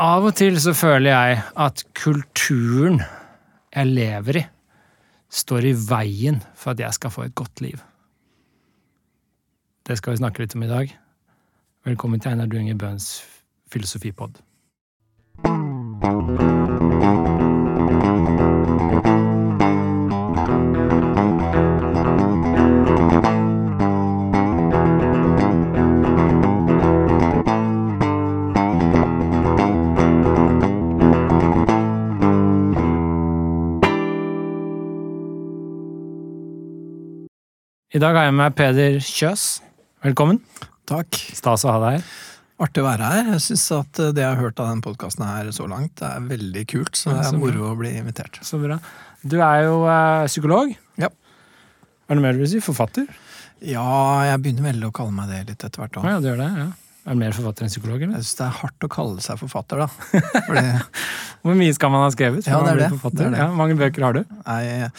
Av 0.00 0.24
og 0.24 0.32
til 0.32 0.54
så 0.56 0.72
føler 0.72 1.12
jeg 1.12 1.40
at 1.60 1.82
kulturen 1.98 3.02
jeg 3.76 3.90
lever 3.90 4.38
i, 4.40 4.44
står 5.28 5.66
i 5.68 5.74
veien 5.76 6.40
for 6.56 6.72
at 6.72 6.80
jeg 6.80 6.96
skal 6.96 7.12
få 7.12 7.26
et 7.26 7.34
godt 7.36 7.60
liv. 7.60 7.76
Det 9.84 9.98
skal 10.00 10.14
vi 10.14 10.22
snakke 10.22 10.40
litt 10.40 10.56
om 10.56 10.64
i 10.64 10.70
dag. 10.72 10.94
Velkommen 11.84 12.20
til 12.20 12.32
Einar 12.32 12.48
Duinger 12.48 12.80
Bøhns 12.80 13.12
filosofipod. 13.68 14.40
I 38.00 38.02
dag 38.02 38.16
har 38.16 38.30
jeg 38.30 38.32
med 38.32 38.40
meg 38.40 38.54
Peder 38.56 38.94
Kjøs. 39.04 39.42
Velkommen. 40.00 40.38
Takk. 40.88 41.18
Stas 41.36 41.66
å 41.66 41.74
ha 41.74 41.80
deg 41.82 41.98
her. 41.98 42.06
Artig 42.64 42.80
å 42.80 42.86
være 42.86 43.10
her. 43.10 43.26
Jeg 43.34 43.42
syns 43.44 43.64
at 43.76 44.00
det 44.16 44.22
jeg 44.22 44.24
har 44.24 44.40
hørt 44.40 44.62
av 44.62 44.70
denne 44.70 44.80
podkasten 44.86 45.26
her 45.28 45.50
så 45.52 45.66
langt, 45.68 45.92
det 46.00 46.08
er 46.08 46.30
veldig 46.30 46.62
kult. 46.70 46.96
Så 46.96 47.12
det 47.12 47.26
er 47.26 47.36
moro 47.36 47.66
å 47.68 47.74
bli 47.76 47.90
invitert. 48.00 48.38
Så 48.40 48.56
bra. 48.62 48.78
Du 49.20 49.36
er 49.44 49.66
jo 49.66 49.82
eh, 49.84 50.24
psykolog. 50.32 50.72
Ja. 51.02 51.10
Er 52.08 52.16
det 52.16 52.24
mer 52.24 52.38
du 52.38 52.40
vil 52.40 52.48
si? 52.54 52.62
Forfatter? 52.64 53.04
Ja, 53.68 53.84
jeg 54.30 54.40
begynner 54.46 54.70
vel 54.70 54.88
å 54.88 54.92
kalle 54.96 55.12
meg 55.18 55.34
det 55.34 55.42
litt 55.50 55.68
etter 55.68 55.84
hvert 55.84 55.98
da. 55.98 56.06
ja, 56.14 56.24
du 56.24 56.30
gjør 56.30 56.40
det? 56.40 56.48
ja. 56.56 56.70
Er 57.10 57.16
du 57.16 57.22
mer 57.24 57.32
forfatter 57.34 57.66
enn 57.66 57.70
psykolog, 57.72 58.02
eller? 58.04 58.20
Jeg 58.20 58.26
synes 58.28 58.36
det 58.38 58.44
er 58.46 58.58
hardt 58.60 58.84
å 58.86 58.88
kalle 58.92 59.22
seg 59.24 59.38
forfatter, 59.40 59.80
da. 59.82 59.88
Fordi 60.46 60.60
Hvor 61.42 61.56
mye 61.58 61.74
skal 61.74 61.90
man 61.90 62.04
ha 62.04 62.10
skrevet? 62.14 62.46
Ja, 62.46 62.60
det 62.62 62.76
er 62.76 62.78
det. 62.84 62.90
Det 63.02 63.24
er 63.24 63.32
det. 63.34 63.40
Ja, 63.40 63.46
mange 63.56 63.74
bøker 63.80 64.04
har 64.06 64.14
du? 64.14 64.20
Nei, 64.44 64.90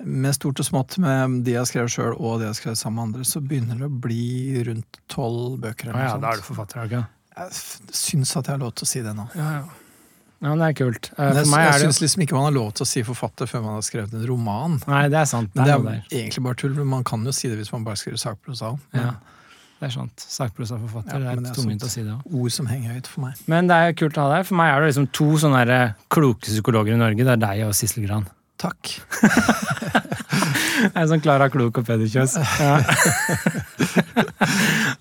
med 0.00 0.36
stort 0.36 0.62
og 0.62 0.68
smått, 0.68 0.96
med 1.02 1.42
de 1.44 1.52
jeg 1.52 1.60
har 1.60 1.68
skrevet 1.68 1.92
sjøl 1.92 2.14
og 2.14 2.38
de 2.38 2.46
jeg 2.46 2.54
har 2.54 2.58
skrevet 2.62 2.80
sammen 2.80 2.96
med 3.02 3.06
andre, 3.10 3.28
så 3.28 3.42
begynner 3.44 3.82
det 3.82 3.90
å 3.90 4.00
bli 4.06 4.62
rundt 4.70 5.00
tolv 5.12 5.58
bøker. 5.60 5.90
eller 5.90 6.00
ah, 6.00 6.06
ja, 6.06 6.16
noe 6.16 6.24
da 6.24 6.32
er 6.32 6.40
du 6.40 6.46
forfatter, 6.48 6.80
er 6.80 6.88
ikke? 6.88 7.04
Jeg 7.36 7.94
syns 8.00 8.32
at 8.38 8.48
jeg 8.48 8.56
har 8.56 8.62
lov 8.64 8.72
til 8.78 8.88
å 8.88 8.90
si 8.94 9.04
det 9.04 9.14
nå. 9.18 9.26
Ja, 9.36 9.48
ja. 9.58 9.64
ja, 10.46 10.54
det 10.62 10.68
er 10.70 10.76
kult. 10.78 11.10
Men 11.18 11.36
jeg, 11.42 11.50
jeg 11.52 11.66
er 11.66 11.74
det 11.74 11.82
syns 11.84 12.00
liksom 12.06 12.24
ikke 12.24 12.38
man 12.38 12.48
har 12.48 12.56
lov 12.56 12.70
til 12.78 12.86
å 12.86 12.92
si 12.94 13.04
forfatter 13.10 13.50
før 13.50 13.66
man 13.66 13.76
har 13.76 13.84
skrevet 13.84 14.16
en 14.16 14.24
roman. 14.30 14.78
Nei, 14.88 15.04
det 15.12 15.20
er 15.20 15.28
sant. 15.36 15.52
Det 15.52 15.66
det 15.68 15.74
er 15.76 15.84
det 15.84 15.98
er 15.98 16.22
egentlig 16.22 16.46
bare 16.48 16.60
tull. 16.64 16.78
Men 16.78 16.94
Man 16.96 17.04
kan 17.12 17.26
jo 17.28 17.34
si 17.34 17.50
det 17.52 17.60
hvis 17.60 17.74
man 17.76 17.84
bare 17.86 18.00
skriver 18.00 18.22
sakprosa. 18.22 18.72
men 18.94 19.04
Ja, 19.04 19.18
det 19.78 19.86
er 19.86 19.92
sant. 19.94 20.24
Sakprosaforfatter. 20.26 21.20
Ja, 21.22 21.34
men 21.34 21.44
det 21.44 21.44
det 21.44 21.50
er 21.52 21.58
tungvint 21.60 21.84
å 21.86 21.90
si 21.92 22.02
det 22.02 22.10
òg. 22.16 22.22
Ord 22.40 22.50
som 22.54 22.66
henger 22.66 22.96
høyt 22.96 23.06
for 23.06 23.20
meg. 23.28 23.38
Men 23.46 23.68
det 23.70 23.76
er 23.78 23.92
kult 24.00 24.18
å 24.18 24.24
ha 24.26 24.32
deg. 24.36 24.46
For 24.48 24.58
meg 24.58 24.72
er 24.74 24.80
det 24.82 24.88
liksom 24.90 25.06
to 25.14 25.28
sånne 25.38 25.60
der 25.70 25.92
kloke 26.10 26.42
psykologer 26.48 26.96
i 26.96 26.98
Norge. 26.98 27.22
Det 27.28 27.34
er 27.36 27.42
deg 27.44 27.62
og 27.68 27.76
Sissel 27.78 28.02
Gran. 28.08 28.26
Takk. 28.58 28.90
jeg 30.82 30.94
er 30.98 31.06
sånn 31.06 31.22
Klara 31.22 31.46
Klok 31.52 31.78
og 31.78 31.86
Peder 31.86 32.10
Kjøs. 32.10 32.34
Ja. 32.58 32.78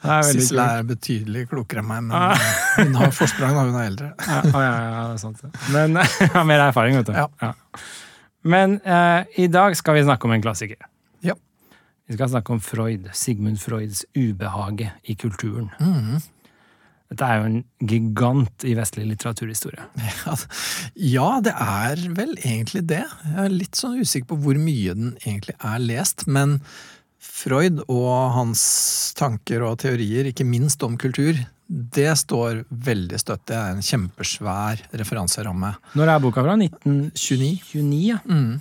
Er 0.07 0.23
Sissel 0.23 0.59
er 0.61 0.83
betydelig 0.87 1.47
klokere 1.51 1.81
enn 1.81 1.87
meg, 1.89 2.03
men 2.07 2.15
Ah. 2.15 2.37
hun 2.77 2.93
har 2.95 3.11
forsprang 3.15 3.55
da 3.57 3.63
hun 3.65 3.75
er 3.75 3.87
eldre. 3.89 4.09
Ja, 4.27 4.41
ja, 4.45 4.75
ja, 4.93 5.01
det 5.09 5.15
er 5.17 5.21
sant. 5.23 5.41
Men 5.73 5.97
jeg 5.99 6.29
har 6.35 6.45
mer 6.47 6.63
erfaring, 6.69 6.95
vet 6.99 7.09
du. 7.09 7.17
Ja. 7.17 7.51
Men 8.47 8.77
uh, 8.85 9.25
i 9.41 9.47
dag 9.51 9.75
skal 9.79 9.97
vi 9.97 10.05
snakke 10.05 10.29
om 10.29 10.35
en 10.37 10.43
klassiker. 10.45 10.79
Vi 12.07 12.15
skal 12.15 12.31
snakke 12.31 12.55
om 12.55 12.63
Freud. 12.63 13.09
Sigmund 13.13 13.59
Freuds 13.59 14.05
ubehage 14.15 14.91
i 15.03 15.15
kulturen. 15.19 15.69
Mm. 15.79 16.21
Dette 17.07 17.23
er 17.23 17.39
jo 17.39 17.47
en 17.47 17.57
gigant 17.87 18.65
i 18.67 18.73
vestlig 18.75 19.07
litteraturhistorie. 19.07 19.87
Ja, 20.25 20.35
Ja, 20.95 21.27
det 21.43 21.53
er 21.55 22.03
vel 22.15 22.35
egentlig 22.41 22.83
det. 22.89 23.03
Jeg 23.23 23.43
er 23.45 23.53
litt 23.53 23.79
sånn 23.79 23.99
usikker 24.01 24.33
på 24.33 24.39
hvor 24.43 24.59
mye 24.59 24.95
den 24.97 25.13
egentlig 25.23 25.55
er 25.63 25.83
lest, 25.83 26.25
men 26.27 26.59
Freud 27.19 27.83
og 27.87 28.33
hans 28.35 28.61
tanker 29.17 29.63
og 29.65 29.79
teorier, 29.83 30.29
ikke 30.29 30.45
minst 30.47 30.83
om 30.85 30.97
kultur, 30.99 31.37
det 31.67 32.11
står 32.19 32.63
veldig 32.71 33.19
støtt. 33.19 33.43
Det 33.49 33.57
er 33.57 33.75
en 33.75 33.83
kjempesvær 33.83 34.83
referanseramme. 34.99 35.73
Når 35.99 36.13
er 36.13 36.23
boka 36.23 36.43
fra? 36.45 36.55
1929? 36.55 37.51
29. 37.73 37.99
ja. 38.07 38.19
Mm. 38.25 38.59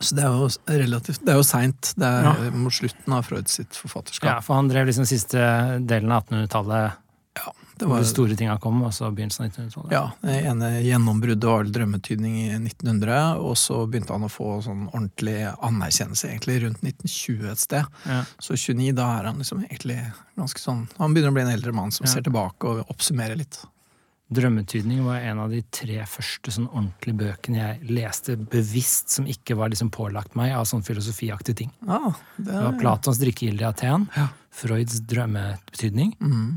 Så 0.00 0.14
det 0.14 0.24
er 0.24 0.32
jo 0.36 0.48
relativt 0.68 1.24
Det 1.24 1.32
er 1.32 1.38
jo 1.40 1.42
seint. 1.46 1.92
Det 1.96 2.04
er 2.06 2.22
Ja. 2.24 2.50
mot 2.50 2.72
slutten 2.72 3.12
av 3.12 3.22
Freud 3.24 3.48
sitt 3.48 3.70
forfatterskap. 3.74 4.24
ja, 4.28 4.40
for 4.40 4.54
han 4.54 4.68
drev 4.68 4.86
liksom 4.86 5.06
siste 5.06 5.38
delen 5.86 6.12
av 6.12 6.24
1800-tallet, 6.26 6.92
Ja, 7.36 7.52
det 7.78 7.86
var 7.86 7.98
de 8.00 8.04
store 8.08 8.34
tinga 8.36 8.58
kom, 8.58 8.82
og 8.82 8.90
så 8.92 9.10
begynnelsen 9.14 9.44
av 9.44 9.50
1900-tallet. 9.50 9.92
Ja, 9.92 10.10
det 10.22 10.44
ene 10.46 10.70
gjennombruddet 10.82 11.44
var 11.44 11.64
drømmetydning 11.64 12.36
i 12.46 12.58
1900, 12.58 13.36
og 13.36 13.54
så 13.56 13.86
begynte 13.86 14.12
han 14.16 14.22
å 14.24 14.30
få 14.32 14.62
sånn 14.64 14.86
ordentlig 14.92 15.54
anerkjennelse 15.62 16.30
egentlig 16.32 16.62
rundt 16.62 16.80
1920 16.82 17.50
et 17.52 17.58
sted. 17.58 17.84
Ja. 18.06 18.22
Så 18.40 18.56
29, 18.56 18.94
da 18.94 19.18
er 19.20 19.24
han 19.24 19.36
liksom 19.38 19.64
egentlig 19.68 19.98
ganske 20.38 20.58
sånn 20.58 20.88
Han 20.98 21.12
begynner 21.14 21.28
å 21.30 21.34
bli 21.34 21.42
en 21.42 21.52
eldre 21.58 21.72
mann 21.74 21.90
som 21.92 22.06
Ja. 22.06 22.12
ser 22.14 22.22
tilbake 22.22 22.64
og 22.64 22.86
oppsummerer 22.88 23.36
litt. 23.36 23.58
Drømmetydning 24.26 25.04
var 25.06 25.20
en 25.22 25.38
av 25.38 25.52
de 25.54 25.60
tre 25.70 26.00
første 26.10 26.50
sånn 26.50 26.64
ordentlige 26.72 27.14
bøkene 27.20 27.60
jeg 27.60 27.90
leste 27.94 28.34
bevisst, 28.36 29.12
som 29.14 29.26
ikke 29.30 29.54
var 29.54 29.70
liksom 29.70 29.92
pålagt 29.94 30.34
meg 30.34 30.50
av 30.56 30.64
sånn 30.66 30.82
filosofiaktige 30.82 31.60
ting. 31.60 31.70
Ah, 31.86 32.10
det 32.36 32.48
Det 32.48 32.56
var 32.56 32.72
er 32.72 32.80
Platons 32.80 33.20
drikkegilde 33.22 33.62
i 33.62 33.68
Aten, 33.68 34.08
Ja. 34.16 34.26
Freuds 34.56 34.98
drømmebetydning, 35.06 36.16
mm. 36.18 36.48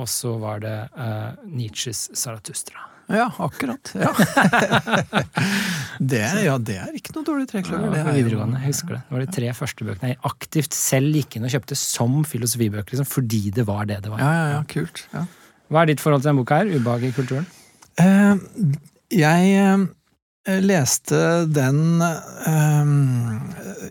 og 0.00 0.08
så 0.10 0.32
var 0.42 0.58
det 0.64 0.74
uh, 0.96 1.36
Nietzsches 1.44 2.08
Saratustra 2.18 2.82
Ja, 3.12 3.28
akkurat. 3.38 3.92
Ja. 3.94 4.10
det, 6.00 6.24
ja, 6.42 6.56
det 6.58 6.78
er 6.80 6.98
ikke 6.98 7.14
noe 7.14 7.26
dårlig 7.28 7.46
Ja, 7.46 7.50
trekløver. 7.52 7.92
det 7.94 8.00
er 8.02 8.10
videregående, 8.16 8.58
jeg 8.64 8.72
husker 8.72 8.96
det. 8.96 9.02
Det 9.06 9.14
var 9.14 9.24
de 9.26 9.30
tre 9.38 9.52
første 9.60 9.86
bøkene 9.86 10.12
jeg 10.14 10.20
aktivt 10.32 10.74
selv 10.74 11.14
gikk 11.20 11.36
inn 11.38 11.46
og 11.46 11.54
kjøpte 11.54 11.78
som 11.78 12.18
filosofibøker, 12.26 12.90
liksom, 12.96 13.06
fordi 13.06 13.42
det 13.54 13.68
var 13.70 13.86
det 13.86 14.02
det 14.02 14.10
var. 14.10 14.18
Ja, 14.24 14.32
ja, 14.40 14.52
ja, 14.56 14.62
kult. 14.74 15.06
Ja. 15.14 15.26
Hva 15.74 15.82
er 15.82 15.90
ditt 15.90 16.02
forhold 16.02 16.22
til 16.22 16.30
denne 16.30 16.44
boka 16.44 16.62
her? 16.62 16.70
Ubehag 16.70 17.08
i 17.08 17.12
kulturen? 17.16 17.46
Uh, 17.98 18.38
jeg 19.14 19.52
eh, 19.54 20.60
leste 20.64 21.18
den 21.46 22.02
eh, 22.02 22.92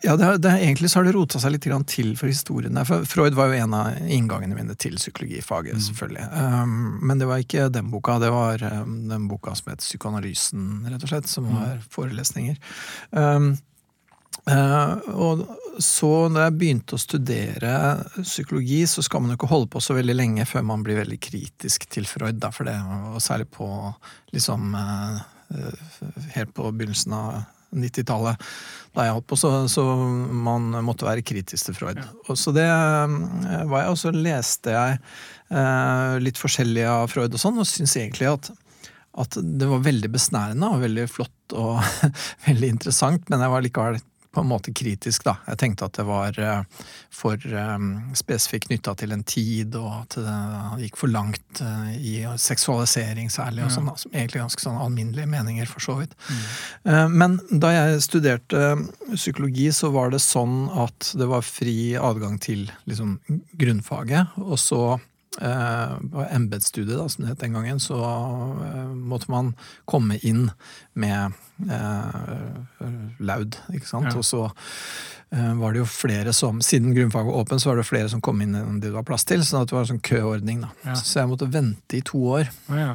Ja, 0.04 0.16
det, 0.20 0.38
det, 0.44 0.52
egentlig 0.52 0.92
så 0.92 1.00
har 1.00 1.08
det 1.08 1.16
rota 1.16 1.42
seg 1.42 1.56
litt 1.56 1.68
grann 1.68 1.86
til 1.88 2.14
for 2.20 2.32
historien. 2.32 2.74
der, 2.76 2.88
For 2.88 3.06
Freud 3.10 3.38
var 3.38 3.52
jo 3.52 3.60
en 3.64 3.76
av 3.78 4.00
inngangene 4.08 4.58
mine 4.58 4.76
til 4.80 4.98
psykologifaget, 5.00 5.82
selvfølgelig. 5.88 6.26
Eh, 6.30 6.64
men 7.10 7.22
det 7.22 7.30
var 7.30 7.44
ikke 7.44 7.70
den 7.74 7.92
boka, 7.94 8.20
det 8.22 8.32
var 8.34 8.64
eh, 8.64 8.82
den 9.12 9.28
boka 9.32 9.56
som 9.60 9.74
het 9.74 9.86
Psykoanalysen, 9.86 10.88
rett 10.90 11.06
og 11.06 11.14
slett, 11.14 11.30
som 11.32 11.52
var 11.52 11.78
forelesninger. 11.94 12.60
Um, 13.12 13.54
Uh, 14.50 15.00
og 15.14 15.44
så 15.82 16.10
når 16.30 16.46
jeg 16.46 16.56
begynte 16.60 16.98
å 16.98 17.02
studere 17.02 17.74
psykologi, 18.20 18.84
så 18.90 19.04
skal 19.06 19.24
man 19.24 19.34
jo 19.34 19.40
ikke 19.40 19.50
holde 19.50 19.72
på 19.74 19.82
så 19.82 19.96
veldig 19.98 20.16
lenge 20.16 20.46
før 20.50 20.66
man 20.70 20.84
blir 20.86 21.00
veldig 21.02 21.18
kritisk 21.24 21.88
til 21.92 22.06
Freud, 22.10 22.38
da, 22.44 22.52
for 22.54 22.70
det, 22.70 22.76
og 23.10 23.22
særlig 23.24 23.50
på 23.54 23.68
liksom 24.36 24.76
eh, 24.78 25.18
helt 26.36 26.54
på 26.54 26.70
begynnelsen 26.70 27.18
av 27.18 27.44
90-tallet, 27.74 28.50
da 28.94 29.08
jeg 29.08 29.16
holdt 29.16 29.30
på, 29.32 29.40
så, 29.40 29.54
så 29.72 29.86
man 29.98 30.70
måtte 30.86 31.08
være 31.08 31.26
kritisk 31.26 31.72
til 31.72 31.78
Freud. 31.78 32.02
Og 32.28 32.38
så 32.38 32.54
det 32.54 32.68
eh, 32.70 33.64
var 33.70 33.86
jeg, 33.86 33.94
og 33.96 34.02
så 34.04 34.14
leste 34.14 34.76
jeg 34.76 35.00
eh, 35.00 36.20
litt 36.22 36.42
forskjellig 36.42 36.86
av 36.90 37.08
Freud 37.14 37.34
og 37.34 37.42
sånn, 37.42 37.62
og 37.62 37.70
syns 37.70 37.98
egentlig 38.02 38.30
at 38.34 38.54
at 39.14 39.36
det 39.38 39.68
var 39.70 39.84
veldig 39.86 40.10
besnærende 40.10 40.72
og 40.74 40.80
veldig 40.82 41.04
flott 41.06 41.54
og 41.54 41.76
veldig 42.48 42.70
interessant, 42.74 43.28
men 43.30 43.44
jeg 43.46 43.54
var 43.54 43.62
likevel 43.62 44.00
på 44.34 44.42
en 44.42 44.50
måte 44.50 44.74
kritisk, 44.74 45.24
da. 45.28 45.36
Jeg 45.48 45.60
tenkte 45.62 45.88
at 45.88 45.98
det 45.98 46.06
var 46.08 46.38
eh, 46.42 46.88
for 47.14 47.38
eh, 47.38 47.86
spesifikt 48.18 48.68
knytta 48.72 48.96
til 48.98 49.14
en 49.14 49.24
tid, 49.28 49.78
og 49.78 49.92
at 50.00 50.18
det 50.18 50.88
gikk 50.88 50.98
for 51.04 51.14
langt 51.14 51.62
eh, 51.62 51.92
i 51.98 52.16
seksualisering 52.42 53.30
særlig, 53.34 53.68
og 53.68 53.76
sånn, 53.76 53.92
da, 53.92 53.96
som 54.02 54.16
egentlig 54.16 54.42
ganske 54.42 54.66
sånn 54.66 54.82
alminnelige 54.82 55.30
meninger, 55.30 55.70
for 55.70 55.86
så 55.86 56.00
vidt. 56.02 56.18
Mm. 56.28 57.14
Men 57.14 57.38
da 57.62 57.72
jeg 57.76 58.04
studerte 58.08 58.64
psykologi, 59.14 59.70
så 59.76 59.92
var 59.94 60.12
det 60.14 60.24
sånn 60.24 60.66
at 60.82 61.14
det 61.20 61.30
var 61.30 61.46
fri 61.46 61.94
adgang 62.00 62.40
til 62.42 62.66
liksom, 62.90 63.20
grunnfaget, 63.62 64.34
og 64.42 64.58
så 64.62 64.84
på 65.38 66.26
embetsstudiet, 66.30 67.12
som 67.12 67.24
det 67.24 67.32
het 67.32 67.42
den 67.42 67.56
gangen, 67.58 67.80
så 67.82 67.98
eh, 67.98 68.92
måtte 68.94 69.32
man 69.34 69.54
komme 69.90 70.20
inn 70.22 70.52
med 70.94 71.34
eh, 71.70 72.92
laud, 73.20 73.58
ikke 73.74 73.90
sant. 73.90 74.12
Ja. 74.12 74.20
Og 74.20 74.28
så 74.28 74.44
eh, 75.34 75.54
var 75.60 75.74
det 75.74 75.82
jo 75.82 75.88
flere 75.90 76.34
som, 76.38 76.62
siden 76.62 76.94
grunnfaget 76.94 77.32
var 77.32 77.42
åpen, 77.42 77.62
så 77.62 77.72
var 77.72 77.82
det 77.82 77.88
flere 77.90 78.12
som 78.14 78.22
kom 78.22 78.44
inn 78.46 78.54
enn 78.60 78.78
det 78.80 78.92
det 78.92 78.98
var 79.00 79.08
plass 79.08 79.26
til, 79.26 79.42
sånn 79.46 79.64
at 79.64 79.72
det 79.72 79.78
var 79.78 79.88
en 79.88 79.94
sånn 79.96 80.06
køordning, 80.06 80.62
da. 80.68 80.70
Ja. 80.86 81.00
Så 81.02 81.24
jeg 81.24 81.32
måtte 81.32 81.50
vente 81.50 81.98
i 81.98 82.04
to 82.06 82.22
år. 82.38 82.54
Ja. 82.70 82.94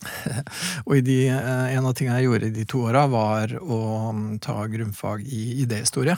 Og 0.86 0.94
i 0.98 1.04
de, 1.04 1.18
eh, 1.32 1.64
en 1.76 1.88
av 1.88 1.96
tingene 1.96 2.20
jeg 2.20 2.28
gjorde 2.28 2.50
i 2.50 2.56
de 2.60 2.66
to 2.68 2.84
åra, 2.90 3.06
var 3.10 3.56
å 3.60 3.80
mm, 4.16 4.28
ta 4.44 4.60
grunnfag 4.70 5.24
i 5.24 5.62
idéhistorie. 5.64 6.16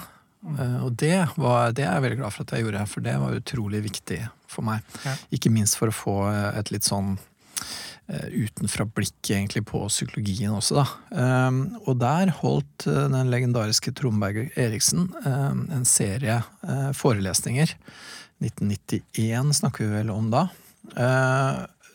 Eh, 0.59 0.79
Og 0.83 0.95
det, 0.99 1.17
var, 1.39 1.71
det 1.77 1.87
er 1.87 1.95
jeg 1.97 2.07
veldig 2.09 2.21
glad 2.25 2.35
for 2.35 2.47
at 2.47 2.55
jeg 2.57 2.67
gjorde, 2.67 2.87
for 2.91 3.07
det 3.07 3.19
var 3.23 3.39
utrolig 3.39 3.87
viktig 3.87 4.23
for 4.53 4.67
meg. 4.67 4.85
Ja. 5.07 5.17
Ikke 5.35 5.53
minst 5.53 5.79
for 5.81 5.93
å 5.93 5.97
få 5.97 6.17
eh, 6.31 6.49
et 6.61 6.75
litt 6.75 6.89
sånn 6.89 7.17
utenfra 8.13 8.85
blikk 8.93 9.29
egentlig 9.31 9.63
på 9.71 9.79
psykologien 9.87 10.53
også, 10.53 10.83
da. 10.83 11.21
Um, 11.47 11.61
og 11.87 12.01
der 12.03 12.33
holdt 12.43 12.85
den 12.85 13.31
legendariske 13.31 13.93
Tromberg 13.97 14.51
Eriksen 14.59 15.07
um, 15.23 15.63
en 15.73 15.87
serie 15.89 16.41
forelesninger. 16.99 17.73
1991 18.43 19.55
snakker 19.63 19.87
vi 19.87 20.03
vel 20.03 20.13
om 20.13 20.29
da. 20.35 20.43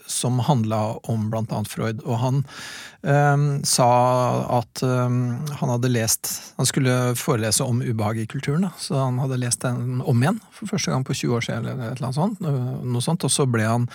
Som 0.07 0.39
handla 0.39 0.97
om 1.11 1.27
annet 1.35 1.67
Freud. 1.67 2.01
Og 2.05 2.19
han 2.21 2.43
um, 3.01 3.47
sa 3.67 3.87
at 4.59 4.83
um, 4.83 5.37
han 5.59 5.73
hadde 5.73 5.91
lest 5.91 6.31
Han 6.57 6.69
skulle 6.69 7.15
forelese 7.19 7.63
om 7.63 7.81
ubehag 7.81 8.21
i 8.23 8.27
kulturen, 8.27 8.67
da, 8.67 8.71
så 8.79 9.01
han 9.03 9.19
hadde 9.19 9.39
lest 9.41 9.61
den 9.65 10.01
om 10.01 10.23
igjen 10.23 10.39
for 10.51 10.71
første 10.71 10.93
gang 10.93 11.05
på 11.05 11.13
20 11.13 11.35
år 11.37 11.45
siden, 11.45 11.67
eller 11.67 11.91
eller 11.91 12.01
noe 12.07 12.15
sånt, 12.15 12.41
noe 12.41 13.03
sånt, 13.03 13.27
og 13.27 13.31
så 13.31 13.45
ble 13.49 13.67
han 13.67 13.87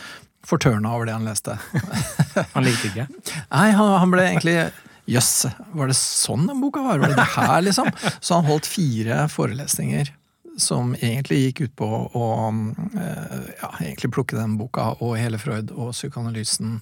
fortørna 0.47 0.95
over 0.95 1.09
det 1.09 1.17
han 1.17 1.27
leste. 1.27 1.57
han 2.55 2.67
likte 2.67 2.91
ikke? 2.91 3.07
Nei, 3.51 3.69
han, 3.75 3.93
han 4.03 4.15
ble 4.15 4.31
egentlig 4.31 4.57
Jøss, 5.11 5.49
yes, 5.49 5.55
var 5.75 5.91
det 5.91 5.97
sånn 5.99 6.45
den 6.47 6.61
boka 6.63 6.85
var? 6.85 7.01
Var 7.03 7.11
det 7.11 7.19
det 7.19 7.31
her, 7.35 7.57
liksom? 7.67 7.89
Så 8.23 8.37
han 8.39 8.47
holdt 8.47 8.69
fire 8.71 9.25
forelesninger 9.33 10.13
som 10.57 10.95
egentlig 10.95 11.39
gikk 11.47 11.61
ut 11.67 11.75
på 11.81 11.89
å 11.89 12.27
eh, 12.51 13.49
ja, 13.63 13.71
egentlig 13.81 14.13
plukke 14.13 14.37
den 14.37 14.59
boka 14.61 14.93
og 15.01 15.17
hele 15.21 15.41
Freud 15.41 15.73
og 15.73 15.95
psykoanalysen 15.95 16.77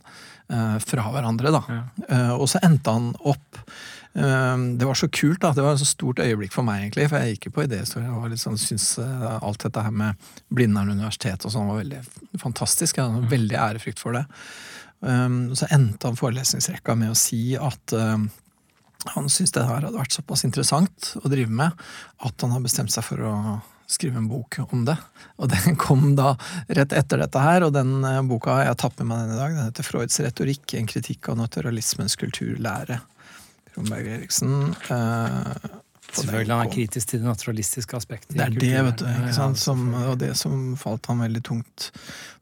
eh, 0.51 0.77
fra 0.83 1.07
hverandre. 1.15 1.53
da. 1.55 1.63
Ja. 1.69 1.81
Eh, 2.09 2.35
og 2.35 2.49
så 2.51 2.63
endte 2.67 2.97
han 2.97 3.15
opp 3.21 3.65
Det 4.11 4.87
var 4.89 4.97
så 4.99 5.07
kult, 5.07 5.39
da. 5.39 5.53
Det 5.55 5.63
var 5.63 5.77
et 5.77 5.83
så 5.85 5.87
stort 5.87 6.19
øyeblikk 6.19 6.51
for 6.51 6.67
meg, 6.67 6.81
egentlig. 6.83 7.05
For 7.13 7.23
jeg 7.23 7.37
gikk 7.37 7.45
jo 7.47 7.53
på 7.55 7.63
idéhistorie 7.63 8.11
og 8.11 8.25
liksom 8.33 8.57
syntes 8.59 8.99
alt 8.99 9.63
dette 9.63 9.85
her 9.87 9.95
med 9.95 10.33
Blindern 10.51 10.91
universitet 10.91 11.47
og 11.47 11.53
sånn 11.55 11.71
var 11.71 11.79
veldig 11.79 12.01
fantastisk. 12.43 12.99
Jeg 12.99 13.07
hadde 13.07 13.31
veldig 13.31 13.61
ærefrykt 13.69 14.03
for 14.03 14.19
det. 14.19 14.25
Så 14.99 15.71
endte 15.71 16.11
han 16.11 16.19
forelesningsrekka 16.19 16.99
med 16.99 17.15
å 17.15 17.21
si 17.23 17.55
at 17.55 17.95
han 19.15 19.29
syntes 19.33 19.53
det 19.57 19.67
her 19.67 19.87
hadde 19.87 19.97
vært 19.97 20.13
såpass 20.17 20.45
interessant 20.45 21.15
å 21.23 21.29
drive 21.33 21.51
med 21.51 21.85
at 22.27 22.43
han 22.45 22.53
har 22.55 22.65
bestemt 22.65 22.93
seg 22.93 23.07
for 23.07 23.23
å 23.25 23.35
skrive 23.91 24.21
en 24.21 24.29
bok 24.31 24.59
om 24.71 24.85
det. 24.87 24.97
Og 25.43 25.51
den 25.51 25.77
kom 25.81 26.13
da 26.19 26.37
rett 26.69 26.93
etter 26.95 27.23
dette 27.25 27.43
her, 27.43 27.65
og 27.67 27.73
den 27.75 27.97
boka 28.01 28.23
boka 28.31 28.59
har 28.59 28.69
jeg 28.69 28.81
tatt 28.85 29.01
med 29.01 29.11
meg 29.11 29.23
den 29.25 29.35
i 29.35 29.41
dag. 29.41 29.57
Den 29.57 29.71
heter 29.71 29.87
Freuds 29.89 30.21
retorikk, 30.23 30.75
en 30.79 30.91
kritikk 30.91 31.31
av 31.33 31.41
naturalismens 31.41 32.15
kulturlære. 32.21 33.01
Romberg 33.77 34.13
Eriksen. 34.19 34.75
Eh, 34.91 35.71
Selvfølgelig 36.11 36.55
han 36.57 36.67
er 36.67 36.73
kritisk 36.75 37.11
til 37.13 37.21
det 37.23 37.29
naturalistiske 37.29 37.99
aspektet. 37.99 38.35
Det 38.35 38.43
er 38.43 38.55
det, 38.55 38.73
vet 38.89 39.03
du. 39.03 39.07
ikke 39.11 39.35
sant? 39.37 39.61
Som, 39.63 39.93
og 39.95 40.17
det 40.19 40.33
som 40.39 40.73
falt 40.79 41.07
han 41.07 41.23
veldig 41.23 41.43
tungt 41.47 41.91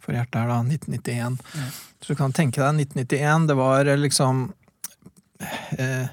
for 0.01 0.17
hjertet 0.17 0.41
her, 0.41 0.49
da. 0.49 0.61
1991. 0.65 1.37
Ja. 1.59 1.67
Så 2.01 2.15
du 2.15 2.21
kan 2.21 2.33
tenke 2.37 2.63
deg 2.63 2.81
1991, 2.89 3.49
det 3.51 3.57
var 3.59 3.91
liksom 4.01 4.47
eh, 5.77 6.09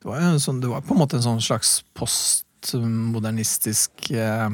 det 0.00 0.08
var, 0.08 0.38
sånn, 0.40 0.62
det 0.62 0.70
var 0.70 0.84
på 0.86 0.94
en 0.94 1.02
måte 1.02 1.18
en 1.18 1.26
sånn 1.26 1.42
slags 1.44 1.82
postmodernistisk 1.98 4.10
eh, 4.16 4.48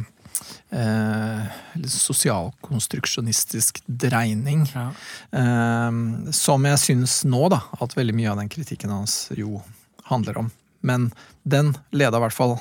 eh, 0.74 1.42
sosialkonstruksjonistisk 1.86 3.78
dreining. 3.86 4.66
Ja. 4.74 4.88
Eh, 5.30 5.92
som 6.34 6.66
jeg 6.66 6.82
syns 6.82 7.20
nå, 7.28 7.46
da, 7.52 7.60
at 7.78 7.98
veldig 7.98 8.16
mye 8.18 8.32
av 8.32 8.38
den 8.42 8.50
kritikken 8.52 8.94
hans 8.94 9.12
jo 9.38 9.60
handler 10.10 10.34
om. 10.42 10.48
Men 10.86 11.00
den 11.42 11.74
leda 11.94 12.18
i 12.18 12.22
hvert 12.26 12.36
fall 12.36 12.58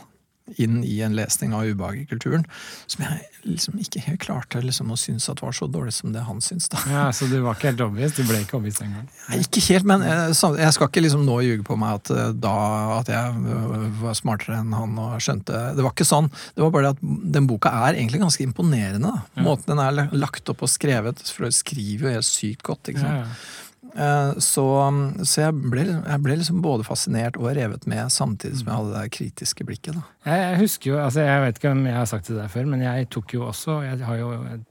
inn 0.61 0.83
i 0.85 0.99
en 1.01 1.15
lesning 1.17 1.53
av 1.57 1.65
ubehag 1.65 2.03
i 2.03 2.05
kulturen, 2.05 2.43
som 2.85 3.01
jeg 3.01 3.23
liksom 3.45 3.79
ikke 3.81 4.01
helt 4.05 4.21
klarte 4.21 4.61
liksom, 4.61 4.91
å 4.93 4.97
synes 4.99 5.25
at 5.29 5.41
var 5.41 5.55
så 5.57 5.67
dårlig 5.69 5.93
som 5.97 6.13
det 6.13 6.21
han 6.27 6.41
syns. 6.41 6.67
da. 6.69 6.81
Ja, 6.89 7.05
Så 7.13 7.27
du 7.29 7.39
var 7.41 7.57
ikke 7.57 7.71
helt 7.71 7.81
overbevist? 7.81 8.19
Du 8.19 8.29
ble 8.29 8.41
ikke 8.43 8.59
overbevist 8.59 8.83
engang? 8.85 9.07
Ikke 9.39 9.63
helt, 9.67 9.87
men 9.89 10.05
jeg, 10.05 10.37
jeg, 10.37 10.71
skal 10.77 10.89
ikke 10.89 11.03
liksom 11.05 11.25
nå 11.25 11.39
ljuge 11.45 11.65
på 11.65 11.77
meg 11.81 11.99
at, 11.99 12.13
eh, 12.13 12.31
da, 12.45 12.55
at 12.99 13.11
jeg 13.13 13.57
øh, 13.57 13.85
var 14.03 14.17
smartere 14.17 14.61
enn 14.61 14.73
han 14.77 14.97
og 15.01 15.17
skjønte 15.23 15.61
Det 15.77 15.85
var 15.85 15.93
ikke 15.93 16.07
sånn. 16.07 16.31
Det 16.53 16.65
var 16.65 16.73
bare 16.73 16.91
det 16.91 16.95
at 16.95 17.29
den 17.37 17.49
boka 17.49 17.73
er 17.85 17.97
egentlig 17.97 18.21
ganske 18.21 18.45
imponerende. 18.45 19.13
da. 19.13 19.45
Måten 19.45 19.73
den 19.73 19.81
er 19.81 20.13
lagt 20.13 20.49
opp 20.53 20.65
og 20.65 20.71
skrevet. 20.71 21.25
For 21.25 21.49
å 21.49 21.53
skriver 21.53 22.09
jo 22.09 22.17
helt 22.19 22.29
sykt 22.29 22.65
godt. 22.65 22.93
ikke 22.93 23.01
sant? 23.01 23.25
Ja, 23.25 23.25
ja. 23.25 23.63
Eh, 23.93 24.31
så, 24.43 24.65
så 25.23 25.43
jeg, 25.45 25.57
ble, 25.71 25.85
jeg, 25.87 26.21
ble, 26.23 26.37
liksom 26.39 26.61
både 26.63 26.85
fascinert 26.87 27.37
og 27.39 27.51
revet 27.57 27.85
med, 27.89 28.09
samtidig 28.13 28.61
som 28.61 28.71
jeg 28.71 28.79
hadde 28.79 28.95
det 28.95 29.13
kritiske 29.15 29.67
blikket. 29.67 29.99
Da. 29.99 30.31
Jeg, 30.31 30.57
husker 30.63 30.91
jo, 30.91 30.97
altså 31.03 31.27
jeg 31.27 31.43
vet 31.45 31.61
ikke 31.61 31.75
om 31.75 31.85
jeg 31.87 31.99
har 31.99 32.09
sagt 32.11 32.31
det 32.31 32.39
der 32.39 32.51
før, 32.51 32.67
men 32.73 32.83
jeg 32.85 33.11
tok 33.13 33.37
jo 33.37 33.45
også 33.49 33.77
Jeg 33.85 34.01
har 34.07 34.17
jo 34.19 34.31
et 34.55 34.65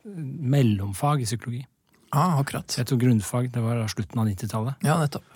mellomfag 0.56 1.24
i 1.24 1.28
psykologi. 1.28 1.62
Ah, 2.14 2.38
akkurat. 2.38 2.68
Så 2.70 2.82
jeg 2.82 2.90
tok 2.92 3.00
grunnfag, 3.02 3.48
det 3.54 3.62
var 3.62 3.80
da 3.80 3.88
slutten 3.90 4.20
av 4.22 4.28
90-tallet. 4.30 4.84
Ja, 4.86 4.98
nettopp. 5.00 5.30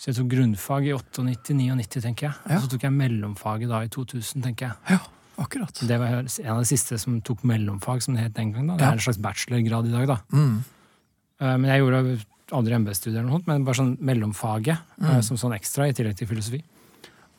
Så 0.00 0.10
jeg 0.10 0.16
tok 0.16 0.28
grunnfag 0.32 0.88
i 0.88 0.92
98-99, 0.96 2.02
tenker 2.04 2.30
jeg. 2.30 2.36
Ja. 2.48 2.58
Og 2.58 2.64
så 2.64 2.72
tok 2.72 2.84
jeg 2.86 2.96
mellomfaget 2.96 3.72
da 3.72 3.82
i 3.84 3.90
2000, 3.92 4.44
tenker 4.44 4.70
jeg. 4.70 4.96
Ja. 4.96 5.00
Akkurat. 5.40 5.80
Det 5.88 5.96
var 5.96 6.18
en 6.20 6.28
av 6.52 6.60
de 6.60 6.68
siste 6.68 6.98
som 7.00 7.16
tok 7.24 7.46
mellomfag, 7.48 8.02
som 8.04 8.16
det 8.16 8.26
het 8.26 8.36
den 8.36 8.52
gang. 8.52 8.66
da. 8.68 8.76
Det 8.76 8.86
er 8.86 8.98
en 8.98 9.04
slags 9.06 9.20
bachelorgrad 9.24 9.88
i 9.88 9.94
dag, 9.94 10.06
da. 10.10 10.18
Mm. 10.36 10.58
Eh, 11.40 11.54
men 11.56 11.70
jeg 11.70 11.82
gjorde 11.82 12.02
aldri 12.56 12.76
MB-studier, 12.78 13.26
men 13.46 13.64
bare 13.66 13.78
sånn 13.78 13.96
mellomfaget 14.04 14.78
mm. 14.98 15.08
Eh, 15.10 15.20
som 15.26 15.38
sånn 15.40 15.56
ekstra, 15.56 15.88
i 15.88 15.96
tillegg 15.96 16.18
til 16.18 16.30
filosofi. 16.30 16.60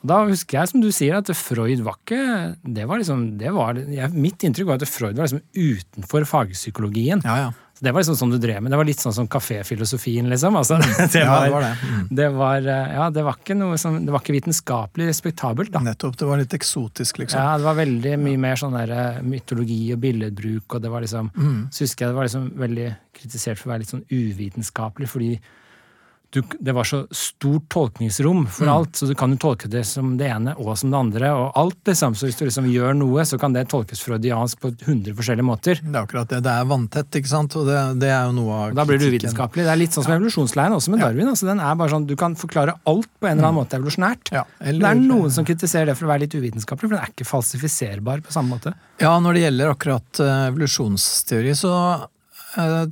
Og 0.01 0.09
da 0.09 0.21
husker 0.25 0.57
jeg, 0.57 0.71
som 0.71 0.81
du 0.81 0.89
sier, 0.93 1.17
at 1.19 1.29
Freud 1.37 1.83
var 1.85 1.99
ikke 1.99 2.21
det 2.61 2.87
var 2.89 3.01
liksom, 3.01 3.25
det 3.41 3.51
var, 3.53 3.77
jeg, 3.77 4.13
Mitt 4.17 4.41
inntrykk 4.45 4.71
var 4.71 4.81
at 4.81 4.89
Freud 4.89 5.19
var 5.19 5.29
liksom 5.29 5.43
utenfor 5.53 6.25
fagpsykologien. 6.29 7.21
Ja, 7.25 7.35
ja. 7.45 7.51
Så 7.77 7.85
det 7.85 7.93
var 7.93 8.03
liksom 8.03 8.17
sånn 8.17 8.33
du 8.33 8.37
drev 8.41 8.59
med. 8.61 8.73
Det 8.73 8.77
var 8.77 8.85
litt 8.89 9.01
sånn 9.01 9.15
som 9.15 9.27
kaféfilosofien, 9.31 10.27
liksom. 10.29 10.57
Altså, 10.57 10.79
det, 10.81 11.05
var, 11.15 11.21
ja, 11.21 11.37
det, 11.45 11.53
var 11.53 11.65
det. 11.65 11.71
Mm. 11.81 12.03
det 12.19 12.27
var 12.35 12.67
Ja, 12.71 13.07
det 13.13 13.25
var 13.25 13.39
ikke 13.39 13.57
noe 13.57 13.79
som 13.81 13.97
Det 14.05 14.13
var 14.13 14.21
ikke 14.21 14.35
vitenskapelig 14.35 15.07
respektabelt, 15.09 15.73
da. 15.73 15.83
Nettopp. 15.85 16.17
Det 16.17 16.29
var 16.29 16.41
litt 16.41 16.57
eksotisk, 16.57 17.21
liksom. 17.21 17.41
Ja, 17.41 17.55
det 17.61 17.69
var 17.69 17.77
veldig 17.77 18.17
mye 18.21 18.41
mer 18.41 18.61
sånn 18.61 18.77
der 18.77 18.93
eh, 18.97 19.23
mytologi 19.25 19.79
og 19.95 20.01
billedbruk, 20.01 20.65
og 20.77 20.85
det 20.85 20.93
var 20.93 21.05
liksom 21.05 21.29
mm. 21.33 21.57
Så 21.73 21.85
husker 21.85 22.05
jeg 22.07 22.13
det 22.13 22.19
var 22.19 22.29
liksom 22.29 22.51
veldig 22.61 22.91
kritisert 23.17 23.61
for 23.61 23.69
å 23.69 23.75
være 23.75 23.85
litt 23.85 23.95
sånn 23.95 24.07
uvitenskapelig, 24.09 25.09
fordi 25.09 25.33
du, 26.31 26.41
det 26.59 26.71
var 26.71 26.87
så 26.87 27.01
stort 27.11 27.67
tolkningsrom 27.69 28.45
for 28.47 28.63
mm. 28.63 28.73
alt, 28.73 28.95
så 28.95 29.05
du 29.05 29.15
kan 29.19 29.33
jo 29.33 29.37
tolke 29.41 29.67
det 29.71 29.83
som 29.87 30.13
det 30.19 30.29
ene 30.31 30.53
og 30.55 30.77
som 30.79 30.93
det 30.93 30.99
andre. 30.99 31.31
og 31.35 31.57
alt 31.59 31.91
liksom, 31.91 32.15
Så 32.15 32.29
hvis 32.29 32.39
du 32.39 32.45
liksom 32.45 32.69
gjør 32.71 32.95
noe, 32.95 33.25
så 33.27 33.39
kan 33.41 33.51
det 33.55 33.65
tolkes 33.71 33.99
freudiansk 34.05 34.61
på 34.63 34.71
100 34.71 35.17
forskjellige 35.17 35.47
måter. 35.47 35.81
Det 35.83 35.91
er 35.91 36.05
akkurat 36.05 36.31
det. 36.31 36.39
Det 36.45 36.53
er 36.53 36.69
vanntett, 36.69 37.19
ikke 37.19 37.31
sant? 37.33 37.57
Og 37.59 37.67
det, 37.67 37.81
det 37.99 38.13
er 38.13 38.29
jo 38.29 38.37
noe 38.37 38.59
av 38.61 38.63
og 38.71 38.79
Da 38.79 38.85
blir 38.87 39.01
det 39.01 39.11
uvitenskapelig. 39.11 39.65
Det 39.67 39.73
er 39.73 39.81
litt 39.81 39.97
sånn 39.97 40.07
som 40.07 40.15
ja. 40.15 40.21
evolusjonsleiren 40.21 40.77
også 40.77 40.95
med 40.95 41.03
Darwin. 41.03 41.33
altså 41.33 41.51
den 41.51 41.63
er 41.63 41.75
bare 41.83 41.95
sånn, 41.95 42.07
Du 42.07 42.15
kan 42.19 42.39
forklare 42.39 42.77
alt 42.93 43.11
på 43.11 43.27
en 43.27 43.35
eller 43.35 43.49
annen 43.49 43.57
mm. 43.57 43.61
måte 43.65 43.79
evolusjonært. 43.81 44.33
Ja, 44.37 44.45
eller, 44.63 44.85
det 44.85 44.93
er 44.93 45.03
noen 45.11 45.35
som 45.35 45.47
kritiserer 45.47 45.91
det 45.91 45.97
for 45.99 46.07
å 46.07 46.13
være 46.13 46.25
litt 46.29 46.39
uvitenskapelig, 46.39 46.87
for 46.87 46.95
den 46.95 47.03
er 47.03 47.11
ikke 47.11 47.27
falsifiserbar 47.27 48.23
på 48.23 48.31
samme 48.31 48.55
måte. 48.55 48.75
Ja, 49.03 49.17
når 49.19 49.35
det 49.35 49.45
gjelder 49.49 49.75
akkurat 49.75 50.23
eh, 50.23 50.47
evolusjonsteori, 50.53 51.59
så 51.59 51.75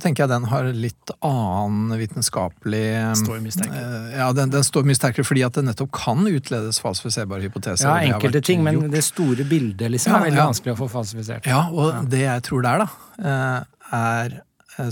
tenker 0.00 0.24
jeg 0.24 0.30
den 0.30 0.46
har 0.48 0.68
litt 0.72 1.12
annen 1.26 1.92
vitenskapelig 2.00 2.84
Står 3.20 3.42
mye 3.44 3.54
sterkere. 3.54 4.02
Eh, 4.08 4.18
ja, 4.18 4.28
den, 4.36 4.52
den, 4.54 4.64
står 4.64 4.86
mye 4.88 4.96
sterkere 4.96 5.26
fordi 5.26 5.44
at 5.44 5.58
det 5.58 5.66
nettopp 5.66 5.92
kan 5.96 6.24
utledes 6.28 6.80
falsifiserbare 6.80 7.44
hypoteser. 7.44 7.88
Ja, 7.88 8.14
enkelte 8.14 8.40
ting, 8.44 8.64
men 8.64 8.86
det 8.92 9.04
store 9.04 9.44
bildet 9.48 9.92
liksom 9.92 10.14
ja, 10.14 10.20
er 10.20 10.30
veldig 10.30 10.40
ja. 10.40 10.46
vanskelig 10.52 10.76
å 10.76 10.80
få 10.80 10.88
falsifisert. 10.94 11.50
Ja, 11.50 11.66
og 11.68 11.92
ja. 11.92 12.04
det 12.14 12.22
jeg 12.24 12.46
tror 12.48 12.64
det 12.64 12.72
er, 12.72 12.86
da, 12.86 13.10
eh, 13.32 13.98
er 14.00 14.38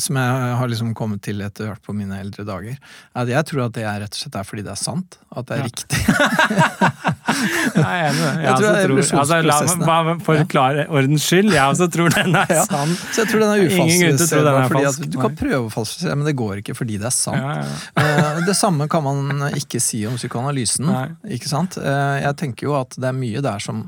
som 0.03 0.19
jeg 0.21 0.55
har 0.61 0.71
liksom 0.71 0.93
kommet 0.99 1.23
til 1.25 1.41
etter 1.45 1.71
hvert 1.71 1.83
på 1.85 1.95
mine 1.97 2.19
eldre 2.21 2.45
dager. 2.47 2.77
At 3.19 3.31
jeg 3.31 3.47
tror 3.49 3.65
at 3.67 3.75
det 3.77 3.85
er 3.89 4.01
rett 4.05 4.15
og 4.15 4.21
slett 4.21 4.39
er 4.41 4.47
fordi 4.49 4.65
det 4.67 4.73
er 4.75 4.81
sant. 4.81 5.19
At 5.29 5.49
det 5.49 5.57
er 5.57 5.63
ja. 5.63 5.69
riktig. 5.69 6.01
jeg 7.79 7.85
er 7.85 8.07
enig 8.09 8.23
jeg, 8.25 8.55
tror 8.55 8.67
det 8.67 8.83
er 8.83 8.95
altså, 9.23 9.41
La 9.45 9.59
meg 9.69 9.85
bare 9.89 10.15
forklare 10.27 10.87
ordens 10.89 11.27
skyld. 11.29 11.53
Jeg 11.55 11.75
også 11.75 11.91
tror 11.95 12.15
den 12.15 12.39
er 12.43 12.55
ja. 12.59 12.65
sann. 12.69 12.95
Så 13.09 13.23
jeg 13.23 13.33
tror 13.33 13.45
den 13.45 13.53
er 13.55 13.67
ufalsifiserbar. 13.67 14.79
Du 15.05 15.21
kan 15.23 15.37
prøve 15.39 15.63
å 15.67 15.73
falsifisere, 15.73 16.17
men 16.19 16.31
det 16.31 16.37
går 16.39 16.63
ikke 16.63 16.77
fordi 16.79 16.99
det 17.01 17.11
er 17.11 17.17
sant. 17.19 17.39
Ja, 17.39 18.05
eh, 18.05 18.43
det 18.49 18.57
samme 18.59 18.89
kan 18.91 19.07
man 19.07 19.51
ikke 19.59 19.83
si 19.83 20.05
om 20.09 20.19
psykoanalysen. 20.19 20.89
Nei. 20.89 21.07
ikke 21.39 21.51
sant? 21.51 21.79
Eh, 21.81 22.17
jeg 22.25 22.41
tenker 22.41 22.71
jo 22.71 22.77
at 22.81 22.99
det 22.99 23.11
er 23.11 23.17
mye 23.17 23.45
der 23.45 23.63
som 23.63 23.87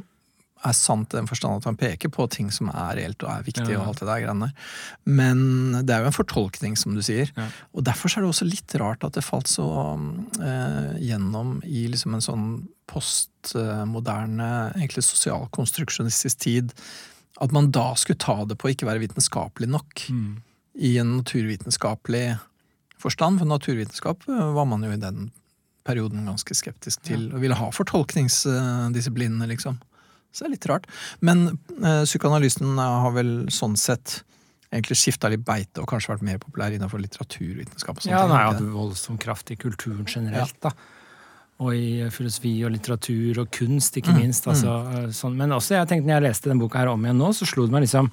er 0.67 0.75
sant 0.77 1.15
i 1.15 1.19
den 1.19 1.29
forstand 1.31 1.61
at 1.61 1.69
han 1.69 1.79
peker 1.81 2.11
på 2.13 2.27
ting 2.33 2.51
som 2.53 2.69
er 2.73 2.99
reelt 2.99 3.25
og 3.25 3.31
er 3.33 3.47
viktig. 3.47 3.69
Ja. 3.73 3.81
og 3.81 3.91
alt 3.91 4.03
det 4.03 4.09
der 4.11 4.25
greiene 4.25 4.51
Men 5.09 5.41
det 5.87 5.95
er 5.95 6.05
jo 6.05 6.11
en 6.11 6.17
fortolkning, 6.17 6.77
som 6.77 6.97
du 6.97 7.03
sier. 7.05 7.33
Ja. 7.37 7.49
Og 7.73 7.87
derfor 7.87 8.13
er 8.13 8.25
det 8.25 8.33
også 8.33 8.49
litt 8.49 8.75
rart 8.81 9.07
at 9.07 9.17
det 9.17 9.25
falt 9.27 9.51
så 9.51 9.67
eh, 10.41 10.93
gjennom 11.01 11.59
i 11.65 11.87
liksom 11.93 12.17
en 12.17 12.25
sånn 12.25 12.47
postmoderne, 12.91 14.51
egentlig 14.75 15.07
sosialkonstruksjonistisk 15.07 16.43
tid. 16.43 16.75
At 17.41 17.55
man 17.57 17.71
da 17.73 17.93
skulle 17.97 18.21
ta 18.21 18.43
det 18.45 18.59
på 18.61 18.69
å 18.69 18.75
ikke 18.75 18.89
være 18.89 19.05
vitenskapelig 19.07 19.71
nok. 19.71 20.07
Mm. 20.13 20.33
I 20.81 20.97
en 21.03 21.17
naturvitenskapelig 21.21 22.25
forstand. 23.01 23.41
For 23.41 23.49
naturvitenskap 23.49 24.27
eh, 24.29 24.49
var 24.57 24.69
man 24.69 24.85
jo 24.85 24.93
i 24.93 25.01
den 25.01 25.31
perioden 25.87 26.27
ganske 26.29 26.55
skeptisk 26.55 27.01
til, 27.09 27.31
og 27.33 27.41
ville 27.43 27.57
ha 27.57 27.71
fortolkningsdisiplinene, 27.73 29.49
liksom. 29.49 29.81
Så 30.31 30.45
det 30.45 30.51
er 30.51 30.55
litt 30.57 30.69
rart. 30.71 30.89
Men 31.27 31.47
eh, 31.51 32.03
psykoanalysen 32.07 32.79
har 32.79 33.15
vel 33.17 33.33
sånn 33.53 33.77
sett 33.81 34.21
egentlig 34.71 34.99
skifta 35.01 35.31
litt 35.33 35.43
beite 35.47 35.83
og 35.83 35.91
kanskje 35.91 36.13
vært 36.13 36.27
mer 36.27 36.39
populær 36.43 36.75
innenfor 36.75 37.03
litteraturvitenskap. 37.03 37.99
og 37.99 38.05
sånt. 38.05 38.13
Ja, 38.15 38.23
den 38.23 38.37
har 38.37 38.53
hatt 38.53 38.65
voldsom 38.73 39.19
kraft 39.19 39.51
i 39.51 39.59
kulturen 39.59 40.07
generelt, 40.07 40.57
da. 40.63 40.75
Og 41.61 41.75
i 41.77 42.07
filosofi 42.15 42.55
og 42.65 42.73
litteratur 42.73 43.43
og 43.43 43.51
kunst, 43.53 43.99
ikke 44.01 44.15
minst. 44.17 44.47
Altså, 44.49 44.79
sånn. 45.13 45.35
Men 45.37 45.53
også, 45.53 45.75
jeg 45.77 45.91
tenkte 45.91 46.09
når 46.09 46.17
jeg 46.17 46.27
leste 46.31 46.53
den 46.53 46.63
boka 46.63 46.81
her 46.81 46.93
om 46.93 47.03
igjen 47.05 47.19
nå, 47.21 47.33
så 47.37 47.49
slo 47.49 47.67
det 47.67 47.75
meg 47.75 47.85
liksom 47.85 48.09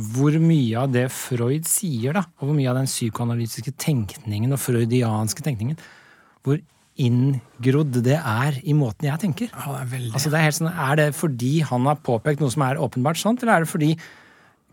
hvor 0.00 0.36
mye 0.38 0.78
av 0.78 0.92
det 0.94 1.08
Freud 1.12 1.66
sier, 1.66 2.14
da, 2.14 2.22
og 2.38 2.46
hvor 2.46 2.54
mye 2.56 2.68
av 2.70 2.78
den 2.78 2.88
psykoanalytiske 2.88 3.72
tenkningen 3.80 4.54
og 4.54 4.60
freudianske 4.62 5.42
tenkningen, 5.44 5.80
hvor 6.46 6.60
inngrodd 7.00 8.00
det 8.04 8.16
er 8.18 8.56
i 8.62 8.74
måten 8.76 9.08
jeg 9.08 9.22
tenker. 9.22 9.52
Ja, 9.52 9.66
det 9.74 9.82
er 9.82 9.92
veldig. 9.96 10.14
Altså, 10.14 10.32
det 10.32 10.40
er, 10.40 10.48
helt 10.48 10.58
sånn, 10.58 10.72
er 10.72 10.98
det 11.00 11.10
fordi 11.18 11.52
han 11.66 11.86
har 11.90 12.00
påpekt 12.06 12.42
noe 12.42 12.52
som 12.54 12.66
er 12.66 12.80
åpenbart 12.80 13.20
sant, 13.20 13.44
eller 13.44 13.58
er 13.58 13.66
det 13.66 13.72
fordi 13.72 13.94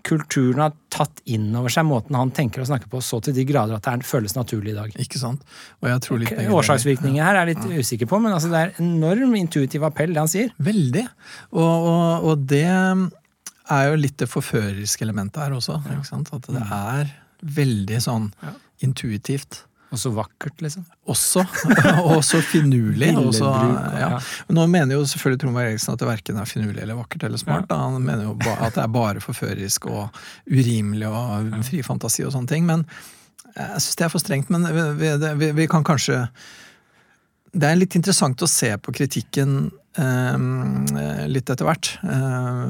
kulturen 0.08 0.62
har 0.62 0.76
tatt 0.94 1.20
inn 1.28 1.50
over 1.58 1.72
seg 1.74 1.84
måten 1.88 2.16
han 2.16 2.32
tenker 2.36 2.64
og 2.64 2.70
snakker 2.70 2.90
på, 2.92 3.02
så 3.04 3.20
til 3.24 3.36
de 3.36 3.44
grader 3.48 3.76
at 3.76 3.84
det 3.84 3.92
er, 3.92 4.06
føles 4.08 4.38
naturlig 4.38 4.72
i 4.72 4.78
dag? 4.78 4.94
Ikke 5.04 5.20
sant? 5.20 5.44
Og 5.82 5.90
jeg 5.92 6.04
tror 6.06 6.22
litt 6.22 6.34
begge 6.38 6.56
Årsaksvirkninger 6.62 7.24
her 7.24 7.40
er 7.42 7.52
jeg 7.52 7.58
litt 7.58 7.82
usikker 7.82 8.10
på, 8.10 8.22
men 8.24 8.36
altså, 8.36 8.52
det 8.54 8.62
er 8.62 8.82
enorm 8.84 9.36
intuitiv 9.40 9.84
appell, 9.88 10.14
det 10.16 10.24
han 10.24 10.32
sier. 10.32 10.54
Veldig. 10.64 11.04
Og, 11.52 11.90
og, 11.92 12.30
og 12.32 12.46
det 12.50 12.66
er 12.68 13.90
jo 13.90 14.00
litt 14.00 14.18
det 14.22 14.30
forføreriske 14.32 15.04
elementet 15.04 15.44
her 15.44 15.58
også. 15.58 15.82
Ikke 15.84 16.08
sant? 16.08 16.32
At 16.36 16.48
det 16.56 16.64
er 16.64 17.12
veldig 17.58 18.00
sånn 18.04 18.32
intuitivt. 18.86 19.66
Og 19.88 20.00
så 20.02 20.10
vakkert, 20.12 20.60
liksom. 20.62 20.84
Også. 21.08 21.46
Og 22.12 22.20
så 22.26 22.42
finurlig. 22.44 23.14
også, 23.16 23.46
ja. 23.48 24.00
ja. 24.02 24.20
Men 24.50 24.60
Nå 24.60 24.66
mener 24.72 24.98
jo 24.98 25.06
selvfølgelig 25.08 25.42
Trond 25.46 25.62
Eriksen 25.62 25.94
at 25.94 26.02
det 26.02 26.10
verken 26.10 26.42
er 26.42 26.50
finurlig 26.50 26.84
eller 26.84 27.00
vakkert 27.00 27.24
eller 27.30 27.40
smart. 27.40 27.70
Da. 27.70 27.80
Han 27.86 28.04
mener 28.04 28.28
jo 28.28 28.36
at 28.58 28.76
det 28.76 28.84
er 28.84 28.92
bare 28.92 29.24
forførerisk 29.24 29.88
og 29.88 30.20
urimelig 30.52 31.08
og 31.08 31.56
fri 31.70 31.80
fantasi 31.88 32.28
og 32.28 32.36
sånne 32.36 32.52
ting. 32.52 32.68
Men 32.68 32.84
jeg 33.56 33.82
syns 33.86 34.00
det 34.00 34.08
er 34.10 34.14
for 34.14 34.24
strengt. 34.24 34.52
Men 34.54 34.68
vi, 34.68 34.88
vi, 35.00 35.34
vi, 35.40 35.52
vi 35.64 35.72
kan 35.72 35.88
kanskje 35.88 36.26
Det 37.56 37.72
er 37.72 37.80
litt 37.80 37.96
interessant 37.96 38.44
å 38.44 38.52
se 38.52 38.74
på 38.84 38.92
kritikken 38.94 39.70
eh, 39.96 41.28
litt 41.32 41.48
etter 41.48 41.64
hvert. 41.64 41.96
Eh, 42.04 42.64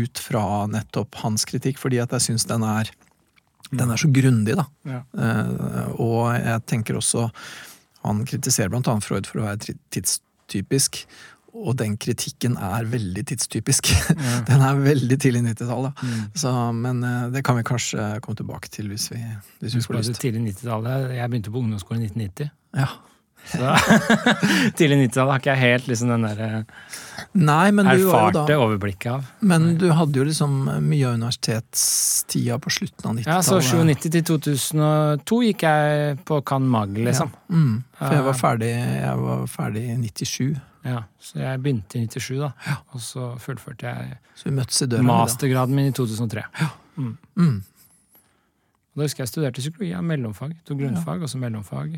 ut 0.00 0.24
fra 0.30 0.64
nettopp 0.72 1.20
hans 1.26 1.44
kritikk, 1.44 1.76
fordi 1.82 2.00
at 2.00 2.16
jeg 2.16 2.30
syns 2.30 2.48
den 2.48 2.64
er 2.64 2.88
den 3.78 3.92
er 3.94 4.00
så 4.00 4.10
grundig, 4.14 4.56
da. 4.58 4.66
Ja. 4.88 5.02
Eh, 5.18 5.92
og 6.02 6.34
jeg 6.38 6.64
tenker 6.70 6.98
også 7.00 7.28
Han 8.04 8.24
kritiserer 8.28 8.74
annet 8.74 9.06
Freud 9.06 9.24
for 9.24 9.40
å 9.40 9.46
være 9.46 9.76
tidstypisk. 9.94 11.06
Og 11.54 11.76
den 11.78 11.94
kritikken 11.96 12.56
er 12.58 12.84
veldig 12.90 13.22
tidstypisk. 13.30 13.88
den 14.50 14.64
er 14.66 14.82
veldig 14.82 15.16
tidlig 15.22 15.44
90-tallet. 15.46 16.02
Mm. 16.02 16.82
Men 16.82 17.02
eh, 17.08 17.24
det 17.32 17.44
kan 17.46 17.56
vi 17.56 17.64
kanskje 17.64 18.08
komme 18.24 18.36
tilbake 18.36 18.68
til 18.74 18.90
hvis 18.92 19.08
vi, 19.12 19.22
hvis 19.62 19.78
vi 19.78 19.82
får 19.86 20.00
lyst. 20.02 20.20
tidlig 20.20 20.42
90-tallet. 20.50 21.14
Jeg 21.16 21.32
begynte 21.32 21.54
på 21.54 21.62
ungdomsskolen 21.62 22.04
i 22.04 22.10
1990. 22.10 22.52
Ja. 22.76 22.90
Så 23.44 23.58
tidlig 24.78 24.96
90-tallet 25.02 25.32
har 25.32 25.40
ikke 25.42 25.54
jeg 25.54 25.60
helt 25.60 25.88
liksom 25.90 26.12
den 26.14 26.24
der 26.26 26.40
eh, 26.44 26.60
Nei, 27.34 27.68
erfarte 27.82 28.44
da, 28.48 28.56
overblikket 28.62 29.10
av. 29.12 29.26
men 29.44 29.74
du 29.78 29.88
hadde 29.94 30.18
jo 30.20 30.24
liksom 30.26 30.54
mye 30.82 31.08
av 31.08 31.16
universitetstida 31.18 32.58
på 32.62 32.72
slutten 32.72 33.10
av 33.10 33.16
90-tallet. 33.18 33.26
Ja, 33.26 33.40
så 33.42 33.58
97 33.60 34.06
til 34.14 34.24
2002 34.30 35.40
gikk 35.48 35.64
jeg 35.66 36.16
på 36.28 36.38
Can 36.46 36.68
Mag, 36.70 36.94
liksom. 36.98 37.34
Ja. 37.34 37.56
Mm, 37.58 37.76
for 37.98 38.16
jeg 38.18 38.26
var 38.28 38.38
ferdig, 38.38 38.70
jeg 38.74 39.20
var 39.24 39.44
ferdig 39.50 39.84
i 39.90 39.98
97, 40.00 40.54
Ja, 40.84 41.04
så 41.22 41.38
jeg 41.40 41.60
begynte 41.64 41.98
i 42.00 42.06
97, 42.06 42.40
da. 42.42 42.50
Og 42.92 43.00
så 43.02 43.30
fullførte 43.40 43.92
jeg 43.92 44.18
så 44.36 44.48
vi 44.50 44.56
møttes 44.58 44.82
i 44.84 44.90
døra. 44.90 45.06
mastergraden 45.08 45.74
min 45.76 45.92
i 45.92 45.94
2003. 45.96 46.42
Mm. 46.96 47.14
Og 48.94 49.00
da 49.00 49.06
husker 49.08 49.24
jeg 49.24 49.30
studerte 49.32 49.62
psykologi, 49.62 49.90
ja, 49.90 50.02
mellomfag. 50.04 50.52
To 50.68 50.76
grunnfag, 50.78 51.24
og 51.24 51.30
så 51.30 51.40
mellomfag. 51.42 51.96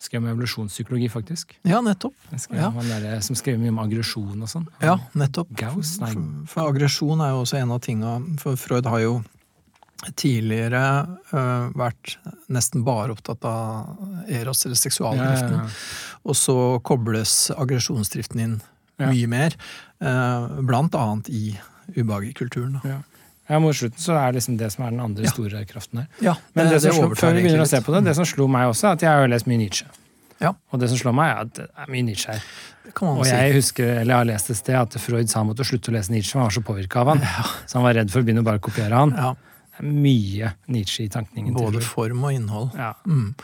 Skrev 0.00 0.22
om 0.22 0.30
evolusjonspsykologi, 0.30 1.10
faktisk. 1.12 1.58
Ja, 1.68 1.82
nettopp. 1.84 2.14
Ja. 2.48 2.70
der, 2.72 3.20
som 3.20 3.36
skrev 3.36 3.58
mye 3.60 3.68
om 3.68 3.82
aggresjon 3.82 4.40
og 4.40 4.48
sånn. 4.48 4.64
Ja, 4.80 4.94
nettopp. 5.12 5.50
Gauss? 5.60 5.98
Nei. 6.00 6.14
For, 6.14 6.30
for 6.54 6.70
aggresjon 6.72 7.20
er 7.20 7.34
jo 7.34 7.42
også 7.42 7.58
en 7.60 7.74
av 7.74 7.82
tinga 7.84 8.14
For 8.40 8.56
Freud 8.56 8.88
har 8.88 9.02
jo 9.04 9.18
tidligere 10.16 10.80
uh, 11.34 11.68
vært 11.76 12.14
nesten 12.48 12.84
bare 12.86 13.12
opptatt 13.12 13.44
av 13.44 14.24
eros, 14.32 14.64
eller 14.64 14.80
seksualdriften. 14.80 15.58
Ja, 15.58 15.66
ja. 15.66 16.20
Og 16.24 16.38
så 16.38 16.56
kobles 16.86 17.50
aggresjonsdriften 17.52 18.40
inn 18.40 18.56
mye 19.00 19.28
mer. 19.28 19.56
uh, 20.00 20.60
blant 20.64 20.96
annet 20.96 21.28
i 21.28 21.44
ubehagekulturen. 21.92 22.80
Ja. 22.84 23.02
Ja, 23.50 23.58
Mot 23.58 23.74
slutten 23.74 23.98
så 23.98 24.14
er 24.14 24.32
liksom 24.36 24.56
det 24.60 24.70
som 24.72 24.84
er 24.86 24.90
den 24.94 25.00
andre 25.02 25.24
Ja. 25.26 25.30
store 25.34 25.64
kraften 25.66 25.98
her. 26.04 26.06
Ja, 26.22 26.34
Men 26.54 26.68
det, 26.70 26.80
som 26.84 26.92
slo, 26.94 27.08
før 27.18 27.34
vi 27.34 27.42
begynner 27.42 27.64
å 27.66 27.68
se 27.68 27.80
på 27.82 27.92
det, 27.96 28.04
det 28.06 28.14
som 28.16 28.24
slo 28.24 28.46
meg 28.46 28.68
også, 28.70 28.88
er 28.88 28.92
at 28.92 29.00
jeg 29.02 29.10
har 29.10 29.24
jo 29.26 29.32
lest 29.34 29.46
mye 29.50 29.58
Nietzsche. 29.58 29.86
Ja. 30.40 30.54
Og 30.72 30.80
det 30.80 30.88
som 30.88 30.96
slår 31.02 31.12
meg, 31.18 31.30
er 31.34 31.40
at 31.44 31.52
det 31.58 31.66
er 31.76 31.90
mye 31.92 32.02
Nietzsche 32.06 32.30
her. 32.32 32.40
Det 32.86 32.94
Og 33.02 33.24
si. 33.26 33.30
jeg 33.34 33.52
husker, 33.54 33.84
eller 34.00 34.14
jeg 34.14 34.16
har 34.16 34.24
lest 34.30 34.50
et 34.50 34.56
sted 34.56 34.74
at 34.74 34.94
Freud 35.02 35.28
sa 35.28 35.40
han 35.40 35.48
måtte 35.50 35.66
slutte 35.66 35.90
å 35.90 35.92
lese 35.98 36.10
Nietzsche, 36.10 36.32
for 36.32 36.38
han 36.40 36.48
var 36.48 36.56
så 36.56 36.62
påvirka 36.64 37.00
av 37.02 37.08
han. 37.12 37.20
Så 37.66 37.74
han 37.74 37.82
var 37.84 37.94
redd 37.94 38.10
for 38.10 38.22
å 38.22 38.24
begynne 38.24 38.40
å 38.40 38.44
bare 38.46 38.58
kopiere 38.58 38.94
han. 38.96 39.10
Ja, 39.18 39.34
Det 39.34 39.49
mye 39.82 40.52
Nietzsche 40.68 41.04
i 41.04 41.08
tankningen. 41.08 41.54
både 41.54 41.80
form 41.84 42.24
og 42.24 42.32
innhold. 42.32 42.70
Ja. 42.76 42.94
Mm. 43.06 43.34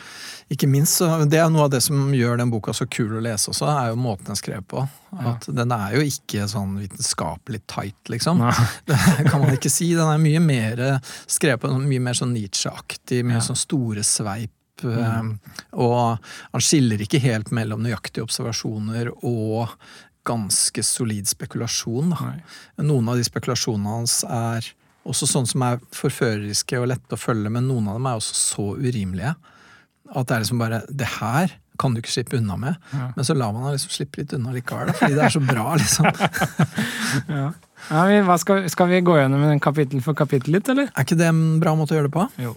Ikke 0.50 0.69
minst, 0.69 0.99
Det 1.31 1.38
er 1.40 1.50
noe 1.50 1.64
av 1.64 1.71
det 1.71 1.83
som 1.83 2.12
gjør 2.14 2.38
den 2.38 2.50
boka 2.50 2.73
så 2.76 2.87
kul 2.88 3.16
å 3.19 3.23
lese 3.25 3.50
også, 3.50 3.66
er 3.69 3.88
jo 3.90 3.97
måten 3.97 4.25
den 4.28 4.37
er 4.37 4.40
skrevet 4.43 4.69
på. 4.69 4.88
At 5.16 5.47
Den 5.49 5.73
er 5.73 5.95
jo 5.97 6.00
ikke 6.05 6.47
sånn 6.49 6.76
vitenskapelig 6.78 7.62
tight, 7.66 8.09
liksom. 8.12 8.38
Nei. 8.38 8.52
Det 8.87 9.31
kan 9.31 9.40
man 9.40 9.55
ikke 9.57 9.71
si. 9.73 9.93
Den 9.95 10.09
er 10.12 10.19
mye 10.19 10.40
mer 10.40 10.85
skrevet 11.26 11.61
på 11.62 11.73
mye 11.81 12.00
mer 12.00 12.14
sånn 12.19 12.35
Nietzsche-aktig, 12.37 13.25
mye 13.25 13.40
Ja. 13.40 13.47
sånn 13.49 13.57
store 13.57 14.05
sveip. 14.05 14.50
Mm. 14.83 15.38
Og 15.81 16.19
han 16.52 16.61
skiller 16.61 17.00
ikke 17.00 17.19
helt 17.25 17.49
mellom 17.50 17.81
nøyaktige 17.81 18.26
observasjoner 18.26 19.09
og 19.25 19.71
ganske 20.26 20.83
solid 20.85 21.25
spekulasjon. 21.31 22.11
Noen 22.85 23.09
av 23.09 23.16
de 23.16 23.25
spekulasjonene 23.25 23.88
hans 23.88 24.19
er 24.28 24.69
også 25.06 25.28
sånne 25.30 25.50
som 25.50 25.62
er 25.66 25.84
forføreriske 25.94 26.80
og 26.80 26.90
lette 26.92 27.16
å 27.16 27.20
følge, 27.20 27.52
men 27.52 27.68
noen 27.70 27.90
av 27.90 27.98
dem 27.98 28.08
er 28.10 28.18
også 28.18 28.36
så 28.38 28.66
urimelige 28.78 29.36
at 30.14 30.28
det 30.28 30.34
er 30.36 30.42
liksom 30.44 30.60
bare 30.60 30.82
Det 30.86 31.06
her 31.16 31.54
kan 31.80 31.92
du 31.92 31.98
ikke 32.00 32.12
slippe 32.12 32.38
unna 32.38 32.54
med. 32.56 32.76
Ja. 32.94 33.10
Men 33.16 33.26
så 33.28 33.34
lar 33.36 33.50
man 33.52 33.66
ham 33.66 33.75
liksom 33.75 33.92
slippe 33.92 34.22
litt 34.22 34.32
unna 34.32 34.54
likevel, 34.54 34.94
fordi 34.96 35.16
det 35.18 35.25
er 35.26 35.34
så 35.34 35.42
bra, 35.44 35.64
liksom. 35.76 36.06
Ja. 37.36 37.50
Ja, 37.90 38.04
vi, 38.08 38.20
skal, 38.40 38.62
skal 38.72 38.88
vi 38.88 39.02
gå 39.04 39.18
gjennom 39.18 39.42
den 39.44 39.60
kapittel 39.60 40.00
for 40.02 40.16
kapittel 40.16 40.56
litt, 40.56 40.70
eller? 40.72 40.88
Er 40.88 41.04
ikke 41.04 41.18
det 41.20 41.28
en 41.28 41.58
bra 41.60 41.75
måte 41.76 41.92
å 41.92 41.98
gjøre 41.98 42.08
det 42.08 42.14
på? 42.14 42.25
Jo. 42.40 42.54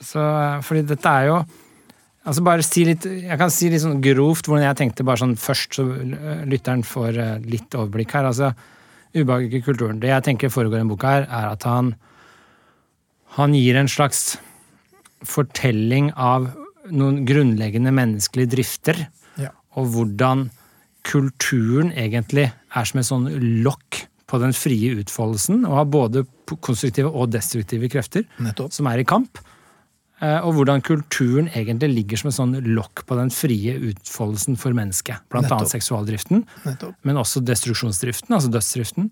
Så, 0.00 0.22
fordi 0.64 0.86
dette 0.88 1.16
er 1.20 1.30
jo 1.30 1.38
Altså 2.28 2.42
bare 2.44 2.64
si 2.66 2.82
litt, 2.84 3.06
Jeg 3.08 3.38
kan 3.40 3.48
si 3.52 3.70
litt 3.72 3.80
sånn 3.80 4.02
grovt 4.04 4.48
hvordan 4.48 4.66
jeg 4.66 4.76
tenkte 4.76 5.04
bare 5.06 5.22
sånn 5.22 5.36
først, 5.40 5.78
så 5.78 5.84
lytteren 6.48 6.82
får 6.84 7.16
eh, 7.22 7.46
litt 7.48 7.72
overblikk 7.78 8.12
her. 8.18 8.28
altså 8.28 8.50
Ubehag 9.14 9.54
i 9.54 9.60
kulturen. 9.64 10.00
Det 10.00 10.08
jeg 10.10 10.24
tenker 10.26 10.48
foregår 10.52 10.76
i 10.76 10.80
denne 10.82 10.92
boka, 10.92 11.06
her, 11.18 11.26
er 11.28 11.52
at 11.52 11.62
han 11.68 11.94
han 13.38 13.52
gir 13.54 13.76
en 13.76 13.88
slags 13.88 14.38
fortelling 15.28 16.10
av 16.16 16.48
noen 16.90 17.24
grunnleggende 17.28 17.92
menneskelige 17.94 18.50
drifter, 18.56 19.06
Ja. 19.38 19.50
og 19.76 19.86
hvordan 19.92 20.48
kulturen 21.04 21.92
egentlig 21.92 22.50
er 22.74 22.84
som 22.84 22.98
et 23.00 23.06
sånn 23.06 23.28
lokk 23.62 24.06
på 24.26 24.40
den 24.40 24.52
frie 24.52 24.94
utfoldelsen, 24.98 25.64
og 25.66 25.76
har 25.76 25.84
både 25.84 26.26
konstruktive 26.60 27.12
og 27.12 27.30
destruktive 27.30 27.88
krefter 27.88 28.24
Nettopp. 28.40 28.72
som 28.72 28.86
er 28.86 28.98
i 28.98 29.04
kamp. 29.04 29.38
Eh, 30.20 30.40
Og 30.46 30.54
hvordan 30.56 30.82
kulturen 30.84 31.48
egentlig 31.54 31.90
ligger 31.94 32.22
som 32.22 32.30
et 32.30 32.38
sånn 32.38 32.56
lokk 32.74 33.04
på 33.08 33.18
den 33.18 33.30
frie 33.34 33.76
utfoldelsen 33.90 34.58
for 34.60 34.76
mennesket. 34.76 35.24
Blant 35.30 35.48
Nettopp. 35.48 35.58
annet 35.58 35.74
seksualdriften, 35.76 36.44
Nettopp. 36.66 36.94
men 37.02 37.20
også 37.20 37.44
destruksjonsdriften, 37.44 38.34
altså 38.34 38.52
dødsdriften. 38.52 39.10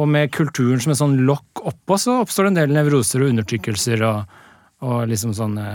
Og 0.00 0.08
med 0.08 0.30
kulturen 0.32 0.80
som 0.80 0.92
et 0.92 1.00
sånn 1.00 1.18
lokk 1.28 1.66
oppå, 1.68 1.98
så 2.00 2.22
oppstår 2.22 2.48
det 2.48 2.52
en 2.52 2.60
del 2.62 2.78
nevroser 2.78 3.24
og 3.24 3.34
undertrykkelser 3.34 4.04
og, 4.08 4.38
og 4.80 5.02
liksom 5.10 5.34
sånne 5.36 5.66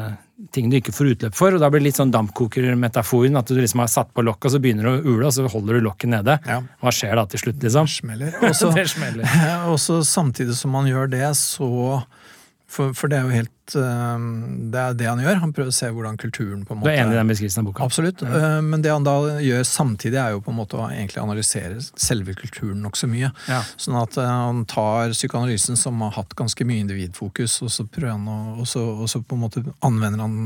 ting 0.54 0.70
du 0.70 0.78
ikke 0.78 0.94
får 0.94 1.12
utløp 1.14 1.38
for. 1.38 1.56
Og 1.56 1.62
da 1.62 1.70
blir 1.70 1.82
det 1.82 1.90
litt 1.90 2.00
sånn 2.00 2.14
dampkokermetaforen, 2.14 3.38
at 3.40 3.50
du 3.50 3.58
liksom 3.58 3.82
har 3.84 3.92
satt 3.92 4.12
på 4.14 4.26
lokk, 4.26 4.48
og 4.48 4.54
så 4.54 4.62
begynner 4.62 4.88
du 4.88 4.92
å 4.92 5.16
ule, 5.16 5.26
og 5.30 5.34
så 5.34 5.48
holder 5.50 5.78
du 5.78 5.86
lokket 5.88 6.12
nede. 6.14 6.38
Ja. 6.50 6.60
Hva 6.82 6.94
skjer 6.94 7.18
da 7.18 7.26
til 7.30 7.44
slutt, 7.46 7.62
liksom? 7.66 7.90
Smeller. 7.90 8.34
Det 8.42 8.88
smeller. 8.90 9.38
Og 9.72 9.80
så 9.82 10.00
samtidig 10.18 10.58
som 10.58 10.74
man 10.78 10.90
gjør 10.90 11.10
det, 11.14 11.26
så 11.40 11.70
for, 12.68 12.92
for 12.98 13.08
det 13.08 13.16
er 13.18 13.24
jo 13.24 13.32
helt 13.32 13.76
eh, 13.80 14.24
Det 14.74 14.80
er 14.82 14.96
det 15.00 15.06
han 15.08 15.22
gjør. 15.24 15.38
Han 15.40 15.54
prøver 15.56 15.72
å 15.72 15.76
se 15.76 15.88
hvordan 15.96 16.18
kulturen 16.20 16.66
på 16.68 16.74
en 16.76 16.82
Du 16.82 16.84
måte 16.84 16.92
er 16.94 17.06
enig 17.06 17.16
i 17.16 17.20
den 17.22 17.30
beskrivelsen 17.32 17.62
av 17.64 17.68
boka? 17.70 17.86
Absolutt. 17.88 18.24
Ja. 18.28 18.50
Men 18.66 18.84
det 18.84 18.92
han 18.92 19.06
da 19.08 19.14
gjør 19.40 19.64
samtidig, 19.68 20.20
er 20.20 20.36
jo 20.36 20.42
på 20.44 20.52
en 20.52 20.58
måte 20.60 20.76
å 20.80 20.90
egentlig 20.92 21.22
analysere 21.24 21.80
selve 21.96 22.36
kulturen 22.36 22.84
nokså 22.84 23.08
mye. 23.12 23.32
Ja. 23.48 23.62
Sånn 23.80 23.96
at 24.02 24.20
eh, 24.20 24.28
han 24.28 24.66
tar 24.68 25.16
psykoanalysen, 25.16 25.80
som 25.80 26.04
har 26.04 26.12
hatt 26.20 26.36
ganske 26.40 26.68
mye 26.68 26.84
individfokus, 26.84 27.62
og 27.64 27.72
så 27.72 27.88
prøver 27.88 28.18
han 28.18 28.28
å 28.28 28.38
og 28.60 28.68
så, 28.68 28.84
og 29.04 29.08
så 29.12 29.24
på 29.24 29.38
en 29.40 29.46
måte 29.48 29.64
anvender 29.86 30.20
han 30.26 30.38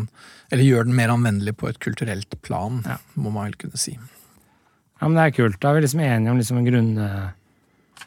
Eller 0.51 0.65
gjør 0.67 0.83
den 0.89 0.95
mer 0.97 1.09
anvendelig 1.13 1.53
på 1.57 1.69
et 1.69 1.79
kulturelt 1.81 2.37
plan, 2.45 2.81
Ja. 2.85 2.97
må 3.15 3.31
man 3.31 3.47
vel 3.49 3.55
kunne 3.65 3.77
si. 3.79 3.93
Ja, 5.01 5.07
men 5.07 5.15
det 5.17 5.23
er 5.25 5.37
kult. 5.41 5.59
Da 5.61 5.69
er 5.71 5.79
vi 5.79 5.85
liksom 5.87 6.01
enige 6.05 6.29
om 6.29 6.37
liksom 6.37 6.57
en 6.59 6.67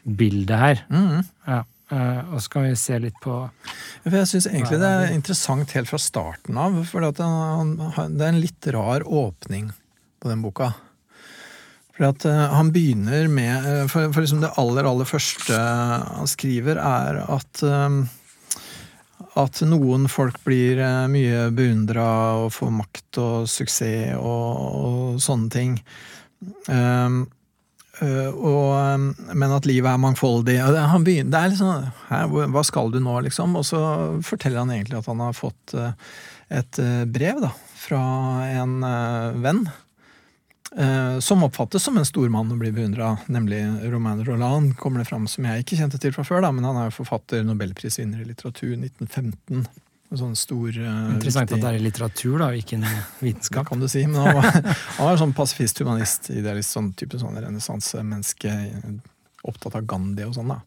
grunnbilde 0.05 0.59
her. 0.59 0.83
Mm. 0.87 1.23
Ja. 1.47 1.63
Uh, 1.91 2.33
og 2.33 2.41
så 2.41 2.49
kan 2.49 2.63
vi 2.65 2.71
se 2.81 2.97
litt 2.97 3.17
på 3.21 3.33
for 4.01 4.15
Jeg 4.17 4.29
syns 4.31 4.47
egentlig 4.49 4.79
det 4.81 4.87
er 4.89 5.11
interessant 5.13 5.73
helt 5.77 5.89
fra 5.91 5.99
starten 6.01 6.57
av. 6.57 6.79
For 6.89 7.05
det 7.05 7.21
er 7.21 8.27
en 8.31 8.41
litt 8.41 8.69
rar 8.73 9.05
åpning 9.05 9.69
på 10.21 10.31
den 10.31 10.41
boka. 10.45 10.71
For 11.95 12.09
at 12.09 12.25
uh, 12.25 12.41
han 12.57 12.73
begynner 12.73 13.29
med 13.31 13.69
uh, 13.69 13.83
For, 13.91 14.09
for 14.09 14.25
liksom 14.25 14.41
det 14.41 14.53
aller, 14.61 14.89
aller 14.89 15.09
første 15.09 15.57
han 15.57 16.29
skriver, 16.29 16.81
er 16.81 17.25
at 17.25 17.65
at 19.35 19.59
noen 19.67 20.05
folk 20.07 20.37
blir 20.47 20.79
mye 21.11 21.49
beundra 21.51 22.05
og 22.39 22.53
får 22.55 22.69
makt 22.71 23.17
og 23.19 23.49
suksess 23.51 24.13
og, 24.15 24.75
og 24.79 25.17
sånne 25.23 25.49
ting. 25.51 25.73
Um, 26.71 27.25
og, 28.03 29.13
men 29.31 29.53
at 29.55 29.67
livet 29.69 29.87
er 29.87 30.01
mangfoldig. 30.01 30.57
Han 30.59 31.05
begynner, 31.05 31.31
det 31.31 31.39
er 31.39 31.53
liksom 31.53 32.49
Hva 32.51 32.63
skal 32.67 32.91
du 32.91 32.99
nå, 33.03 33.13
liksom? 33.27 33.55
Og 33.55 33.63
så 33.67 33.79
forteller 34.25 34.63
han 34.63 34.73
egentlig 34.75 34.99
at 34.99 35.07
han 35.11 35.23
har 35.23 35.37
fått 35.37 35.75
uh, 35.79 35.93
et 36.51 36.81
uh, 36.81 37.05
brev 37.07 37.39
da, 37.43 37.53
fra 37.79 38.03
en 38.51 38.77
venn. 39.43 39.65
som 41.23 41.43
oppfattes 41.45 41.83
som 41.87 41.95
en 41.97 42.05
stor 42.05 42.27
mann 42.33 42.49
å 42.51 42.57
bli 42.59 42.71
beundra, 42.75 43.13
nemlig 43.31 43.61
Romain 43.93 44.25
Roland. 44.25 44.73
kommer 44.75 44.99
det 44.99 45.07
fram 45.07 45.27
Som 45.27 45.45
jeg 45.47 45.63
ikke 45.63 45.77
kjente 45.79 45.99
til 46.01 46.11
fra 46.11 46.25
før, 46.27 46.41
da, 46.43 46.51
men 46.51 46.65
han 46.67 46.75
er 46.81 46.89
jo 46.89 46.97
forfatter, 46.97 47.45
nobelprisvinner 47.47 48.19
i 48.19 48.27
litteratur 48.27 48.73
1915. 48.73 49.63
Sånn 50.13 50.35
stor, 50.37 50.69
Interessant 50.69 51.49
viktig... 51.49 51.57
at 51.57 51.63
det 51.63 51.71
er 51.73 51.81
litteratur, 51.81 52.37
da, 52.39 52.51
ikke 52.53 52.77
en 52.77 52.85
vitenskap. 53.23 53.65
Det 53.65 53.71
kan 53.71 53.81
du 53.81 53.87
si, 53.89 54.03
men 54.05 54.21
han 54.21 54.37
var, 54.37 54.47
han 54.99 55.09
var 55.09 55.17
sånn 55.19 55.33
pasifist, 55.35 55.81
humanist, 55.81 56.29
idealist, 56.29 56.75
sånn 56.75 56.91
type 56.97 57.17
sånn 57.19 57.39
renessansemenneske. 57.41 58.53
Opptatt 59.49 59.79
av 59.79 59.87
Gandhi 59.89 60.27
og 60.27 60.35
sånn. 60.37 60.53
da. 60.53 60.61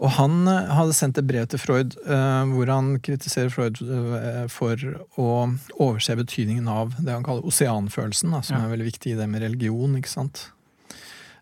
Og 0.00 0.14
han 0.16 0.48
eh, 0.48 0.70
hadde 0.72 0.96
sendt 0.96 1.20
et 1.20 1.28
brev 1.28 1.46
til 1.52 1.60
Freud 1.60 1.94
uh, 2.06 2.42
hvor 2.50 2.70
han 2.72 2.94
kritiserer 3.04 3.52
Freud 3.52 3.80
for 4.50 4.86
å 5.20 5.28
overse 5.76 6.16
betydningen 6.18 6.70
av 6.72 6.96
det 6.98 7.14
han 7.14 7.26
kaller 7.26 7.46
oseanfølelsen, 7.46 8.32
da, 8.34 8.42
som 8.46 8.58
ja. 8.58 8.64
er 8.64 8.74
veldig 8.74 8.88
viktig 8.88 9.14
i 9.14 9.20
det 9.20 9.28
med 9.30 9.44
religion. 9.46 9.94
ikke 10.00 10.10
sant? 10.10 10.48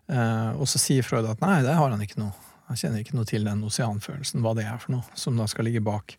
Og 0.09 0.65
så 0.65 0.79
sier 0.81 1.05
Freud 1.05 1.27
at 1.29 1.41
nei, 1.43 1.59
det 1.61 1.75
har 1.77 1.91
han 1.93 2.01
ikke 2.01 2.17
noe. 2.17 2.33
Han 2.69 2.77
kjenner 2.77 3.01
ikke 3.01 3.17
noe 3.17 3.25
til 3.29 3.45
den 3.45 3.61
oseanfølelsen, 3.65 4.41
hva 4.45 4.55
det 4.57 4.65
er 4.69 4.77
for 4.81 4.93
noe, 4.93 5.17
som 5.17 5.37
da 5.37 5.45
skal 5.49 5.65
ligge 5.65 5.81
bak 5.85 6.15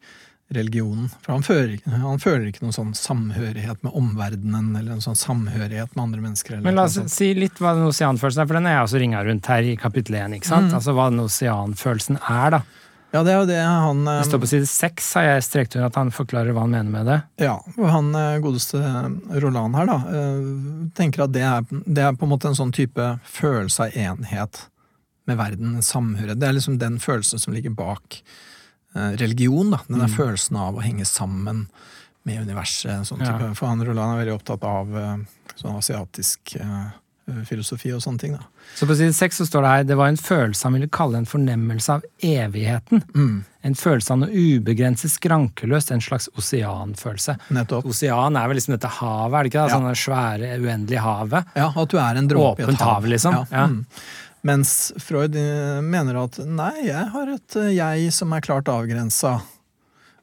religionen. 0.50 1.08
For 1.22 1.32
han 1.32 1.44
føler, 1.46 1.78
han 1.86 2.20
føler, 2.22 2.48
ikke 2.50 2.64
noen 2.64 2.74
sånn 2.74 2.92
samhørighet 2.98 3.84
med 3.86 3.94
omverdenen 3.96 4.72
eller 4.74 4.96
en 4.96 5.04
sånn 5.04 5.18
samhørighet 5.18 5.94
med 5.94 6.02
andre 6.02 6.24
mennesker. 6.24 6.58
Men 6.64 6.78
la 6.78 6.88
oss 6.88 6.98
si 7.12 7.30
litt 7.38 7.60
hva 7.62 7.76
den 7.78 7.86
oseanfølelsen 7.86 8.42
er, 8.42 8.50
for 8.50 8.58
den 8.58 8.66
er 8.66 8.76
jeg 8.78 8.88
også 8.88 9.02
ringa 9.04 9.22
rundt 9.28 9.50
her 9.52 9.70
i 9.70 9.76
kapittel 9.78 10.18
1. 10.18 10.36
ikke 10.40 10.50
sant? 10.50 10.72
Mm. 10.72 10.78
Altså 10.80 10.94
hva 10.96 11.06
den 11.12 11.24
oseanfølelsen 11.24 12.20
er, 12.20 12.58
da. 12.58 12.62
Ja, 13.10 13.24
det 13.26 13.32
er 13.32 13.40
jo 13.40 13.46
det 13.48 13.58
han 13.58 14.04
Det 14.06 14.26
står 14.28 14.42
på 14.44 14.48
side 14.52 14.66
seks, 14.70 15.06
har 15.18 15.24
jeg 15.26 15.46
strekt 15.46 15.74
under 15.74 15.88
at 15.88 15.96
han 15.98 16.12
forklarer 16.14 16.54
hva 16.54 16.62
han 16.66 16.74
mener 16.74 16.92
med 16.94 17.08
det. 17.10 17.16
Ja, 17.42 17.56
og 17.74 17.88
han 17.90 18.12
eh, 18.14 18.36
godeste 18.42 18.82
Roland 19.42 19.78
her, 19.78 19.90
da, 19.90 19.96
eh, 20.14 20.44
tenker 20.98 21.26
at 21.26 21.34
det 21.34 21.46
er, 21.46 21.66
det 21.86 22.06
er 22.06 22.14
på 22.18 22.26
en 22.26 22.34
måte 22.34 22.50
en 22.50 22.58
sånn 22.58 22.74
type 22.74 23.08
følelse 23.26 23.88
av 23.88 23.98
enhet 23.98 24.62
med 25.30 25.38
verden, 25.38 25.74
samhørighet. 25.82 26.38
Det 26.42 26.46
er 26.48 26.56
liksom 26.58 26.78
den 26.82 27.02
følelsen 27.02 27.42
som 27.42 27.54
ligger 27.54 27.74
bak 27.74 28.22
Eh, 28.22 28.26
religion. 28.94 29.70
da, 29.70 29.82
Den 29.88 30.06
mm. 30.06 30.16
følelsen 30.16 30.56
av 30.60 30.78
å 30.78 30.84
henge 30.84 31.06
sammen 31.08 31.66
med 32.28 32.42
universet. 32.42 33.06
Sånn 33.08 33.22
type. 33.22 33.50
Ja. 33.50 33.52
For 33.56 33.70
han 33.70 33.84
Roland 33.86 34.14
er 34.14 34.24
veldig 34.24 34.38
opptatt 34.38 34.64
av 34.66 34.90
uh, 34.96 35.14
sånn 35.56 35.78
asiatisk 35.78 36.56
uh, 36.60 36.90
filosofi 37.48 37.92
og 37.94 38.02
sånne 38.04 38.22
ting. 38.22 38.34
da. 38.36 38.46
Så 38.76 38.86
på 38.86 38.96
side 38.98 39.14
seks 39.16 39.40
står 39.46 39.64
det 39.64 39.70
her 39.72 39.86
det 39.88 39.96
var 39.98 40.10
en 40.10 40.18
følelse 40.20 40.66
han 40.66 40.76
ville 40.76 40.90
kalle 40.92 41.20
en 41.20 41.28
fornemmelse 41.28 41.96
av 41.96 42.04
evigheten. 42.26 43.02
Mm. 43.14 43.36
En 43.66 43.76
følelse 43.76 44.14
av 44.14 44.22
noe 44.22 44.30
ubegrenset 44.32 45.12
skrankeløst, 45.12 45.92
en 45.92 46.02
slags 46.04 46.30
oseanfølelse. 46.38 47.36
Nettopp. 47.56 47.88
Osean 47.90 48.38
er 48.40 48.50
vel 48.50 48.60
liksom 48.60 48.76
dette 48.76 48.90
havet, 49.00 49.36
er 49.36 49.42
det 49.42 49.52
ikke? 49.52 49.60
det? 49.60 49.68
Ja. 49.68 49.76
Sånne 49.76 49.94
svære, 50.00 50.56
uendelige 50.60 51.04
havet. 51.04 51.54
Ja, 51.58 51.70
at 51.70 51.92
du 51.92 52.00
er 52.00 52.20
en 52.20 52.30
dråpe 52.30 52.64
i 52.64 52.68
et 52.68 52.82
hav. 52.82 52.96
hav 52.96 53.08
liksom. 53.14 53.40
Ja. 53.50 53.68
Mm. 53.70 53.84
Mens 54.46 54.92
Freud 54.96 55.36
eh, 55.36 55.80
mener 55.84 56.22
at 56.22 56.38
nei, 56.48 56.74
jeg 56.88 57.08
har 57.12 57.32
et 57.34 57.56
eh, 57.60 57.72
jeg 57.76 58.12
som 58.16 58.32
er 58.32 58.44
klart 58.44 58.70
avgrensa. 58.72 59.40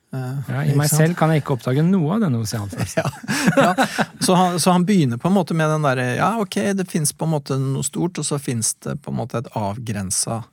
Uh, 0.08 0.40
ja, 0.48 0.62
I 0.64 0.76
meg 0.80 0.88
selv 0.88 1.18
kan 1.20 1.34
jeg 1.34 1.42
ikke 1.42 1.58
oppdage 1.58 1.84
noe 1.84 2.16
av 2.16 2.22
denne 2.24 2.40
oseanfølelsen. 2.40 3.04
ja, 3.60 3.74
ja. 3.76 3.88
Så, 4.24 4.38
han, 4.40 4.56
så, 4.56 4.72
han, 4.72 4.86
begynner 4.88 5.20
på 5.20 5.28
en 5.28 5.36
måte 5.36 5.58
med 5.58 5.68
den 5.68 5.84
derre 5.84 6.06
ja, 6.16 6.30
ok, 6.40 6.56
det 6.80 6.88
fins 6.88 7.12
på 7.12 7.28
en 7.28 7.34
måte 7.36 7.58
noe 7.60 7.84
stort, 7.86 8.18
og 8.22 8.26
så 8.26 8.40
fins 8.40 8.72
det 8.86 8.96
på 9.04 9.12
en 9.12 9.20
måte 9.20 9.42
et 9.42 9.52
avgrensa 9.60 10.46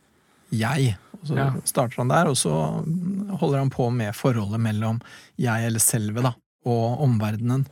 jeg. 0.50 0.96
Og 1.20 1.30
så 1.30 1.38
ja. 1.38 1.46
starter 1.70 2.02
han 2.02 2.10
der, 2.10 2.32
og 2.32 2.36
så 2.36 2.52
holder 3.38 3.62
han 3.62 3.72
på 3.72 3.88
med 3.94 4.12
forholdet 4.18 4.60
mellom 4.66 4.98
jeg 5.40 5.70
eller 5.70 5.82
selve 5.82 6.26
da, 6.26 6.34
og 6.66 7.06
omverdenen. 7.06 7.64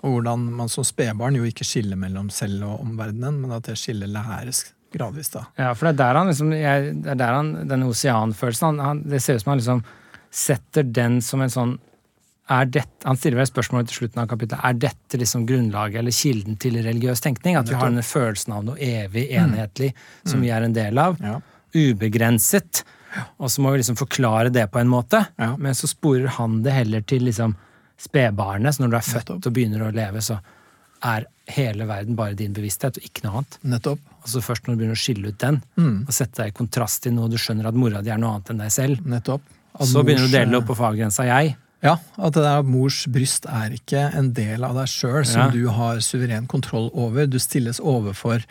Og 0.00 0.16
hvordan 0.16 0.48
man 0.56 0.72
som 0.72 0.86
spedbarn 0.86 1.36
jo 1.36 1.46
ikke 1.46 1.66
skiller 1.66 1.98
mellom 2.00 2.32
selv 2.32 2.64
og 2.66 2.82
omverdenen, 2.88 3.42
men 3.44 3.54
at 3.54 3.68
det 3.68 3.76
skillet 3.78 4.10
læres 4.16 4.64
gradvis, 4.94 5.30
da. 5.34 5.44
Ja, 5.58 5.72
for 5.74 5.88
det 5.88 5.94
er 5.94 6.00
der 6.00 6.20
han 6.20 6.30
liksom 6.30 6.52
jeg, 6.54 6.94
Det 7.04 7.12
er 7.12 7.20
der 7.20 7.36
han, 7.36 7.50
Den 7.68 7.84
oseanfølelsen 7.88 8.66
han, 8.66 8.78
han, 8.84 9.02
Det 9.04 9.20
ser 9.22 9.36
ut 9.36 9.44
som 9.44 9.52
han 9.52 9.60
liksom 9.60 9.84
setter 10.28 10.84
den 10.84 11.20
som 11.24 11.40
en 11.44 11.52
sånn 11.52 11.78
dette, 12.48 13.04
Han 13.04 13.16
stiller 13.16 13.42
vel 13.42 13.48
spørsmålet 13.48 13.90
til 13.90 14.02
slutten 14.02 14.22
av 14.22 14.28
kapittelet 14.30 14.64
er 14.64 14.76
dette 14.86 15.20
liksom 15.20 15.44
grunnlaget 15.48 16.00
eller 16.00 16.14
kilden 16.16 16.56
til 16.56 16.78
religiøs 16.80 17.20
tenkning. 17.20 17.58
At 17.60 17.68
vi 17.68 17.76
har 17.76 17.90
denne 17.90 18.04
følelsen 18.06 18.54
av 18.56 18.62
noe 18.64 18.78
evig, 18.80 19.26
enhetlig, 19.36 19.90
mm. 19.92 20.30
som 20.32 20.40
vi 20.40 20.52
er 20.54 20.64
en 20.64 20.76
del 20.76 21.00
av. 21.02 21.18
Ja. 21.20 21.34
Ubegrenset. 21.76 22.84
Og 23.36 23.52
så 23.52 23.60
må 23.60 23.74
vi 23.74 23.82
liksom 23.82 23.98
forklare 24.00 24.52
det 24.54 24.64
på 24.72 24.80
en 24.80 24.88
måte. 24.88 25.26
Ja. 25.36 25.50
Men 25.60 25.76
så 25.76 25.90
sporer 25.90 26.28
han 26.38 26.62
det 26.64 26.76
heller 26.76 27.04
til 27.04 27.28
liksom 27.28 27.52
spedbarnet. 28.00 28.76
Så 28.76 28.84
når 28.84 28.94
du 28.94 28.98
er 29.00 29.08
født 29.10 29.34
og 29.36 29.52
begynner 29.52 29.84
å 29.84 29.92
leve, 29.92 30.24
så 30.24 30.38
er 31.04 31.28
hele 31.48 31.86
verden 31.88 32.16
bare 32.18 32.36
din 32.38 32.54
bevissthet, 32.56 32.98
og 32.98 33.06
ikke 33.06 33.24
noe 33.24 33.40
annet. 33.40 33.60
Nettopp. 33.74 34.02
Altså 34.22 34.42
Først 34.44 34.66
når 34.66 34.74
du 34.74 34.82
begynner 34.82 34.98
å 34.98 35.02
skille 35.02 35.30
ut 35.32 35.38
den, 35.40 35.62
mm. 35.78 35.94
og 36.06 36.12
sette 36.14 36.42
deg 36.42 36.52
i 36.52 36.58
kontrast 36.58 37.04
til 37.04 37.14
noe 37.16 37.30
du 37.32 37.38
skjønner 37.40 37.70
at 37.70 37.78
mora 37.78 38.02
di 38.04 38.12
er 38.12 38.20
noe 38.20 38.36
annet 38.36 38.52
enn 38.52 38.60
deg 38.64 38.74
selv, 38.74 39.06
Nettopp. 39.08 39.46
At 39.78 39.88
så 39.88 40.02
begynner 40.02 40.26
du 40.26 40.32
å 40.32 40.36
dele 40.36 40.60
opp 40.60 40.68
på 40.70 40.76
faggrensa 40.78 41.26
jeg. 41.28 41.56
Ja, 41.84 41.94
at 42.18 42.34
det 42.34 42.42
der 42.42 42.64
mors 42.66 43.04
bryst 43.06 43.44
er 43.46 43.74
ikke 43.76 44.08
en 44.18 44.32
del 44.34 44.64
av 44.66 44.74
deg 44.80 44.90
sjøl 44.90 45.22
som 45.28 45.44
ja. 45.44 45.50
du 45.54 45.68
har 45.70 46.00
suveren 46.02 46.48
kontroll 46.50 46.88
over. 46.90 47.28
Du 47.30 47.38
stilles 47.38 47.78
overfor 47.78 48.42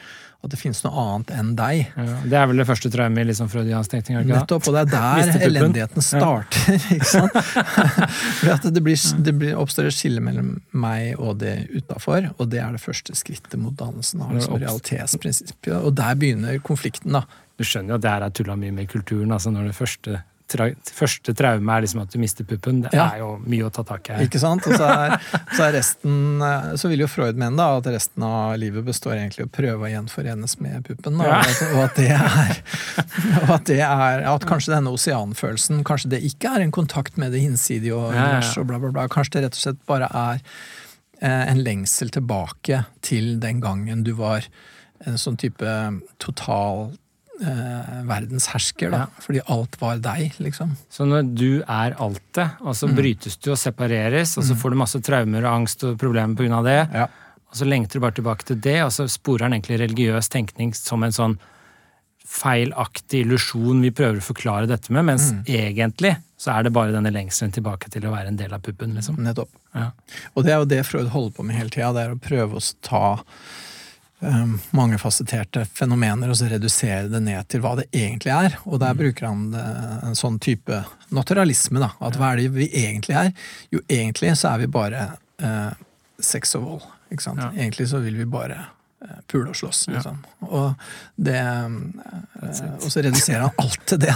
at 0.45 0.51
det 0.53 0.59
finnes 0.59 0.79
noe 0.85 1.01
annet 1.01 1.31
enn 1.33 1.49
deg. 1.57 1.93
Ja, 1.97 2.17
det 2.29 2.37
er 2.37 2.49
vel 2.51 2.61
det 2.61 2.67
første 2.69 2.91
traumet 2.93 3.23
i 3.23 3.27
liksom 3.31 3.49
freudiansk 3.49 3.93
tenkning? 3.93 4.29
Nettopp, 4.29 4.67
og 4.69 4.75
det 4.75 4.83
er 4.85 4.91
der 4.91 5.47
elendigheten 5.47 6.05
starter. 6.05 6.77
Ikke 6.95 7.09
sant? 7.09 7.39
For 8.39 8.53
at 8.53 8.67
det, 8.69 8.83
blir, 8.85 9.01
det 9.25 9.33
blir, 9.39 9.57
oppstår 9.57 9.89
et 9.89 9.97
skille 9.97 10.21
mellom 10.23 10.53
meg 10.77 11.17
og 11.17 11.39
det 11.41 11.55
utafor, 11.73 12.29
og 12.37 12.53
det 12.53 12.61
er 12.61 12.77
det 12.77 12.83
første 12.83 13.17
skrittet 13.17 13.57
mot 13.59 13.75
dannelsen 13.79 14.23
av 14.23 14.35
liksom, 14.37 14.61
realitetsprinsippet. 14.61 15.73
Og 15.81 15.97
der 15.97 16.17
begynner 16.21 16.61
konflikten, 16.63 17.17
da. 17.17 17.25
Du 17.57 17.65
skjønner 17.65 17.95
jo 17.95 17.97
at 17.97 18.05
det 18.05 18.13
her 18.13 18.27
er 18.27 18.33
tulla 18.37 18.57
mye 18.61 18.75
med 18.77 18.89
kulturen. 18.91 19.33
altså 19.33 19.49
når 19.51 19.71
det 19.71 19.77
første 19.79 20.21
tra 20.51 20.67
første 20.95 21.33
traume 21.37 21.73
er 21.73 21.83
liksom 21.83 22.01
at 22.03 22.13
du 22.13 22.19
mister 22.21 22.47
puppen. 22.47 22.79
Det 22.85 22.93
ja. 22.95 23.07
er 23.13 23.21
jo 23.21 23.33
mye 23.43 23.67
å 23.67 23.71
ta 23.73 23.83
tak 23.87 24.09
i 24.09 24.15
her. 24.15 24.23
Ikke 24.27 24.39
sant? 24.41 24.65
Og 24.67 24.77
så 24.79 24.87
er, 24.87 25.15
så 25.55 25.65
er, 25.67 25.73
resten 25.75 26.43
eh, 26.43 26.69
Så 26.79 26.91
vil 26.91 27.03
jo 27.03 27.09
Freud 27.11 27.39
mene 27.39 27.59
da, 27.59 27.69
at 27.79 27.89
resten 27.91 28.25
av 28.27 28.55
livet 28.61 28.85
består 28.87 29.17
egentlig 29.17 29.45
i 29.45 29.47
å 29.47 29.51
prøve 29.57 29.87
å 29.87 29.91
gjenforenes 29.91 30.57
med 30.63 30.87
puppen. 30.87 31.19
Da, 31.19 31.29
ja. 31.29 31.41
og, 31.73 31.81
at 31.83 31.99
det 31.99 32.09
er, 32.15 32.61
og 33.43 33.53
at 33.57 33.67
det 33.69 33.81
er 33.83 34.25
At 34.31 34.47
kanskje 34.47 34.75
denne 34.75 34.93
oseanfølelsen 34.95 35.83
Kanskje 35.87 36.13
det 36.15 36.23
ikke 36.27 36.55
er 36.55 36.65
en 36.65 36.73
kontakt 36.75 37.19
med 37.19 37.35
det 37.35 37.43
hinsidige 37.43 37.95
og 37.97 38.11
univers 38.13 38.53
og 38.59 38.69
bla, 38.71 38.81
bla, 38.81 38.93
bla. 38.95 39.07
Kanskje 39.11 39.37
det 39.37 39.47
rett 39.47 39.59
og 39.59 39.63
slett 39.65 39.83
bare 39.89 40.09
er 40.11 40.41
eh, 41.21 41.43
en 41.51 41.63
lengsel 41.63 42.13
tilbake 42.13 42.85
til 43.05 43.35
den 43.43 43.61
gangen 43.63 44.05
du 44.07 44.13
var 44.17 44.47
en 45.05 45.19
sånn 45.21 45.37
type 45.37 45.73
total 46.23 46.87
eh, 47.41 47.91
verdens 48.07 48.49
hersker, 48.53 48.91
da. 48.93 49.05
Ja. 49.05 49.23
Fordi 49.23 49.43
alt 49.53 49.77
var 49.81 50.01
deg, 50.03 50.37
liksom. 50.43 50.75
Så 50.93 51.07
når 51.07 51.29
du 51.37 51.61
er 51.61 51.97
altet, 52.03 52.57
og 52.63 52.77
så 52.77 52.89
mm. 52.89 52.95
brytes 52.97 53.37
du 53.41 53.51
og 53.53 53.59
separeres, 53.61 54.37
og 54.37 54.47
så 54.47 54.55
mm. 54.55 54.61
får 54.63 54.73
du 54.73 54.79
masse 54.83 55.03
traumer 55.05 55.45
og 55.45 55.53
angst 55.53 55.85
og 55.87 55.99
problemer 56.01 56.37
pga. 56.37 56.61
det, 56.65 56.79
ja. 57.01 57.07
og 57.49 57.59
så 57.59 57.67
lengter 57.67 57.99
du 57.99 58.05
bare 58.05 58.17
tilbake 58.19 58.47
til 58.47 58.61
det, 58.63 58.79
og 58.85 58.93
så 58.95 59.07
sporer 59.11 59.47
han 59.47 59.57
egentlig 59.57 59.81
religiøs 59.83 60.31
tenkning 60.33 60.73
som 60.77 61.05
en 61.05 61.15
sånn 61.15 61.37
feilaktig 62.27 63.23
illusjon 63.23 63.79
vi 63.85 63.93
prøver 63.95 64.19
å 64.19 64.25
forklare 64.25 64.67
dette 64.67 64.91
med, 64.91 65.05
mens 65.07 65.29
mm. 65.31 65.43
egentlig 65.47 66.17
så 66.37 66.53
er 66.53 66.67
det 66.67 66.73
bare 66.75 66.93
denne 66.93 67.11
lengselen 67.13 67.53
tilbake 67.55 67.89
til 67.93 68.05
å 68.05 68.11
være 68.13 68.33
en 68.33 68.37
del 68.39 68.51
av 68.53 68.61
puppen. 68.65 68.93
liksom. 68.97 69.17
Nettopp. 69.25 69.49
Ja. 69.73 69.89
Og 70.35 70.45
det 70.45 70.53
er 70.53 70.59
jo 70.61 70.69
det 70.69 70.83
Freud 70.85 71.09
holder 71.13 71.33
på 71.37 71.45
med 71.47 71.57
hele 71.57 71.73
tida, 71.73 71.93
det 71.95 72.03
er 72.03 72.13
å 72.13 72.19
prøve 72.21 72.59
å 72.59 72.67
ta 72.85 73.05
mangefasetterte 74.73 75.65
fenomener, 75.77 76.31
og 76.31 76.39
så 76.39 76.47
redusere 76.49 77.05
det 77.11 77.21
ned 77.21 77.47
til 77.51 77.61
hva 77.61 77.75
det 77.77 77.87
egentlig 77.91 78.31
er. 78.33 78.55
Og 78.65 78.79
der 78.81 78.95
mm. 78.95 79.01
bruker 79.01 79.27
han 79.29 79.43
en 80.09 80.17
sånn 80.17 80.39
type 80.41 80.79
naturalisme, 81.13 81.81
da. 81.83 81.91
At 82.01 82.17
hva 82.17 82.31
er 82.33 82.41
det 82.41 82.53
vi 82.55 82.69
egentlig 82.81 83.17
er? 83.19 83.29
Jo, 83.73 83.83
egentlig 83.85 84.33
så 84.39 84.55
er 84.55 84.63
vi 84.63 84.71
bare 84.73 85.03
eh, 85.37 85.85
sex 86.19 86.57
og 86.57 86.65
vold. 86.65 86.89
Ikke 87.13 87.23
sant? 87.23 87.43
Ja. 87.43 87.51
Egentlig 87.55 87.87
så 87.91 88.01
vil 88.03 88.17
vi 88.19 88.27
bare 88.29 88.57
eh, 88.57 88.73
pule 89.29 89.51
og 89.51 89.57
slåss, 89.57 89.83
liksom. 89.91 90.17
Ja. 90.41 90.47
Og, 90.47 90.85
det, 91.21 91.37
og 92.41 92.87
så 92.89 93.03
reduserer 93.05 93.43
han 93.45 93.59
alt 93.61 93.83
til 93.89 93.99
det. 94.01 94.13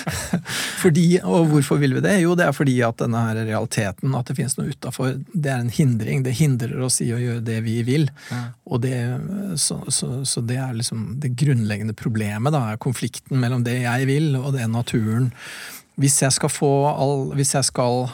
fordi, 0.82 1.04
og 1.20 1.50
hvorfor 1.50 1.80
vil 1.82 1.98
vi 1.98 2.02
det? 2.04 2.14
Jo, 2.22 2.32
det 2.38 2.46
er 2.46 2.56
fordi 2.56 2.78
at 2.86 2.96
denne 3.02 3.20
her 3.26 3.42
realiteten, 3.42 4.14
at 4.16 4.30
det 4.30 4.38
finnes 4.38 4.56
noe 4.56 4.72
utafor, 4.72 5.18
det 5.34 5.52
er 5.52 5.60
en 5.60 5.72
hindring. 5.74 6.24
Det 6.24 6.36
hindrer 6.38 6.80
oss 6.86 7.00
i 7.04 7.10
å 7.12 7.20
gjøre 7.20 7.44
det 7.44 7.58
vi 7.66 7.76
vil. 7.86 8.08
Ja. 8.30 8.40
Og 8.70 8.80
det, 8.86 8.96
så, 9.60 9.82
så, 9.92 10.10
så, 10.24 10.44
det 10.48 10.56
er 10.62 10.72
liksom 10.78 11.20
det 11.20 11.34
grunnleggende 11.40 11.96
problemet, 11.98 12.54
da, 12.56 12.70
er 12.70 12.80
konflikten 12.80 13.42
mellom 13.42 13.66
det 13.68 13.82
jeg 13.82 14.08
vil, 14.08 14.32
og 14.40 14.54
det 14.56 14.68
naturen 14.70 15.30
Hvis 16.00 16.20
jeg 16.22 16.32
skal 16.32 16.52
få 16.52 16.70
all 16.88 17.32
Hvis 17.36 17.52
jeg 17.56 17.66
skal 17.66 18.06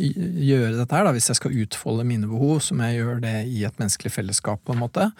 gjøre 0.00 0.74
dette 0.78 0.96
her, 0.96 1.06
da, 1.06 1.12
hvis 1.14 1.30
jeg 1.30 1.38
skal 1.38 1.54
utfolde 1.62 2.06
mine 2.08 2.28
behov, 2.30 2.58
så 2.64 2.76
må 2.76 2.88
jeg 2.88 3.02
gjøre 3.02 3.20
det 3.24 3.36
i 3.52 3.62
et 3.68 3.80
menneskelig 3.80 4.12
fellesskap, 4.14 4.62
på 4.66 4.74
en 4.74 4.82
måte. 4.82 5.10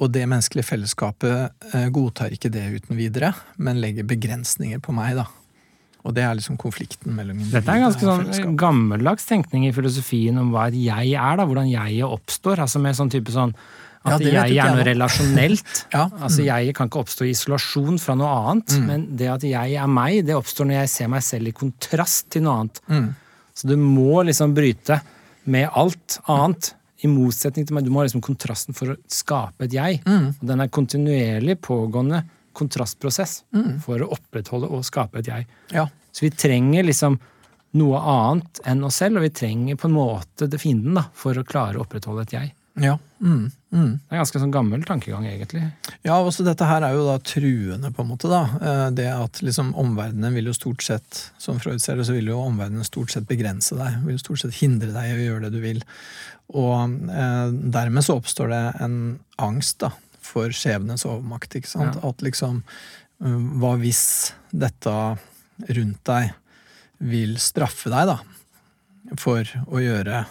Og 0.00 0.12
det 0.14 0.24
menneskelige 0.30 0.68
fellesskapet 0.70 1.68
eh, 1.72 1.86
godtar 1.92 2.34
ikke 2.34 2.52
det 2.54 2.64
uten 2.78 2.98
videre, 2.98 3.32
men 3.58 3.82
legger 3.82 4.08
begrensninger 4.08 4.82
på 4.82 4.94
meg, 4.96 5.18
da. 5.20 5.28
Og 6.02 6.16
det 6.16 6.24
er 6.26 6.34
liksom 6.34 6.58
konflikten 6.58 7.14
mellom 7.14 7.36
individet 7.38 7.60
Dette 7.62 7.76
er 7.76 7.84
ganske 7.84 8.08
sånn 8.08 8.56
gammeldags 8.58 9.28
tenkning 9.28 9.68
i 9.68 9.74
filosofien 9.74 10.40
om 10.40 10.50
hva 10.50 10.66
et 10.70 10.78
jeg 10.80 11.14
er, 11.14 11.38
da, 11.38 11.46
hvordan 11.46 11.70
jeg 11.70 12.02
oppstår. 12.06 12.64
altså 12.64 12.82
med 12.82 12.98
sånn 12.98 13.12
type 13.12 13.34
sånn 13.34 13.54
at 14.02 14.22
ja, 14.24 14.42
jeg 14.50 14.58
er 14.58 14.72
noe 14.74 14.84
relasjonelt. 14.86 15.82
ja. 15.94 16.08
Altså 16.18 16.42
Jeg 16.42 16.74
kan 16.74 16.90
ikke 16.90 17.04
oppstå 17.04 17.26
i 17.28 17.34
isolasjon 17.36 18.00
fra 18.02 18.16
noe 18.18 18.30
annet, 18.50 18.74
mm. 18.74 18.86
men 18.88 19.04
det 19.18 19.28
at 19.30 19.46
jeg 19.46 19.76
er 19.78 19.90
meg, 19.90 20.24
det 20.26 20.34
oppstår 20.34 20.68
når 20.68 20.80
jeg 20.80 20.92
ser 20.96 21.12
meg 21.12 21.22
selv 21.26 21.52
i 21.52 21.54
kontrast 21.54 22.32
til 22.34 22.42
noe 22.46 22.56
annet. 22.64 22.82
Mm. 22.90 23.06
Så 23.62 23.70
du 23.70 23.76
må 23.78 24.24
liksom 24.26 24.54
bryte 24.56 24.98
med 25.44 25.68
alt 25.72 26.20
annet. 26.26 26.74
I 27.02 27.08
motsetning 27.10 27.64
til 27.66 27.74
meg. 27.74 27.82
Du 27.82 27.90
må 27.90 27.98
ha 27.98 28.04
liksom 28.06 28.22
kontrasten 28.22 28.76
for 28.78 28.92
å 28.92 28.94
skape 29.10 29.66
et 29.66 29.72
jeg. 29.74 29.96
Mm. 30.06 30.28
Og 30.36 30.44
den 30.46 30.60
er 30.62 30.68
kontinuerlig 30.70 31.56
pågående 31.58 32.20
kontrastprosess 32.54 33.40
mm. 33.50 33.80
for 33.82 34.04
å 34.04 34.12
opprettholde 34.14 34.68
og 34.70 34.84
skape 34.86 35.18
et 35.18 35.30
jeg. 35.32 35.48
Ja. 35.74 35.88
Så 36.14 36.28
vi 36.28 36.30
trenger 36.30 36.86
liksom 36.86 37.16
noe 37.80 38.02
annet 38.12 38.60
enn 38.70 38.84
oss 38.86 39.00
selv, 39.02 39.18
og 39.18 39.26
vi 39.26 39.32
trenger 39.34 39.80
på 39.80 39.90
en 39.90 39.96
måte 39.96 40.46
det 40.46 40.60
fienden 40.62 40.98
da, 41.00 41.08
for 41.16 41.38
å 41.38 41.46
klare 41.48 41.80
å 41.80 41.86
opprettholde 41.86 42.26
et 42.28 42.36
jeg. 42.36 42.52
Ja. 42.80 42.98
Mm, 43.20 43.50
mm. 43.70 43.90
Det 44.08 44.14
er 44.14 44.20
ganske 44.22 44.40
sånn 44.40 44.52
gammel 44.54 44.84
tankegang, 44.88 45.26
egentlig. 45.28 45.62
Ja, 46.06 46.16
også 46.16 46.44
dette 46.46 46.66
her 46.66 46.84
er 46.86 46.96
jo 46.96 47.04
da 47.06 47.18
truende, 47.22 47.92
på 47.92 48.04
en 48.04 48.10
måte. 48.10 48.30
da. 48.32 48.42
Eh, 48.58 48.86
det 48.96 49.08
at 49.12 49.42
liksom 49.44 49.74
omverdenen 49.78 50.34
vil 50.34 50.48
jo 50.50 50.56
stort 50.56 50.84
sett, 50.86 51.20
som 51.42 51.60
Freud 51.60 51.82
ser 51.84 52.00
det, 52.00 52.08
så 52.08 52.16
vil 52.16 52.32
jo 52.32 52.40
omverdenen 52.40 52.86
stort 52.88 53.12
sett 53.12 53.28
begrense 53.28 53.76
deg. 53.78 54.00
Vil 54.06 54.16
jo 54.16 54.24
stort 54.24 54.44
sett 54.44 54.56
hindre 54.62 54.92
deg 54.94 55.10
i 55.10 55.18
å 55.18 55.26
gjøre 55.26 55.46
det 55.46 55.52
du 55.56 55.60
vil. 55.64 55.84
Og 56.56 57.08
eh, 57.12 57.46
dermed 57.76 58.06
så 58.06 58.18
oppstår 58.20 58.52
det 58.52 58.64
en 58.84 58.98
angst 59.42 59.82
da, 59.84 59.92
for 60.24 60.52
skjebnens 60.56 61.06
overmakt. 61.08 61.54
ikke 61.58 61.70
sant? 61.70 62.00
Ja. 62.00 62.12
At 62.12 62.24
liksom 62.24 62.62
eh, 62.64 63.40
Hva 63.60 63.76
hvis 63.80 64.04
dette 64.50 64.96
rundt 65.68 66.04
deg 66.08 66.32
vil 67.02 67.36
straffe 67.42 67.90
deg, 67.92 68.14
da? 68.14 68.20
For 69.18 69.44
å 69.68 69.80
gjøre 69.82 70.24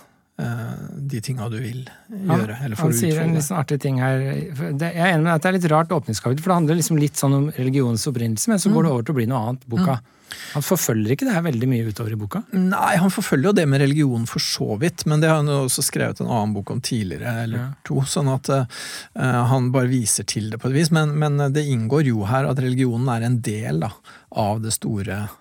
de 1.11 1.21
tinga 1.23 1.49
du 1.51 1.57
vil 1.61 1.83
gjøre. 2.09 2.55
Han, 2.61 2.77
han 2.79 2.95
sier 2.95 3.21
en 3.23 3.35
litt 3.35 3.45
sånn 3.47 3.59
artig 3.61 3.81
ting 3.83 3.99
her. 4.01 4.21
Det, 4.21 4.89
jeg 4.93 5.03
er 5.03 5.13
enig 5.15 5.27
med 5.27 5.35
at 5.35 5.43
det 5.43 5.51
er 5.51 5.57
litt 5.59 5.69
rart 5.71 5.93
åpningskapittel, 5.95 6.43
for 6.43 6.53
det 6.53 6.59
handler 6.61 6.81
liksom 6.81 7.01
litt 7.01 7.19
sånn 7.19 7.37
om 7.37 7.51
religionens 7.57 8.07
opprinnelse, 8.09 8.51
men 8.51 8.61
så 8.61 8.71
mm. 8.71 8.75
går 8.77 8.87
det 8.87 8.95
over 8.95 9.07
til 9.07 9.15
å 9.15 9.19
bli 9.19 9.29
noe 9.31 9.45
annet. 9.45 9.69
boka. 9.71 9.99
Mm. 9.99 10.17
Han 10.53 10.63
forfølger 10.63 11.13
ikke 11.13 11.27
det 11.27 11.33
her 11.35 11.43
veldig 11.43 11.67
mye 11.67 11.89
utover 11.91 12.13
i 12.15 12.19
boka? 12.19 12.41
Nei, 12.55 12.93
han 13.01 13.11
forfølger 13.11 13.49
jo 13.49 13.55
det 13.59 13.65
med 13.67 13.81
religion 13.83 14.23
for 14.29 14.43
så 14.43 14.77
vidt, 14.79 15.05
men 15.09 15.23
det 15.23 15.31
har 15.31 15.41
han 15.41 15.51
jo 15.51 15.65
også 15.65 15.83
skrevet 15.85 16.21
en 16.23 16.31
annen 16.31 16.55
bok 16.55 16.71
om 16.71 16.79
tidligere, 16.83 17.35
eller 17.45 17.59
ja. 17.59 17.67
to, 17.87 17.99
sånn 18.07 18.31
at 18.31 18.51
uh, 18.51 18.87
han 19.51 19.71
bare 19.75 19.91
viser 19.91 20.27
til 20.27 20.49
det 20.53 20.61
på 20.61 20.71
et 20.71 20.77
vis. 20.79 20.93
Men, 20.95 21.13
men, 21.19 21.39
det 21.51 21.65
inngår 21.67 22.07
jo 22.11 22.25
her 22.31 22.47
at 22.47 22.63
religionen 22.63 23.11
er 23.11 23.27
en 23.27 23.39
del 23.43 23.83
da, 23.83 23.91
av 24.39 24.63
det 24.63 24.73
store 24.77 25.23
Eh, 25.23 25.40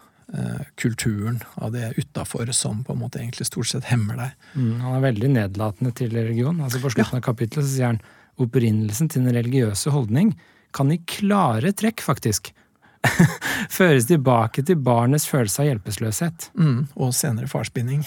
kulturen 0.78 1.40
av 1.58 1.72
det 1.74 1.92
utafor 1.96 2.52
som 2.54 2.84
på 2.86 2.94
en 2.94 3.00
måte 3.00 3.18
egentlig 3.18 3.48
stort 3.48 3.66
sett 3.66 3.88
hemmer 3.90 4.18
deg. 4.20 4.46
Mm, 4.54 4.80
han 4.84 4.96
er 4.96 5.04
veldig 5.08 5.30
nedlatende 5.34 5.92
til 5.96 6.14
religion. 6.14 6.60
Altså 6.62 6.78
På 6.82 6.92
slutten 6.92 7.18
ja. 7.18 7.22
av 7.22 7.26
kapittelet 7.26 7.66
så 7.66 7.72
sier 7.72 7.92
han 7.92 8.02
opprinnelsen 8.40 9.10
til 9.10 9.26
den 9.26 9.36
religiøse 9.36 9.92
holdning 9.94 10.32
kan 10.76 10.92
i 10.92 11.00
klare 11.02 11.72
trekk, 11.74 12.02
faktisk, 12.04 12.52
føres 13.78 14.06
tilbake 14.06 14.62
til 14.66 14.78
barnets 14.84 15.26
følelse 15.30 15.64
av 15.64 15.70
hjelpeløshet. 15.70 16.50
Mm, 16.58 16.82
og 16.94 17.14
senere 17.16 17.50
farsbinding. 17.50 18.04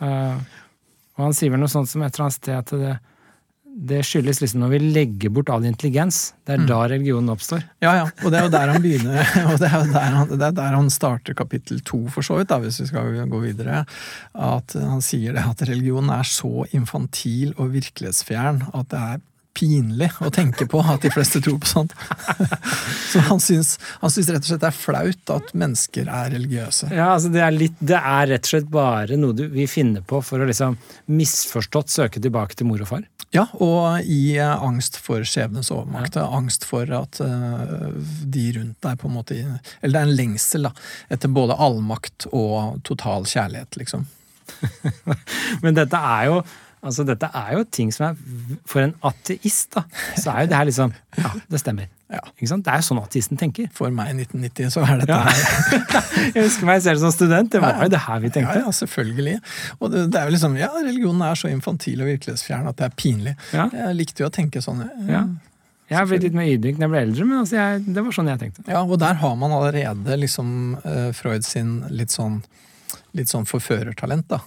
uh, 0.00 0.38
og 1.18 1.26
han 1.28 1.36
sier 1.36 1.52
vel 1.52 1.62
noe 1.62 1.72
sånt 1.72 1.90
som 1.90 2.04
et 2.04 2.14
eller 2.14 2.28
annet 2.28 2.38
sted 2.38 2.56
at 2.56 2.72
det, 2.72 2.94
det 3.74 4.04
skyldes 4.06 4.38
liksom 4.38 4.62
når 4.62 4.70
vi 4.70 4.78
legger 4.94 5.32
bort 5.34 5.50
all 5.50 5.64
intelligens. 5.66 6.32
Det 6.46 6.54
er 6.54 6.62
mm. 6.62 6.68
da 6.70 6.78
religionen 6.92 7.32
oppstår. 7.34 7.64
Ja, 7.82 7.94
ja. 7.98 8.06
Og 8.22 8.30
det 8.30 8.38
er 8.38 8.46
jo 8.46 8.52
der 8.54 8.72
han 8.72 8.84
begynner, 8.84 9.18
og 9.50 9.58
det 9.60 9.68
er, 9.68 9.88
der 9.90 10.08
han, 10.14 10.30
det 10.30 10.48
er 10.48 10.56
der 10.60 10.76
han 10.78 10.90
starter 10.94 11.36
kapittel 11.36 11.82
to, 11.82 12.04
for 12.14 12.26
så 12.26 12.38
vidt, 12.38 12.52
da, 12.52 12.60
hvis 12.62 12.80
vi 12.84 12.88
skal 12.92 13.18
gå 13.30 13.42
videre. 13.42 13.82
At 14.34 14.76
han 14.78 15.02
sier 15.04 15.34
det 15.36 15.44
at 15.50 15.66
religionen 15.68 16.12
er 16.14 16.28
så 16.28 16.68
infantil 16.76 17.54
og 17.58 17.74
virkelighetsfjern 17.74 18.62
at 18.74 18.90
det 18.94 19.02
er 19.02 19.22
pinlig 19.54 20.10
å 20.24 20.30
tenke 20.34 20.66
på 20.70 20.80
at 20.82 21.04
de 21.04 21.10
fleste 21.14 21.40
tror 21.44 21.60
på 21.62 21.70
sånt. 21.70 21.94
Så 23.10 23.22
han 23.28 23.40
syns, 23.42 23.76
han 24.00 24.12
syns, 24.12 24.30
rett 24.32 24.42
og 24.42 24.50
slett 24.50 24.64
det 24.64 24.70
er 24.70 24.76
flaut 24.76 25.34
at 25.34 25.52
mennesker 25.56 26.10
er 26.10 26.32
religiøse. 26.34 26.90
Ja, 26.94 27.12
altså 27.14 27.30
det 27.34 27.44
er, 27.44 27.54
litt, 27.54 27.76
det 27.78 28.00
er 28.00 28.30
rett 28.32 28.48
og 28.48 28.52
slett 28.54 28.70
bare 28.72 29.18
noe 29.20 29.36
du, 29.36 29.46
vi 29.52 29.68
finner 29.70 30.04
på 30.06 30.20
for 30.24 30.42
å 30.42 30.48
liksom 30.48 30.78
misforstått 31.10 31.92
søke 31.94 32.22
tilbake 32.22 32.58
til 32.58 32.70
mor 32.70 32.82
og 32.84 32.90
far. 32.90 33.06
Ja, 33.34 33.48
og 33.58 34.06
i 34.06 34.36
uh, 34.38 34.62
angst 34.62 34.98
for 35.02 35.24
skjebnens 35.26 35.72
overmakt. 35.74 36.18
Ja. 36.18 36.28
Angst 36.36 36.66
for 36.68 36.90
at 36.94 37.18
uh, 37.22 37.88
de 38.22 38.44
rundt 38.58 38.78
deg 38.84 39.00
på 39.00 39.10
en 39.10 39.16
måte 39.16 39.38
Eller 39.80 39.90
det 39.90 40.02
er 40.02 40.06
en 40.06 40.18
lengsel 40.18 40.68
da, 40.68 40.74
etter 41.10 41.32
både 41.34 41.58
allmakt 41.58 42.28
og 42.30 42.78
total 42.86 43.26
kjærlighet, 43.26 43.80
liksom. 43.80 44.06
Men 45.64 45.74
dette 45.74 45.98
er 45.98 46.28
jo 46.30 46.38
Altså, 46.84 47.04
dette 47.08 47.28
er 47.32 47.52
jo 47.56 47.64
ting 47.72 47.90
som 47.94 48.10
er 48.10 48.18
For 48.68 48.84
en 48.84 48.94
ateist, 49.08 49.70
da, 49.74 49.84
så 50.20 50.34
er 50.34 50.44
jo 50.44 50.50
det 50.52 50.58
her 50.58 50.68
liksom 50.68 50.92
Ja, 51.16 51.30
det 51.50 51.60
stemmer. 51.62 51.88
Ja. 52.12 52.20
Ikke 52.34 52.48
sant? 52.50 52.66
Det 52.66 52.72
er 52.72 52.82
jo 52.82 52.86
sånn 52.88 53.00
ateisten 53.00 53.40
tenker. 53.40 53.70
For 53.74 53.92
meg 53.94 54.12
i 54.12 54.26
1990 54.26 54.74
så 54.74 54.84
er 54.84 55.00
dette 55.00 55.16
ja. 55.16 55.22
her 55.24 55.88
Jeg 56.36 56.44
husker 56.44 56.68
meg 56.68 56.84
selv 56.84 57.02
som 57.02 57.14
student. 57.14 57.50
Det 57.54 57.62
var 57.64 57.80
jo 57.80 57.88
det 57.94 58.02
her 58.04 58.20
vi 58.22 58.30
tenkte. 58.34 58.58
Ja, 58.60 58.74
selvfølgelig. 58.76 59.38
Og 59.78 59.90
det, 59.94 60.04
det, 60.12 60.20
er 60.20 60.28
jo 60.28 60.36
liksom 60.36 60.58
Ja, 60.60 60.70
religionen 60.76 61.24
er 61.26 61.40
så 61.40 61.50
infantil 61.50 62.04
og 62.04 62.12
virkelighetsfjern 62.12 62.70
at 62.70 62.78
det 62.80 62.88
er 62.90 62.96
pinlig. 63.00 63.34
Jeg 63.54 63.98
likte 63.98 64.24
jo 64.24 64.30
å 64.30 64.34
tenke 64.34 64.62
sånn. 64.64 64.84
Ja. 65.08 65.24
Jeg 65.90 65.98
har 65.98 66.08
blitt 66.08 66.24
litt 66.24 66.36
mer 66.36 66.48
ydmyk 66.48 66.78
når 66.78 66.86
jeg 66.86 66.92
ble 66.94 67.04
eldre, 67.06 67.24
men 67.28 67.40
altså 67.42 67.58
jeg, 67.58 67.84
det 67.92 68.04
var 68.04 68.14
sånn 68.16 68.30
jeg 68.32 68.40
tenkte. 68.40 68.64
Ja, 68.72 68.84
Og 68.84 68.96
der 69.00 69.18
har 69.20 69.34
man 69.40 69.52
allerede 69.52 70.16
liksom 70.16 70.48
uh, 70.84 71.10
Freud 71.16 71.44
sin 71.44 71.76
litt 71.92 72.14
sånn, 72.14 72.40
litt 73.16 73.32
sånn 73.32 73.48
forførertalent. 73.48 74.28
da 74.32 74.40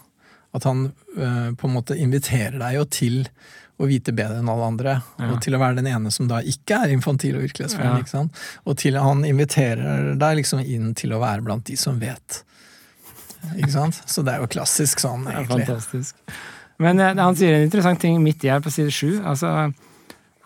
at 0.58 0.68
han 0.68 0.90
uh, 1.18 1.54
på 1.58 1.70
en 1.70 1.76
måte 1.76 1.98
inviterer 1.98 2.58
deg 2.62 2.78
jo 2.80 2.84
til 2.92 3.22
å 3.78 3.86
vite 3.86 4.14
bedre 4.16 4.40
enn 4.42 4.50
alle 4.50 4.68
andre. 4.72 4.96
Ja. 5.20 5.30
Og 5.32 5.42
til 5.46 5.54
å 5.54 5.62
være 5.62 5.78
den 5.80 5.90
ene 5.92 6.12
som 6.14 6.30
da 6.30 6.42
ikke 6.42 6.82
er 6.82 6.94
infantil 6.96 7.38
og 7.38 7.46
virkelighetsfjern. 7.46 8.06
Ja. 8.10 8.52
Og 8.66 8.78
til 8.82 8.98
han 8.98 9.22
inviterer 9.28 10.14
deg 10.18 10.40
liksom 10.42 10.64
inn 10.66 10.96
til 10.98 11.14
å 11.14 11.22
være 11.22 11.46
blant 11.46 11.68
de 11.70 11.78
som 11.78 12.00
vet. 12.02 12.42
Ikke 13.56 13.74
sant? 13.76 14.00
Så 14.10 14.24
det 14.26 14.34
er 14.34 14.42
jo 14.42 14.50
klassisk 14.50 15.02
sånn, 15.04 15.28
egentlig. 15.30 15.68
fantastisk. 15.68 16.18
Men 16.82 17.02
ja, 17.02 17.12
han 17.18 17.38
sier 17.38 17.58
en 17.58 17.68
interessant 17.68 18.02
ting 18.02 18.18
midt 18.24 18.44
i 18.46 18.52
her 18.52 18.64
på 18.66 18.74
side 18.74 18.94
sju. 18.94 19.20
Altså, 19.26 19.54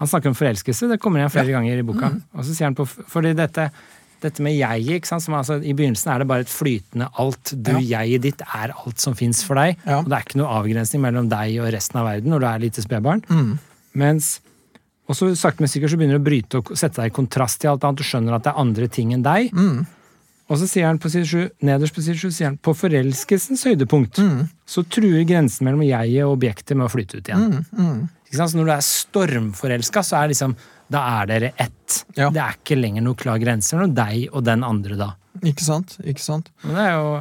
han 0.02 0.10
snakker 0.10 0.32
om 0.32 0.38
forelskelse. 0.38 0.92
Det 0.92 1.00
kommer 1.02 1.22
igjen 1.22 1.34
flere 1.34 1.56
ganger 1.56 1.80
i 1.80 1.88
boka. 1.88 2.12
Mm. 2.12 2.22
Og 2.36 2.48
så 2.48 2.56
sier 2.56 2.70
han 2.70 2.78
på, 2.78 2.88
fordi 2.88 3.34
dette 3.38 3.70
dette 4.24 4.44
med 4.46 4.56
jeget. 4.56 5.10
Altså, 5.14 5.58
I 5.60 5.74
begynnelsen 5.78 6.14
er 6.14 6.22
det 6.22 6.30
bare 6.30 6.46
et 6.46 6.52
flytende 6.52 7.10
alt. 7.22 7.54
Du, 7.56 7.74
ja. 7.78 8.04
jeget 8.04 8.26
ditt 8.28 8.46
er 8.46 8.76
alt 8.76 9.02
som 9.04 9.18
fins 9.18 9.44
for 9.48 9.60
deg. 9.60 9.80
Ja. 9.86 10.02
Og 10.02 10.12
det 10.12 10.18
er 10.18 10.28
ikke 10.28 10.42
noe 10.42 10.54
avgrensning 10.62 11.04
mellom 11.04 11.30
deg 11.32 11.58
og 11.62 11.72
resten 11.76 12.02
av 12.02 12.10
verden 12.10 12.34
når 12.34 12.44
du 12.44 12.48
er 12.52 12.64
lite 12.66 12.86
spedbarn. 12.86 13.26
Mm. 13.32 13.52
Mens 14.02 14.38
og 15.12 15.18
så 15.18 15.28
sakte, 15.36 15.60
men 15.60 15.68
sikkert 15.68 15.92
så 15.92 15.98
begynner 16.00 16.20
du 16.20 16.22
å 16.22 16.24
bryte 16.24 16.60
og 16.62 16.70
sette 16.80 17.02
deg 17.02 17.12
i 17.12 17.16
kontrast 17.16 17.60
til 17.60 17.74
alt 17.74 17.84
annet. 17.84 18.00
Du 18.00 18.08
skjønner 18.08 18.38
at 18.38 18.46
det 18.46 18.54
er 18.54 18.62
andre 18.62 18.88
ting 18.88 19.12
enn 19.12 19.26
deg. 19.26 19.50
Mm. 19.52 19.82
Og 20.52 20.60
så 20.60 20.68
sier 20.68 20.88
han 20.88 21.00
på 21.00 21.12
side 21.12 21.28
7, 21.28 21.44
nederst 21.68 21.96
på 21.96 22.04
side 22.04 22.20
7 22.20 22.32
sier 22.32 22.50
han 22.50 22.58
på 22.60 22.74
forelskelsens 22.76 23.64
høydepunkt 23.68 24.20
mm. 24.20 24.40
så 24.68 24.84
truer 24.92 25.24
grensen 25.28 25.68
mellom 25.68 25.84
jeget 25.88 26.26
og 26.26 26.36
objektet 26.36 26.76
med 26.76 26.90
å 26.90 26.92
flyte 26.92 27.20
ut 27.20 27.32
igjen. 27.32 27.62
Mm. 27.72 27.86
mm. 27.92 28.02
Så 28.32 28.48
når 28.56 28.68
du 28.68 28.72
er 28.72 28.84
stormforelska, 28.88 30.04
så 30.08 30.22
er 30.22 30.30
liksom 30.32 30.54
da 30.92 31.04
er 31.20 31.30
dere 31.30 31.52
ett. 31.56 32.02
Ja. 32.18 32.30
Det 32.34 32.42
er 32.42 32.58
ikke 32.58 32.80
lenger 32.80 33.06
noen 33.06 33.20
klar 33.20 33.40
grense 33.42 33.78
mellom 33.78 33.94
deg 33.98 34.32
og 34.32 34.46
den 34.48 34.66
andre 34.68 34.98
da. 35.00 35.12
Ikke 35.42 35.64
sant? 35.64 35.98
Ikke 36.04 36.24
sant? 36.24 36.52
Men 36.66 36.78
det 36.78 36.88
er 36.90 36.98
jo 36.98 37.14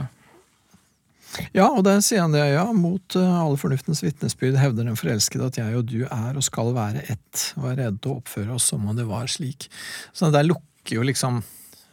ja, 1.54 1.68
og 1.68 1.84
der 1.86 2.00
sier 2.02 2.24
han 2.24 2.32
det, 2.34 2.42
ja. 2.52 2.64
Mot 2.74 3.14
uh, 3.14 3.36
alle 3.44 3.58
fornuftens 3.60 4.02
vitnesbyrd 4.02 4.58
hevder 4.58 4.88
den 4.88 4.98
forelskede 4.98 5.46
at 5.46 5.60
jeg 5.60 5.76
og 5.78 5.86
du 5.86 6.00
er 6.06 6.34
og 6.34 6.42
skal 6.42 6.72
være 6.74 7.04
ett, 7.12 7.44
og 7.60 7.68
er 7.70 7.78
rede 7.84 8.00
til 8.02 8.14
å 8.14 8.18
oppføre 8.18 8.56
oss 8.56 8.66
som 8.72 8.88
om 8.90 8.98
det 8.98 9.06
var 9.06 9.30
slik. 9.30 9.68
Så 10.10 10.32
der 10.34 10.48
lukker 10.48 10.96
jo 10.96 11.06
liksom 11.06 11.38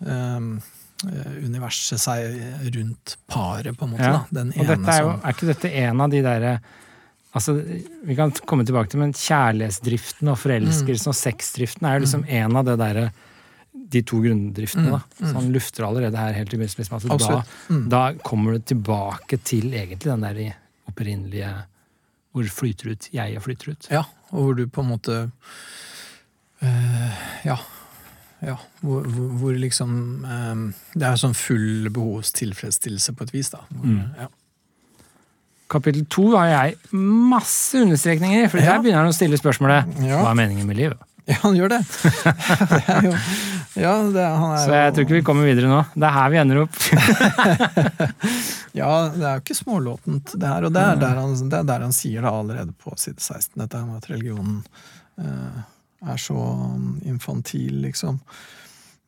um, 0.02 0.50
universet 1.46 2.02
seg 2.02 2.42
rundt 2.74 3.18
paret, 3.30 3.78
på 3.78 3.86
en 3.86 3.94
måte. 3.94 4.10
Ja. 4.10 4.24
da. 4.26 4.42
Den 4.42 4.54
og 4.56 4.74
dette 4.74 4.96
er, 4.96 5.06
jo, 5.06 5.16
er 5.22 5.38
ikke 5.38 5.52
dette 5.52 5.74
en 5.86 6.06
av 6.08 6.14
de 6.14 6.26
derre 6.26 6.58
Altså, 7.36 7.54
vi 8.08 8.16
kan 8.16 8.32
komme 8.48 8.64
tilbake 8.66 8.90
til, 8.90 9.00
men 9.00 9.12
kjærlighetsdriften 9.14 10.30
og 10.32 10.38
forelskelsen 10.40 11.12
og 11.12 11.16
sexdriften 11.16 11.86
er 11.86 11.98
jo 11.98 12.06
liksom 12.06 12.24
en 12.28 12.56
av 12.56 12.66
det 12.66 12.78
derre 12.80 13.10
de 13.90 14.02
to 14.02 14.18
grunndriftene. 14.24 14.90
da. 14.92 15.02
Så 15.20 15.34
han 15.36 15.52
lufter 15.54 15.86
allerede 15.86 16.18
her 16.18 16.34
helt 16.34 16.54
i 16.54 16.58
begynnelsen. 16.58 16.82
Liksom, 16.82 17.12
at 17.12 17.20
da, 17.20 17.44
Mm. 17.70 17.90
da 17.90 18.14
kommer 18.24 18.52
du 18.58 18.60
tilbake 18.60 19.38
til 19.44 19.70
egentlig 19.74 20.00
den 20.08 20.22
der 20.22 20.56
opprinnelige 20.88 21.52
hvor 22.34 22.44
flyter 22.54 22.92
ut 22.92 23.10
jeg 23.14 23.42
flyter 23.42 23.72
ut. 23.72 23.88
Ja, 23.92 24.04
og 24.32 24.44
hvor 24.44 24.54
du 24.56 24.68
på 24.68 24.82
en 24.82 24.90
måte 24.90 25.32
øh, 26.64 27.12
Ja. 27.46 27.58
Ja, 28.42 28.56
hvor, 28.82 29.02
hvor, 29.02 29.28
hvor 29.40 29.52
liksom 29.58 30.24
um, 30.26 30.74
Det 30.94 31.02
er 31.08 31.16
sånn 31.18 31.34
full 31.34 31.88
behovstilfredsstillelse 31.90 33.16
på 33.18 33.24
et 33.26 33.32
vis, 33.34 33.50
da. 33.50 33.64
Hvor, 33.72 33.86
Mm. 33.86 34.04
ja. 34.20 34.28
Kapittel 35.70 36.06
to 36.08 36.30
har 36.38 36.48
jeg 36.52 36.78
masse 36.96 37.82
understrekninger 37.84 38.46
i, 38.46 38.48
for 38.52 38.62
Ja. 38.64 38.78
der 38.78 38.84
begynner 38.86 39.04
han 39.04 39.12
å 39.12 39.16
stille 39.18 39.36
spørsmålet 39.40 40.00
Ja. 40.08 40.22
hva 40.24 40.32
er 40.32 40.40
meningen 40.40 40.68
med 40.70 40.78
livet? 40.80 41.04
ja, 41.28 41.36
han 41.42 41.58
gjør 41.58 41.68
det. 41.74 41.82
det 42.72 42.84
er 42.88 43.02
jo, 43.10 43.14
ja, 43.76 43.94
det, 44.16 44.24
han 44.40 44.54
er 44.56 44.62
Så 44.64 44.72
jeg 44.78 44.94
tror 44.96 45.04
ikke 45.04 45.18
vi 45.18 45.26
kommer 45.28 45.44
videre 45.50 45.68
nå. 45.68 45.82
Det 45.94 46.08
er 46.08 46.14
her 46.16 46.30
vi 46.32 46.38
ender 46.40 46.62
opp. 46.64 46.78
Ja, 48.78 48.90
det 49.10 49.24
er 49.26 49.40
jo 49.40 49.42
ikke 49.42 49.56
smålåtent, 49.58 50.36
det 50.38 50.48
her. 50.52 50.68
Og 50.68 50.74
det 50.76 50.82
er 50.84 51.00
der 51.02 51.16
han, 51.18 51.32
det 51.50 51.58
er 51.60 51.66
der 51.68 51.82
han 51.88 51.96
sier 51.96 52.22
det 52.24 52.30
allerede 52.32 52.74
på 52.78 52.94
side 53.00 53.18
16, 53.24 53.56
dette 53.64 53.80
med 53.88 53.98
at 53.98 54.10
religionen 54.12 54.60
eh, 55.18 55.64
er 56.14 56.20
så 56.22 56.38
infantil, 57.10 57.80
liksom. 57.88 58.20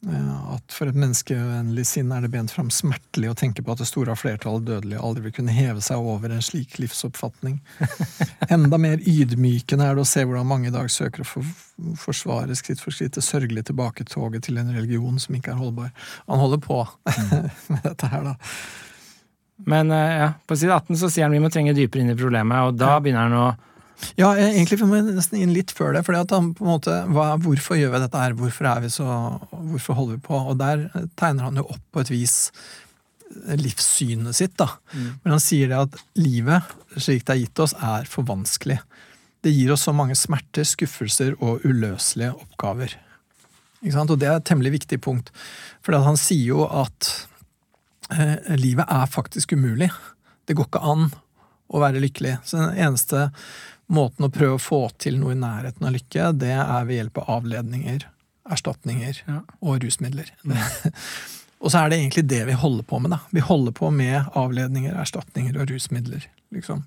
Eh, 0.08 0.54
at 0.54 0.72
for 0.72 0.88
et 0.88 0.96
menneskevennlig 0.96 1.84
sinn 1.88 2.14
er 2.16 2.24
det 2.24 2.32
bent 2.32 2.54
fram 2.54 2.70
smertelig 2.72 3.34
å 3.34 3.36
tenke 3.38 3.64
på 3.66 3.74
at 3.74 3.82
det 3.82 3.88
store 3.90 4.16
flertallet 4.16 4.64
dødelige 4.70 5.02
aldri 5.04 5.26
vil 5.26 5.34
kunne 5.36 5.56
heve 5.56 5.84
seg 5.84 6.00
over 6.00 6.32
en 6.32 6.44
slik 6.46 6.78
livsoppfatning. 6.80 7.58
Enda 8.56 8.80
mer 8.80 9.04
ydmykende 9.04 9.90
er 9.90 10.00
det 10.00 10.06
å 10.06 10.08
se 10.08 10.24
hvordan 10.24 10.48
mange 10.48 10.72
i 10.72 10.76
dag 10.76 10.88
søker 10.94 11.26
å 11.26 11.28
for, 11.28 11.54
forsvare 12.00 12.56
skritt 12.56 12.80
for 12.84 12.96
skritt 12.96 13.20
det 13.20 13.26
sørgelige 13.28 13.74
tilbaketoget 13.74 14.48
til 14.48 14.62
en 14.62 14.72
religion 14.72 15.20
som 15.20 15.36
ikke 15.36 15.52
er 15.52 15.60
holdbar. 15.60 15.92
Han 16.32 16.46
holder 16.46 16.64
på 16.64 16.80
med 17.74 17.84
dette 17.84 18.14
her, 18.14 18.32
da. 18.32 18.38
Men 19.68 19.92
eh, 19.92 20.20
ja, 20.22 20.30
på 20.48 20.56
side 20.56 20.80
18 20.80 20.96
så 21.02 21.12
sier 21.12 21.28
han 21.28 21.36
vi 21.36 21.44
må 21.44 21.52
trenge 21.52 21.76
dypere 21.76 22.06
inn 22.06 22.14
i 22.14 22.20
problemet, 22.20 22.70
og 22.70 22.80
da 22.80 22.96
begynner 23.04 23.28
han 23.28 23.36
å 23.36 23.50
Ja, 24.20 24.32
egentlig 24.36 24.80
må 24.84 24.98
jeg 24.98 25.16
nesten 25.16 25.42
inn 25.42 25.54
litt 25.56 25.72
før 25.76 25.94
det. 25.96 26.06
at 26.08 26.32
han 26.32 26.54
på 26.56 26.66
en 26.66 26.72
måte, 26.74 26.96
hva, 27.12 27.34
Hvorfor 27.42 27.80
gjør 27.80 27.96
vi 27.96 28.04
dette 28.06 28.22
her? 28.22 28.36
Hvorfor 28.38 28.70
er 28.72 28.84
vi 28.84 28.92
så, 28.94 29.08
hvorfor 29.52 29.98
holder 29.98 30.20
vi 30.20 30.28
på? 30.28 30.38
Og 30.40 30.60
der 30.60 30.88
tegner 31.20 31.50
han 31.50 31.60
jo 31.60 31.68
opp 31.68 31.84
på 31.92 32.04
et 32.04 32.12
vis 32.14 32.38
livssynet 33.30 34.36
sitt. 34.36 34.58
da. 34.58 34.70
Men 35.24 35.36
han 35.36 35.44
sier 35.44 35.70
det 35.70 35.84
at 35.84 36.00
livet, 36.20 36.66
slik 36.98 37.26
det 37.28 37.36
er 37.36 37.44
gitt 37.44 37.62
oss, 37.64 37.76
er 37.76 38.08
for 38.10 38.28
vanskelig. 38.28 38.80
Det 39.46 39.54
gir 39.54 39.72
oss 39.72 39.86
så 39.88 39.94
mange 39.96 40.18
smerter, 40.20 40.68
skuffelser 40.68 41.38
og 41.40 41.64
uløselige 41.64 42.34
oppgaver. 42.36 42.98
Ikke 43.80 43.96
sant? 43.96 44.12
Og 44.12 44.20
det 44.20 44.28
er 44.28 44.40
et 44.40 44.48
temmelig 44.50 44.74
viktig 44.82 45.00
punkt. 45.04 45.32
For 45.86 45.96
han 45.96 46.20
sier 46.20 46.52
jo 46.52 46.66
at 46.68 47.12
eh, 48.12 48.56
livet 48.60 48.90
er 48.90 49.12
faktisk 49.12 49.56
umulig. 49.56 49.92
Det 50.46 50.58
går 50.58 50.68
ikke 50.68 50.84
an 50.84 51.12
å 51.70 51.82
være 51.84 52.02
lykkelig. 52.04 52.40
Så 52.44 52.60
den 52.60 52.82
eneste 52.82 53.30
måten 53.90 54.26
å 54.28 54.32
prøve 54.34 54.58
å 54.58 54.62
få 54.62 54.80
til 55.02 55.18
noe 55.20 55.34
i 55.34 55.40
nærheten 55.40 55.86
av 55.88 55.94
lykke, 55.96 56.30
det 56.38 56.52
er 56.56 56.86
ved 56.86 56.96
hjelp 57.00 57.18
av 57.24 57.30
avledninger, 57.40 58.06
erstatninger 58.50 59.22
Ja. 59.28 59.42
og 59.62 59.82
rusmidler. 59.84 60.30
og 61.62 61.72
så 61.74 61.82
er 61.84 61.90
det 61.90 62.00
egentlig 62.00 62.28
det 62.30 62.44
vi 62.50 62.58
holder 62.58 62.84
på 62.90 63.00
med, 63.02 63.12
da. 63.16 63.20
Vi 63.34 63.42
holder 63.46 63.72
på 63.78 63.90
med 63.94 64.30
avledninger, 64.38 64.94
erstatninger 65.02 65.58
og 65.60 65.70
rusmidler, 65.74 66.26
liksom. 66.56 66.84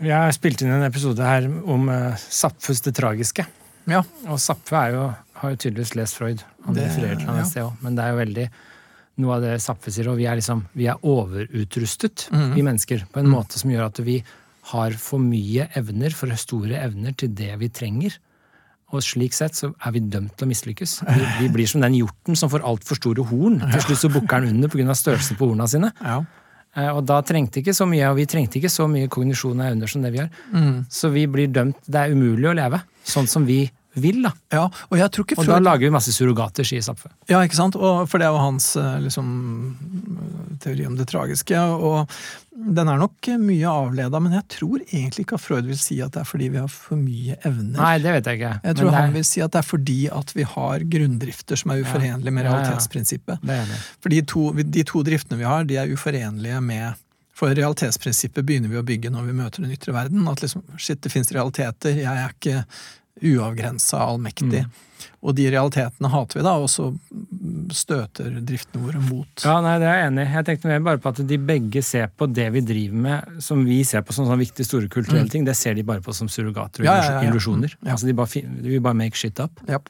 Jeg 0.00 0.16
har 0.16 0.32
spilt 0.32 0.62
inn 0.64 0.70
en 0.72 0.86
episode 0.86 1.20
her 1.20 1.44
om 1.68 1.88
uh, 1.92 2.14
Zapfes 2.16 2.80
Det 2.86 2.94
tragiske. 2.96 3.44
Ja. 3.90 4.00
Og 4.32 4.38
Zapfe 4.40 4.76
er 4.78 4.94
jo, 4.94 5.02
har 5.42 5.52
jo 5.52 5.58
tydeligvis 5.60 5.94
lest 5.98 6.16
Freud. 6.16 6.40
Han 6.64 6.74
Det- 6.76 6.86
refererer 6.88 7.18
til 7.20 7.28
han 7.28 7.36
ja. 7.42 7.44
sted 7.48 7.62
også, 7.66 7.82
men 7.84 7.96
det 7.98 8.04
er 8.04 8.12
jo 8.14 8.20
veldig 8.20 8.46
noe 9.20 9.34
av 9.36 9.42
det 9.44 9.58
Zapfe 9.60 9.92
sier, 9.92 10.08
og 10.08 10.16
vi 10.16 10.24
er 10.30 10.36
liksom 10.40 10.62
vi 10.72 10.86
er 10.88 10.96
overutrustet, 11.04 12.28
Mhm. 12.32 12.54
vi 12.54 12.62
mennesker, 12.64 13.04
på 13.12 13.20
en 13.20 13.28
måte 13.28 13.58
som 13.60 13.68
gjør 13.70 13.86
at 13.90 13.98
vi 14.06 14.22
har 14.70 14.96
for 15.00 15.22
mye 15.22 15.68
evner, 15.78 16.14
for 16.14 16.32
store 16.38 16.80
evner 16.80 17.14
til 17.18 17.32
det 17.34 17.52
vi 17.60 17.68
trenger. 17.68 18.16
Og 18.90 19.04
slik 19.06 19.34
sett 19.36 19.54
så 19.54 19.70
er 19.86 19.92
vi 19.94 20.00
dømt 20.02 20.34
til 20.34 20.48
å 20.48 20.50
mislykkes. 20.50 20.96
Vi, 21.06 21.26
vi 21.44 21.48
blir 21.54 21.68
som 21.70 21.82
den 21.84 21.94
hjorten 22.00 22.34
som 22.38 22.50
får 22.50 22.64
altfor 22.66 22.98
store 22.98 23.22
horn. 23.28 23.60
Til 23.70 23.84
slutt 23.86 24.02
så 24.02 24.10
bukker 24.10 24.42
den 24.42 24.56
under 24.56 24.72
pga. 24.72 24.96
størrelsen 24.98 25.38
på 25.38 25.46
horna 25.52 25.68
sine. 25.70 25.92
Ja. 26.02 26.16
Eh, 26.74 26.90
Og 26.90 27.04
da 27.06 27.20
trengte 27.26 27.62
ikke 27.62 27.74
så 27.74 27.86
mye, 27.86 28.08
og 28.10 28.18
vi 28.18 28.26
trengte 28.30 28.58
ikke 28.58 28.70
så 28.70 28.88
mye 28.90 29.06
kognisjon 29.10 29.58
og 29.62 29.68
evner 29.72 29.90
som 29.90 30.02
det 30.02 30.10
vi 30.14 30.22
har. 30.24 30.32
Mm. 30.50 30.86
Så 30.90 31.10
vi 31.14 31.26
blir 31.30 31.52
dømt. 31.54 31.78
Det 31.86 32.02
er 32.02 32.16
umulig 32.16 32.50
å 32.50 32.56
leve 32.58 32.82
sånn 33.06 33.30
som 33.30 33.46
vi 33.46 33.62
vil, 33.98 34.20
da. 34.22 34.30
ja. 34.54 34.64
Og 34.90 34.98
jeg 35.00 35.10
tror 35.10 35.24
ikke 35.26 35.38
Og 35.42 35.48
da 35.50 35.56
lager 35.58 35.86
vi 35.88 35.94
masse 35.94 36.12
surrogater, 36.14 36.66
sier 36.66 36.82
Zapfe. 36.82 37.10
Ja, 37.30 37.40
ikke 37.42 37.58
sant? 37.58 37.74
Og, 37.78 38.04
for 38.10 38.22
det 38.22 38.26
er 38.28 38.34
jo 38.34 38.42
hans 38.42 38.68
eh, 38.78 39.00
liksom, 39.06 39.30
teori 40.62 40.86
om 40.86 40.94
det 40.98 41.08
tragiske. 41.10 41.58
Og 41.58 42.10
den 42.60 42.88
er 42.92 42.98
nok 43.00 43.28
mye 43.40 43.66
avleda, 43.70 44.20
men 44.20 44.32
jeg 44.36 44.44
tror 44.56 44.82
egentlig 44.92 45.24
ikke 45.24 45.34
at 45.38 45.40
Freud 45.44 45.66
vil 45.70 45.78
si 45.80 46.00
at 46.04 46.12
det 46.12 46.20
er 46.20 46.28
fordi 46.28 46.48
vi 46.52 46.58
har 46.60 46.68
for 46.68 46.96
mye 47.00 47.36
evner. 47.48 47.78
Nei, 47.80 47.98
det 47.98 48.12
vet 48.16 48.26
jeg 48.30 48.40
ikke. 48.40 48.52
Jeg 48.64 48.76
tror 48.80 48.90
er- 48.92 48.96
han 49.00 49.12
vil 49.16 49.24
si 49.24 49.40
at 49.40 49.50
det 49.52 49.58
er 49.62 49.68
fordi 49.68 49.98
at 50.12 50.32
vi 50.36 50.42
har 50.42 50.78
grunndrifter 50.94 51.56
som 51.56 51.70
er 51.72 51.82
uforenlige 51.84 52.32
med 52.32 52.44
Ja, 52.44 52.50
ja, 52.50 52.56
ja. 52.56 52.62
realitetsprinsippet. 52.64 53.38
Jeg. 53.46 53.66
For 54.00 54.08
de 54.10 54.22
to, 54.22 54.52
de 54.52 54.82
to 54.84 55.02
driftene 55.02 55.38
vi 55.38 55.44
har, 55.44 55.64
de 55.64 55.76
er 55.76 55.86
uforenlige 55.94 56.60
med 56.62 56.94
For 57.40 57.48
realitetsprinsippet 57.56 58.44
begynner 58.44 58.68
vi 58.68 58.76
å 58.76 58.84
bygge 58.84 59.08
når 59.10 59.24
vi 59.24 59.32
møter 59.32 59.62
den 59.64 59.70
ytre 59.72 59.94
verden. 59.96 60.26
At 60.28 60.42
liksom, 60.42 60.60
shit, 60.76 61.00
det 61.00 61.10
fins 61.10 61.30
realiteter. 61.32 61.94
Jeg 61.96 62.04
er 62.04 62.34
ikke 62.34 62.64
uavgrensa 63.22 64.00
allmektig. 64.06 64.64
Mm. 64.66 64.86
Og 65.20 65.34
de 65.36 65.46
realitetene 65.52 66.08
hater 66.12 66.38
vi, 66.38 66.42
da, 66.44 66.54
og 66.60 66.68
så 66.72 66.86
støter 67.76 68.38
driftene 68.44 68.86
våre 68.86 69.00
mot. 69.04 69.42
Ja, 69.44 69.58
nei, 69.64 69.74
det 69.80 69.88
er 69.88 69.98
jeg 70.00 70.08
enig 70.10 70.24
i. 70.24 70.30
Jeg 70.38 70.46
tenkte 70.48 70.70
mer 70.70 70.84
bare 70.86 71.00
på 71.04 71.12
at 71.12 71.20
de 71.28 71.38
begge 71.50 71.82
ser 71.84 72.08
på 72.16 72.28
det 72.32 72.46
vi 72.54 72.62
driver 72.64 73.02
med, 73.06 73.34
som 73.44 73.60
vi 73.68 73.82
ser 73.84 74.04
på 74.04 74.16
som 74.16 74.24
sånne 74.28 74.40
viktige, 74.40 74.68
store 74.68 74.88
kulturelle 74.92 75.28
ting, 75.32 75.44
det 75.48 75.56
ser 75.60 75.76
de 75.76 75.84
bare 75.88 76.00
på 76.04 76.14
som 76.16 76.28
surrogater 76.32 76.84
og 76.84 76.88
Mm. 76.88 76.90
Ja, 76.90 76.96
ja, 77.04 77.18
ja, 77.20 77.28
illusjoner. 77.30 77.76
Altså 77.84 78.08
de 78.08 78.16
bare, 78.16 78.44
de 78.62 78.68
vil 78.74 78.80
bare 78.84 78.96
make 78.96 79.16
shit 79.16 79.40
up. 79.40 79.60
Yep. 79.68 79.88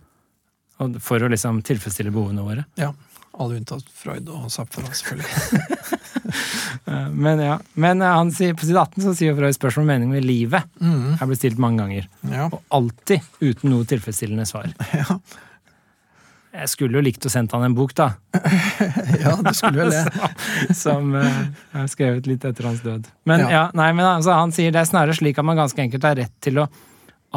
For 1.04 1.22
å 1.22 1.30
liksom 1.30 1.62
tilfredsstille 1.62 2.10
behovene 2.14 2.42
våre. 2.46 2.66
ja. 2.78 2.92
Alle 3.40 3.54
unntatt 3.60 3.86
Freud 3.94 4.26
og 4.28 4.48
Zapfara, 4.52 4.90
selvfølgelig. 4.90 6.00
Eh, 6.86 7.08
Men 7.12 7.38
ja, 7.44 7.58
men 7.74 8.02
eh, 8.02 8.14
han 8.16 8.30
sier, 8.34 8.54
på 8.54 8.66
side 8.68 8.78
18 8.80 9.04
så 9.04 9.14
sier 9.18 9.36
Freud 9.38 9.54
spørsmål 9.56 9.84
om 9.84 9.92
meningen 9.92 10.14
med 10.16 10.24
livet. 10.26 10.64
Mm. 10.80 11.14
er 11.20 11.26
blitt 11.30 11.42
stilt 11.42 11.58
mange 11.60 11.82
ganger. 11.84 12.08
Ja. 12.32 12.48
Og 12.50 12.60
alltid 12.70 13.20
uten 13.40 13.70
noe 13.74 13.84
tilfredsstillende 13.88 14.46
svar. 14.48 14.70
Ja. 15.00 15.20
Jeg 16.50 16.66
skulle 16.66 16.98
jo 16.98 17.02
likt 17.06 17.22
å 17.22 17.30
sendt 17.30 17.52
han 17.54 17.62
en 17.62 17.76
bok, 17.78 17.92
da. 17.94 18.08
ja, 19.22 19.36
du 19.38 19.52
skulle 19.54 19.84
vel 19.84 19.92
det. 19.94 20.30
Som 20.82 21.12
uh, 21.14 21.44
er 21.78 21.86
skrevet 21.92 22.26
litt 22.26 22.42
etter 22.48 22.66
hans 22.66 22.80
død. 22.82 23.06
Men, 23.30 23.44
Ja. 23.44 23.50
ja. 23.54 23.60
nei, 23.78 23.92
men 23.94 24.02
altså, 24.16 24.34
han 24.34 24.50
sier 24.50 24.74
det 24.74 24.80
er 24.82 24.88
snarere 24.90 25.14
slik 25.14 25.38
at 25.38 25.46
man 25.46 25.60
ganske 25.60 25.78
enkelt 25.78 26.02
har 26.08 26.18
rett 26.18 26.34
til 26.42 26.58
å 26.58 26.66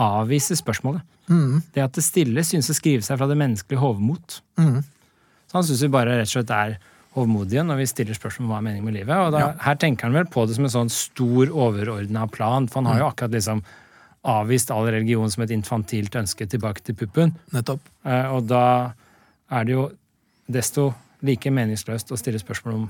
avvise 0.01 0.57
spørsmålet. 0.57 1.05
Mm. 1.29 1.61
Det 1.75 1.83
at 1.85 1.93
det 1.93 2.01
stille 2.07 2.41
synes 2.43 2.71
å 2.73 2.75
skrive 2.75 3.05
seg 3.05 3.21
fra 3.21 3.29
det 3.29 3.37
menneskelige 3.37 3.83
hovmot. 3.83 4.39
Mm. 4.57 4.81
Så 5.45 5.59
han 5.59 5.69
syns 5.69 5.85
jo 5.85 5.91
bare 5.93 6.17
rett 6.17 6.31
og 6.31 6.33
slett 6.33 6.55
er 6.57 6.73
hovmodige 7.15 7.63
når 7.65 7.77
vi 7.77 7.85
stiller 7.85 8.13
spørsmål 8.17 8.45
om 8.45 8.51
hva 8.53 8.57
er 8.57 8.65
meningen 8.67 8.85
med 8.85 8.93
livet. 8.95 9.15
Og 9.17 9.31
da, 9.31 9.39
Ja. 9.39 9.53
her 9.61 9.75
tenker 9.75 10.03
han 10.03 10.13
vel 10.13 10.25
på 10.25 10.47
det 10.47 10.55
som 10.55 10.65
en 10.65 10.71
sånn 10.71 10.89
stor, 10.91 11.47
overordna 11.47 12.27
plan, 12.31 12.67
for 12.67 12.81
han 12.81 12.85
har 12.91 12.99
jo 12.99 13.05
Mm. 13.05 13.11
akkurat 13.13 13.31
liksom 13.31 13.63
avvist 14.25 14.71
all 14.71 14.85
religion 14.85 15.29
som 15.29 15.43
et 15.43 15.49
infantilt 15.51 16.11
ønske 16.15 16.47
tilbake 16.47 16.81
til 16.83 16.95
puppen. 16.95 17.35
Nettopp. 17.53 17.79
Eh, 18.05 18.25
Og 18.33 18.47
da 18.47 18.93
er 19.51 19.63
det 19.65 19.73
jo 19.73 19.91
desto 20.49 20.93
like 21.21 21.49
meningsløst 21.49 22.09
å 22.11 22.17
stille 22.17 22.39
spørsmål 22.39 22.73
om 22.73 22.89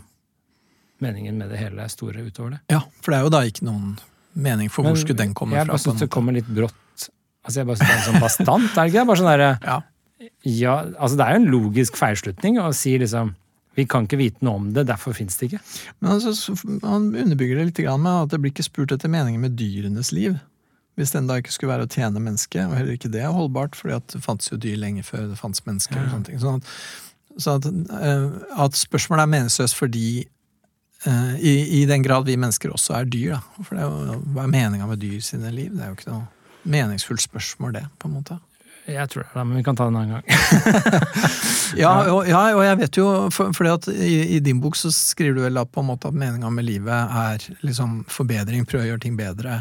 meningen 1.01 1.37
med 1.37 1.49
det 1.49 1.59
hele 1.59 1.87
store 1.89 2.23
utover 2.23 2.51
det. 2.51 2.59
Ja, 2.69 2.79
for 3.01 3.11
det 3.11 3.19
er 3.19 3.23
jo 3.23 3.29
da 3.29 3.41
ikke 3.41 3.63
noen 3.67 3.97
mening 4.35 4.69
for 4.71 4.83
hvor 4.83 4.93
Men 4.93 5.01
skulle 5.03 5.17
den 5.17 5.33
komme 5.33 5.51
jeg 5.57 5.65
fra. 5.65 5.73
bare 5.73 5.77
på 5.77 5.87
en 5.89 5.93
syns 5.93 5.99
det 5.99 6.09
kommer 6.09 6.33
litt 6.33 6.47
brått. 6.47 7.09
Altså 7.45 7.57
Jeg 7.59 7.65
bare 7.67 7.75
synes 7.75 7.89
det 7.89 7.97
er 7.97 8.11
sånn 8.13 8.21
bastant, 8.21 8.77
er 8.77 8.83
det 8.85 8.93
ikke 8.93 8.99
det? 9.01 9.07
Bare 9.07 9.17
sånn 9.17 9.37
derre 9.37 9.59
Ja. 9.63 9.81
Ja, 10.45 10.83
altså 10.97 11.17
det 11.17 11.25
er 11.27 11.31
jo 11.37 11.43
en 11.43 11.51
logisk 11.51 11.97
feilslutning 11.99 12.55
å 12.57 12.73
si 12.73 12.97
liksom 12.97 13.35
Vi 13.77 13.85
kan 13.89 14.05
ikke 14.05 14.19
vite 14.19 14.45
noe 14.45 14.61
om 14.61 14.71
det, 14.75 14.85
derfor 14.89 15.15
fins 15.17 15.37
det 15.39 15.49
ikke. 15.49 15.61
Men 15.99 16.15
altså, 16.15 16.55
han 16.83 17.07
underbygger 17.09 17.59
det 17.59 17.69
litt 17.69 17.83
med 17.97 18.11
at 18.13 18.33
det 18.33 18.41
blir 18.41 18.53
ikke 18.53 18.65
spurt 18.67 18.93
etter 18.93 19.11
meningen 19.11 19.41
med 19.41 19.57
dyrenes 19.57 20.11
liv. 20.13 20.37
Hvis 20.99 21.13
den 21.15 21.25
da 21.29 21.39
ikke 21.41 21.53
skulle 21.53 21.73
være 21.73 21.87
å 21.87 21.89
tjene 21.89 22.21
mennesket, 22.21 22.67
og 22.67 22.75
heller 22.77 22.93
ikke 22.93 23.09
det 23.13 23.23
er 23.25 23.33
holdbart, 23.33 23.77
fordi 23.79 23.95
at 23.97 24.13
det 24.13 24.21
fantes 24.21 24.51
jo 24.51 24.59
dyr 24.61 24.77
lenge 24.77 25.05
før 25.07 25.25
det 25.31 25.39
fantes 25.39 25.65
mennesker. 25.65 25.97
og 25.97 26.13
sånne 26.13 26.29
ting. 26.29 26.37
Sånn 26.43 26.61
at, 26.61 26.69
så 27.41 27.57
at, 27.57 27.65
eh, 27.65 28.27
at 28.61 28.77
spørsmålet 28.77 29.25
er 29.25 29.31
meningsløst 29.31 29.79
fordi 29.79 30.05
eh, 30.21 31.33
i, 31.41 31.55
I 31.81 31.83
den 31.89 32.05
grad 32.05 32.29
vi 32.29 32.37
mennesker 32.37 32.75
også 32.75 32.99
er 32.99 33.09
dyr, 33.09 33.39
da. 33.39 33.63
For 33.63 33.73
det 33.73 33.81
er 33.81 33.89
jo, 33.89 34.21
hva 34.35 34.45
er 34.45 34.53
meninga 34.53 34.89
med 34.91 35.01
dyr 35.01 35.17
sine 35.25 35.49
liv? 35.55 35.73
Det 35.73 35.81
er 35.81 35.89
jo 35.89 35.97
ikke 35.97 36.13
noe 36.13 36.29
meningsfullt 36.63 37.25
spørsmål, 37.25 37.73
det, 37.79 37.87
på 37.97 38.07
en 38.07 38.19
måte. 38.19 38.37
Jeg 38.87 39.09
tror 39.09 39.23
det, 39.23 39.29
da, 39.33 39.43
men 39.47 39.57
vi 39.57 39.63
kan 39.63 39.77
ta 39.79 39.85
det 39.87 39.93
en 39.93 39.99
annen 40.01 40.15
gang. 40.17 40.23
Ja, 41.73 41.89
og, 42.13 42.27
ja, 42.29 42.39
og 42.53 42.59
jeg 42.61 42.77
vet 42.83 42.97
jo, 42.99 43.05
for, 43.33 43.49
fordi 43.57 43.69
at 43.73 43.87
i, 43.89 44.35
i 44.35 44.39
din 44.45 44.59
bok 44.61 44.75
så 44.77 44.91
skriver 44.93 45.39
du 45.39 45.41
vel 45.47 45.55
da 45.57 45.63
på 45.65 45.81
en 45.81 45.87
måte 45.87 46.11
at 46.11 46.13
meninga 46.13 46.51
med 46.53 46.67
livet 46.67 46.93
er 47.17 47.45
liksom 47.65 48.03
forbedring, 48.13 48.67
prøve 48.69 48.83
å 48.85 48.89
gjøre 48.91 49.01
ting 49.07 49.15
bedre 49.17 49.55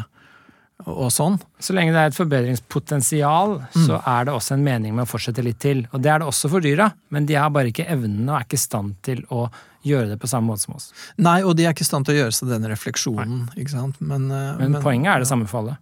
og, 0.83 0.91
og 0.93 1.09
sånn. 1.15 1.39
Så 1.57 1.73
lenge 1.73 1.95
det 1.95 2.03
er 2.03 2.11
et 2.11 2.17
forbedringspotensial, 2.19 3.55
så 3.73 3.97
er 4.03 4.27
det 4.27 4.35
også 4.35 4.53
en 4.59 4.65
mening 4.67 4.93
med 4.93 5.07
å 5.07 5.09
fortsette 5.09 5.41
litt 5.45 5.57
til. 5.63 5.85
Og 5.89 6.03
det 6.05 6.11
er 6.13 6.21
det 6.21 6.27
også 6.29 6.51
for 6.53 6.61
dyra, 6.61 6.91
men 7.13 7.25
de 7.29 7.37
har 7.39 7.49
bare 7.55 7.71
ikke 7.73 7.87
evnen 7.89 8.27
og 8.29 8.35
er 8.37 8.45
ikke 8.45 8.59
i 8.59 8.65
stand 8.65 8.93
til 9.07 9.23
å 9.33 9.47
gjøre 9.87 10.11
det 10.13 10.19
på 10.21 10.29
samme 10.29 10.51
måte 10.51 10.67
som 10.67 10.75
oss. 10.77 10.91
Nei, 11.17 11.39
og 11.43 11.55
de 11.57 11.65
er 11.65 11.73
ikke 11.73 11.85
i 11.85 11.89
stand 11.89 12.05
til 12.07 12.13
å 12.13 12.19
gjøre 12.21 12.35
seg 12.37 12.51
den 12.53 12.67
refleksjonen, 12.71 13.47
ikke 13.57 13.73
sant. 13.73 13.97
Men, 14.03 14.27
men, 14.29 14.69
Men, 14.75 14.77
poenget 14.85 15.15
er 15.15 15.25
det 15.25 15.31
samme 15.31 15.49
for 15.49 15.63
alle. 15.63 15.79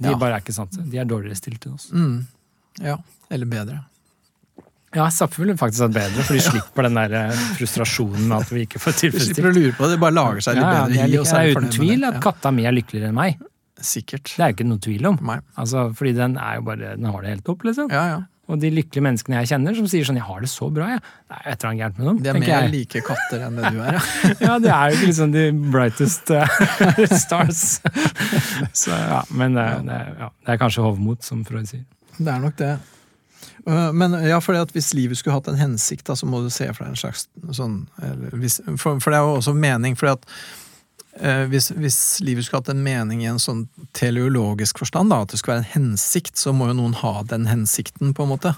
De 0.00 0.12
Ja. 0.12 0.18
bare 0.20 0.36
er 0.36 0.44
ikke 0.44 0.54
sant. 0.56 0.76
De 0.76 1.00
er 1.00 1.08
dårligere 1.08 1.36
stilt 1.40 1.64
enn 1.68 1.74
oss. 1.80 1.88
Mm, 1.92 2.20
ja, 2.78 2.96
eller 3.30 3.46
bedre. 3.46 3.80
Ja, 4.94 5.04
Zapfe 5.14 5.38
ville 5.44 5.54
faktisk 5.58 5.84
vært 5.86 5.92
bedre, 6.00 6.22
for 6.26 6.34
de 6.34 6.40
slipper 6.50 6.82
den 6.88 6.94
der 6.98 7.12
eh, 7.14 7.42
frustrasjonen 7.58 8.32
at 8.34 8.48
vi 8.50 8.64
ikke 8.66 8.80
får 8.82 8.96
Du 8.96 8.98
slipper 8.98 9.18
tilfredsstilt. 9.18 9.46
å 9.46 9.52
lure 9.54 9.72
på 9.78 9.86
det, 9.86 9.92
det 9.94 10.00
bare 10.02 10.16
lager 10.18 10.40
seg 10.48 10.58
litt 10.58 10.64
Ja, 10.66 10.72
bedre 10.72 10.90
i. 10.90 11.12
det 11.14 11.36
er 11.38 11.52
uten 11.54 11.70
tvil 11.76 12.08
at 12.08 12.18
katta 12.24 12.50
mi 12.54 12.64
er 12.66 12.74
lykkeligere 12.74 13.12
enn 13.12 13.14
meg. 13.20 13.38
Sikkert. 13.80 14.24
Det 14.36 14.42
er 14.44 14.50
jo 14.50 14.56
ikke 14.58 14.66
noe 14.68 14.82
tvil 14.82 15.06
om. 15.08 15.20
Nei. 15.24 15.38
Altså, 15.56 15.86
fordi 15.96 16.12
den 16.18 16.34
er 16.36 16.58
jo 16.58 16.64
bare, 16.66 16.96
den 16.98 17.06
har 17.08 17.22
det 17.22 17.30
helt 17.36 17.48
opp, 17.54 17.62
liksom. 17.64 17.86
Ja, 17.94 18.02
ja. 18.10 18.18
Og 18.50 18.58
de 18.58 18.66
lykkelige 18.74 19.04
menneskene 19.06 19.38
jeg 19.38 19.46
kjenner 19.52 19.76
som 19.78 19.86
sier 19.86 20.02
sånn 20.08 20.16
'jeg 20.18 20.26
har 20.26 20.40
det 20.42 20.48
så 20.50 20.66
bra', 20.74 20.88
jeg. 20.90 21.00
Det 21.30 21.36
er 21.38 21.52
et 21.52 21.62
eller 21.62 21.70
annet 21.70 21.80
gærent 21.80 21.98
med 21.98 22.06
dem. 22.10 22.16
De 22.18 22.28
er 22.28 22.38
mer 22.40 22.48
jeg. 22.50 22.70
like 22.74 23.00
katter 23.06 23.44
enn 23.46 23.56
det 23.56 23.70
du 23.70 23.78
er, 23.80 23.92
ja. 23.94 24.00
Ja, 24.48 24.58
det 24.58 24.72
er 24.74 24.90
jo 24.90 24.96
ikke 24.98 25.06
liksom 25.06 25.32
de 25.32 25.44
brightest 25.70 26.30
eh, 26.34 27.16
stars. 27.24 27.62
Så 28.74 28.90
ja, 28.90 29.22
men 29.30 29.54
det, 29.54 29.62
er- 29.62 29.82
det, 29.86 29.94
er- 30.02 30.16
ja, 30.18 30.28
det 30.46 30.52
er 30.56 30.58
kanskje 30.58 30.82
hovmot, 30.82 31.22
som 31.22 31.44
Freud 31.46 31.70
sier. 31.70 31.84
Det 32.18 32.28
er 32.28 32.40
nok 32.42 32.56
det. 32.58 32.78
Øh, 33.68 33.94
Men 33.94 34.16
ja, 34.26 34.38
fordi 34.38 34.58
at 34.58 34.72
hvis 34.72 34.94
livet 34.94 35.18
skulle 35.18 35.34
hatt 35.34 35.48
en 35.48 35.60
hensikt, 35.60 36.06
da, 36.06 36.16
så 36.16 36.26
må 36.26 36.42
du 36.42 36.50
se 36.50 36.68
for 36.72 36.84
deg 36.84 36.94
en 36.94 37.02
slags 37.02 37.28
sånn 37.56 37.82
hvis, 38.34 38.60
for, 38.76 39.00
for 39.00 39.10
det 39.10 39.20
er 39.20 39.26
jo 39.26 39.38
også 39.38 39.54
mening. 39.54 39.96
fordi 39.98 40.12
at 40.12 40.26
eh, 41.20 41.44
hvis, 41.50 41.70
hvis 41.76 42.00
livet 42.24 42.46
skulle 42.46 42.62
hatt 42.62 42.72
en 42.74 42.84
mening 42.84 43.22
i 43.24 43.30
en 43.30 43.42
sånn 43.42 43.66
teleologisk 43.92 44.78
forstand, 44.82 45.10
da, 45.12 45.22
at 45.22 45.32
det 45.32 45.40
skulle 45.40 45.58
være 45.58 45.66
en 45.68 45.74
hensikt, 45.74 46.38
så 46.38 46.52
må 46.56 46.70
jo 46.70 46.78
noen 46.80 46.96
ha 47.02 47.20
den 47.22 47.46
hensikten, 47.50 48.14
på 48.14 48.26
en 48.26 48.34
måte. 48.34 48.54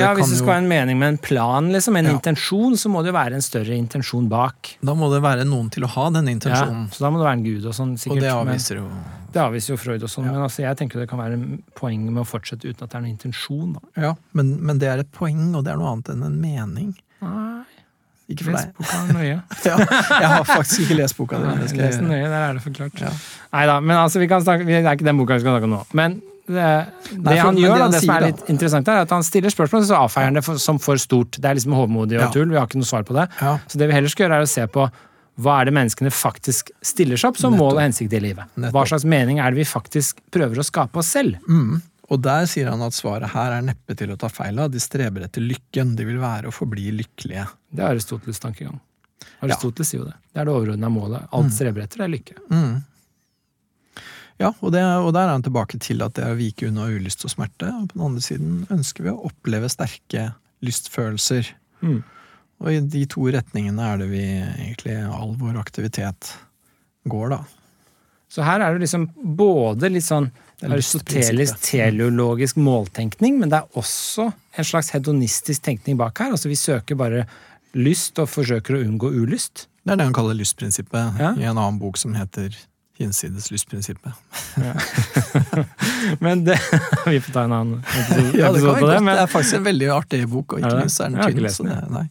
Ja, 0.00 0.14
det 0.14 0.22
Hvis 0.22 0.30
det 0.30 0.38
skal 0.38 0.46
være 0.54 0.62
en 0.62 0.68
mening 0.70 0.98
med 0.98 1.08
en 1.08 1.18
plan, 1.18 1.66
liksom, 1.72 1.96
en 1.98 2.06
Ja. 2.06 2.12
intensjon, 2.16 2.72
så 2.80 2.88
må 2.88 3.02
det 3.04 3.12
jo 3.12 3.16
være 3.18 3.34
en 3.34 3.42
større 3.44 3.76
intensjon 3.76 4.26
bak. 4.28 4.76
Da 4.82 4.94
må 4.94 5.10
det 5.12 5.20
være 5.22 5.44
noen 5.44 5.68
til 5.70 5.82
å 5.84 5.86
ha 5.88 6.08
denne 6.10 6.32
Ja, 6.42 6.64
så 6.90 6.98
da 6.98 7.10
må 7.10 7.18
det 7.20 7.26
være 7.28 7.36
en 7.36 7.44
gud 7.44 7.66
og 7.66 7.74
sånn, 7.74 7.98
sikkert. 7.98 8.16
og 8.16 8.20
det 8.20 8.30
avviser 8.32 8.76
jo 8.76 8.88
Det 9.32 9.40
avviser 9.40 9.68
jo 9.72 9.76
Freud 9.76 10.02
og 10.02 10.08
sånn, 10.08 10.24
Ja. 10.26 10.32
men 10.32 10.40
altså, 10.42 10.58
jeg 10.62 10.76
tenker 10.76 11.00
det 11.00 11.08
kan 11.08 11.18
være 11.18 11.32
en 11.34 11.62
poeng 11.74 12.00
med 12.10 12.22
å 12.22 12.26
fortsette 12.26 12.64
uten 12.68 12.82
at 12.84 12.90
det 12.90 12.94
er 12.94 13.00
noen 13.00 13.16
intensjon. 13.18 13.72
Da. 13.74 13.80
Ja, 14.02 14.14
men, 14.34 14.58
men 14.64 14.78
det 14.78 14.88
er 14.88 14.98
et 15.00 15.10
poeng, 15.12 15.54
og 15.56 15.64
det 15.64 15.72
er 15.72 15.76
noe 15.76 15.92
annet 15.92 16.08
enn 16.10 16.22
en 16.24 16.40
mening. 16.40 16.94
Nei, 17.22 17.62
Ikke 18.30 18.44
for 18.44 18.52
les 18.52 18.64
deg. 18.64 18.74
boka 18.76 19.12
nøye. 19.12 19.42
Ja, 19.64 19.76
jeg 19.78 20.28
har 20.28 20.44
faktisk 20.44 20.80
ikke 20.86 20.96
lest 20.96 21.16
boka 21.16 21.36
di. 21.38 21.76
Les 21.76 21.96
den 21.96 22.08
nøye, 22.08 22.28
der 22.28 22.50
er 22.50 22.52
det 22.54 22.62
forklart. 22.62 23.00
Ja. 23.00 23.10
Nei 23.52 23.66
da, 23.66 23.80
men 23.80 23.96
altså, 23.96 24.18
vi 24.20 24.26
kan 24.28 24.40
snakke, 24.42 24.64
vi- 24.66 24.72
det 24.72 24.84
er 24.86 24.96
ikke 24.96 25.04
den 25.04 25.16
boka 25.18 25.34
vi 25.34 25.40
skal 25.40 25.52
snakke 25.60 25.64
om 25.64 25.70
nå. 25.70 25.86
Men 25.92 26.20
det, 26.54 27.18
Nei, 27.18 27.36
for- 27.36 27.42
han 27.46 27.56
gjør, 27.56 27.72
det 27.72 27.78
da, 27.82 27.88
det 27.94 28.00
som 28.04 28.10
er 28.14 28.20
da- 28.20 28.26
litt 28.26 28.42
interessant, 28.52 28.88
er 28.88 29.00
at 29.06 29.10
han 29.10 29.22
stiller 29.26 29.50
spørsmål, 29.50 29.86
så 29.88 29.96
avfeier 30.06 30.24
han 30.30 30.34
det 30.38 30.44
for, 30.44 30.58
som 30.58 30.78
for 30.78 30.96
stort. 30.96 31.38
Det 31.40 31.44
er 31.44 31.54
liksom 31.58 31.72
hovmodig 31.74 32.18
og 32.18 32.26
Ja. 32.26 32.30
tull, 32.30 32.48
vi 32.50 32.56
har 32.60 32.66
ikke 32.66 32.80
noe 32.82 32.90
svar 32.90 33.02
på 33.04 33.14
det. 33.14 33.28
Ja. 33.40 33.58
Så 33.68 33.78
det 33.78 33.88
vi 33.88 33.94
heller 33.94 34.08
skal 34.08 34.28
gjøre, 34.28 34.38
er 34.40 34.42
å 34.46 34.48
se 34.48 34.66
på 34.66 34.90
hva 35.40 35.60
er 35.62 35.64
det 35.64 35.72
menneskene 35.74 36.10
faktisk 36.12 36.70
stiller 36.82 37.16
seg 37.16 37.30
opp 37.32 37.36
som 37.38 37.52
Nettopp. 37.54 37.58
mål 37.64 37.72
og 37.72 37.80
hensikt 37.86 38.12
i 38.12 38.20
livet. 38.20 38.44
Hva 38.58 38.84
slags 38.86 39.04
mening 39.04 39.38
er 39.40 39.50
det 39.50 39.56
vi 39.56 39.64
faktisk 39.64 40.20
prøver 40.30 40.56
å 40.60 40.64
skape 40.64 40.96
oss 41.00 41.06
selv? 41.08 41.38
Mm. 41.48 41.80
Og 42.10 42.20
der 42.20 42.44
sier 42.44 42.68
han 42.68 42.82
at 42.82 42.92
svaret 42.92 43.30
her 43.32 43.52
er 43.56 43.62
neppe 43.62 43.96
til 43.96 44.08
å 44.12 44.18
ta 44.18 44.28
feil 44.28 44.58
av. 44.60 44.70
De 44.70 44.78
streber 44.78 45.22
etter 45.24 45.40
lykken. 45.40 45.96
De 45.96 46.04
vil 46.04 46.18
være 46.18 46.46
og 46.46 46.52
forbli 46.52 46.90
lykkelige. 46.92 47.46
Det 47.74 47.80
er 47.80 47.94
Aristoteles 47.96 48.38
tankegang. 48.38 48.78
Aristoteles 49.42 49.88
sier 49.88 50.00
jo 50.02 50.04
det. 50.10 50.14
Det 50.34 50.42
er 50.42 50.44
det 50.44 50.52
overordna 50.54 50.90
målet. 50.92 51.26
Alt 51.32 51.52
streber 51.54 51.82
etter, 51.86 52.02
det 52.02 52.06
er 52.06 52.12
lykke. 52.18 52.36
Mm. 52.50 52.84
Ja, 54.42 54.50
og, 54.58 54.72
det, 54.74 54.82
og 54.82 55.12
der 55.14 55.28
er 55.28 55.36
han 55.36 55.44
tilbake 55.46 55.78
til 55.82 56.02
at 56.04 56.16
det 56.18 56.24
er 56.26 56.34
å 56.34 56.38
vike 56.40 56.68
unna 56.68 56.88
ulyst 56.90 57.24
og 57.28 57.32
smerte. 57.32 57.70
Og 57.70 57.88
på 57.92 57.98
den 57.98 58.06
andre 58.08 58.24
siden 58.24 58.60
ønsker 58.74 59.06
vi 59.06 59.12
å 59.14 59.20
oppleve 59.30 59.70
sterke 59.72 60.28
lystfølelser. 60.66 61.52
Mm. 61.82 62.00
Og 62.62 62.70
i 62.70 62.78
de 62.94 63.02
to 63.10 63.26
retningene 63.34 63.88
er 63.92 64.02
det 64.02 64.08
vi 64.12 64.22
egentlig 64.22 64.98
all 65.08 65.34
vår 65.40 65.58
aktivitet 65.62 66.34
går, 67.10 67.32
da. 67.34 67.40
Så 68.32 68.44
her 68.46 68.62
er 68.64 68.74
det 68.76 68.84
liksom 68.86 69.08
både 69.36 69.90
litt 69.92 70.06
sånn 70.06 70.30
aristotelisk, 70.62 71.58
teleologisk 71.66 72.56
måltenkning, 72.62 73.40
men 73.40 73.50
det 73.52 73.58
er 73.60 73.78
også 73.80 74.28
en 74.30 74.68
slags 74.68 74.92
hedonistisk 74.94 75.64
tenkning 75.66 75.98
bak 76.00 76.22
her. 76.22 76.32
Altså 76.32 76.48
vi 76.48 76.56
søker 76.56 76.96
bare 76.98 77.26
lyst 77.76 78.20
og 78.22 78.30
forsøker 78.30 78.78
å 78.78 78.82
unngå 78.86 79.10
ulyst. 79.24 79.66
Det 79.82 79.94
er 79.94 79.98
det 80.00 80.06
han 80.06 80.16
kaller 80.16 80.38
lystprinsippet 80.38 81.18
Ja. 81.20 81.32
i 81.34 81.44
en 81.48 81.58
annen 81.58 81.80
bok 81.82 81.98
som 81.98 82.14
heter 82.14 82.54
Hinsides 83.02 83.50
lystprinsippet. 83.52 84.12
Men 86.24 86.44
det 86.46 86.58
Vi 87.06 87.20
får 87.20 87.32
ta 87.32 87.44
en 87.44 87.52
annen 87.52 87.84
episode, 87.98 88.38
Ja, 88.38 88.52
det, 88.52 88.60
kan 88.60 88.74
vi 88.78 88.86
det. 88.86 89.00
Men, 89.00 89.14
det 89.14 89.20
er 89.26 89.30
faktisk 89.30 89.60
en 89.60 89.68
veldig 89.68 89.92
artig 89.96 90.22
bok, 90.28 90.56
og 90.56 90.64
ikke 90.64 90.78
minst 90.78 91.00
er 91.02 91.12
den 91.12 91.22
tynn. 91.22 91.50
så 91.50 91.68
Det, 91.68 91.78
nei. 91.92 92.06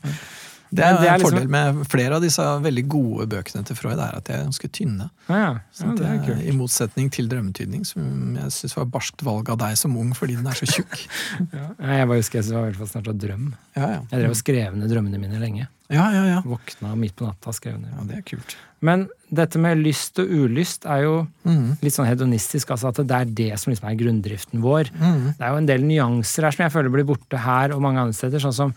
Det 0.74 0.84
er 0.86 0.94
det 1.02 1.08
er 1.10 1.14
en 1.14 1.20
liksom- 1.20 1.32
fordel 1.32 1.50
med 1.50 1.88
flere 1.92 2.16
av 2.16 2.22
disse 2.22 2.42
veldig 2.64 2.88
gode 2.88 3.28
bøkene 3.28 3.66
til 3.66 3.76
Freud, 3.76 4.00
er 4.00 4.16
at 4.16 4.24
de 4.26 4.34
er 4.34 4.44
ganske 4.46 4.70
tynne. 4.72 5.10
ja, 5.28 5.36
ja, 5.36 5.60
ja, 5.82 5.92
det 5.96 6.06
er 6.06 6.20
kult. 6.26 6.44
I 6.48 6.52
motsetning 6.56 7.12
til 7.12 7.28
Drømmetydning, 7.28 7.86
som 7.86 8.36
jeg 8.38 8.52
syns 8.52 8.76
var 8.78 8.86
barskt 8.86 9.22
valg 9.24 9.50
av 9.50 9.58
deg 9.58 9.76
som 9.78 9.98
ung 9.98 10.14
fordi 10.14 10.36
den 10.38 10.48
er 10.48 10.54
så 10.56 10.66
tjukk. 10.66 11.08
Ja, 11.82 11.98
jeg 11.98 12.08
bare 12.08 12.18
husker 12.22 12.42
jeg 12.42 12.54
var 12.54 12.68
i 12.68 12.72
hvert 12.72 12.78
fall 12.78 12.88
snart 13.02 13.08
av 13.10 13.18
drøm. 13.20 13.54
Ja, 13.76 13.88
ja. 13.88 14.02
Jeg 14.12 14.20
drev 14.22 14.30
og 14.30 14.36
skrev 14.40 14.76
ned 14.76 14.90
drømmene 14.90 15.20
mine 15.20 15.40
lenge. 15.40 15.68
ja, 15.92 16.06
ja, 16.12 16.24
ja. 16.26 16.42
Våkna 16.42 16.96
midt 16.96 17.16
på 17.18 17.26
natta 17.28 17.50
og 17.52 17.56
skrev 17.56 17.80
ned. 17.80 17.90
ja 17.92 18.04
det 18.08 18.18
er 18.18 18.22
kult. 18.22 18.56
Men 18.82 19.10
dette 19.32 19.60
med 19.60 19.78
lyst 19.78 20.18
og 20.20 20.28
ulyst 20.28 20.86
er 20.90 21.04
jo 21.04 21.28
Mm. 21.46 21.78
litt 21.82 21.94
sånn 21.94 22.08
hedonistisk. 22.08 22.72
altså 22.72 22.88
At 22.90 22.96
det 23.06 23.12
er 23.12 23.26
det 23.26 23.60
som 23.60 23.72
liksom 23.74 23.90
er 23.92 23.96
grunndriften 23.96 24.62
vår. 24.62 24.90
Mm. 24.98 25.26
Det 25.38 25.42
er 25.42 25.50
jo 25.52 25.58
en 25.58 25.66
del 25.68 25.82
nyanser 25.82 26.44
her 26.44 26.52
som 26.52 26.64
jeg 26.64 26.72
føler 26.74 26.90
blir 26.90 27.06
borte 27.06 27.38
her 27.38 27.72
og 27.76 27.82
mange 27.82 28.00
andre 28.00 28.14
steder. 28.14 28.40
Sånn 28.40 28.54
som 28.54 28.74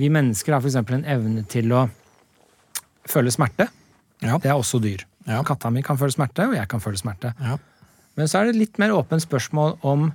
vi 0.00 0.10
mennesker 0.10 0.56
har 0.56 0.64
f.eks. 0.64 0.80
en 0.80 1.06
evne 1.06 1.44
til 1.50 1.72
å 1.74 1.86
føle 3.08 3.32
smerte. 3.34 3.68
Ja. 4.24 4.38
Det 4.40 4.50
er 4.50 4.58
også 4.58 4.80
dyr. 4.82 5.04
Ja. 5.28 5.40
Katta 5.46 5.70
mi 5.72 5.82
kan 5.84 5.98
føle 6.00 6.14
smerte, 6.14 6.48
og 6.48 6.56
jeg 6.56 6.68
kan 6.70 6.82
føle 6.82 7.00
smerte. 7.00 7.34
Ja. 7.40 7.58
Men 8.18 8.30
så 8.30 8.40
er 8.40 8.50
det 8.50 8.58
litt 8.60 8.78
mer 8.82 8.94
åpent 8.94 9.24
spørsmål 9.24 9.78
om 9.86 10.10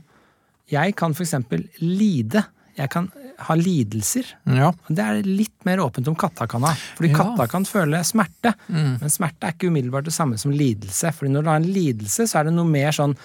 jeg 0.69 0.95
kan 0.99 1.15
f.eks. 1.15 1.35
lide. 1.81 2.43
Jeg 2.77 2.91
kan 2.93 3.09
ha 3.39 3.55
lidelser. 3.55 4.27
ja. 4.55 4.69
Det 4.87 5.03
er 5.03 5.21
litt 5.25 5.65
mer 5.67 5.81
åpent 5.83 6.07
om 6.11 6.15
katta 6.19 6.47
kan 6.49 6.63
ha. 6.67 6.73
Fordi 6.97 7.11
katta 7.15 7.47
kan 7.51 7.65
føle 7.67 8.01
smerte. 8.07 8.53
Mm. 8.67 8.99
Men 9.01 9.13
smerte 9.13 9.47
er 9.47 9.55
ikke 9.55 9.71
umiddelbart 9.71 10.07
det 10.07 10.15
samme 10.15 10.37
som 10.39 10.53
lidelse. 10.53 11.11
Fordi 11.15 11.31
når 11.33 11.45
du 11.45 11.51
har 11.51 11.61
en 11.61 11.71
lidelse, 11.79 12.27
så 12.27 12.39
er 12.39 12.49
det 12.49 12.55
noe 12.55 12.69
mer 12.69 12.95
sånn 12.95 13.17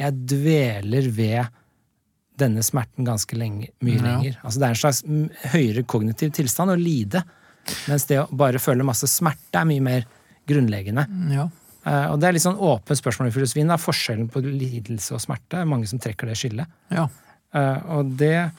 Jeg 0.00 0.16
dveler 0.28 1.08
ved 1.12 1.58
denne 2.38 2.62
smerten 2.64 3.04
ganske 3.06 3.36
lenge, 3.36 3.68
mye 3.84 3.98
Ja. 3.98 4.02
lenger. 4.02 4.38
Altså 4.42 4.58
Det 4.58 4.66
er 4.66 4.68
en 4.74 4.80
slags 4.82 5.02
mm, 5.04 5.30
høyere 5.52 5.82
kognitiv 5.84 6.32
tilstand 6.32 6.70
å 6.72 6.76
lide. 6.80 7.22
Mens 7.88 8.06
det 8.06 8.18
å 8.18 8.28
bare 8.34 8.58
føle 8.58 8.82
masse 8.84 9.06
smerte 9.06 9.60
er 9.60 9.64
mye 9.68 9.80
mer 9.82 10.04
grunnleggende. 10.48 11.06
ja. 11.30 11.48
Uh, 11.84 12.12
Og 12.12 12.20
det 12.20 12.28
er 12.28 12.32
litt 12.36 12.42
sånn 12.44 12.58
åpent 12.62 12.94
spørsmål 12.98 13.26
i 13.26 13.32
filosofien. 13.34 13.66
Da. 13.66 13.74
Forskjellen 13.76 14.28
på 14.30 14.38
lidelse 14.40 15.14
og 15.16 15.20
smerte. 15.20 15.58
Er 15.58 15.64
mange 15.66 15.88
som 15.90 15.98
trekker 15.98 16.26
det 16.30 16.36
skillet. 16.38 16.66
ja. 16.90 17.08
Uh, 17.54 17.98
Og 17.98 18.16
det 18.16 18.50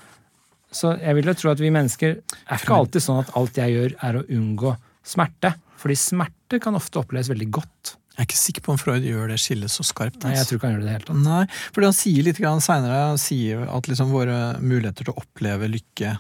Så 0.72 1.00
jeg 1.00 1.16
vil 1.16 1.26
jo 1.26 1.34
tro 1.34 1.52
at 1.52 1.60
vi 1.60 1.70
mennesker 1.70 2.18
er 2.50 2.58
ikke 2.58 2.76
alltid 2.76 3.02
sånn 3.02 3.20
at 3.22 3.32
alt 3.38 3.54
jeg 3.56 3.72
gjør, 3.72 3.96
er 4.04 4.14
å 4.20 4.24
unngå 4.28 4.76
smerte. 5.06 5.54
Fordi 5.78 5.96
smerte 5.96 6.60
kan 6.60 6.74
ofte 6.76 7.00
oppleves 7.00 7.30
veldig 7.30 7.50
godt. 7.52 7.96
Jeg 8.14 8.22
er 8.22 8.28
ikke 8.28 8.38
sikker 8.38 8.62
på 8.62 8.74
om 8.76 8.78
Freud 8.78 9.06
gjør 9.08 9.32
det 9.32 9.40
skillet 9.42 9.74
så 9.74 9.82
skarpt. 9.86 10.20
Nei, 10.22 10.36
jeg 10.36 10.44
altså. 10.44 10.52
tror 10.52 10.60
ikke 10.60 10.70
han 10.70 10.76
gjør 10.76 10.84
det 10.86 10.98
tatt. 11.08 11.22
Nei, 11.24 11.46
fordi 11.74 11.88
han 11.90 11.96
sier 11.98 12.28
litt 12.28 12.42
seinere 12.62 13.00
at 13.74 13.90
liksom 13.90 14.14
våre 14.14 14.38
muligheter 14.62 15.08
til 15.08 15.16
å 15.16 15.24
oppleve 15.24 15.72
lykke 15.72 16.12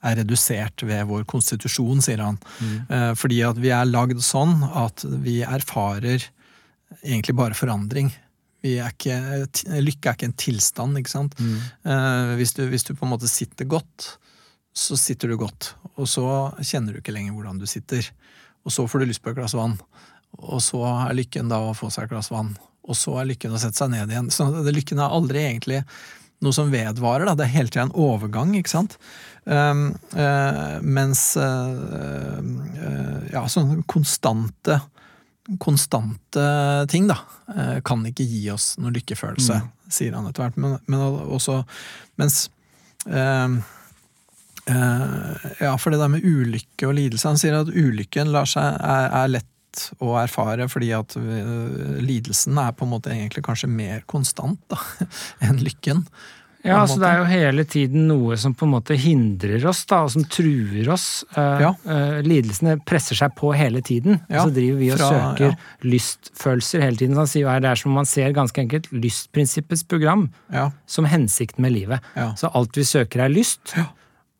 er 0.00 0.16
redusert 0.16 0.84
ved 0.86 1.08
vår 1.10 1.26
konstitusjon, 1.28 2.00
sier 2.04 2.22
han. 2.22 2.38
Mm. 2.62 3.16
Fordi 3.18 3.42
at 3.44 3.58
vi 3.60 3.72
er 3.74 3.90
lagd 3.90 4.22
sånn 4.24 4.62
at 4.64 5.04
vi 5.26 5.40
erfarer 5.42 6.22
egentlig 7.02 7.34
bare 7.36 7.58
forandring. 7.58 8.08
Vi 8.64 8.76
er 8.80 8.94
ikke, 8.94 9.18
lykke 9.80 10.12
er 10.12 10.16
ikke 10.16 10.30
en 10.30 10.38
tilstand, 10.40 10.96
ikke 11.00 11.12
sant. 11.12 11.36
Mm. 11.40 11.58
Hvis 12.38 12.54
du, 12.56 12.62
hvis 12.70 12.86
du 12.86 12.94
på 12.94 13.08
en 13.08 13.12
måte 13.12 13.28
sitter 13.28 13.68
godt, 13.68 14.14
så 14.76 14.96
sitter 15.00 15.32
du 15.32 15.36
godt. 15.40 15.74
Og 15.96 16.08
så 16.08 16.24
kjenner 16.62 16.94
du 16.94 17.02
ikke 17.02 17.14
lenger 17.16 17.34
hvordan 17.36 17.60
du 17.60 17.66
sitter. 17.68 18.06
Og 18.64 18.72
så 18.72 18.86
får 18.88 19.02
du 19.02 19.10
lyst 19.10 19.24
på 19.24 19.32
et 19.32 19.38
glass 19.40 19.56
vann. 19.58 19.76
Og 20.40 20.62
så 20.64 20.80
er 20.88 21.16
lykken 21.18 21.50
da 21.52 21.60
å 21.68 21.76
få 21.76 21.90
seg 21.92 22.08
et 22.08 22.14
glass 22.14 22.30
vann. 22.32 22.54
Og 22.88 22.96
så 22.96 23.18
er 23.20 23.28
lykken 23.28 23.54
å 23.54 23.60
sette 23.60 23.78
seg 23.78 23.92
ned 23.92 24.10
igjen. 24.10 24.30
Så 24.32 24.48
det, 24.54 24.72
lykken 24.74 25.02
er 25.02 25.12
aldri 25.12 25.44
egentlig 25.44 25.82
noe 26.40 26.54
som 26.56 26.70
vedvarer. 26.72 27.28
Da. 27.28 27.36
Det 27.38 27.46
er 27.46 27.56
hele 27.56 27.72
tida 27.72 27.86
en 27.86 27.98
overgang, 28.00 28.54
ikke 28.58 28.72
sant. 28.72 28.96
Um, 29.44 29.90
uh, 30.14 30.78
mens 30.84 31.36
uh, 31.40 32.40
uh, 32.40 33.18
ja, 33.32 33.44
sånne 33.48 33.82
konstante 33.90 34.80
konstante 35.58 36.42
ting, 36.92 37.08
da, 37.10 37.16
kan 37.82 38.04
ikke 38.06 38.22
gi 38.22 38.44
oss 38.52 38.76
noen 38.78 38.94
lykkefølelse, 38.94 39.56
sier 39.90 40.14
han 40.14 40.28
etter 40.28 40.44
hvert. 40.44 40.58
Men, 40.60 40.76
men 40.86 41.00
også, 41.34 41.64
mens 42.20 42.44
Ja, 44.68 45.72
for 45.80 45.90
det 45.90 45.98
der 45.98 46.12
med 46.12 46.22
ulykke 46.22 46.86
og 46.86 46.94
lidelse 47.00 47.32
Han 47.32 47.40
sier 47.40 47.56
at 47.58 47.72
ulykken 47.72 48.30
seg, 48.52 48.68
er, 48.78 49.08
er 49.08 49.32
lett 49.32 49.48
å 50.02 50.16
erfare 50.20 50.66
fordi 50.72 50.90
at 50.96 51.16
eh, 51.16 52.00
lidelsen 52.02 52.58
er 52.58 52.72
på 52.76 52.86
en 52.86 52.92
måte 52.96 53.12
egentlig 53.14 53.44
kanskje 53.46 53.68
mer 53.70 54.02
konstant 54.10 54.60
da, 54.72 54.78
enn 55.46 55.58
lykken. 55.64 56.04
Ja, 56.60 56.82
altså 56.82 56.98
det 57.00 57.08
er 57.08 57.18
jo 57.22 57.28
hele 57.30 57.62
tiden 57.64 58.02
noe 58.10 58.36
som 58.36 58.52
på 58.52 58.66
en 58.66 58.72
måte 58.74 58.92
hindrer 59.00 59.62
oss, 59.70 59.78
da, 59.88 60.02
og 60.04 60.10
som 60.12 60.26
truer 60.28 60.90
oss. 60.92 61.06
Eh, 61.32 61.62
Ja. 61.64 61.70
eh, 61.88 62.18
lidelsene 62.26 62.74
presser 62.84 63.16
seg 63.16 63.32
på 63.38 63.54
hele 63.56 63.80
tiden. 63.80 64.18
Ja, 64.28 64.42
og 64.42 64.50
så 64.50 64.56
driver 64.58 64.76
vi 64.82 64.90
og 64.92 64.98
fra- 65.00 65.08
søker 65.08 65.46
ja. 65.54 65.56
lystfølelser 65.88 66.84
hele 66.84 67.00
tiden. 67.00 67.16
Han 67.16 67.30
sier 67.32 67.46
jo 67.46 67.48
her, 67.54 67.62
det 67.64 67.70
er 67.70 67.80
som 67.80 67.92
om 67.94 67.96
man 68.02 68.10
ser 68.10 68.34
ganske 68.36 68.60
enkelt 68.60 68.90
lystprinsippets 68.92 69.86
program 69.88 70.26
som 70.84 71.08
hensikten 71.08 71.64
med 71.64 71.72
livet. 71.78 72.04
Så 72.36 72.52
alt 72.52 72.76
vi 72.76 72.84
søker 72.84 73.24
er 73.24 73.32
lyst. 73.32 73.72
Ja. 73.76 73.86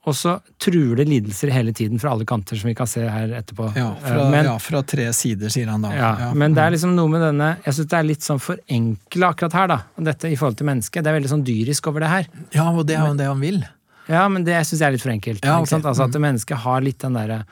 Og 0.08 0.14
så 0.16 0.38
truer 0.56 0.96
det 0.96 1.04
lidelser 1.10 1.50
hele 1.52 1.74
tiden 1.76 1.98
fra 2.00 2.14
alle 2.14 2.24
kanter, 2.24 2.56
som 2.56 2.70
vi 2.70 2.74
kan 2.74 2.88
se 2.88 3.02
her 3.04 3.34
etterpå. 3.36 3.66
ja, 3.76 3.90
Eh, 4.00 4.06
fra, 4.08 4.30
men, 4.32 4.44
ja, 4.48 4.54
fra 4.58 4.80
tre 4.82 5.10
sider, 5.12 5.48
sier 5.52 5.66
han 5.68 5.82
da. 5.84 5.90
ja, 5.92 6.30
men 6.32 6.54
det 6.56 6.62
er 6.64 6.70
liksom 6.72 6.94
noe 6.96 7.08
med 7.12 7.20
denne 7.20 7.50
Jeg 7.66 7.74
syns 7.76 7.90
det 7.92 7.98
er 7.98 8.06
litt 8.08 8.24
sånn 8.24 8.40
forenkla 8.40 9.28
akkurat 9.34 9.52
her, 9.52 9.66
da. 9.68 9.78
Dette 10.00 10.30
i 10.32 10.36
forhold 10.40 10.56
til 10.56 10.66
mennesket. 10.70 11.04
Det 11.04 11.10
er 11.12 11.18
veldig 11.20 11.32
sånn 11.34 11.44
dyrisk 11.44 11.86
over 11.92 12.00
det 12.00 12.08
her. 12.08 12.26
Ja, 12.56 12.70
og 12.72 12.86
det 12.88 12.96
er 12.96 13.06
jo 13.06 13.14
det 13.20 13.26
han 13.28 13.40
vil. 13.44 13.60
Ja, 14.08 14.24
men 14.32 14.42
det 14.48 14.56
syns 14.66 14.80
jeg 14.80 14.88
er 14.88 14.92
litt 14.96 15.02
for 15.04 15.12
enkelt. 15.12 15.44
Ja, 15.44 15.58
ikke 15.60 15.68
ok. 15.68 15.68
sant? 15.76 15.84
Altså 15.84 16.08
At 16.08 16.16
mennesket 16.18 16.56
har 16.64 16.80
litt 16.80 16.98
den 17.04 17.12
derre 17.20 17.42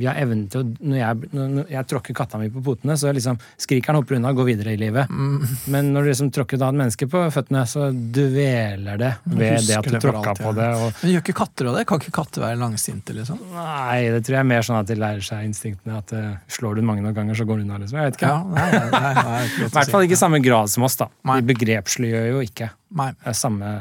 Vi 0.00 0.06
har 0.08 0.16
evnen 0.16 0.46
til 0.50 0.62
å 0.62 0.68
Når 0.88 0.96
jeg, 0.98 1.28
når 1.36 1.68
jeg 1.70 1.88
tråkker 1.90 2.16
katta 2.16 2.38
mi 2.40 2.48
på 2.52 2.62
potene, 2.64 2.96
så 2.98 3.12
liksom 3.12 3.36
skriker 3.60 3.92
han, 3.92 4.00
hopper 4.00 4.16
unna 4.16 4.32
og 4.32 4.40
går 4.40 4.48
videre 4.48 4.72
i 4.72 4.80
livet. 4.80 5.10
Mm. 5.12 5.44
Men 5.74 5.90
når 5.92 6.06
du 6.06 6.10
liksom 6.12 6.30
tråkker 6.34 6.58
et 6.58 6.64
annet 6.64 6.80
menneske 6.84 7.08
på 7.12 7.22
føttene, 7.34 7.64
så 7.68 7.90
dveler 7.92 9.00
det 9.00 9.12
ved 9.28 9.68
det 9.68 9.76
at 9.76 9.88
du 9.88 9.94
det 9.96 10.02
tråkka 10.02 10.34
på 10.40 10.54
det. 10.56 10.68
Og, 10.80 10.96
Men 11.02 11.14
gjør 11.14 11.24
ikke 11.26 11.36
katter 11.42 11.70
av 11.70 11.78
det? 11.78 11.84
Kan 11.90 12.02
ikke 12.02 12.16
katter 12.22 12.46
være 12.46 12.60
langsinte, 12.62 13.16
liksom? 13.16 13.40
nei, 13.52 14.08
det 14.14 14.22
tror 14.24 14.38
jeg 14.38 14.46
er 14.46 14.50
mer 14.54 14.66
sånn 14.66 14.80
at 14.80 14.90
de 14.90 14.98
lærer 14.98 15.24
seg 15.26 15.46
instinktene. 15.46 16.00
At 16.00 16.16
uh, 16.16 16.28
slår 16.50 16.78
du 16.78 16.82
den 16.82 16.88
mange 16.88 17.04
nok 17.04 17.18
ganger, 17.18 17.38
så 17.38 17.46
går 17.48 17.60
du 17.60 17.66
unna, 17.66 17.80
liksom. 17.82 18.00
Jeg 18.00 18.12
vet 18.12 18.20
ikke. 18.20 18.32
Ja, 18.32 18.42
nei, 18.48 19.44
I 19.68 19.72
hvert 19.76 19.92
fall 19.92 20.06
ikke 20.08 20.18
i 20.18 20.22
samme 20.24 20.42
grad 20.44 20.72
som 20.72 20.88
oss, 20.88 20.96
da. 21.00 21.10
Nei. 21.28 21.40
De 21.42 21.52
begrepsliggjør 21.52 22.30
jo 22.32 22.46
ikke 22.46 22.72
Nei. 22.98 23.12
eh, 23.26 23.36
samme 23.36 23.74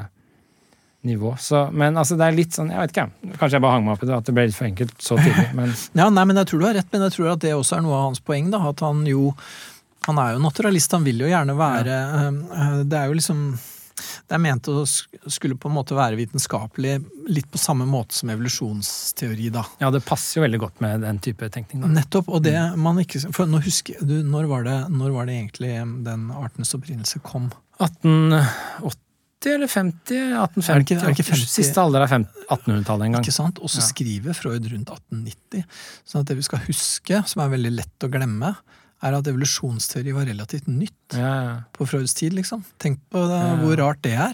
nivå. 1.07 1.33
Så, 1.39 1.63
men 1.73 1.97
altså, 1.97 2.15
det 2.19 2.27
er 2.27 2.35
litt 2.37 2.53
sånn, 2.53 2.69
jeg 2.73 2.77
vet 2.83 2.93
ikke. 2.93 3.07
Kanskje 3.39 3.55
jeg 3.57 3.63
bare 3.65 3.73
hang 3.77 3.87
meg 3.87 3.95
opp 3.95 4.03
i 4.05 4.09
det, 4.09 4.17
at 4.21 4.27
det 4.29 4.35
ble 4.37 4.45
litt 4.49 4.57
for 4.57 4.69
enkelt 4.69 4.95
så 5.01 5.17
tidlig. 5.17 5.47
Men 5.57 5.73
Ja, 5.97 6.07
nei, 6.13 6.25
men 6.29 6.37
jeg 6.37 6.51
tror 6.51 6.61
du 6.61 6.67
har 6.69 6.77
rett, 6.77 6.89
men 6.93 7.05
jeg 7.07 7.15
tror 7.17 7.33
at 7.33 7.43
det 7.43 7.55
også 7.57 7.77
er 7.79 7.83
noe 7.85 7.97
av 7.97 8.07
hans 8.11 8.21
poeng. 8.23 8.51
da, 8.53 8.61
At 8.69 8.83
han 8.85 9.03
jo 9.09 9.33
Han 10.07 10.17
er 10.17 10.33
jo 10.35 10.41
naturalist, 10.41 10.93
han 10.93 11.03
vil 11.05 11.21
jo 11.21 11.29
gjerne 11.29 11.53
være 11.57 11.97
ja. 11.97 12.69
Det 12.81 12.97
er 12.97 13.09
jo 13.11 13.17
liksom 13.19 13.41
Det 14.25 14.33
er 14.33 14.41
ment 14.41 14.69
å 14.71 14.81
skulle 14.87 15.57
på 15.61 15.69
en 15.69 15.75
måte 15.75 15.93
være 15.97 16.17
vitenskapelig 16.17 16.95
litt 17.29 17.49
på 17.51 17.59
samme 17.61 17.85
måte 17.85 18.15
som 18.17 18.31
evolusjonsteori, 18.33 19.51
da. 19.53 19.61
ja, 19.81 19.91
det 19.93 20.01
passer 20.05 20.39
jo 20.39 20.45
veldig 20.47 20.61
godt 20.63 20.81
med 20.81 21.03
den 21.05 21.19
type 21.21 21.49
tenkning. 21.53 21.83
Da. 21.83 21.91
Nettopp, 21.99 22.29
og 22.33 22.41
det 22.45 22.55
man 22.81 22.97
ikke 23.03 23.21
For 23.35 23.45
nå 23.49 23.61
husker 23.61 24.01
du, 24.01 24.17
når 24.25 24.49
var 24.49 24.65
det, 24.65 24.79
når 24.89 25.13
var 25.13 25.29
det 25.29 25.37
egentlig 25.37 25.75
den 26.07 26.29
artens 26.33 26.73
opprinnelse 26.77 27.21
kom? 27.25 27.51
1880 27.81 29.10
eller 29.49 29.67
50? 29.67 30.33
1850, 30.37 30.69
Er 30.69 30.79
det 30.79 30.85
ikke- 30.85 31.01
er 31.01 31.07
det 31.07 31.17
ikke 31.17 31.31
50? 31.31 31.47
Siste 31.49 31.77
alder 31.81 32.01
av 32.01 32.09
1800-tallet 32.09 33.05
en 33.05 33.11
gang. 33.13 33.23
Ikke 33.23 33.33
sant? 33.33 33.59
Og 33.59 33.69
så 33.69 33.79
Ja. 33.81 33.87
skriver 33.87 34.33
Freud 34.35 34.65
rundt 34.71 34.89
1890. 34.89 35.63
Sånn 36.05 36.21
at 36.21 36.25
det 36.27 36.35
vi 36.37 36.41
skal 36.43 36.59
huske, 36.59 37.27
som 37.27 37.41
er 37.41 37.57
veldig 37.57 37.75
lett 37.75 37.99
å 37.99 38.09
glemme, 38.11 38.55
er 39.03 39.13
at 39.15 39.23
evolusjonsteori 39.25 40.13
var 40.13 40.25
relativt 40.25 40.67
nytt 40.67 40.91
Ja, 41.13 41.43
ja. 41.43 41.59
på 41.73 41.87
Freuds 41.87 42.13
tid, 42.13 42.33
liksom. 42.33 42.63
Tenk 42.79 42.99
på 43.09 43.25
det, 43.27 43.59
hvor 43.65 43.75
rart 43.77 44.01
det 44.03 44.13
er. 44.13 44.33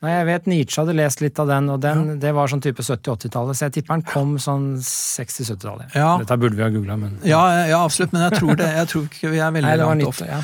Nei, 0.00 0.10
jeg 0.14 0.26
vet 0.30 0.46
Nietzsche 0.48 0.80
hadde 0.80 0.94
lest 0.96 1.20
litt 1.20 1.36
av 1.42 1.50
den, 1.50 1.66
og 1.68 1.80
den, 1.84 2.14
det 2.22 2.30
var 2.32 2.48
sånn 2.48 2.62
type 2.64 2.80
70-80-tallet, 2.80 3.58
så 3.58 3.66
jeg 3.66 3.74
tipper 3.74 3.98
den 3.98 4.04
kom 4.08 4.30
sånn 4.40 4.70
60-70-tallet. 4.80 5.92
Ja. 5.98 6.14
Dette 6.22 6.38
burde 6.40 6.56
vi 6.56 6.64
ha 6.64 6.70
googla, 6.72 6.96
men 7.00 7.18
Ja, 7.28 7.40
ja, 7.68 7.82
absolutt, 7.84 8.14
men 8.16 8.24
jeg 8.24 8.38
tror, 8.40 8.54
det, 8.56 8.68
jeg 8.78 8.88
tror 8.92 9.04
ikke 9.10 9.32
vi 9.34 9.42
er 9.44 9.52
veldig 9.56 9.68
Nei, 9.68 9.76
langt 9.82 10.00
nytt. 10.00 10.08
off. 10.08 10.22
Ja. 10.24 10.40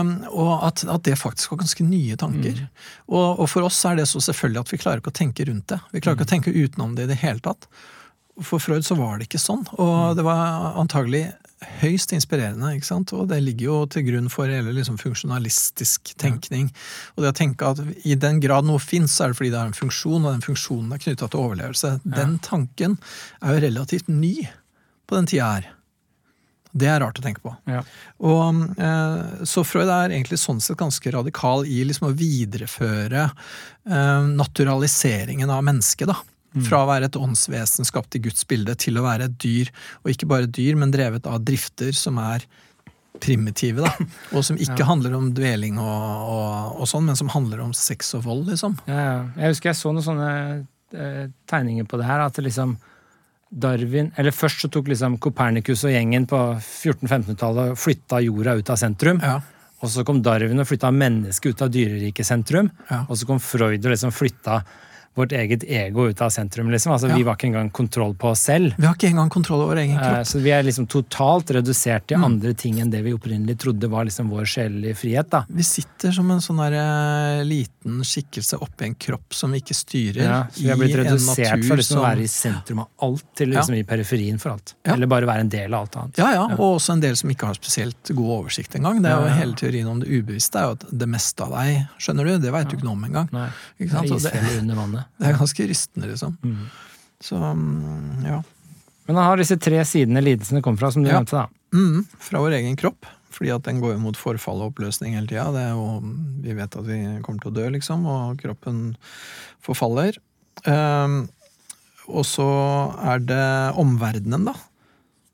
Um, 0.00 0.14
og 0.32 0.52
at, 0.70 0.84
at 0.96 1.04
det 1.08 1.18
faktisk 1.20 1.52
var 1.52 1.60
ganske 1.64 1.84
nye 1.88 2.16
tanker. 2.20 2.62
Mm. 2.64 2.86
Og, 3.12 3.44
og 3.44 3.50
for 3.52 3.68
oss 3.68 3.82
er 3.90 4.00
det 4.00 4.08
så 4.10 4.22
selvfølgelig 4.24 4.62
at 4.64 4.72
vi 4.74 4.80
klarer 4.80 5.02
ikke 5.04 5.12
å 5.12 5.18
tenke 5.20 5.48
rundt 5.50 5.68
det. 5.74 5.80
Vi 5.92 6.00
klarer 6.04 6.18
ikke 6.20 6.28
å 6.30 6.32
tenke 6.34 6.54
utenom 6.56 6.96
det 6.96 7.04
i 7.08 7.12
det 7.12 7.20
hele 7.24 7.44
tatt. 7.44 7.68
For 8.42 8.58
Freud 8.58 8.82
så 8.88 8.96
var 8.98 9.18
det 9.20 9.28
ikke 9.28 9.38
sånn, 9.42 9.66
Mm. 9.74 9.80
og 9.84 10.16
det 10.18 10.24
var 10.26 10.74
antagelig 10.80 11.26
høyst 11.80 12.14
inspirerende. 12.16 12.72
ikke 12.76 12.88
sant? 12.88 13.12
Og 13.16 13.28
det 13.30 13.40
ligger 13.44 13.66
jo 13.66 13.78
til 13.90 14.06
grunn 14.08 14.30
for 14.32 14.50
hele 14.50 14.74
liksom, 14.76 14.98
funksjonalistisk 15.00 16.14
tenkning. 16.20 16.70
Og 17.14 17.24
det 17.24 17.34
å 17.34 17.38
tenke 17.38 17.70
at 17.70 17.82
i 18.04 18.16
den 18.18 18.40
grad 18.44 18.68
noe 18.68 18.82
fins, 18.82 19.14
så 19.14 19.26
er 19.26 19.32
det 19.32 19.40
fordi 19.40 19.52
det 19.54 19.60
har 19.60 19.70
en 19.70 19.78
funksjon, 19.78 20.24
og 20.24 20.32
den 20.32 20.44
funksjonen 20.44 20.92
er 20.94 21.04
knytta 21.06 21.30
til 21.30 21.46
overlevelse. 21.46 21.94
Den 22.04 22.36
tanken 22.44 22.98
er 23.40 23.56
jo 23.56 23.64
relativt 23.68 24.12
ny 24.12 24.36
på 25.04 25.18
den 25.18 25.30
tida 25.30 25.54
her. 25.56 25.72
Det 26.74 26.88
er 26.90 26.98
rart 27.04 27.20
å 27.20 27.22
tenke 27.22 27.42
på. 27.44 27.52
Ja. 27.70 27.84
Og, 28.26 28.64
eh, 28.82 29.44
så 29.46 29.62
Freud 29.62 29.86
er 29.86 30.10
egentlig 30.10 30.40
sånn 30.42 30.58
sett 30.62 30.80
ganske 30.80 31.12
radikal 31.14 31.62
i 31.70 31.84
liksom 31.86 32.08
å 32.08 32.16
videreføre 32.18 33.28
eh, 33.30 34.24
naturaliseringen 34.34 35.52
av 35.54 35.62
mennesket. 35.68 36.10
da. 36.10 36.18
Fra 36.62 36.84
å 36.84 36.90
være 36.90 37.08
et 37.10 37.16
åndsvesen 37.18 37.88
skapt 37.88 38.14
i 38.14 38.22
Guds 38.22 38.46
bilde 38.46 38.76
til 38.78 39.00
å 39.00 39.02
være 39.06 39.26
et 39.26 39.40
dyr, 39.42 39.72
og 40.04 40.12
ikke 40.12 40.28
bare 40.30 40.46
et 40.46 40.54
dyr, 40.54 40.78
men 40.78 40.94
drevet 40.94 41.26
av 41.26 41.42
drifter 41.42 41.90
som 41.98 42.20
er 42.22 42.46
primitive, 43.22 43.82
da. 43.82 44.06
Og 44.36 44.44
som 44.46 44.58
ikke 44.60 44.86
handler 44.86 45.14
om 45.18 45.30
dveling 45.34 45.78
og, 45.78 46.30
og, 46.34 46.80
og 46.82 46.90
sånn, 46.90 47.06
men 47.08 47.18
som 47.18 47.30
handler 47.30 47.62
om 47.64 47.74
sex 47.76 48.14
og 48.18 48.24
vold, 48.26 48.48
liksom. 48.50 48.74
Ja, 48.90 48.98
ja. 48.98 49.20
Jeg 49.38 49.54
husker 49.54 49.70
jeg 49.70 49.78
så 49.78 49.92
noen 49.94 50.06
sånne 50.06 50.32
eh, 50.94 51.24
tegninger 51.50 51.86
på 51.90 52.00
det 52.00 52.08
her, 52.08 52.24
at 52.26 52.34
det 52.38 52.48
liksom 52.48 52.76
Darwin 53.54 54.08
Eller 54.18 54.34
først 54.34 54.64
så 54.64 54.68
tok 54.72 54.88
liksom 54.90 55.14
Kopernikus 55.22 55.84
og 55.86 55.92
gjengen 55.94 56.24
på 56.26 56.38
1400-1500-tallet 56.56 57.74
og 57.74 57.78
flytta 57.78 58.18
jorda 58.24 58.56
ut 58.58 58.72
av 58.74 58.80
sentrum. 58.80 59.20
Ja. 59.22 59.36
Og 59.84 59.92
så 59.92 60.02
kom 60.06 60.22
Darwin 60.24 60.62
og 60.62 60.66
flytta 60.66 60.90
mennesket 60.90 61.54
ut 61.54 61.62
av 61.62 61.70
dyreriket 61.70 62.26
sentrum. 62.26 62.72
Ja. 62.88 63.04
Og 63.06 63.20
så 63.20 63.28
kom 63.28 63.38
Freud 63.42 63.78
og 63.84 63.92
liksom 63.92 64.14
flytta 64.16 64.62
vårt 65.14 65.32
eget 65.32 65.62
ego 65.64 66.08
ut 66.10 66.20
av 66.20 66.30
sentrum. 66.30 66.70
liksom. 66.70 66.92
Altså, 66.92 67.08
Ja. 67.08 67.16
Vi 67.16 67.22
var 67.22 67.36
ikke 67.36 67.46
engang 67.52 67.70
kontroll 67.72 68.14
på 68.14 68.30
oss 68.30 68.40
selv. 68.40 68.74
Vi 68.76 68.86
har 68.86 68.94
ikke 68.94 69.10
engang 69.12 69.30
kontroll 69.30 69.60
over 69.62 69.76
egen 69.76 69.96
Eh, 69.96 70.02
kropp. 70.02 70.26
Så 70.26 70.40
vi 70.42 70.50
er 70.50 70.62
liksom 70.62 70.86
totalt 70.88 71.46
redusert 71.54 72.02
Mm. 72.02 72.06
til 72.08 72.16
andre 72.24 72.54
ting 72.54 72.80
enn 72.80 72.90
det 72.90 73.02
vi 73.04 73.12
opprinnelig 73.12 73.56
trodde 73.58 73.88
var 73.88 74.04
liksom 74.04 74.28
vår 74.28 74.42
sjelelige 74.44 74.96
frihet. 74.96 75.30
da. 75.30 75.44
Vi 75.48 75.62
sitter 75.62 76.10
som 76.12 76.30
en 76.30 76.38
sånn 76.40 76.56
der, 76.58 76.74
eh, 76.74 77.44
liten 77.44 78.00
skikkelse 78.02 78.58
oppi 78.60 78.86
en 78.86 78.94
kropp 78.96 79.32
som 79.32 79.52
vi 79.52 79.60
ikke 79.60 79.74
styrer. 79.74 80.22
Ja, 80.22 80.42
så 80.52 80.60
vi 80.62 80.68
har 80.68 80.76
blitt 80.76 80.96
redusert 80.96 81.64
fra 81.64 81.76
liksom 81.76 81.98
å 81.98 82.02
være 82.04 82.20
i 82.22 82.26
sentrum 82.26 82.78
av 82.80 82.88
alt 83.00 83.24
til 83.36 83.52
Ja. 83.52 83.60
liksom 83.60 83.76
i 83.78 83.82
periferien 83.84 84.40
for 84.40 84.50
alt. 84.50 84.74
Ja. 84.84 84.94
Eller 84.94 85.06
bare 85.06 85.26
være 85.26 85.40
en 85.40 85.48
del 85.48 85.72
av 85.74 85.80
alt 85.82 85.92
annet. 85.96 86.18
Ja, 86.18 86.32
ja, 86.32 86.44
og 86.46 86.80
også 86.80 86.92
en 86.94 87.00
del 87.00 87.14
som 87.16 87.30
ikke 87.30 87.46
har 87.46 87.54
spesielt 87.54 88.02
god 88.14 88.44
oversikt 88.46 88.74
engang. 88.74 89.00
Det 89.02 89.10
er 89.12 89.16
jo 89.16 89.24
Ja, 89.24 89.28
ja. 89.28 89.34
Hele 89.44 89.54
teorien 89.54 89.86
om 89.86 90.00
det 90.00 90.08
ubevisste 90.08 90.56
er 90.56 90.62
jo 90.64 90.70
at 90.72 90.98
det 90.98 91.08
meste 91.08 91.40
av 91.42 91.50
deg, 91.52 91.86
skjønner 91.98 92.24
du, 92.26 92.38
det 92.38 92.52
veit 92.52 92.68
du 92.68 92.76
ikke 92.76 92.84
noe 92.84 92.92
om 92.92 93.04
engang. 93.04 93.32
Nei, 93.32 93.48
Ikke 93.80 93.90
det 93.90 93.90
sant? 93.90 94.04
er 94.04 94.08
det, 94.08 94.32
isfjellet 94.32 94.58
under 94.60 94.74
vannet. 94.74 95.03
Det 95.20 95.28
er 95.30 95.38
ganske 95.38 95.66
rystende, 95.70 96.08
liksom. 96.10 96.36
Mm. 96.44 96.64
Så 97.24 97.38
mm, 97.40 98.24
ja. 98.26 98.42
Men 99.06 99.16
han 99.20 99.24
har 99.28 99.36
disse 99.40 99.56
tre 99.60 99.82
sidene 99.84 100.22
lidelsene 100.24 100.62
kommer 100.64 100.80
fra, 100.80 100.90
som 100.94 101.04
du 101.04 101.10
Ja. 101.10 101.18
nevnte. 101.20 101.36
da. 101.44 101.48
Mm, 101.76 102.04
fra 102.18 102.40
vår 102.40 102.56
egen 102.60 102.76
kropp. 102.80 103.06
Fordi 103.34 103.50
at 103.50 103.64
den 103.66 103.80
går 103.82 103.96
jo 103.96 103.98
mot 104.04 104.16
forfall 104.16 104.60
og 104.62 104.72
oppløsning 104.72 105.16
hele 105.16 105.26
tida. 105.26 105.50
Vi 106.44 106.52
vet 106.54 106.76
at 106.78 106.86
vi 106.86 106.98
kommer 107.24 107.42
til 107.42 107.50
å 107.50 107.54
dø, 107.56 107.64
liksom, 107.74 108.04
og 108.06 108.38
kroppen 108.38 108.96
forfaller. 109.64 110.16
Um, 110.70 111.28
og 112.06 112.22
så 112.28 112.46
er 113.02 113.18
det 113.26 113.74
omverdenen, 113.80 114.44
da. 114.46 114.54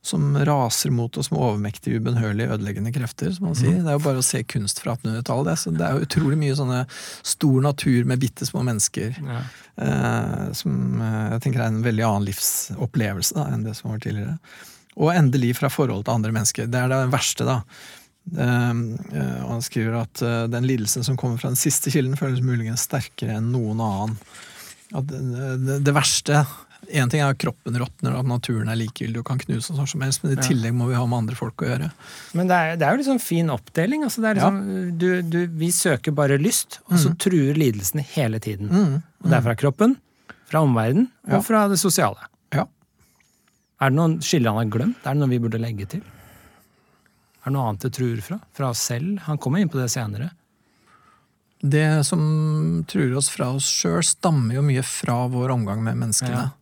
Som 0.03 0.33
raser 0.49 0.93
mot 0.97 1.17
oss 1.21 1.29
med 1.29 1.43
overmektige, 1.45 2.01
ubønnhørlige, 2.01 2.55
ødeleggende 2.55 2.93
krefter, 2.95 3.35
som 3.37 3.51
man 3.51 3.59
sier. 3.59 3.83
Det 3.83 3.91
er 3.93 3.99
jo 3.99 4.05
bare 4.07 4.23
å 4.23 4.25
se 4.25 4.41
kunst 4.49 4.81
fra 4.81 4.95
1800-tallet. 4.97 5.51
Det, 5.51 5.57
så 5.61 5.73
det 5.77 5.85
er 5.85 5.93
jo 5.93 6.07
utrolig 6.07 6.39
mye 6.41 6.57
sånne 6.57 6.79
stor 7.35 7.59
natur 7.67 8.09
med 8.09 8.23
bitte 8.23 8.49
små 8.49 8.65
mennesker. 8.65 9.21
Ja. 9.21 9.43
Eh, 9.85 10.47
som 10.57 11.05
eh, 11.05 11.27
jeg 11.35 11.45
tenker 11.45 11.67
er 11.67 11.69
en 11.75 11.85
veldig 11.85 12.07
annen 12.09 12.31
livsopplevelse 12.31 13.37
da, 13.37 13.47
enn 13.53 13.69
det 13.69 13.77
som 13.77 13.93
var 13.93 14.01
tidligere. 14.01 14.39
Og 14.97 15.13
endelig 15.13 15.55
fra 15.61 15.69
forhold 15.73 16.07
til 16.09 16.17
andre 16.17 16.33
mennesker. 16.39 16.71
Det 16.73 16.81
er 16.81 16.93
det 16.95 17.03
verste, 17.13 17.49
da. 17.49 17.61
Eh, 18.39 18.71
eh, 18.71 19.39
og 19.45 19.53
han 19.57 19.65
skriver 19.65 20.01
at 20.03 20.25
eh, 20.25 20.47
den 20.53 20.69
lidelsen 20.69 21.05
som 21.07 21.21
kommer 21.21 21.41
fra 21.41 21.53
den 21.53 21.61
siste 21.61 21.93
kilden, 21.93 22.19
føles 22.21 22.45
muligens 22.45 22.87
sterkere 22.89 23.39
enn 23.39 23.53
noen 23.55 23.85
annen. 23.85 24.19
At 24.97 25.07
det, 25.13 25.21
det, 25.67 25.79
det 25.87 25.95
verste 25.95 26.45
Én 26.91 27.11
ting 27.11 27.23
er 27.23 27.33
at 27.33 27.39
kroppen 27.41 27.77
råtner, 27.79 28.17
at 28.19 28.27
naturen 28.27 28.71
er 28.73 28.79
likegyldig 28.81 29.21
og 29.23 29.27
kan 29.29 29.41
knuse, 29.41 29.71
og 29.71 29.79
sånn 29.79 29.91
som 29.93 30.03
helst, 30.05 30.25
men 30.25 30.35
i 30.35 30.43
tillegg 30.43 30.75
må 30.75 30.89
vi 30.91 30.97
ha 30.99 31.05
med 31.07 31.23
andre 31.23 31.39
folk 31.39 31.63
å 31.63 31.69
gjøre. 31.69 31.91
Men 32.39 32.51
det 32.51 32.59
er, 32.59 32.79
det 32.81 32.87
er 32.87 32.97
jo 32.97 33.01
liksom 33.03 33.21
fin 33.23 33.53
oppdeling. 33.55 34.05
altså 34.07 34.25
er 34.25 34.41
liksom, 34.41 34.61
du, 34.99 35.09
du, 35.23 35.39
Vi 35.61 35.71
søker 35.75 36.15
bare 36.17 36.39
lyst, 36.41 36.81
og 36.89 36.99
så 37.03 37.15
truer 37.21 37.59
lidelsene 37.59 38.05
hele 38.15 38.41
tiden. 38.43 38.71
Mm. 38.71 38.97
Og 39.23 39.31
det 39.31 39.39
er 39.39 39.47
fra 39.47 39.57
kroppen, 39.59 39.97
fra 40.51 40.65
omverdenen 40.67 41.11
og 41.31 41.47
fra 41.47 41.67
det 41.71 41.79
sosiale. 41.83 42.27
Ja. 42.55 42.67
Er 43.81 43.93
det 43.93 44.01
noen 44.01 44.19
skiller 44.25 44.55
han 44.55 44.65
har 44.65 44.75
glemt? 44.75 45.05
Er 45.05 45.15
det 45.15 45.23
noe 45.23 45.31
vi 45.31 45.41
burde 45.43 45.63
legge 45.63 45.87
til? 45.95 46.03
Er 47.41 47.49
det 47.49 47.55
noe 47.57 47.71
annet 47.71 47.87
det 47.87 47.95
truer 47.97 48.21
fra? 48.25 48.41
Fra 48.57 48.75
oss 48.75 48.83
selv? 48.91 49.23
Han 49.29 49.39
kommer 49.41 49.63
inn 49.63 49.71
på 49.73 49.81
det 49.81 49.89
senere. 49.93 50.33
Det 51.61 52.05
som 52.09 52.85
truer 52.89 53.17
oss 53.21 53.29
fra 53.29 53.51
oss 53.53 53.69
sjøl, 53.69 54.01
stammer 54.05 54.57
jo 54.57 54.65
mye 54.65 54.83
fra 54.87 55.27
vår 55.29 55.53
omgang 55.53 55.83
med 55.85 55.99
menneskene. 56.01 56.47
Ja. 56.49 56.60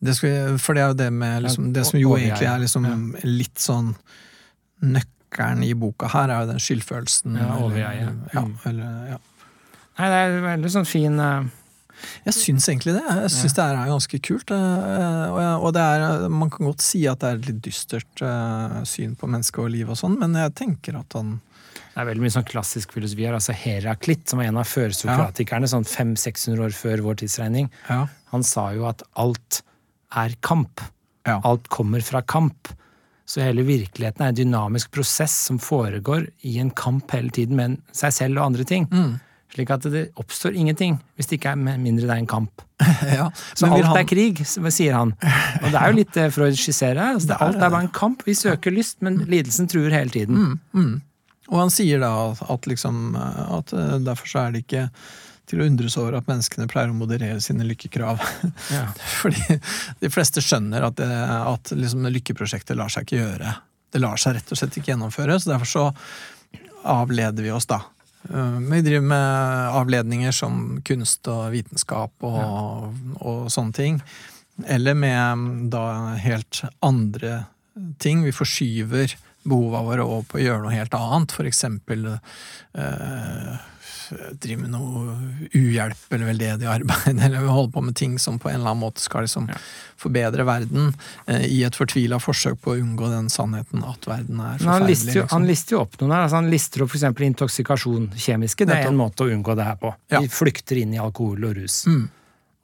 Det 0.00 0.14
skal, 0.16 0.58
for 0.58 0.74
det 0.74 0.82
er 0.82 0.88
jo 0.94 0.94
det 0.96 1.10
med 1.12 1.42
liksom, 1.44 1.72
Det 1.76 1.82
som 1.86 1.98
jo 2.00 2.14
egentlig 2.16 2.46
er 2.48 2.58
liksom 2.62 2.86
litt 3.24 3.58
sånn 3.60 3.94
Nøkkelen 4.80 5.62
i 5.66 5.72
boka 5.76 6.08
her 6.08 6.30
er 6.32 6.44
jo 6.44 6.50
den 6.54 6.60
skyldfølelsen. 6.62 7.36
Ja, 7.36 7.56
eller-. 7.58 8.14
Ja, 8.34 8.40
Mm. 8.46 8.54
eller, 8.64 9.08
ja. 9.10 9.18
Nei, 9.98 10.06
det 10.08 10.20
er 10.24 10.36
veldig 10.46 10.70
sånn 10.72 10.86
fin 10.88 11.18
uh... 11.20 11.44
Jeg 12.24 12.32
syns 12.32 12.64
egentlig 12.70 12.94
det. 12.96 13.02
Jeg 13.04 13.30
syns 13.34 13.52
det 13.58 13.64
er 13.66 13.76
ganske 13.90 14.20
kult. 14.24 14.50
eh, 14.56 15.58
Og, 15.60 15.72
det 15.76 15.82
er, 15.84 16.28
man 16.32 16.48
kan 16.48 16.70
godt 16.70 16.80
si 16.80 17.02
at 17.06 17.20
det 17.20 17.28
er 17.28 17.34
et 17.42 17.48
litt 17.50 17.58
dystert 17.66 18.22
eh, 18.24 18.78
syn 18.88 19.12
på 19.20 19.28
mennesket 19.28 19.60
og 19.60 19.68
liv 19.74 19.90
og 19.92 19.98
sånn, 20.00 20.16
men 20.18 20.32
jeg 20.32 20.54
tenker 20.56 20.96
at 20.96 21.12
han 21.18 21.42
Det 21.92 22.00
er 22.00 22.06
veldig 22.08 22.22
mye 22.24 22.32
sånn 22.32 22.48
klassisk 22.48 22.92
filosofi 22.96 23.26
her. 23.26 23.34
altså 23.36 23.52
Heraklitt, 23.52 24.24
som 24.30 24.38
var 24.40 24.46
en 24.48 24.56
av 24.56 24.64
førsokratikerne 24.70 25.68
sånn 25.68 25.84
500-600 25.84 26.64
år 26.64 26.72
før 26.72 27.02
vår 27.04 27.20
tidsregning, 27.20 27.68
Ja. 27.90 28.06
han 28.32 28.42
sa 28.42 28.70
jo 28.72 28.86
at 28.88 29.02
alt 29.16 29.60
er 30.16 30.34
kamp. 30.44 30.80
Ja. 31.28 31.40
Alt 31.44 31.68
kommer 31.72 32.00
fra 32.04 32.22
kamp. 32.22 32.70
Så 33.30 33.44
hele 33.44 33.62
virkeligheten 33.62 34.24
er 34.24 34.32
en 34.32 34.38
dynamisk 34.40 34.90
prosess 34.90 35.34
som 35.46 35.60
foregår 35.62 36.26
i 36.42 36.56
en 36.58 36.70
kamp 36.74 37.12
hele 37.14 37.30
tiden 37.30 37.54
med 37.58 37.76
seg 37.94 38.14
selv 38.16 38.40
og 38.40 38.48
andre 38.50 38.64
ting. 38.66 38.88
Mm. 38.90 39.18
Slik 39.50 39.70
at 39.74 39.86
det 39.90 40.02
oppstår 40.18 40.54
ingenting 40.54 40.96
hvis 41.18 41.26
det 41.30 41.38
ikke 41.40 41.52
er 41.56 41.78
mindre 41.78 42.06
det 42.06 42.14
er 42.14 42.22
en 42.22 42.30
kamp. 42.30 42.62
ja. 43.18 43.28
Så 43.54 43.66
alt 43.70 43.86
han- 43.86 44.00
er 44.00 44.08
krig, 44.08 44.42
sier 44.46 44.94
han. 44.98 45.14
Og 45.62 45.68
det 45.70 45.76
er 45.78 45.86
jo 45.92 45.98
litt 46.00 46.12
det 46.16 46.26
Freud 46.34 46.58
skisserer 46.58 46.98
her. 47.02 47.14
Altså, 47.18 47.30
Det 47.30 47.36
er 47.36 47.46
alt 47.46 47.62
er 47.62 47.70
bare 47.76 47.86
en 47.86 47.94
kamp. 47.94 48.26
Vi 48.26 48.34
søker 48.38 48.74
lyst, 48.74 48.98
men 49.02 49.22
lidelsen 49.30 49.70
truer 49.70 49.94
hele 49.94 50.10
tiden. 50.10 50.58
Mm. 50.74 50.92
Og 51.50 51.58
han 51.58 51.70
sier 51.74 51.98
da 52.02 52.10
at, 52.30 52.66
liksom 52.70 53.16
At 53.18 53.72
eh, 53.74 53.96
derfor 54.06 54.30
så 54.30 54.44
er 54.46 54.54
det 54.54 54.64
ikke 54.66 54.88
til 55.50 55.62
å 55.62 55.66
undres 55.66 55.96
over 56.00 56.18
at 56.18 56.28
menneskene 56.30 56.68
pleier 56.70 56.92
å 56.92 56.96
moderere 56.96 57.40
sine 57.44 57.66
lykkekrav. 57.68 58.22
Ja. 58.72 58.86
Fordi 59.20 59.58
de 60.00 60.10
fleste 60.12 60.42
skjønner 60.44 60.86
at, 60.88 60.98
det, 61.00 61.10
at 61.50 61.72
liksom 61.76 62.06
lykkeprosjektet 62.14 62.78
lar 62.78 62.92
seg 62.92 63.08
ikke 63.08 63.22
gjøre. 63.22 63.54
Det 63.90 64.02
lar 64.02 64.20
seg 64.20 64.36
rett 64.38 64.52
og 64.52 64.60
slett 64.60 64.78
ikke 64.78 64.92
gjennomføre, 64.92 65.38
så 65.42 65.54
derfor 65.54 65.70
så 65.70 65.86
avleder 66.90 67.44
vi 67.44 67.50
oss, 67.52 67.66
da. 67.70 67.82
Eh, 68.30 68.58
Vi 68.70 68.82
driver 68.86 69.06
med 69.12 69.70
avledninger 69.80 70.32
som 70.32 70.80
kunst 70.84 71.28
og 71.28 71.50
vitenskap 71.54 72.12
og, 72.26 72.94
og 73.20 73.48
sånne 73.52 73.76
ting. 73.76 74.02
Eller 74.66 74.94
med 74.94 75.70
da 75.72 76.14
helt 76.20 76.62
andre 76.84 77.44
ting. 77.98 78.24
Vi 78.24 78.32
forskyver 78.36 79.16
behova 79.42 79.82
våre 79.86 80.04
over 80.04 80.26
på 80.28 80.38
å 80.38 80.42
gjøre 80.42 80.64
noe 80.64 80.76
helt 80.76 80.94
annet. 80.96 81.32
For 81.32 81.48
eksempel 81.48 82.06
eh, 82.12 83.54
drive 84.42 84.60
med 84.62 84.72
noe 84.74 85.14
uhjelp 85.56 86.14
eller 86.14 86.30
veldedig 86.30 86.68
arbeid, 86.70 87.20
eller 87.26 87.48
holde 87.48 87.72
på 87.74 87.82
med 87.84 87.96
ting 87.96 88.18
som 88.18 88.38
på 88.38 88.50
en 88.50 88.60
eller 88.60 88.72
annen 88.72 88.84
måte 88.84 89.02
skal 89.04 89.26
liksom 89.26 89.48
forbedre 90.00 90.46
verden, 90.48 90.92
eh, 91.26 91.46
i 91.46 91.62
et 91.66 91.76
fortvila 91.76 92.20
forsøk 92.22 92.60
på 92.64 92.74
å 92.74 92.78
unngå 92.80 93.10
den 93.12 93.28
sannheten 93.32 93.84
at 93.86 94.08
verden 94.08 94.40
er 94.40 94.56
forferdelig. 94.58 94.70
han 94.72 94.88
lister, 94.88 95.12
jo, 95.14 95.20
han 95.22 95.28
liksom. 95.28 95.48
lister 95.52 95.76
jo 95.76 95.82
opp 95.84 95.98
noen 96.00 96.14
her. 96.16 96.24
Altså 96.26 96.40
han 96.40 96.50
lister 96.52 96.86
opp 96.86 96.94
f.eks. 96.94 97.26
intoksikasjon, 97.30 98.08
kjemiske. 98.16 98.68
Det 98.68 98.78
er 98.78 98.88
en 98.90 99.00
måte 99.00 99.26
å 99.26 99.34
unngå 99.34 99.58
det 99.58 99.68
her 99.68 99.78
på. 99.80 99.92
Ja. 100.12 100.22
De 100.22 100.32
flykter 100.32 100.80
inn 100.80 100.96
i 100.96 101.02
alkohol 101.02 101.50
og 101.50 101.60
rus. 101.60 101.84
Mm. 101.90 102.08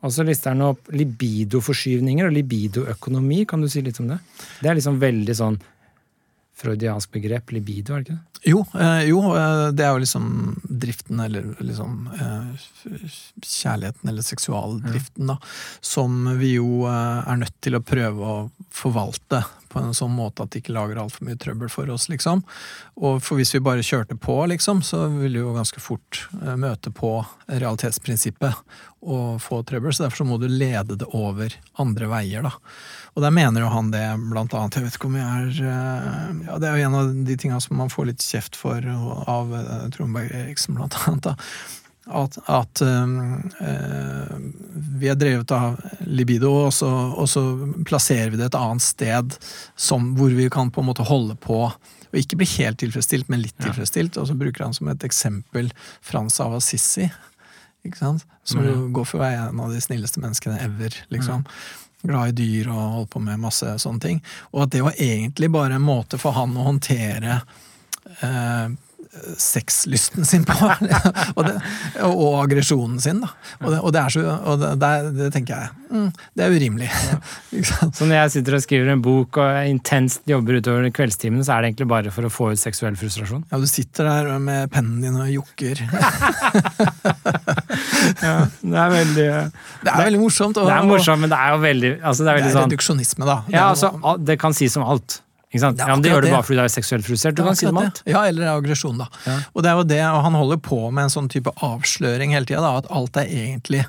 Og 0.07 0.12
så 0.12 0.26
lister 0.26 0.53
han 0.53 0.62
opp 0.66 0.90
libidoforskyvninger 0.94 2.28
og 2.28 2.34
libidoøkonomi. 2.36 3.44
Kan 3.49 3.64
du 3.64 3.70
si 3.72 3.82
litt 3.84 3.99
om 4.03 4.11
det? 4.12 4.20
Det 4.61 4.70
er 4.70 4.78
liksom 4.78 5.01
veldig 5.03 5.36
sånn 5.36 5.57
freudiansk 6.57 7.13
begrep. 7.13 7.53
Libido, 7.53 7.95
er 7.95 8.03
det 8.03 8.09
ikke 8.09 8.17
det? 8.17 8.37
Jo, 8.47 8.61
eh, 8.79 9.03
jo, 9.09 9.21
eh, 9.35 9.69
det 9.75 9.83
er 9.85 9.95
jo 9.97 10.03
liksom 10.05 10.27
driften, 10.63 11.21
eller 11.21 11.49
liksom 11.59 12.09
eh, 12.15 12.67
kjærligheten, 13.43 14.09
eller 14.09 14.23
seksualdriften, 14.23 15.33
da, 15.33 15.37
som 15.81 16.39
vi 16.39 16.53
jo 16.55 16.85
er 16.87 17.41
nødt 17.41 17.57
til 17.65 17.79
å 17.79 17.83
prøve 17.83 18.23
å 18.23 18.37
forvalte 18.71 19.43
på 19.73 19.83
en 19.83 19.97
sånn 19.97 20.15
måte 20.15 20.45
at 20.45 20.53
det 20.55 20.63
ikke 20.63 20.77
lager 20.77 21.01
altfor 21.03 21.27
mye 21.27 21.39
trøbbel 21.43 21.73
for 21.73 21.91
oss, 21.91 22.07
liksom. 22.09 22.45
Og 23.03 23.19
for 23.25 23.41
hvis 23.41 23.57
vi 23.57 23.65
bare 23.67 23.85
kjørte 23.85 24.15
på, 24.15 24.39
liksom, 24.53 24.85
så 24.87 25.09
ville 25.11 25.41
vi 25.41 25.43
jo 25.43 25.57
ganske 25.57 25.83
fort 25.83 26.23
møte 26.57 26.93
på 26.95 27.19
realitetsprinsippet 27.51 28.63
og 29.07 29.43
få 29.43 29.61
trøbbel, 29.67 29.93
så 29.93 30.07
derfor 30.07 30.23
så 30.23 30.29
må 30.29 30.39
du 30.41 30.47
lede 30.49 30.97
det 31.03 31.11
over 31.15 31.59
andre 31.83 32.09
veier, 32.15 32.47
da. 32.47 32.55
Og 33.17 33.25
der 33.25 33.33
mener 33.33 33.64
jo 33.64 33.71
han 33.73 33.89
det, 33.95 34.05
blant 34.29 34.53
annet. 34.53 34.77
Jeg 34.77 34.85
vet 34.85 34.99
ikke 34.99 35.09
om 35.09 35.17
jeg 35.17 35.25
er 35.25 35.61
eh, 35.73 36.45
Ja, 36.51 36.59
det 36.61 36.69
er 36.69 36.77
jo 36.77 36.91
en 36.91 36.99
av 36.99 37.14
de 37.27 37.37
tinga 37.41 37.61
som 37.64 37.79
man 37.81 37.93
får 37.93 38.11
litt 38.11 38.25
kjeft 38.25 38.59
for 38.61 38.85
av 38.85 39.57
Tromberg 39.97 40.29
Eriksen, 40.37 40.77
blant 40.77 40.99
annet. 41.07 41.31
da. 41.31 41.37
At, 42.07 42.37
at 42.47 42.81
eh, 42.87 44.35
vi 45.01 45.09
er 45.11 45.17
drevet 45.19 45.51
av 45.51 45.81
libido, 46.07 46.53
og 46.69 46.75
så, 46.77 46.91
og 47.17 47.27
så 47.33 47.43
plasserer 47.89 48.31
vi 48.31 48.39
det 48.39 48.51
et 48.51 48.59
annet 48.59 48.85
sted 48.85 49.39
som, 49.75 50.12
hvor 50.19 50.37
vi 50.37 50.47
kan 50.53 50.71
på 50.71 50.85
en 50.85 50.91
måte 50.93 51.07
holde 51.09 51.35
på. 51.41 51.64
Og 52.12 52.21
ikke 52.21 52.39
bli 52.39 52.51
helt 52.59 52.79
tilfredsstilt, 52.85 53.33
men 53.33 53.43
litt 53.43 53.57
tilfredsstilt. 53.64 54.21
Og 54.21 54.29
så 54.29 54.37
bruker 54.39 54.69
han 54.69 54.77
som 54.77 54.93
et 54.93 55.09
eksempel 55.09 55.73
Frans 56.05 56.39
av 56.45 56.55
Assisi. 56.61 57.09
Som 57.97 58.62
mm. 58.62 58.87
går 58.95 59.09
for 59.09 59.19
å 59.19 59.25
være 59.25 59.49
en 59.49 59.64
av 59.64 59.75
de 59.75 59.83
snilleste 59.83 60.23
menneskene 60.23 60.61
ever. 60.62 60.95
liksom 61.14 61.49
glad 62.11 62.33
i 62.33 62.37
dyr 62.41 62.71
og 62.73 62.81
holdt 63.01 63.13
på 63.17 63.23
med 63.27 63.43
masse 63.43 63.77
sånne 63.83 64.03
ting. 64.07 64.23
Og 64.55 64.67
at 64.67 64.75
det 64.75 64.83
var 64.87 64.99
egentlig 64.99 65.53
bare 65.55 65.79
en 65.79 65.87
måte 65.87 66.19
for 66.21 66.37
han 66.37 66.57
å 66.57 66.67
håndtere 66.71 67.41
eh, 68.21 68.67
sexlysten 69.41 70.27
sin 70.29 70.43
på. 70.45 70.53
og, 71.37 71.43
det, 71.47 71.55
og 72.05 72.35
aggresjonen 72.43 72.99
sin, 73.01 73.23
da. 73.25 73.31
Og 73.63 73.71
det, 73.73 73.79
og 73.81 73.95
det 73.97 74.01
er 74.03 74.13
så 74.13 74.25
Og 74.37 74.59
det, 74.61 74.73
det, 74.83 74.91
er- 75.25 75.31
tenker 75.33 75.55
jeg 75.57 75.71
mm, 75.89 76.11
Det 76.37 76.45
er 76.45 76.53
urimelig. 76.57 76.91
Så 77.97 78.05
når 78.05 78.15
jeg 78.19 78.35
sitter 78.35 78.59
og 78.59 78.65
skriver 78.67 78.93
en 78.93 79.01
bok 79.05 79.39
og 79.41 79.71
intenst 79.71 80.21
jobber 80.29 80.59
utover 80.61 80.91
kveldstimene, 80.93 81.47
så 81.47 81.55
er 81.57 81.63
det 81.65 81.71
egentlig 81.71 81.89
bare 81.95 82.13
for 82.13 82.29
å 82.29 82.33
få 82.33 82.51
ut 82.53 82.61
seksuell 82.61 82.99
frustrasjon? 83.01 83.47
Ja, 83.49 83.61
du 83.63 83.67
sitter 83.71 84.11
der 84.11 84.37
med 84.43 84.69
pennen 84.75 85.01
din 85.01 85.17
og 85.17 85.31
jokker. 85.33 85.81
Ja, 88.22 88.34
det 88.62 88.80
er 88.82 88.90
veldig 88.92 89.28
Det 89.84 89.92
er 89.92 90.03
veldig 90.05 90.20
morsomt. 90.20 90.59
Og, 90.61 90.66
Det 90.68 90.74
er 90.76 90.88
morsomt, 90.88 91.22
men 91.24 91.32
det 91.32 91.38
er 91.38 91.55
jo 91.55 91.61
veldig 91.62 91.92
altså 92.01 92.26
det 92.26 92.32
er 92.32 92.42
Det 92.42 92.51
er 92.51 92.57
sånn 92.57 92.70
reduksjonisme, 92.70 93.24
da. 93.28 93.38
Det 93.47 93.57
Ja, 93.57 93.68
altså, 93.70 94.16
det 94.24 94.38
kan 94.42 94.57
sies 94.57 94.76
om 94.76 94.86
alt. 94.86 95.20
Ikke 95.53 95.62
sant? 95.62 95.78
Ja, 95.80 95.86
men 95.94 96.03
det 96.03 96.11
gjør 96.11 96.24
du 96.24 96.28
det. 96.28 96.34
bare 96.34 96.44
fordi 96.44 96.59
du 96.59 96.64
er 96.66 96.72
seksuelt 96.74 97.07
frustrert. 97.07 97.36
Du 97.38 97.44
kan 97.47 97.57
si 97.57 97.66
det 97.66 97.72
om 97.72 97.78
alt. 97.80 98.03
Ja, 98.05 98.24
eller 98.28 98.51
aggresjon, 98.57 98.99
da. 98.99 99.07
Ja. 99.24 99.36
Og 99.55 99.62
det 99.64 99.70
er 99.70 99.76
jo 99.80 99.84
det, 99.88 100.01
og 100.05 100.22
han 100.26 100.34
holder 100.36 100.59
på 100.61 100.80
med 100.90 101.07
en 101.07 101.12
sånn 101.14 101.30
type 101.32 101.53
avsløring 101.64 102.34
hele 102.34 102.49
tida, 102.49 102.72
at 102.82 102.90
alt 102.90 103.16
er 103.22 103.30
egentlig. 103.30 103.84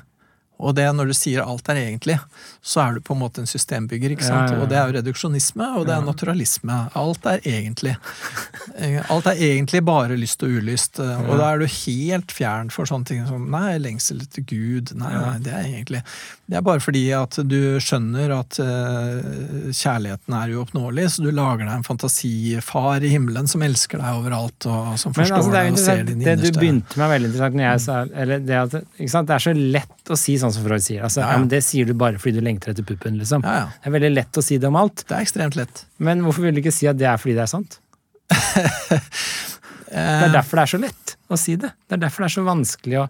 Og 0.58 0.74
det 0.74 0.88
når 0.90 1.12
du 1.12 1.14
sier 1.14 1.44
alt 1.44 1.68
er 1.70 1.78
egentlig, 1.84 2.16
så 2.62 2.82
er 2.82 2.96
du 2.96 3.04
på 3.04 3.14
en 3.14 3.20
måte 3.22 3.42
en 3.42 3.48
systembygger, 3.50 4.14
ikke 4.14 4.26
sant? 4.26 4.50
Ja, 4.50 4.56
ja, 4.56 4.56
ja. 4.56 4.62
Og 4.62 4.70
det 4.70 4.78
er 4.78 4.88
jo 4.88 4.96
reduksjonisme, 4.98 5.68
og 5.78 5.86
det 5.86 5.94
er 5.94 6.06
naturalisme. 6.06 6.78
Alt 6.98 7.28
er 7.30 7.44
egentlig. 7.46 7.94
Eh, 8.74 8.98
Alt 9.12 9.28
er 9.30 9.38
egentlig 9.38 9.84
bare 9.86 10.18
lyst 10.18 10.42
og 10.42 10.56
ulyst, 10.58 10.98
eh, 11.02 11.22
og 11.28 11.38
da 11.38 11.52
er 11.52 11.62
du 11.62 11.66
helt 11.70 12.34
fjern 12.34 12.72
for 12.74 12.90
sånne 12.90 13.08
ting 13.08 13.22
som 13.28 13.46
nei, 13.52 13.76
lengsel 13.82 14.24
etter 14.24 14.42
Gud, 14.48 14.92
nei, 14.98 15.12
nei, 15.14 15.36
det 15.44 15.54
er 15.54 15.68
egentlig 15.68 16.02
Det 16.48 16.58
er 16.58 16.64
bare 16.64 16.82
fordi 16.82 17.04
at 17.14 17.38
du 17.44 17.76
skjønner 17.82 18.32
at 18.32 18.56
uh, 18.62 19.68
kjærligheten 19.74 20.36
er 20.38 20.54
uoppnåelig, 20.56 21.06
så 21.12 21.26
du 21.26 21.30
lager 21.34 21.66
deg 21.66 21.74
en 21.74 21.86
fantasifar 21.86 23.04
i 23.04 23.12
himmelen 23.12 23.50
som 23.50 23.62
elsker 23.66 24.00
deg 24.00 24.20
overalt, 24.22 24.66
og 24.66 24.94
som 25.00 25.12
Men 25.12 25.20
forstår 25.20 25.38
altså, 25.38 25.52
det, 25.52 25.58
er 25.58 25.68
deg 25.68 25.76
og 25.76 25.82
ser 25.82 26.02
din 26.08 26.22
innerste 26.22 26.48
det 26.48 26.54
du 26.54 26.60
begynte 26.62 26.96
med, 26.96 27.04
er 27.04 27.14
veldig 27.14 27.30
interessant. 27.30 27.58
Når 27.58 27.68
jeg 27.68 27.84
sa, 27.84 27.98
eller 28.24 28.46
det, 28.48 28.60
at, 28.62 28.78
ikke 28.96 29.12
sant? 29.12 29.28
det 29.28 29.36
er 29.36 29.44
så 29.44 29.54
lett 29.78 30.14
å 30.14 30.18
si 30.18 30.38
sånn 30.40 30.47
som 30.54 30.64
Freud 30.66 30.82
sier. 30.84 31.02
Altså, 31.06 31.20
Ja, 31.24 31.36
ja, 31.38 31.44
det 31.44 31.62
sier 31.64 31.86
du 31.86 31.94
bare 31.94 32.18
fordi 32.18 32.38
du 32.38 32.44
lengter 32.44 32.70
etter 32.72 32.84
puppen. 32.86 33.18
Liksom. 33.18 33.42
Det 33.42 33.86
er 33.88 33.94
veldig 33.94 34.12
lett 34.14 34.38
å 34.40 34.42
si 34.44 34.58
det 34.58 34.68
om 34.68 34.76
alt. 34.76 35.04
Det 35.08 35.16
er 35.16 35.24
ekstremt 35.26 35.56
lett. 35.56 35.84
Men 35.98 36.22
hvorfor 36.26 36.42
vil 36.46 36.54
du 36.54 36.60
ikke 36.62 36.72
si 36.74 36.86
at 36.90 36.98
det 37.00 37.06
er 37.10 37.16
fordi 37.20 37.34
det 37.38 37.44
er 37.46 37.52
sant? 37.54 37.78
Det 39.88 39.96
er 39.96 40.26
Eh, 40.28 40.32
derfor 40.34 40.58
det 40.58 40.62
er 40.66 40.70
så 40.74 40.78
lett 40.82 41.12
å 41.32 41.36
si 41.40 41.54
det. 41.56 41.70
Det 41.88 41.94
er 41.96 42.00
derfor 42.02 42.20
det 42.20 42.26
er 42.28 42.34
så 42.34 42.42
vanskelig 42.44 42.98
å 43.00 43.04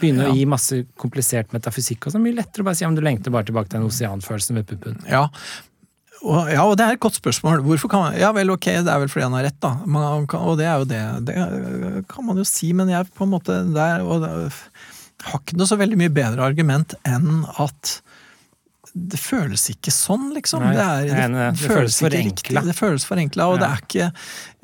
begynne 0.00 0.24
Ja. 0.26 0.32
å 0.32 0.34
gi 0.34 0.44
masse 0.50 0.78
komplisert 0.98 1.52
metafysikk. 1.54 2.06
og 2.08 2.12
så 2.16 2.18
Mye 2.18 2.34
lettere 2.34 2.62
å 2.62 2.66
bare 2.66 2.74
si 2.74 2.84
om 2.84 2.96
du 2.96 3.00
lengter 3.00 3.30
bare 3.30 3.44
tilbake 3.46 3.68
til 3.70 3.78
den 3.78 3.86
oseanfølelsen 3.86 4.56
ved 4.58 4.66
puppen. 4.66 4.98
ja. 5.08 5.28
Og, 6.26 6.48
ja, 6.50 6.64
og 6.64 6.76
det 6.76 6.82
er 6.86 6.92
et 6.96 6.98
godt 7.00 7.14
spørsmål. 7.20 7.60
Hvorfor 7.62 7.88
kan 7.92 8.00
man, 8.00 8.14
Ja 8.18 8.32
vel, 8.32 8.50
ok, 8.50 8.64
det 8.82 8.88
er 8.90 8.98
vel 8.98 9.06
fordi 9.06 9.22
han 9.22 9.32
har 9.34 9.44
rett, 9.44 9.60
da. 9.60 9.76
Man 9.86 10.26
og 10.26 10.56
det 10.58 10.66
er 10.66 10.78
jo 10.80 10.84
det. 10.84 11.24
Det 11.26 12.08
kan 12.08 12.24
man 12.26 12.36
jo 12.38 12.42
si, 12.42 12.72
men 12.72 12.88
jeg 12.88 13.06
på 13.14 13.22
en 13.22 13.30
måte 13.30 13.72
der 13.72 14.00
og 14.02 14.22
det, 14.24 14.52
har 15.24 15.40
ikke 15.40 15.56
noe 15.56 15.66
så 15.66 15.78
veldig 15.80 15.96
mye 15.98 16.12
bedre 16.12 16.44
argument 16.44 16.94
enn 17.08 17.44
at 17.62 18.00
det 18.96 19.18
føles 19.20 19.60
ikke 19.68 19.92
sånn, 19.92 20.30
liksom. 20.32 20.62
Nei, 20.64 20.72
det, 20.72 20.84
er, 20.84 21.00
jeg 21.04 21.12
det, 21.12 21.24
enig. 21.26 21.46
Det 21.58 21.68
føles 21.68 21.96
ikke 22.00 22.10
riktig. 22.14 22.54
Det 22.64 22.74
føles 22.78 23.04
forenkla, 23.04 23.48
og 23.52 23.58
det 23.60 23.66
er 23.68 23.82
ikke 23.82 24.06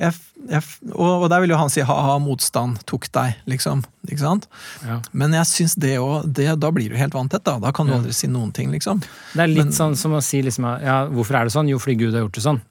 jeg, 0.01 0.21
jeg, 0.49 0.63
og, 0.95 1.11
og 1.11 1.27
der 1.29 1.43
vil 1.45 1.53
jo 1.53 1.59
han 1.61 1.73
si 1.73 1.85
ha-ha, 1.85 2.15
motstand 2.23 2.81
tok 2.89 3.11
deg, 3.13 3.35
liksom. 3.53 3.83
Ikke 4.09 4.23
sant? 4.23 4.49
Ja. 4.89 4.97
Men 5.13 5.37
jeg 5.37 5.51
syns 5.51 5.77
det 5.79 5.93
òg 6.01 6.33
Da 6.33 6.71
blir 6.75 6.89
du 6.91 6.97
helt 6.97 7.13
vanntett, 7.15 7.45
da. 7.45 7.59
Da 7.61 7.75
kan 7.77 7.87
du 7.87 7.93
Ja. 7.93 7.99
aldri 8.01 8.17
si 8.17 8.31
noen 8.33 8.55
ting, 8.57 8.73
liksom. 8.73 9.03
Det 9.35 9.43
er 9.45 9.53
litt 9.53 9.67
Men- 9.69 9.77
sånn 9.77 9.97
som 10.01 10.17
å 10.17 10.23
si 10.25 10.41
liksom, 10.43 10.65
ja, 10.81 11.03
hvorfor 11.13 11.37
er 11.37 11.45
det 11.45 11.53
sånn? 11.53 11.69
Jo, 11.69 11.79
fordi 11.79 11.99
Gud 12.01 12.15
har 12.17 12.25
gjort 12.25 12.41
det 12.41 12.47
sånn. 12.49 12.63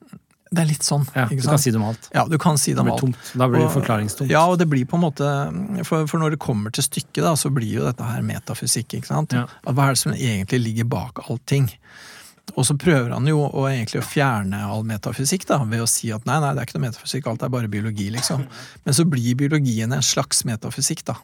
Det 0.51 0.59
er 0.59 0.67
litt 0.67 0.83
sånn. 0.83 1.05
Ja, 1.15 1.29
du 1.31 1.39
kan 1.47 1.59
si 1.63 1.71
det 1.71 1.79
om 1.79 1.85
alt. 1.87 2.09
Ja, 2.11 2.25
du 2.27 2.37
kan 2.37 2.57
si 2.59 2.73
det 2.75 2.81
om 2.83 2.89
alt. 2.91 2.99
tomt. 2.99 3.15
Da 3.39 3.47
blir 3.47 3.61
det 3.61 3.69
Og- 3.69 3.75
forklaringstomt. 3.77 4.29
Ja, 4.29 4.45
og 4.51 4.57
det 4.59 4.67
blir 4.67 4.83
på 4.85 4.97
en 4.99 5.05
måte 5.05 5.85
For, 5.85 6.05
for 6.07 6.19
når 6.19 6.31
det 6.31 6.39
kommer 6.39 6.71
til 6.75 6.83
stykket, 6.83 7.23
da, 7.23 7.33
så 7.39 7.49
blir 7.53 7.71
jo 7.71 7.85
dette 7.85 8.03
her 8.03 8.21
metafysikk. 8.21 8.97
ikke 8.99 9.07
sant? 9.07 9.31
Ja. 9.31 9.45
Hva 9.65 9.87
er 9.87 9.95
det 9.95 9.97
som 10.03 10.11
egentlig 10.11 10.59
ligger 10.65 10.89
bak 10.89 11.23
allting? 11.29 11.69
Og 12.57 12.65
så 12.65 12.75
prøver 12.77 13.13
han 13.13 13.25
jo 13.29 13.37
å 13.47 13.63
egentlig 13.69 14.01
å 14.01 14.05
fjerne 14.05 14.59
all 14.67 14.83
metafysikk 14.83 15.45
da, 15.47 15.59
ved 15.63 15.79
å 15.79 15.87
si 15.87 16.11
at 16.11 16.25
nei, 16.25 16.39
nei, 16.41 16.53
det 16.53 16.59
er 16.59 16.65
ikke 16.65 16.79
noe 16.79 16.89
metafysikk, 16.89 17.27
alt 17.27 17.43
er 17.43 17.49
bare 17.53 17.69
biologi, 17.71 18.09
liksom. 18.11 18.43
Men 18.85 18.93
så 18.93 19.05
blir 19.07 19.35
biologien 19.39 19.93
en 19.93 20.01
slags 20.03 20.43
metafysikk, 20.43 21.05
da. 21.05 21.15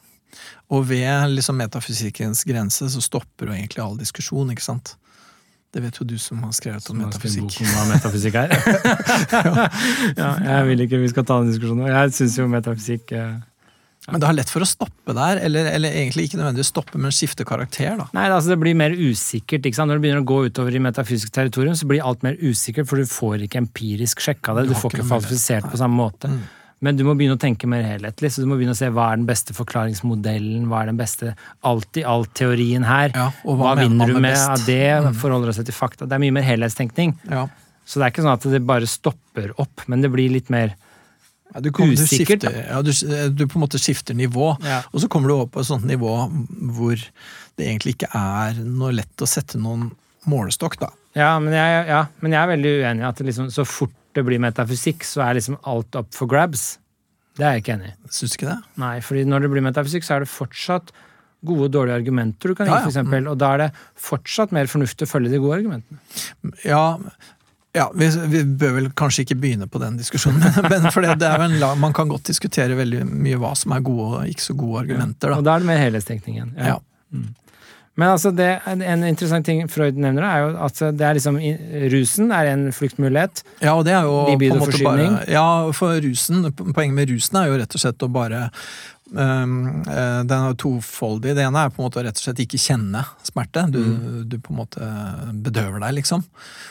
Og 0.72 0.86
ved 0.88 1.34
liksom 1.36 1.58
metafysikkens 1.60 2.46
grense 2.48 2.88
så 2.94 3.02
stopper 3.04 3.48
jo 3.50 3.54
egentlig 3.58 3.84
all 3.84 3.98
diskusjon, 3.98 4.52
ikke 4.54 4.64
sant. 4.64 4.96
Det 5.78 5.84
vet 5.84 6.00
jo 6.02 6.08
du 6.10 6.16
som 6.18 6.40
har 6.42 6.54
skrevet 6.58 6.88
om 6.90 6.98
Man 6.98 7.12
har 7.12 7.14
skrevet 7.14 7.38
metafysikk. 7.38 7.52
bok 7.54 7.62
om 7.62 7.76
hva 7.76 7.84
metafysikk 7.94 8.38
er. 8.42 8.50
ja, 10.24 10.30
jeg 10.48 10.66
vil 10.72 10.82
ikke 10.88 11.02
vi 11.04 11.12
skal 11.12 11.28
ta 11.28 11.38
den 11.44 11.52
diskusjonen. 11.54 11.86
Jeg 11.92 12.16
syns 12.18 12.38
jo 12.40 12.48
metafysikk 12.50 13.14
ja. 13.14 13.28
Men 14.08 14.22
det 14.24 14.28
har 14.30 14.36
lett 14.38 14.52
for 14.52 14.64
å 14.64 14.68
stoppe 14.68 15.12
der, 15.12 15.42
eller, 15.44 15.68
eller 15.68 15.92
egentlig 16.00 16.30
ikke 16.30 16.38
nødvendigvis 16.40 16.70
stoppe, 16.72 17.00
men 17.04 17.12
skifte 17.12 17.44
karakter, 17.48 17.98
da. 18.00 18.06
Nei, 18.16 18.28
altså 18.32 18.54
Det 18.54 18.60
blir 18.62 18.78
mer 18.80 18.94
usikkert. 18.96 19.68
ikke 19.68 19.76
sant? 19.76 19.92
Når 19.92 20.00
du 20.00 20.06
begynner 20.06 20.24
å 20.24 20.28
gå 20.30 20.38
utover 20.48 20.78
i 20.78 20.80
metafysisk 20.80 21.34
territorium, 21.36 21.76
så 21.76 21.90
blir 21.90 22.06
alt 22.08 22.24
mer 22.24 22.38
usikkert, 22.40 22.88
for 22.88 23.02
du 23.04 23.10
får 23.12 23.44
ikke 23.50 23.60
empirisk 23.66 24.24
sjekka 24.24 24.56
det. 24.56 24.70
Du 24.70 24.72
Du 24.72 24.80
får 24.80 24.96
ikke 24.96 25.10
falsifisert 25.12 25.68
på 25.68 25.82
samme 25.82 26.00
måte. 26.00 26.32
Mm. 26.32 26.40
Men 26.86 26.98
du 26.98 27.04
må 27.08 27.16
begynne 27.18 27.38
å 27.38 27.42
tenke 27.42 27.70
mer 27.70 27.86
helhetlig. 27.88 28.30
så 28.34 28.44
du 28.44 28.50
må 28.50 28.58
begynne 28.60 28.76
å 28.76 28.78
se 28.78 28.90
Hva 28.94 29.10
er 29.12 29.20
den 29.20 29.28
beste 29.30 29.56
forklaringsmodellen? 29.58 30.68
Hva 30.70 30.84
er 30.84 30.92
den 30.92 31.00
beste 31.00 31.34
alt-i-alt-teorien 31.66 32.86
her? 32.86 33.14
Ja, 33.16 33.30
og 33.44 33.58
hva 33.58 33.72
hva, 33.72 33.78
vinner 33.82 34.12
du 34.12 34.20
med 34.20 34.30
best? 34.30 34.50
av 34.54 34.66
det? 34.68 34.92
Mm. 35.08 35.16
Forholder 35.18 35.52
det 35.52 35.56
seg 35.58 35.70
til 35.70 35.78
fakta? 35.78 36.06
Det 36.06 36.18
er 36.18 36.22
mye 36.22 36.36
mer 36.38 36.46
helhetstenkning. 36.46 37.16
Ja. 37.32 37.48
Så 37.88 37.98
det 37.98 38.06
er 38.06 38.14
ikke 38.14 38.26
sånn 38.26 38.36
at 38.36 38.46
det 38.52 38.62
bare 38.68 38.90
stopper 38.90 39.56
opp, 39.64 39.88
men 39.88 40.04
det 40.06 40.12
blir 40.14 40.30
litt 40.34 40.52
mer 40.54 40.76
Ja, 41.54 41.62
du, 41.64 41.72
kommer, 41.72 41.96
du, 41.96 42.04
Usikkert, 42.04 42.44
skifter, 42.44 42.58
ja, 42.68 42.82
du, 42.84 42.92
du 43.32 43.46
på 43.48 43.58
en 43.58 43.64
måte 43.64 43.80
skifter 43.80 44.18
nivå, 44.18 44.50
og 44.60 44.98
så 45.00 45.08
kommer 45.10 45.32
du 45.32 45.38
opp 45.38 45.54
på 45.56 45.64
et 45.64 45.70
sånt 45.70 45.88
nivå 45.88 46.12
hvor 46.76 47.00
det 47.00 47.70
egentlig 47.70 47.96
ikke 47.96 48.10
er 48.12 48.60
noe 48.60 48.92
lett 48.94 49.24
å 49.24 49.30
sette 49.30 49.58
noen 49.58 49.88
målestokk, 50.28 50.76
da. 50.82 50.92
Ja, 51.18 51.32
men 51.42 51.56
jeg, 51.56 51.86
ja, 51.88 52.02
men 52.20 52.36
jeg 52.36 52.42
er 52.42 52.52
veldig 52.52 52.74
uenig 52.84 53.06
i 53.06 53.08
at 53.08 53.24
liksom, 53.26 53.48
så 53.56 53.64
fort 53.66 53.96
det 54.18 54.26
blir 54.28 54.42
metafysikk, 54.44 55.06
så 55.08 55.24
er 55.28 55.38
liksom 55.40 55.60
alt 55.70 55.98
up 56.00 56.12
for 56.16 56.30
grabs. 56.30 56.76
Det 57.38 57.46
er 57.46 57.58
jeg 57.58 57.66
ikke 57.66 57.76
enig 57.78 57.92
i. 57.92 57.96
Syns 58.10 58.34
du 58.34 58.40
ikke 58.40 58.50
det? 58.50 58.58
Nei, 58.82 58.96
fordi 59.06 59.24
når 59.30 59.46
det 59.46 59.52
blir 59.54 59.66
metafysikk, 59.66 60.06
så 60.08 60.18
er 60.18 60.26
det 60.26 60.32
fortsatt 60.34 60.94
gode 61.46 61.68
og 61.68 61.74
dårlige 61.76 61.98
argumenter 62.02 62.50
du 62.50 62.58
kan 62.58 62.66
gi, 62.66 62.74
Ja, 62.74 62.80
ja. 62.80 62.84
for 62.88 62.94
eksempel. 62.94 63.28
Og 63.30 63.38
da 63.40 63.54
er 63.54 63.66
det 63.66 63.72
fortsatt 64.08 64.54
mer 64.56 64.70
fornuftig 64.72 65.06
å 65.06 65.12
følge 65.12 65.34
de 65.34 65.42
gode 65.44 65.60
argumentene. 65.60 66.00
Ja, 66.66 66.98
ja 67.78 67.86
vi, 67.94 68.10
vi 68.34 68.42
bør 68.58 68.74
vel 68.80 68.90
kanskje 68.98 69.28
ikke 69.28 69.38
begynne 69.44 69.70
på 69.70 69.82
den 69.84 70.00
diskusjonen, 70.02 70.42
men 70.72 70.90
for 70.90 71.06
det, 71.06 71.20
det 71.22 71.30
er 71.30 71.46
en, 71.46 71.60
lang... 71.62 71.78
man 71.84 71.94
kan 71.98 72.10
godt 72.10 72.26
diskutere 72.32 72.78
veldig 72.80 73.06
mye 73.06 73.38
hva 73.42 73.54
som 73.60 73.76
er 73.78 73.86
gode 73.86 74.08
og 74.10 74.32
ikke 74.34 74.48
så 74.50 74.58
gode 74.58 74.88
argumenter, 74.88 75.36
Og 75.36 75.44
da. 75.44 75.52
da 75.52 75.58
er 75.58 75.66
det 75.66 75.70
mer 75.70 75.84
helhetstenkning 75.86 76.40
igjen. 76.42 76.56
Ja. 76.58 76.80
Men 77.98 78.12
altså 78.14 78.30
det, 78.36 78.48
en 78.70 79.04
interessant 79.08 79.46
ting 79.48 79.64
Freud 79.74 79.98
nevner, 79.98 80.22
er 80.28 80.44
jo 80.44 80.50
at 80.68 80.82
det 81.00 81.06
er 81.08 81.16
liksom 81.18 81.40
rusen 81.94 82.32
er 82.36 82.52
en 82.52 82.68
fluktmulighet. 82.76 83.42
Ja, 83.66 83.74
og 83.74 83.86
det 83.88 83.96
er 83.98 84.06
jo 84.06 84.20
på 84.28 84.52
en 84.52 84.62
måte 84.62 84.84
bare 84.86 85.08
Ja, 85.34 85.48
for 85.74 85.98
rusen, 86.06 86.46
poenget 86.76 86.94
med 86.94 87.10
rusen 87.10 87.40
er 87.42 87.50
jo 87.50 87.58
rett 87.58 87.74
og 87.74 87.82
slett 87.82 88.06
å 88.06 88.10
bare 88.14 88.44
um, 89.18 89.56
Den 89.88 90.36
er 90.38 90.58
tofoldig. 90.62 91.34
Det 91.38 91.46
ene 91.48 91.64
er 91.66 91.74
på 91.74 91.82
en 91.82 91.88
måte 91.88 92.02
å 92.02 92.06
rett 92.06 92.20
og 92.22 92.26
slett 92.28 92.44
ikke 92.46 92.60
kjenne 92.62 93.02
smerte. 93.26 93.66
Du, 93.74 93.80
Mm. 93.82 94.30
du 94.30 94.38
på 94.40 94.54
en 94.54 94.60
måte 94.62 94.92
bedøver 95.48 95.80
deg, 95.88 95.98
liksom. 96.02 96.22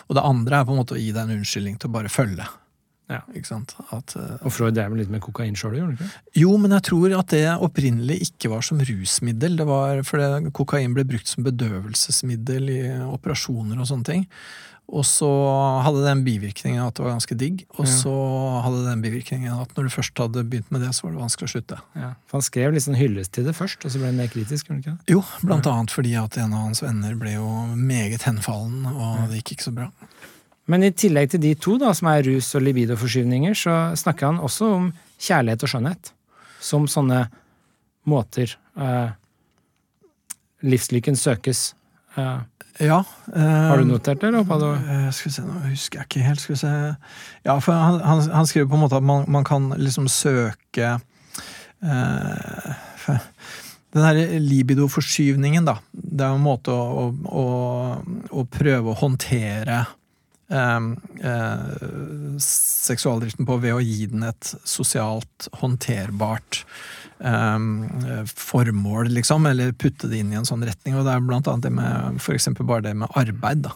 Og 0.09 0.15
det 0.19 0.23
andre 0.25 0.61
er 0.61 0.65
på 0.69 0.77
en 0.77 0.81
måte 0.85 0.95
å 0.95 1.01
gi 1.01 1.11
deg 1.13 1.25
en 1.27 1.39
unnskyldning 1.41 1.79
til 1.81 1.91
å 1.91 1.97
bare 1.99 2.09
følge. 2.13 2.47
Ja. 3.09 3.21
Ikke 3.39 3.47
sant? 3.47 3.75
At, 3.95 4.17
uh, 4.19 4.37
Og 4.43 4.51
Freud 4.51 4.75
drev 4.75 4.91
vel 4.91 4.99
litt 5.05 5.11
med 5.13 5.21
kokain 5.23 5.55
sjøl, 5.55 5.77
jo, 6.35 6.57
men 6.59 6.73
jeg 6.75 6.83
tror 6.89 7.13
at 7.21 7.29
det 7.31 7.45
opprinnelig 7.63 8.17
ikke 8.31 8.51
var 8.51 8.63
som 8.67 8.81
rusmiddel. 8.83 9.57
Det 9.61 9.67
var 9.69 10.03
fordi 10.03 10.51
kokain 10.57 10.95
ble 10.97 11.05
brukt 11.07 11.31
som 11.31 11.45
bedøvelsesmiddel 11.47 12.71
i 12.73 12.81
operasjoner 13.07 13.79
og 13.79 13.87
sånne 13.93 14.05
ting. 14.11 14.27
Og 14.87 15.03
så 15.03 15.27
hadde 15.83 15.99
det 15.99 16.11
den 16.13 16.21
bivirkningen 16.27 16.79
at 16.85 16.95
det 16.95 17.03
var 17.03 17.17
ganske 17.17 17.35
digg. 17.39 17.65
Og 17.75 17.87
Ja. 17.87 17.91
så 17.91 18.13
hadde 18.63 18.85
det 18.85 18.91
den 18.93 19.03
bivirkningen 19.03 19.51
at 19.61 19.73
når 19.75 19.89
du 19.89 19.91
først 19.91 20.17
hadde 20.23 20.45
begynt 20.47 20.71
med 20.71 20.81
det, 20.83 20.93
så 20.95 21.03
var 21.07 21.11
det 21.17 21.23
vanskelig 21.25 21.49
å 21.49 21.55
slutte. 21.57 21.79
Ja. 21.97 22.11
For 22.31 22.39
han 22.39 22.43
skrev 22.47 22.73
litt 22.73 22.85
sånn 22.87 22.95
hyllest 22.99 23.33
til 23.35 23.45
det 23.49 23.57
først, 23.59 23.83
og 23.85 23.91
så 23.91 23.99
ble 23.99 24.07
han 24.13 24.17
mer 24.17 24.29
kritisk. 24.31 24.71
ikke? 24.71 24.95
Jo, 25.11 25.25
blant 25.43 25.67
annet 25.67 25.91
fordi 25.91 26.15
at 26.15 26.39
en 26.39 26.53
av 26.55 26.69
hans 26.69 26.83
venner 26.83 27.15
ble 27.19 27.35
jo 27.35 27.49
meget 27.75 28.23
henfallen, 28.23 28.87
og 28.87 29.29
det 29.29 29.43
gikk 29.43 29.57
ikke 29.59 29.65
så 29.71 29.75
bra. 29.75 29.91
Men 30.67 30.83
i 30.83 30.91
tillegg 30.91 31.31
til 31.31 31.41
de 31.45 31.53
to, 31.55 31.77
da, 31.79 31.93
som 31.95 32.09
er 32.11 32.25
rus 32.27 32.49
og 32.59 32.65
libidoforskyvninger, 32.67 33.55
så 33.55 33.75
snakker 33.97 34.27
han 34.33 34.41
også 34.43 34.71
om 34.81 34.89
kjærlighet 35.23 35.63
og 35.63 35.71
skjønnhet. 35.71 36.11
Som 36.61 36.89
sånne 36.91 37.21
måter 38.11 38.57
eh, 38.79 39.11
livslykken 40.67 41.17
søkes. 41.19 41.73
Eh, 42.17 42.39
Ja. 42.79 42.99
har 43.33 43.79
du 43.79 43.85
notert 43.89 44.21
det, 44.21 44.29
eller? 44.29 44.43
hoppa 44.45 44.59
du- 44.59 44.75
Eh, 44.91 45.11
skal 45.11 45.31
vi 45.31 45.35
se, 45.35 45.43
nå 45.43 45.61
husker 45.71 45.99
jeg 46.01 46.07
ikke 46.09 46.25
helt. 46.27 46.41
Skal 46.41 46.55
vi 46.55 46.59
se. 46.59 46.97
Ja, 47.47 47.59
for 47.59 47.73
han, 47.73 48.01
han, 48.01 48.21
han 48.31 48.47
skriver 48.47 48.69
på 48.69 48.75
en 48.75 48.81
måte 48.83 48.97
at 48.97 49.03
man, 49.03 49.25
man 49.29 49.45
kan 49.45 49.71
liksom 49.79 50.09
søke 50.09 51.01
eh, 51.83 52.75
Den 53.95 54.03
her 54.05 54.15
libidoforskyvningen, 54.41 55.65
da. 55.65 55.79
Det 55.95 56.21
er 56.27 56.35
en 56.35 56.43
måte 56.45 56.69
å, 56.75 57.07
å, 57.07 57.13
å, 57.25 57.45
å 58.31 58.45
prøve 58.45 58.91
å 58.93 58.99
håndtere 59.01 59.87
eh, 60.51 60.87
eh, 61.31 62.37
seksualdriften 62.43 63.49
på 63.49 63.59
ved 63.63 63.77
å 63.77 63.83
gi 63.85 64.07
den 64.13 64.27
et 64.29 64.53
sosialt 64.65 65.49
håndterbart 65.61 66.63
eh, 67.19 67.59
formål, 68.33 69.11
liksom, 69.17 69.47
eller 69.51 69.73
putte 69.73 70.11
det 70.11 70.23
inn 70.23 70.35
i 70.35 70.41
en 70.41 70.49
sånn 70.49 70.67
retning. 70.67 70.99
Og 70.99 71.07
det 71.07 71.17
er 71.17 71.25
blant 71.25 71.49
annet 71.51 71.69
det 71.69 71.75
med 71.79 72.21
for 72.23 72.37
eksempel 72.39 72.69
bare 72.69 72.89
det 72.89 72.95
med 72.99 73.13
arbeid, 73.19 73.67
da. 73.69 73.75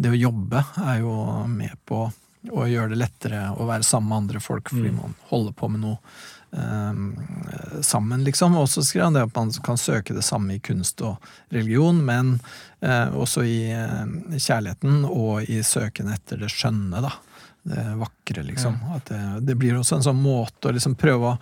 Det 0.00 0.14
å 0.14 0.22
jobbe 0.28 0.64
er 0.86 1.00
jo 1.02 1.14
med 1.50 1.76
på 1.88 2.06
å 2.48 2.66
gjøre 2.68 2.94
det 2.94 3.00
lettere 3.02 3.40
å 3.52 3.66
være 3.68 3.84
sammen 3.84 4.08
med 4.08 4.22
andre 4.22 4.40
folk 4.40 4.70
fordi 4.72 4.92
man 4.96 5.12
holder 5.28 5.52
på 5.56 5.68
med 5.68 5.82
noe 5.82 5.98
eh, 6.56 7.82
sammen, 7.84 8.24
liksom. 8.24 8.56
Og 8.56 8.70
så 8.72 8.84
skriver 8.86 9.10
han 9.10 9.18
det 9.18 9.26
at 9.28 9.36
man 9.36 9.52
kan 9.66 9.80
søke 9.80 10.16
det 10.16 10.24
samme 10.26 10.56
i 10.56 10.62
kunst 10.64 11.02
og 11.04 11.20
religion, 11.52 12.00
men 12.04 12.38
også 12.82 13.42
i 13.44 13.56
eh, 13.72 14.38
kjærligheten 14.40 15.04
og 15.10 15.42
i 15.50 15.60
søken 15.66 16.08
etter 16.14 16.40
det 16.40 16.48
skjønne, 16.52 17.02
da. 17.04 17.10
Det 17.62 17.82
vakre, 18.00 18.42
liksom. 18.46 18.78
At 18.96 19.10
det, 19.12 19.20
det 19.44 19.56
blir 19.60 19.76
også 19.76 19.98
en 19.98 20.06
sånn 20.06 20.20
måte 20.22 20.70
å 20.70 20.72
liksom 20.72 20.94
prøve 20.96 21.34
å 21.34 21.38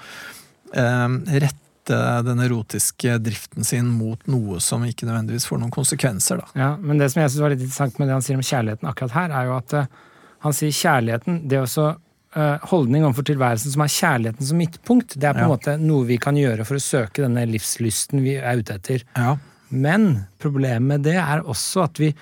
eh, 0.74 1.09
rette 1.39 1.99
den 2.26 2.43
erotiske 2.45 3.14
driften 3.24 3.64
sin 3.64 3.86
mot 3.89 4.26
noe 4.28 4.59
som 4.61 4.82
ikke 4.84 5.07
nødvendigvis 5.09 5.47
får 5.49 5.62
noen 5.62 5.70
konsekvenser, 5.72 6.43
da. 6.43 6.49
Ja, 6.59 6.72
men 6.76 6.99
det 7.01 7.07
som 7.14 7.22
jeg 7.22 7.30
synes 7.30 7.45
var 7.47 7.55
litt 7.55 7.62
interessant 7.62 7.97
med 8.03 8.11
det 8.11 8.16
han 8.18 8.26
sier 8.26 8.36
om 8.36 8.45
kjærligheten 8.45 8.91
akkurat 8.91 9.14
her, 9.16 9.30
er 9.39 9.47
jo 9.49 9.55
at 9.61 9.76
eh, 9.78 9.86
han 10.45 10.55
sier 10.59 10.74
kjærligheten, 10.74 11.39
det 11.49 11.57
er 11.57 11.64
også 11.64 11.86
eh, 12.34 12.66
holdning 12.74 13.07
overfor 13.07 13.24
tilværelsen 13.30 13.72
som 13.76 13.86
har 13.86 13.95
kjærligheten 13.95 14.51
som 14.51 14.61
midtpunkt. 14.61 15.14
Det 15.16 15.30
er 15.30 15.39
på 15.39 15.45
en 15.47 15.47
Ja. 15.47 15.55
måte 15.55 15.76
noe 15.80 16.05
vi 16.11 16.18
kan 16.20 16.36
gjøre 16.36 16.66
for 16.68 16.76
å 16.76 16.82
søke 16.84 17.24
denne 17.24 17.47
livslysten 17.49 18.20
vi 18.26 18.36
er 18.43 18.61
ute 18.61 18.76
etter. 18.76 19.07
Ja. 19.16 19.36
Men 19.71 20.27
problemet 20.41 20.83
med 20.89 21.07
det 21.07 21.16
er 21.21 21.43
også 21.45 21.85
at 21.89 21.99
vi 22.03 22.12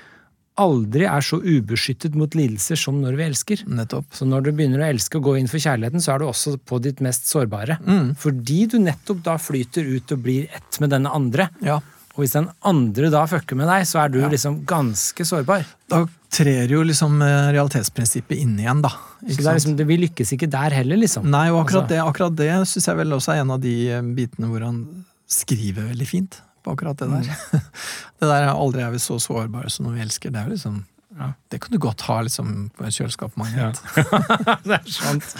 aldri 0.57 1.05
er 1.05 1.20
så 1.20 1.36
ubeskyttet 1.44 2.14
mot 2.16 2.32
lidelser 2.32 2.78
som 2.80 2.97
når 3.03 3.18
vi 3.18 3.24
elsker. 3.26 3.64
Nettopp. 3.68 4.07
Så 4.16 4.24
når 4.28 4.47
du 4.47 4.53
begynner 4.57 4.80
å 4.80 4.86
elske 4.88 5.18
og 5.20 5.26
gå 5.28 5.34
inn 5.40 5.51
for 5.53 5.61
kjærligheten, 5.61 6.01
så 6.01 6.14
er 6.14 6.22
du 6.22 6.30
også 6.30 6.55
på 6.64 6.78
ditt 6.80 7.03
mest 7.05 7.28
sårbare. 7.28 7.76
Mm. 7.84 8.14
Fordi 8.16 8.62
du 8.72 8.78
nettopp 8.80 9.20
da 9.26 9.34
flyter 9.42 9.84
ut 9.84 10.14
og 10.16 10.22
blir 10.24 10.49
ett 10.57 10.80
med 10.80 10.94
denne 10.97 11.12
andre. 11.12 11.51
Ja. 11.61 11.76
Og 12.16 12.22
hvis 12.24 12.32
den 12.32 12.49
andre 12.64 13.11
da 13.12 13.26
fucker 13.28 13.59
med 13.61 13.68
deg, 13.68 13.84
så 13.84 14.01
er 14.07 14.09
du 14.09 14.20
Ja. 14.22 14.30
liksom 14.32 14.62
ganske 14.64 15.26
sårbar. 15.28 15.66
Da 15.92 16.07
trer 16.32 16.72
jo 16.72 16.80
liksom 16.82 17.20
eh, 17.20 17.53
realitetsprinsippet 17.53 18.38
inn 18.40 18.57
igjen, 18.59 18.80
da. 18.80 18.88
Så 19.28 19.36
det 19.36 19.47
er 19.47 19.59
liksom, 19.61 19.76
det, 19.76 19.86
vi 19.86 19.99
lykkes 20.07 20.32
ikke 20.32 20.49
der 20.49 20.72
heller, 20.72 20.97
liksom. 20.97 21.28
Nei, 21.28 21.51
og 21.53 21.66
akkurat 21.66 21.84
Altså- 21.84 21.88
det, 21.92 22.01
akkurat 22.01 22.36
det 22.36 22.49
syns 22.72 22.86
jeg 22.88 22.97
vel 22.97 23.12
også 23.12 23.34
er 23.36 23.40
en 23.44 23.51
av 23.51 23.61
de 23.61 23.76
eh, 23.92 24.01
bitene 24.01 24.49
hvor 24.49 24.64
han 24.64 25.05
skriver 25.28 25.90
veldig 25.92 26.07
fint 26.09 26.40
på 26.66 26.74
akkurat 26.74 26.98
det 27.00 27.08
der. 27.14 27.30
Mm. 27.30 27.64
det 28.20 28.28
der 28.28 28.42
er 28.42 28.52
aldri 28.52 28.82
er 28.84 28.92
vi 28.92 29.00
så 29.06 29.16
sårbare 29.22 29.70
som 29.72 29.86
når 29.88 29.96
vi 30.00 30.04
elsker. 30.08 30.34
Det 30.34 30.42
er 30.42 30.50
jo 30.50 30.58
liksom 30.58 30.84
Ja. 31.16 31.30
Det 31.48 31.62
kan 31.64 31.72
du 31.72 31.78
godt 31.80 32.02
ha 32.10 32.18
liksom 32.26 32.48
på 32.76 32.84
et 32.84 32.92
kjøleskapmagnet. 32.92 33.78
det 34.68 34.74
er 34.76 34.90
sant. 34.92 35.30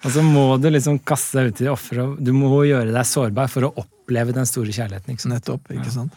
Og 0.00 0.08
så 0.10 0.24
må 0.26 0.56
du 0.58 0.66
liksom 0.74 0.96
kaste 1.06 1.38
deg 1.38 1.52
ut 1.52 1.60
i 1.62 1.68
offeret. 1.70 2.16
Du 2.18 2.32
må 2.34 2.48
gjøre 2.66 2.90
deg 2.90 3.06
sårbar 3.06 3.46
for 3.52 3.68
å 3.68 3.70
oppleve 3.84 4.34
den 4.34 4.48
store 4.50 4.74
kjærligheten. 4.74 5.14
ikke? 5.14 5.30
Nettopp, 5.30 5.70
ikke 5.76 5.92
sant. 5.94 6.16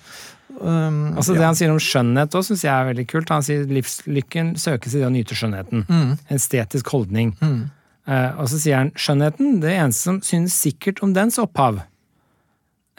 Um, 0.57 1.13
Altså 1.13 1.35
Det 1.35 1.43
ja. 1.43 1.51
han 1.51 1.59
sier 1.59 1.69
om 1.75 1.77
skjønnhet 1.77 2.33
òg, 2.33 2.47
syns 2.47 2.63
jeg 2.65 2.73
er 2.73 2.87
veldig 2.89 3.05
kult. 3.11 3.29
Han 3.35 3.45
sier 3.45 3.69
livslykken 3.69 4.55
søkes 4.57 4.95
i 4.97 5.03
det 5.03 5.05
å 5.11 5.13
nyte 5.13 5.37
skjønnheten. 5.37 5.85
Mm, 5.85 6.15
En 6.17 6.41
estetisk 6.41 6.89
holdning. 6.95 7.35
mm. 7.41 7.59
Uh, 8.07 8.39
og 8.39 8.45
så 8.47 8.55
sier 8.63 8.77
han 8.79 8.89
skjønnheten, 8.95 9.57
det 9.59 9.73
eneste 9.75 10.07
som 10.07 10.17
synes 10.23 10.53
sikkert 10.55 11.01
om 11.03 11.11
dens 11.13 11.35
opphav. 11.43 11.81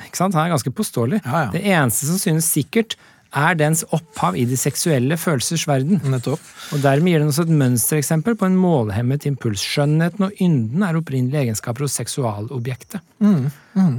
Ikke 0.07 0.17
sant? 0.21 0.35
Han 0.35 0.47
er 0.47 0.55
ganske 0.55 0.71
påståelig. 0.75 1.23
Ja, 1.25 1.45
ja. 1.47 1.51
Det 1.55 1.63
eneste 1.67 2.07
som 2.07 2.19
synes 2.23 2.47
sikkert, 2.55 2.95
er 3.37 3.55
dens 3.61 3.83
opphav 3.93 4.37
i 4.41 4.47
de 4.49 4.57
seksuelle 4.57 5.19
følelsers 5.21 5.67
verden. 5.69 5.99
Nettopp. 6.09 6.41
Og 6.73 6.81
dermed 6.81 7.13
gir 7.13 7.21
den 7.21 7.29
også 7.29 7.45
et 7.45 7.53
mønstereksempel 7.61 8.39
på 8.41 8.47
en 8.49 8.57
målhemmet 8.57 9.27
impuls. 9.29 9.61
Skjønnheten 9.61 10.25
og 10.31 10.41
ynden 10.41 10.83
er 10.87 10.97
opprinnelige 10.97 11.43
egenskaper 11.45 11.85
hos 11.85 11.99
seksualobjektet. 12.01 13.03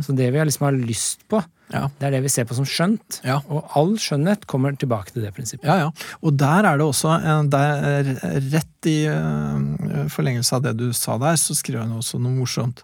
Så 0.01 0.15
det 0.17 0.31
vi 0.33 0.41
liksom 0.49 0.65
har 0.65 0.79
lyst 0.81 1.27
på, 1.29 1.43
Ja. 1.69 1.83
det 1.99 2.07
er 2.07 2.11
det 2.15 2.23
vi 2.23 2.29
ser 2.33 2.45
på 2.49 2.55
som 2.57 2.65
skjønt. 2.65 3.19
Ja. 3.23 3.35
Og 3.47 3.69
all 3.77 3.91
skjønnhet 4.01 4.47
kommer 4.49 4.73
tilbake 4.75 5.13
til 5.13 5.21
det 5.21 5.35
prinsippet. 5.35 5.67
Ja, 5.69 5.75
ja. 5.77 5.91
Og 6.23 6.33
der 6.35 6.65
er 6.65 6.77
det 6.81 6.85
også 6.87 7.11
en- 7.23 7.49
der, 7.51 8.01
Rett 8.49 8.85
i 8.89 9.05
eh, 9.05 10.07
forlengelse 10.09 10.53
av 10.55 10.63
det 10.63 10.77
du 10.77 10.91
sa 10.91 11.19
der, 11.19 11.35
så 11.37 11.53
skriver 11.53 11.81
han 11.85 11.91
også 11.99 12.17
noe 12.19 12.31
morsomt. 12.33 12.81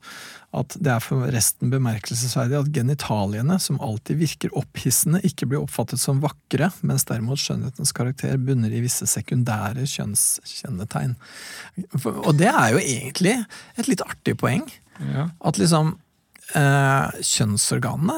At 0.55 0.77
det 0.79 0.91
er 0.93 1.03
for 1.03 1.27
resten 1.33 1.71
bemerkelsesverdig 1.73 2.57
at 2.61 2.71
genitaliene, 2.75 3.57
som 3.59 3.79
alltid 3.83 4.21
virker 4.21 4.53
opphissende, 4.55 5.19
ikke 5.27 5.49
blir 5.51 5.63
oppfattet 5.65 5.99
som 5.99 6.21
vakre, 6.23 6.69
mens 6.85 7.03
derimot 7.09 7.41
skjønnhetens 7.41 7.91
karakter 7.95 8.39
bunner 8.39 8.71
i 8.71 8.79
visse 8.85 9.07
sekundære 9.11 9.83
kjønnskjennetegn. 9.91 11.17
Og 12.05 12.31
det 12.39 12.49
er 12.53 12.71
jo 12.75 12.81
egentlig 12.81 13.35
et 13.75 13.91
litt 13.91 14.03
artig 14.05 14.37
poeng. 14.39 14.63
Ja. 15.11 15.27
At 15.43 15.59
liksom 15.59 15.97
eh, 16.55 17.19
kjønnsorganene 17.19 18.17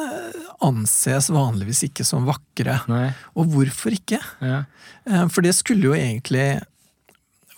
anses 0.65 1.29
vanligvis 1.33 1.83
ikke 1.89 2.05
som 2.07 2.27
vakre. 2.29 2.79
Nei. 2.89 3.09
Og 3.37 3.49
hvorfor 3.53 3.93
ikke? 3.97 4.21
Ja. 4.41 4.63
Eh, 5.09 5.25
For 5.33 5.45
det 5.45 5.55
skulle 5.57 5.91
jo 5.91 5.97
egentlig 5.97 6.49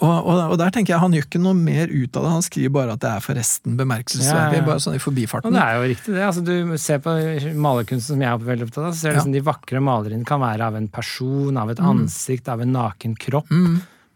og, 0.02 0.16
og, 0.32 0.40
og 0.54 0.58
der 0.62 0.72
tenker 0.72 0.94
jeg 0.96 1.02
Han 1.04 1.12
gjør 1.18 1.26
ikke 1.28 1.42
noe 1.44 1.58
mer 1.58 1.92
ut 1.92 2.16
av 2.16 2.24
det, 2.26 2.32
han 2.38 2.46
skriver 2.46 2.72
bare 2.78 2.94
at 2.96 3.02
det 3.04 3.10
er 3.12 3.26
forresten 3.26 3.76
bemerkelsesverdig. 3.80 4.58
Ja, 4.60 4.64
ja. 4.64 4.68
Bare 4.70 4.80
sånn 4.86 4.96
i 4.96 5.04
forbifarten. 5.04 5.52
Og 5.52 5.58
det 5.60 5.66
er 5.66 5.76
jo 5.80 5.92
riktig, 5.94 6.16
det. 6.16 6.24
Altså, 6.30 6.44
du 6.48 6.78
ser 6.80 7.00
på 7.04 7.16
malerkunsten 7.60 8.16
som 8.16 8.24
jeg 8.26 8.32
er 8.32 8.48
veldig 8.54 8.68
opptatt 8.70 8.86
av, 8.90 8.92
så 8.96 9.00
ser 9.04 9.10
du 9.12 9.16
Ja. 9.16 9.20
liksom 9.22 9.34
de 9.38 9.46
vakre 9.52 9.82
maleriene 9.84 10.26
kan 10.26 10.40
være 10.44 10.62
av 10.72 10.76
en 10.80 10.88
person, 10.88 11.58
av 11.58 11.70
et 11.72 11.80
Mm. 11.80 11.90
ansikt, 12.06 12.48
av 12.50 12.62
en 12.62 12.72
naken 12.74 13.16
kropp. 13.20 13.50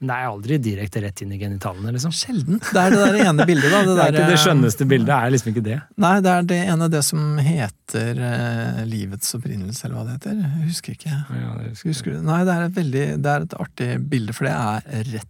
Men 0.03 0.09
det 0.09 0.15
er 0.19 0.25
aldri 0.27 0.57
direkte 0.59 0.99
rett 1.01 1.21
inn 1.23 1.31
i 1.31 1.37
genitalene, 1.39 1.91
liksom. 1.95 2.11
Sjelden. 2.11 2.57
Det 2.59 2.75
er 2.75 2.89
det 2.91 2.99
der 2.99 3.19
ene 3.29 3.45
bildet, 3.47 3.71
da. 3.71 3.83
Det, 3.83 3.93
Det 3.95 4.03
er 4.03 4.11
ikke 4.17 4.31
det 4.33 4.39
skjønneste 4.43 4.87
bildet, 4.87 5.13
er 5.15 5.31
liksom 5.31 5.51
ikke 5.53 5.63
det. 5.63 5.77
Nei, 5.97 6.15
det 6.19 6.31
er 6.33 6.41
det 6.49 6.57
ene 6.73 6.89
det 6.91 7.03
som 7.07 7.37
heter 7.39 8.19
uh, 8.19 8.81
Livets 8.85 9.31
opprinnelse, 9.37 9.85
eller 9.85 9.95
hva 9.95 10.03
det 10.09 10.17
heter. 10.17 10.41
Jeg 10.43 10.67
husker 10.67 10.91
ikke. 10.97 11.13
Ja, 11.39 11.53
det 11.59 11.69
husker. 11.69 11.89
Husker 11.93 12.11
du? 12.17 12.21
Nei, 12.27 12.41
det 12.43 12.51
er, 12.57 12.65
et 12.67 12.75
veldig, 12.81 13.05
det 13.23 13.31
er 13.35 13.47
et 13.47 13.55
artig 13.63 14.09
bilde, 14.11 14.33
for 14.35 14.43
det 14.49 14.53
er 14.53 15.07
rett 15.13 15.29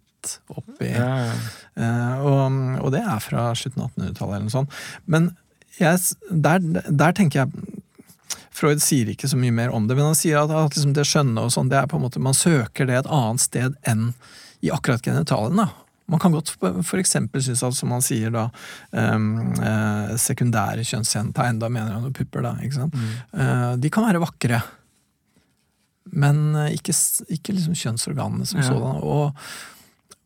oppi 0.54 0.90
Ja. 0.94 1.32
Eh, 1.76 2.18
og, 2.22 2.58
og 2.86 2.92
det 2.94 3.02
er 3.04 3.20
fra 3.24 3.48
slutten 3.58 3.86
av 3.86 3.92
1800-tallet 3.96 4.36
eller 4.38 4.48
noe 4.50 4.54
sånt. 4.58 4.76
Men 5.10 5.32
jeg, 5.80 6.00
der, 6.30 6.60
der 6.90 7.16
tenker 7.18 7.44
jeg 7.44 7.80
Freud 8.54 8.82
sier 8.86 9.10
ikke 9.10 9.26
så 9.32 9.38
mye 9.42 9.52
mer 9.56 9.72
om 9.74 9.88
det, 9.90 9.96
men 9.98 10.12
han 10.12 10.18
sier 10.18 10.38
at, 10.44 10.52
at 10.54 10.76
liksom 10.76 10.94
det 10.94 11.08
skjønne 11.10 11.42
og 11.42 11.50
sånn, 11.56 11.72
det 11.72 11.80
er 11.80 11.88
på 11.90 11.98
en 11.98 12.04
måte, 12.06 12.22
man 12.22 12.36
søker 12.38 12.86
det 12.86 13.00
et 13.00 13.10
annet 13.10 13.42
sted 13.42 13.74
enn 13.90 14.12
i 14.62 14.70
akkurat 14.72 15.02
genitalien. 15.04 15.58
da. 15.58 15.66
Man 16.06 16.22
kan 16.22 16.36
godt 16.36 16.52
eksempel 17.00 17.42
synes 17.42 17.64
at, 17.66 17.74
som 17.76 17.92
han 17.96 18.04
sier 18.06 18.30
da, 18.32 18.44
um, 18.94 19.56
sekundære 20.22 20.86
kjønnsgjentegn, 20.86 21.58
da 21.64 21.70
mener 21.74 21.96
han 21.98 22.06
jo 22.06 22.14
pupper, 22.14 22.46
da, 22.46 22.54
ikke 22.62 22.78
sant? 22.78 22.98
Eh, 23.34 23.74
de 23.82 23.92
kan 23.92 24.06
være 24.06 24.22
vakre. 24.22 24.62
Men 26.14 26.44
ikke, 26.70 26.94
ikke 27.34 27.56
liksom 27.58 27.74
kjønnsorganene 27.80 28.46
som 28.48 28.60
Ja. 28.62 28.68
sådan. 28.70 29.02
Og, 29.02 29.34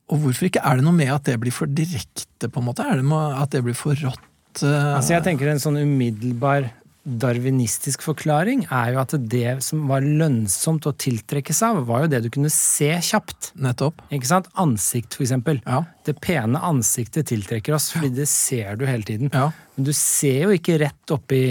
og 0.09 0.21
hvorfor 0.23 0.47
ikke? 0.49 0.61
Er 0.63 0.79
det 0.79 0.85
noe 0.87 0.95
med 0.95 1.11
at 1.11 1.23
det 1.27 1.37
blir 1.41 1.51
for 1.55 1.67
direkte, 1.67 2.47
på 2.49 2.61
en 2.61 2.67
måte? 2.69 2.85
Er 2.87 3.01
det 3.01 3.05
med 3.07 3.37
at 3.41 3.51
det 3.51 3.63
blir 3.65 3.75
for 3.75 3.93
rått? 3.99 4.23
eh, 4.63 4.95
Altså 4.95 5.13
jeg 5.17 5.23
tenker 5.27 5.49
En 5.51 5.59
sånn 5.59 5.77
umiddelbar 5.77 6.69
darwinistisk 7.07 8.01
forklaring 8.03 8.65
er 8.67 8.89
jo 8.91 8.99
at 8.99 9.13
det 9.31 9.53
som 9.63 9.85
var 9.87 10.03
lønnsomt 10.03 10.87
å 10.89 10.91
tiltrekke 10.99 11.53
seg 11.55 11.77
av, 11.77 11.85
var 11.87 12.03
jo 12.03 12.09
det 12.11 12.19
du 12.25 12.29
kunne 12.33 12.51
se 12.51 12.89
kjapt. 13.09 13.53
Nettopp. 13.63 14.01
Ikke 14.11 14.27
sant? 14.27 14.49
Ansikt, 14.59 15.15
for 15.15 15.23
eksempel. 15.23 15.61
Ja. 15.63 15.85
Det 16.07 16.17
pene 16.23 16.59
ansiktet 16.67 17.29
tiltrekker 17.31 17.77
oss, 17.77 17.93
fordi 17.95 18.11
det 18.19 18.27
ser 18.31 18.75
du 18.79 18.83
hele 18.89 19.07
tiden. 19.07 19.31
Ja. 19.31 19.49
Men 19.77 19.87
du 19.87 19.93
ser 19.95 20.47
jo 20.49 20.55
ikke 20.57 20.79
rett 20.83 21.15
oppi 21.15 21.41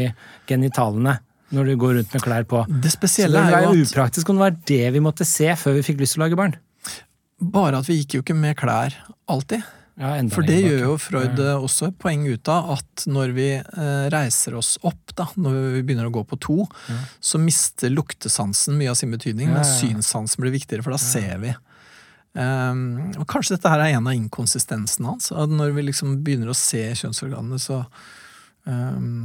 genitalene 0.50 1.18
når 1.54 1.68
du 1.70 1.74
går 1.78 1.92
rundt 2.00 2.14
med 2.16 2.24
klær 2.24 2.44
på. 2.50 2.64
Det 2.68 2.90
Så 2.90 2.98
spesielle 2.98 3.38
det 3.38 3.54
er 3.54 3.60
er 3.60 3.66
jo 3.68 3.74
jo 3.76 3.82
at 3.86 3.90
upraktisk 3.94 4.28
om 4.32 4.36
det 4.40 4.44
var 4.48 4.56
det 4.66 4.84
vi 4.96 5.02
måtte 5.04 5.24
se 5.28 5.52
før 5.56 5.76
vi 5.78 5.84
fikk 5.86 6.00
lyst 6.02 6.16
til 6.16 6.22
å 6.22 6.26
lage 6.26 6.38
barn. 6.40 6.56
Bare 7.40 7.80
at 7.80 7.88
vi 7.88 7.98
gikk 8.00 8.18
jo 8.18 8.22
ikke 8.24 8.36
med 8.38 8.56
klær 8.58 8.94
alltid. 9.30 9.64
Ja, 9.96 10.10
For 10.28 10.44
det 10.44 10.58
gjør 10.60 10.82
jo 10.82 10.90
ja. 10.92 11.00
Freud 11.00 11.38
eh, 11.40 11.54
også 11.56 11.86
et 11.88 11.96
poeng 12.00 12.26
ut 12.28 12.48
av 12.52 12.74
at 12.74 13.06
når 13.08 13.30
vi 13.36 13.46
eh, 13.56 14.08
reiser 14.12 14.58
oss 14.58 14.74
opp, 14.84 15.14
da, 15.16 15.24
når 15.40 15.54
vi 15.78 15.84
begynner 15.88 16.10
å 16.10 16.12
gå 16.12 16.20
på 16.28 16.36
to, 16.44 16.56
så 17.16 17.40
mister 17.40 17.94
luktesansen 17.94 18.76
mye 18.76 18.92
av 18.92 18.98
sin 19.00 19.14
betydning, 19.14 19.48
Ja, 19.48 19.54
men 19.54 19.64
ja, 19.64 19.70
ja. 19.70 19.78
synssansen 19.80 20.44
blir 20.44 20.52
viktigere, 20.52 20.84
for 20.84 20.92
da 20.92 21.00
ser 21.00 21.40
vi. 21.40 21.54
Um, 22.36 23.14
og 23.16 23.24
kanskje 23.32 23.54
dette 23.54 23.70
her 23.72 23.80
er 23.80 23.94
en 23.96 24.10
av 24.10 24.12
inkonsistensene 24.12 25.08
hans. 25.08 25.30
At 25.32 25.48
når 25.48 25.72
vi 25.78 25.86
liksom 25.86 26.18
begynner 26.26 26.52
å 26.52 26.58
se 26.58 26.82
kjønnsorganene, 27.00 27.56
så 27.56 27.80
um, 28.68 29.24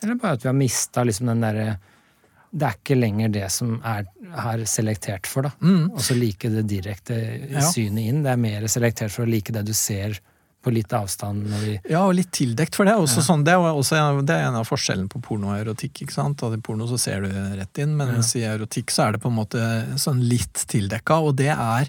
Eller 0.00 0.16
bare 0.16 0.38
at 0.38 0.46
vi 0.46 0.48
har 0.48 0.56
mista 0.56 1.04
liksom 1.04 1.28
den 1.28 1.44
derre 1.44 1.74
Det 2.50 2.64
er 2.64 2.76
ikke 2.78 2.96
lenger 2.96 3.32
det 3.34 3.46
som 3.52 3.76
er, 3.84 4.06
er 4.32 4.64
selektert 4.68 5.28
for, 5.28 5.48
da. 5.48 5.52
Mm. 5.60 5.90
Og 5.92 6.00
så 6.04 6.16
like 6.16 6.48
det 6.52 6.64
direkte 6.70 7.18
Ja. 7.50 7.60
synet 7.60 8.08
inn. 8.08 8.22
Det 8.24 8.32
er 8.32 8.40
mer 8.40 8.66
selektert 8.72 9.12
for 9.12 9.26
å 9.26 9.30
like 9.30 9.52
det 9.52 9.66
du 9.68 9.74
ser 9.76 10.18
på 10.64 10.72
litt 10.74 10.92
avstand 10.92 11.46
Ja, 11.88 12.00
og 12.02 12.16
litt 12.18 12.32
tildekt, 12.34 12.74
for 12.74 12.88
det 12.88 12.92
er 12.92 13.02
også 13.02 13.22
sånn, 13.22 13.44
det 13.46 13.54
er, 13.54 13.62
også 13.62 13.94
en, 13.94 14.24
det 14.26 14.34
er 14.34 14.48
en 14.48 14.58
av 14.58 14.66
forskjellene 14.66 15.10
på 15.12 15.20
porno 15.22 15.52
og 15.52 15.60
erotikk. 15.60 16.02
ikke 16.02 16.16
sant? 16.16 16.42
At 16.42 16.56
I 16.56 16.60
porno 16.64 16.88
så 16.90 16.98
ser 16.98 17.22
du 17.22 17.28
rett 17.30 17.78
inn, 17.78 17.94
men 17.98 18.16
ja. 18.16 18.24
i 18.40 18.42
erotikk 18.48 18.90
så 18.94 19.06
er 19.06 19.16
det 19.16 19.22
på 19.22 19.30
en 19.30 19.38
måte 19.38 19.62
sånn 20.00 20.24
litt 20.26 20.64
tildekka, 20.72 21.20
og 21.22 21.36
det 21.38 21.52
er 21.54 21.86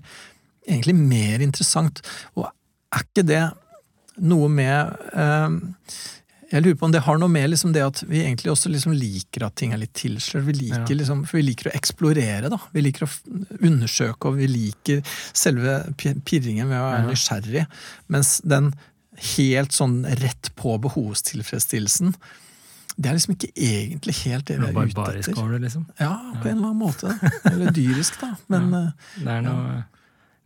egentlig 0.68 0.96
mer 1.00 1.42
interessant. 1.42 2.04
Og 2.38 2.46
er 2.46 3.08
ikke 3.08 3.26
det 3.26 3.44
noe 4.20 4.50
med 4.52 4.96
eh, 5.16 5.50
Jeg 6.52 6.64
lurer 6.66 6.76
på 6.80 6.86
om 6.88 6.92
det 6.96 7.04
har 7.06 7.18
noe 7.22 7.30
med 7.30 7.50
liksom 7.52 7.74
det 7.76 7.84
at 7.86 8.00
vi 8.10 8.24
egentlig 8.24 8.50
også 8.50 8.72
liksom 8.74 8.94
liker 8.98 9.44
at 9.46 9.56
ting 9.56 9.72
er 9.76 9.78
litt 9.84 9.94
tilslørt. 9.94 10.48
Vi 10.48 10.54
liker, 10.54 10.88
Ja. 10.90 10.96
liksom, 10.98 11.24
for 11.28 11.38
vi 11.38 11.44
liker 11.44 11.70
å 11.70 11.76
eksplorere, 11.78 12.50
da. 12.50 12.58
Vi 12.74 12.82
liker 12.82 13.06
å 13.06 13.10
undersøke, 13.62 14.26
og 14.32 14.38
vi 14.38 14.48
liker 14.48 15.04
selve 15.34 15.94
pirringen 16.26 16.68
ved 16.72 16.78
å 16.80 16.88
være 16.90 17.04
Ja. 17.04 17.10
nysgjerrig. 17.12 17.68
Mens 18.10 18.42
den 18.42 18.74
helt 19.36 19.72
sånn 19.72 20.06
rett 20.24 20.50
på 20.56 20.80
behovstilfredsstillelsen, 20.82 22.16
det 23.00 23.10
er 23.12 23.14
liksom 23.16 23.36
ikke 23.38 23.54
egentlig 23.56 24.16
helt 24.26 24.46
det 24.50 24.58
vi 24.60 24.66
er 24.66 24.72
ute 24.74 24.82
etter. 24.82 24.94
Barbarisk 24.96 25.38
over 25.38 25.52
det, 25.54 25.62
liksom. 25.70 25.86
Ja, 26.00 26.16
på 26.42 26.50
en 26.50 26.58
eller 26.58 26.74
annen 26.74 26.82
måte. 26.82 27.14
Eller 27.46 27.72
dyrisk, 27.72 28.20
da. 28.20 28.36
Men 28.50 28.72
Ja. 28.72 28.80
eh, 28.88 28.92
Det 29.24 29.28
er 29.38 29.42
noe 29.42 29.86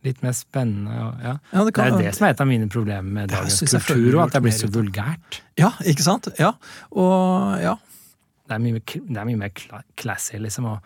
litt 0.04 0.22
mer 0.24 0.34
spennende. 0.36 0.94
Og, 1.06 1.22
ja. 1.24 1.34
ja, 1.52 1.64
det 1.64 1.74
Det 1.74 1.84
er 1.84 1.96
det 2.02 2.14
som 2.16 2.26
er 2.28 2.34
et 2.34 2.42
av 2.44 2.50
mine 2.50 2.68
problemer 2.72 3.16
med 3.20 3.32
dagens 3.32 3.60
kultur, 3.64 4.18
og 4.18 4.26
at 4.26 4.34
det 4.34 4.40
er 4.40 4.46
blitt 4.46 4.60
så 4.60 4.70
vulgært. 4.72 5.40
Ja, 5.60 5.72
ikke 5.84 6.06
sant? 6.06 6.28
Ja. 6.40 6.54
Og 6.92 7.56
ja. 7.62 7.78
Det 8.44 8.58
er 8.58 8.60
mye, 8.60 8.82
det 8.84 9.16
er 9.16 9.24
mye 9.24 9.40
mer 9.40 9.54
cla- 9.56 9.84
classy 9.96 10.36
liksom, 10.42 10.68
å 10.68 10.76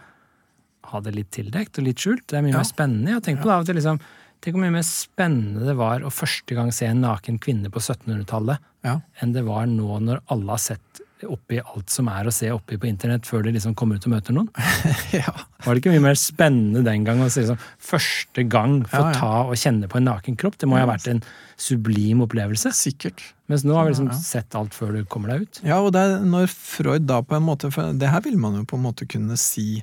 ha 0.93 1.01
det 1.05 1.13
litt 1.17 1.33
tildekt 1.35 1.81
og 1.81 1.89
litt 1.89 1.99
skjult. 1.99 2.25
Det 2.31 2.39
er 2.39 2.47
mye 2.47 2.55
mer 2.55 2.69
spennende. 2.69 3.17
Jeg 3.17 3.27
tenkt 3.27 3.43
på 3.43 3.51
det 3.51 3.57
av 3.57 3.67
og 3.67 3.71
til, 3.71 3.79
liksom, 3.81 4.01
Tenk 4.39 4.55
hvor 4.55 4.63
mye 4.63 4.77
mer 4.77 4.85
spennende 4.87 5.65
det 5.67 5.75
var 5.75 6.05
å 6.07 6.13
første 6.15 6.55
gang 6.55 6.69
se 6.71 6.87
en 6.87 7.01
naken 7.03 7.41
kvinne 7.43 7.73
på 7.75 7.81
1700-tallet, 7.83 8.63
ja. 8.87 9.01
enn 9.19 9.33
det 9.35 9.43
var 9.49 9.67
nå 9.67 9.97
når 10.05 10.21
alle 10.31 10.55
har 10.55 10.63
sett 10.63 11.01
oppi 11.27 11.59
alt 11.59 11.91
som 11.91 12.07
er 12.13 12.29
å 12.29 12.33
se 12.35 12.51
oppi 12.55 12.79
på 12.79 12.87
internett, 12.87 13.27
før 13.27 13.43
de 13.47 13.55
liksom 13.57 13.75
kommer 13.79 13.99
ut 13.99 14.07
og 14.07 14.13
møter 14.13 14.37
noen. 14.37 14.51
ja. 15.19 15.33
Var 15.65 15.75
det 15.75 15.83
ikke 15.83 15.95
mye 15.97 16.05
mer 16.05 16.19
spennende 16.21 16.85
den 16.87 17.07
gang 17.09 17.23
å 17.25 17.31
se 17.33 17.43
liksom, 17.43 17.59
første 17.83 18.45
gang 18.47 18.81
få 18.87 19.01
Ja, 19.03 19.11
ja. 19.11 19.19
ta 19.19 19.33
og 19.49 19.59
kjenne 19.59 19.91
på 19.91 19.99
en 19.99 20.09
naken 20.11 20.39
kropp? 20.39 20.59
Det 20.61 20.69
må 20.71 20.79
jo 20.79 20.85
ha 20.87 20.93
vært 20.93 21.11
en 21.11 21.23
sublim 21.59 22.23
opplevelse. 22.27 22.71
Sikkert. 22.77 23.25
Mens 23.51 23.65
nå 23.67 23.75
har 23.75 23.89
vi 23.89 23.97
liksom 23.97 24.13
sett 24.15 24.55
alt 24.59 24.77
før 24.77 24.95
du 24.95 25.03
kommer 25.11 25.35
deg 25.35 25.47
ut. 25.49 25.63
Ja, 25.67 25.81
og 25.83 25.91
det 25.97 26.05
er 26.05 26.19
når 26.23 26.53
Freud 26.53 27.09
da 27.09 27.23
på 27.25 27.35
en 27.39 27.47
måte 27.49 27.73
For 27.75 27.97
det 27.97 28.13
her 28.13 28.23
vil 28.27 28.39
man 28.39 28.61
jo 28.61 28.67
på 28.69 28.79
en 28.79 28.85
måte 28.85 29.09
kunne 29.09 29.39
si 29.41 29.81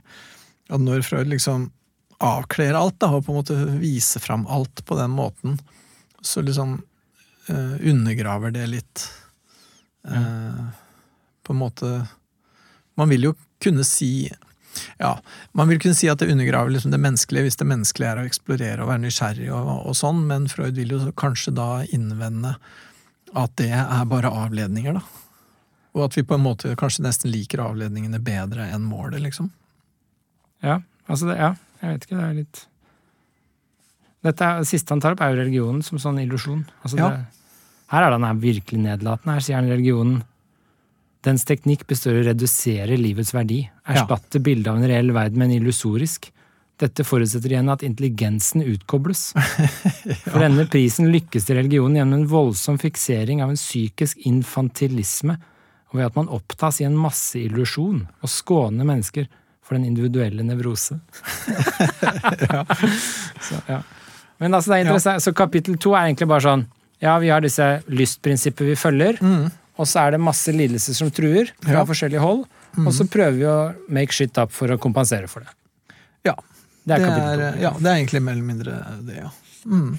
at 0.72 0.82
når 0.82 1.04
Freud 1.06 1.30
liksom 1.34 1.68
avkler 2.24 2.78
alt, 2.78 2.96
da, 3.04 3.12
og 3.12 3.26
på 3.26 3.34
en 3.34 3.40
måte 3.42 3.58
viser 3.82 4.24
fram 4.24 4.46
alt 4.48 4.86
på 4.88 4.96
den 4.98 5.12
måten, 5.12 5.58
så 6.24 6.42
liksom 6.42 6.78
eh, 7.52 7.76
undergraver 7.92 8.54
det 8.56 8.64
litt 8.72 9.04
eh, 10.08 10.62
På 11.46 11.54
en 11.54 11.62
måte 11.62 11.92
Man 12.98 13.12
vil 13.12 13.30
jo 13.30 13.34
kunne 13.64 13.86
si 13.88 14.30
ja, 15.00 15.12
Man 15.54 15.70
vil 15.72 15.80
kunne 15.80 15.96
si 15.96 16.10
at 16.12 16.20
det 16.20 16.28
undergraver 16.34 16.74
liksom 16.74 16.92
det 16.92 17.00
menneskelige, 17.00 17.46
hvis 17.48 17.60
det 17.62 17.68
menneskelige 17.70 18.12
er 18.12 18.22
å 18.22 18.26
eksplorere 18.28 18.84
og 18.84 18.90
være 18.92 19.04
nysgjerrig, 19.06 19.48
og, 19.56 19.70
og 19.88 19.96
sånn, 19.96 20.26
men 20.28 20.50
Freud 20.52 20.76
vil 20.76 20.92
jo 20.92 21.00
kanskje 21.16 21.54
da 21.56 21.70
innvende 21.96 22.56
at 23.36 23.54
det 23.60 23.70
er 23.76 24.04
bare 24.12 24.32
avledninger, 24.32 24.98
da. 25.00 25.02
Og 25.96 26.06
at 26.10 26.18
vi 26.18 26.26
på 26.28 26.36
en 26.36 26.44
måte 26.44 26.74
kanskje 26.80 27.06
nesten 27.06 27.32
liker 27.32 27.64
avledningene 27.64 28.20
bedre 28.24 28.68
enn 28.76 28.84
målet, 28.88 29.22
liksom. 29.24 29.48
Ja, 30.64 30.82
altså 31.08 31.30
det, 31.32 31.38
ja, 31.40 31.54
jeg 31.82 31.94
vet 31.94 32.08
ikke, 32.08 32.20
det 32.20 32.28
er 32.28 32.38
litt 32.42 32.62
Dette 34.26 34.46
er, 34.48 34.62
det 34.64 34.70
siste 34.72 34.92
han 34.96 35.04
tar 35.04 35.14
opp, 35.16 35.22
er 35.22 35.36
jo 35.36 35.44
religionen 35.44 35.84
som 35.86 36.00
sånn 36.02 36.20
illusjon. 36.24 36.64
Altså 36.82 36.98
Ja. 37.00 37.10
det, 37.14 37.44
her 37.94 38.02
er 38.02 38.10
det 38.10 38.18
han 38.18 38.24
er 38.32 38.40
virkelig 38.42 38.80
nedlatende. 38.82 39.36
Her 39.38 39.44
sier 39.46 39.60
han 39.60 39.70
religionen 39.70 40.24
Dens 41.26 41.46
teknikk 41.48 41.88
består 41.90 42.20
i 42.20 42.22
å 42.22 42.28
redusere 42.28 42.98
livets 43.00 43.34
verdi. 43.34 43.64
Erstatte 43.90 44.42
bildet 44.44 44.70
av 44.70 44.78
en 44.78 44.90
reell 44.90 45.10
verden 45.16 45.42
med 45.42 45.50
en 45.50 45.56
illusorisk. 45.58 46.30
Dette 46.82 47.06
forutsetter 47.08 47.54
igjen 47.54 47.72
at 47.72 47.86
intelligensen 47.88 48.62
utkobles. 48.66 49.30
For 50.28 50.44
denne 50.44 50.68
prisen 50.70 51.10
lykkes 51.14 51.48
til 51.48 51.58
religionen 51.62 51.98
gjennom 52.02 52.20
en 52.20 52.30
voldsom 52.30 52.78
fiksering 52.82 53.42
av 53.42 53.54
en 53.54 53.60
psykisk 53.60 54.22
infantilisme, 54.28 55.40
og 55.90 56.00
ved 56.02 56.10
at 56.10 56.20
man 56.20 56.30
opptas 56.36 56.82
i 56.84 56.88
en 56.88 56.98
masseillusjon 57.00 58.04
og 58.06 58.30
skåner 58.30 58.86
mennesker 58.86 59.30
for 59.66 59.80
den 59.80 59.88
individuelle 59.88 60.46
nevrose. 60.46 61.00
ja. 62.52 62.66
Så, 63.42 63.62
ja. 63.72 63.82
Men 64.38 64.54
altså, 64.54 64.72
det 64.72 64.78
er 64.78 64.86
interessant. 64.86 65.24
Så 65.24 65.34
kapittel 65.34 65.80
to 65.82 65.96
er 65.96 66.10
egentlig 66.10 66.28
bare 66.30 66.44
sånn 66.44 66.66
Ja, 67.04 67.18
vi 67.24 67.32
har 67.32 67.44
disse 67.44 67.66
lystprinsipper 67.92 68.68
vi 68.70 68.76
følger, 68.80 69.18
mm. 69.22 69.48
Og 69.76 69.88
så 69.90 70.06
er 70.06 70.16
det 70.16 70.24
masse 70.24 70.54
lidelser 70.56 70.96
som 70.98 71.12
truer 71.14 71.52
fra 71.60 71.82
ja. 71.82 71.86
forskjellige 71.88 72.24
hold, 72.24 72.44
mm. 72.78 72.86
og 72.88 72.94
så 72.96 73.08
prøver 73.12 73.38
vi 73.38 73.48
å 73.52 73.60
make 74.00 74.16
shit 74.16 74.38
up 74.40 74.54
for 74.56 74.72
å 74.72 74.80
kompensere 74.82 75.30
for 75.32 75.46
det. 75.46 75.56
Ja. 76.32 76.36
Det 76.86 77.00
er, 77.00 77.06
det 77.06 77.48
er, 77.48 77.56
ja, 77.64 77.72
det 77.80 77.90
er 77.90 77.96
egentlig 77.98 78.22
mer 78.22 78.36
eller 78.38 78.46
mindre 78.46 78.76
det, 79.08 79.18
ja. 79.18 79.32
Mm. 79.66 79.96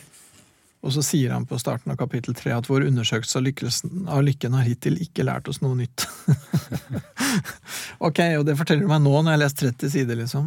Og 0.87 0.93
så 0.95 1.03
sier 1.03 1.33
han 1.35 1.47
på 1.51 1.59
starten 1.59 1.91
av 1.91 1.99
kapittel 1.99 2.37
tre 2.39 2.53
at 2.55 2.69
vår 2.71 2.85
undersøkelse 2.87 3.41
av, 3.41 3.49
av 4.19 4.23
lykken 4.23 4.55
har 4.55 4.67
hittil 4.69 5.01
ikke 5.03 5.25
lært 5.27 5.49
oss 5.51 5.59
noe 5.65 5.75
nytt. 5.75 6.07
ok, 8.07 8.21
og 8.39 8.45
det 8.47 8.55
forteller 8.61 8.87
du 8.87 8.93
meg 8.93 9.03
nå 9.03 9.15
når 9.17 9.33
jeg 9.33 9.35
har 9.35 9.43
lest 9.43 9.63
30 9.65 9.95
sider, 9.97 10.21
liksom. 10.21 10.47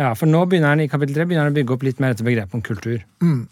ja, 0.00 0.14
for 0.16 0.30
nå 0.30 0.40
begynner 0.48 0.72
han 0.72 0.86
i 0.86 0.88
kapittel 0.88 1.20
tre 1.20 1.42
å 1.44 1.56
bygge 1.58 1.76
opp 1.76 1.84
litt 1.84 2.00
mer 2.00 2.14
dette 2.14 2.24
begrepet 2.24 2.56
om 2.56 2.64
kultur. 2.64 3.04
Mm. 3.20 3.42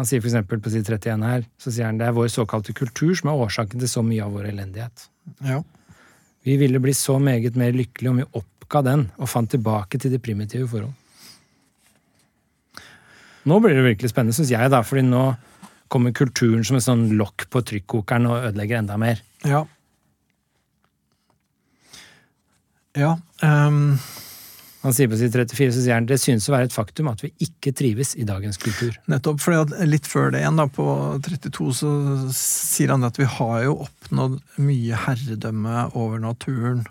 Han 0.00 0.06
sier 0.08 0.22
eksempel 0.24 0.62
på 0.64 0.70
side 0.72 0.88
31 0.88 1.24
her, 1.28 1.42
så 1.60 1.68
sier 1.68 1.84
han 1.84 1.98
det 2.00 2.06
er 2.08 2.14
vår 2.16 2.30
såkalte 2.32 2.72
kultur 2.72 3.10
som 3.18 3.28
er 3.28 3.40
årsaken 3.44 3.82
til 3.82 3.90
så 3.90 4.00
mye 4.00 4.24
av 4.24 4.32
vår 4.32 4.46
elendighet. 4.48 5.02
Ja. 5.44 5.58
Vi 6.48 6.54
ville 6.56 6.80
bli 6.80 6.94
så 6.96 7.18
meget 7.20 7.58
mer 7.60 7.74
lykkelige 7.76 8.08
om 8.14 8.22
vi 8.22 8.24
oppga 8.40 8.80
den 8.86 9.02
og 9.20 9.28
fant 9.28 9.52
tilbake 9.52 10.00
til 10.00 10.14
de 10.14 10.20
primitive 10.24 10.70
forhold. 10.70 10.94
Nå 13.44 13.58
blir 13.60 13.76
det 13.76 13.84
virkelig 13.90 14.12
spennende, 14.14 14.38
syns 14.38 14.54
jeg, 14.54 14.72
da, 14.72 14.80
fordi 14.88 15.04
nå 15.04 15.26
kommer 15.92 16.16
kulturen 16.16 16.64
som 16.64 16.78
et 16.78 16.86
sånn 16.86 17.04
lokk 17.20 17.50
på 17.52 17.60
trykkokeren 17.68 18.30
og 18.30 18.48
ødelegger 18.48 18.80
enda 18.80 18.96
mer. 19.00 19.20
Ja. 19.44 19.66
Ja. 22.96 23.12
Um... 23.44 23.98
Han 24.80 24.94
sier 24.96 25.10
på 25.12 25.18
side 25.20 25.34
34 25.34 25.74
så 25.76 25.82
sier 25.82 25.98
han, 25.98 26.06
det 26.08 26.16
synes 26.22 26.48
å 26.48 26.54
være 26.54 26.70
et 26.70 26.74
faktum 26.74 27.10
at 27.10 27.20
vi 27.24 27.32
ikke 27.44 27.74
trives 27.76 28.14
i 28.16 28.24
dagens 28.28 28.56
kultur. 28.60 28.94
Nettopp, 29.12 29.42
for 29.42 29.74
litt 29.84 30.08
før 30.08 30.32
det 30.32 30.40
igjen, 30.40 30.56
da, 30.56 30.64
på 30.72 30.86
32, 31.26 31.66
så 31.82 31.90
sier 32.36 32.94
han 32.94 33.04
at 33.04 33.20
vi 33.20 33.28
har 33.28 33.66
jo 33.66 33.76
oppnådd 33.84 34.38
mye 34.64 35.02
herredømme 35.04 35.90
over 35.92 36.22
naturen 36.22 36.86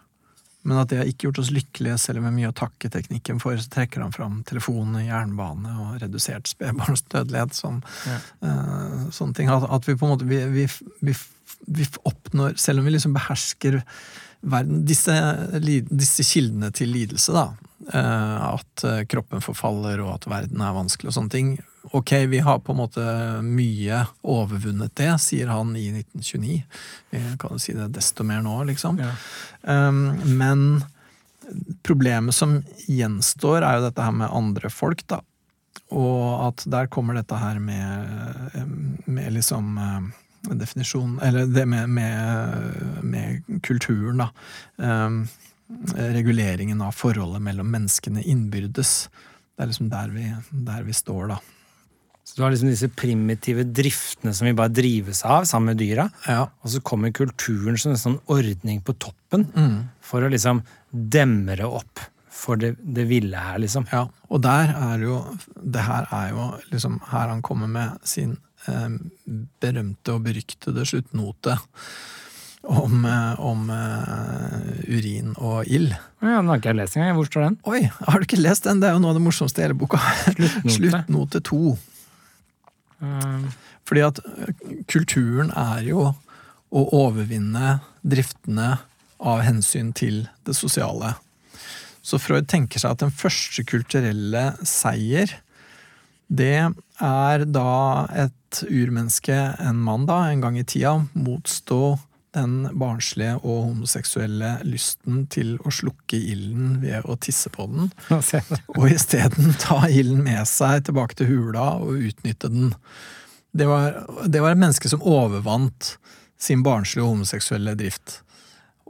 men 0.67 0.77
at 0.81 0.91
det 0.91 0.99
har 0.99 1.07
ikke 1.07 1.29
gjort 1.29 1.39
oss 1.41 1.51
lykkelige, 1.55 1.97
selv 2.01 2.19
om 2.19 2.25
vi 2.25 2.29
har 2.29 2.35
mye 2.35 2.51
å 2.51 2.57
takke 2.59 2.91
teknikken 2.91 3.39
for. 3.41 3.55
Så 3.57 3.71
trekker 3.71 4.03
han 4.03 4.13
fram 4.15 4.41
telefon, 4.47 4.97
jernbane 5.01 5.75
og 5.85 6.01
redusert 6.03 6.51
spedbarnsdødelighet 6.51 7.55
som 7.55 7.79
ja. 8.09 8.17
uh, 8.43 9.05
sånne 9.15 9.37
ting. 9.37 9.51
At, 9.53 9.65
at, 9.71 9.87
vi 9.87 9.95
på 9.95 10.07
en 10.07 10.13
måte 10.13 10.27
vi, 10.29 10.41
vi, 10.51 10.65
vi, 11.05 11.15
vi, 11.79 11.87
oppnår, 12.09 12.57
selv 12.59 12.83
om 12.83 12.89
vi 12.89 12.93
liksom 12.97 13.15
behersker 13.15 13.79
verden, 14.41 14.83
disse, 14.87 15.15
disse 15.89 16.25
kildene 16.27 16.71
til 16.75 16.93
lidelse, 16.93 17.33
da. 17.35 17.49
Uh, 17.89 18.55
at 18.59 18.83
uh, 18.85 19.01
kroppen 19.09 19.41
forfaller 19.41 20.01
og 20.03 20.17
at 20.17 20.27
verden 20.29 20.61
er 20.61 20.75
vanskelig 20.75 21.09
og 21.09 21.15
sånne 21.15 21.33
ting. 21.33 21.51
Ok, 21.95 22.11
vi 22.29 22.41
har 22.43 22.59
på 22.61 22.75
en 22.75 22.81
måte 22.81 23.03
mye 23.45 24.03
overvunnet 24.21 24.93
det, 24.99 25.09
sier 25.23 25.49
han 25.49 25.71
i 25.79 25.87
1929. 26.03 26.59
Vi 27.15 27.23
kan 27.39 27.55
jo 27.55 27.61
si 27.61 27.73
det 27.77 27.87
desto 27.95 28.25
mer 28.27 28.43
nå, 28.45 28.57
liksom. 28.69 28.99
Ja. 29.01 29.13
Um, 29.63 30.19
men 30.37 30.83
problemet 31.87 32.35
som 32.35 32.59
gjenstår, 32.85 33.63
er 33.63 33.79
jo 33.79 33.87
dette 33.87 34.05
her 34.05 34.15
med 34.21 34.35
andre 34.35 34.69
folk, 34.73 35.05
da. 35.09 35.23
Og 35.89 36.49
at 36.51 36.67
der 36.69 36.91
kommer 36.91 37.17
dette 37.17 37.37
her 37.39 37.57
med, 37.63 39.07
med 39.09 39.33
liksom 39.33 39.79
eh, 40.47 40.55
definisjon 40.57 41.19
Eller 41.23 41.49
det 41.49 41.65
med, 41.69 41.89
med, 41.89 43.03
med 43.03 43.61
kulturen, 43.65 44.25
da. 44.25 44.31
Um, 44.77 45.23
reguleringen 45.93 46.81
av 46.81 46.95
forholdet 46.97 47.43
mellom 47.45 47.67
menneskene 47.69 48.23
innbyrdes. 48.25 49.09
Det 49.53 49.63
er 49.63 49.69
liksom 49.69 49.89
der 49.91 50.13
vi, 50.15 50.25
der 50.65 50.85
vi 50.87 50.95
står, 50.97 51.35
da. 51.35 51.39
Så 52.29 52.37
du 52.37 52.43
har 52.43 52.51
liksom 52.53 52.69
disse 52.69 52.89
primitive 52.93 53.63
driftene 53.65 54.35
som 54.37 54.45
vi 54.45 54.53
bare 54.57 54.69
drives 54.73 55.23
av 55.25 55.47
sammen 55.49 55.71
med 55.71 55.79
dyra. 55.81 56.05
Ja. 56.29 56.43
Og 56.61 56.73
så 56.73 56.81
kommer 56.85 57.13
kulturen 57.15 57.77
som 57.81 57.95
en 57.95 58.01
sånn 58.01 58.19
ordning 58.29 58.83
på 58.85 58.93
toppen 59.01 59.47
mm. 59.49 59.77
for 60.05 60.25
å 60.25 60.29
liksom 60.29 60.61
demre 60.89 61.65
opp 61.65 62.03
for 62.39 62.59
det, 62.61 62.75
det, 62.79 63.07
ville 63.09 63.37
her, 63.37 63.57
liksom. 63.59 63.87
Ja, 63.91 64.05
og 64.29 64.43
der 64.45 64.71
er 64.71 65.01
jo 65.03 65.17
Det 65.59 65.81
her 65.83 66.05
er 66.15 66.29
jo 66.31 66.45
liksom 66.71 67.01
her 67.09 67.33
han 67.33 67.41
kommer 67.43 67.67
med 67.67 67.97
sin 68.07 68.37
berømte 69.61 70.15
og 70.15 70.25
beryktede 70.25 70.85
sluttnote 70.85 71.55
om, 72.61 73.05
eh, 73.05 73.39
om 73.39 73.69
uh, 73.69 74.89
urin 74.89 75.33
og 75.37 75.67
ild. 75.67 75.93
Ja, 76.21 76.39
Den 76.39 76.49
har 76.51 76.59
ikke 76.59 76.73
jeg 76.73 76.79
lest 76.81 76.97
engang. 76.97 77.15
Hvor 77.15 77.29
står 77.29 77.45
den? 77.47 77.57
Oi, 77.63 77.81
Har 77.87 78.19
du 78.19 78.27
ikke 78.27 78.41
lest 78.41 78.67
den? 78.67 78.81
Det 78.81 78.89
er 78.89 78.97
jo 78.97 79.03
noe 79.03 79.13
av 79.13 79.19
det 79.19 79.23
morsomste 79.23 79.61
i 79.61 79.65
hele 79.65 79.77
boka. 79.79 80.01
Sluttnote. 80.27 80.73
Sluttnote 80.77 81.43
to. 81.47 81.77
Um. 82.99 83.47
Fordi 83.87 84.03
at 84.05 84.19
kulturen 84.91 85.53
er 85.57 85.87
jo 85.87 86.11
å 86.69 86.81
overvinne 86.93 87.79
driftene 88.05 88.75
av 89.19 89.41
hensyn 89.47 89.93
til 89.97 90.27
det 90.45 90.53
sosiale. 90.57 91.15
Så 92.05 92.19
Freud 92.21 92.47
tenker 92.51 92.81
seg 92.81 92.93
at 92.93 93.01
den 93.01 93.13
første 93.13 93.65
kulturelle 93.67 94.51
seier, 94.67 95.31
det 96.29 96.69
er 97.01 97.45
da 97.49 97.71
et 98.13 98.35
urmenneske, 98.67 99.35
en 99.59 99.81
mann 99.83 100.07
da, 100.09 100.23
en 100.29 100.43
gang 100.43 100.57
i 100.59 100.65
tida, 100.67 100.95
motstå 101.13 101.97
den 102.37 102.67
barnslige 102.77 103.39
og 103.39 103.63
homoseksuelle 103.71 104.59
lysten 104.67 105.23
til 105.33 105.55
å 105.65 105.71
slukke 105.73 106.17
ilden 106.17 106.77
ved 106.83 107.07
å 107.09 107.17
tisse 107.21 107.49
på 107.53 107.65
den, 107.71 107.89
og 108.77 108.85
isteden 108.89 109.55
ta 109.61 109.81
ilden 109.89 110.21
med 110.27 110.45
seg 110.49 110.85
tilbake 110.89 111.17
til 111.17 111.31
hula 111.31 111.71
og 111.81 112.05
utnytte 112.11 112.51
den. 112.53 112.75
Det 113.51 113.65
var, 113.65 114.03
det 114.29 114.43
var 114.43 114.53
et 114.53 114.61
menneske 114.61 114.91
som 114.91 115.01
overvant 115.01 115.95
sin 116.39 116.61
barnslige 116.63 117.03
og 117.03 117.15
homoseksuelle 117.15 117.73
drift. 117.79 118.19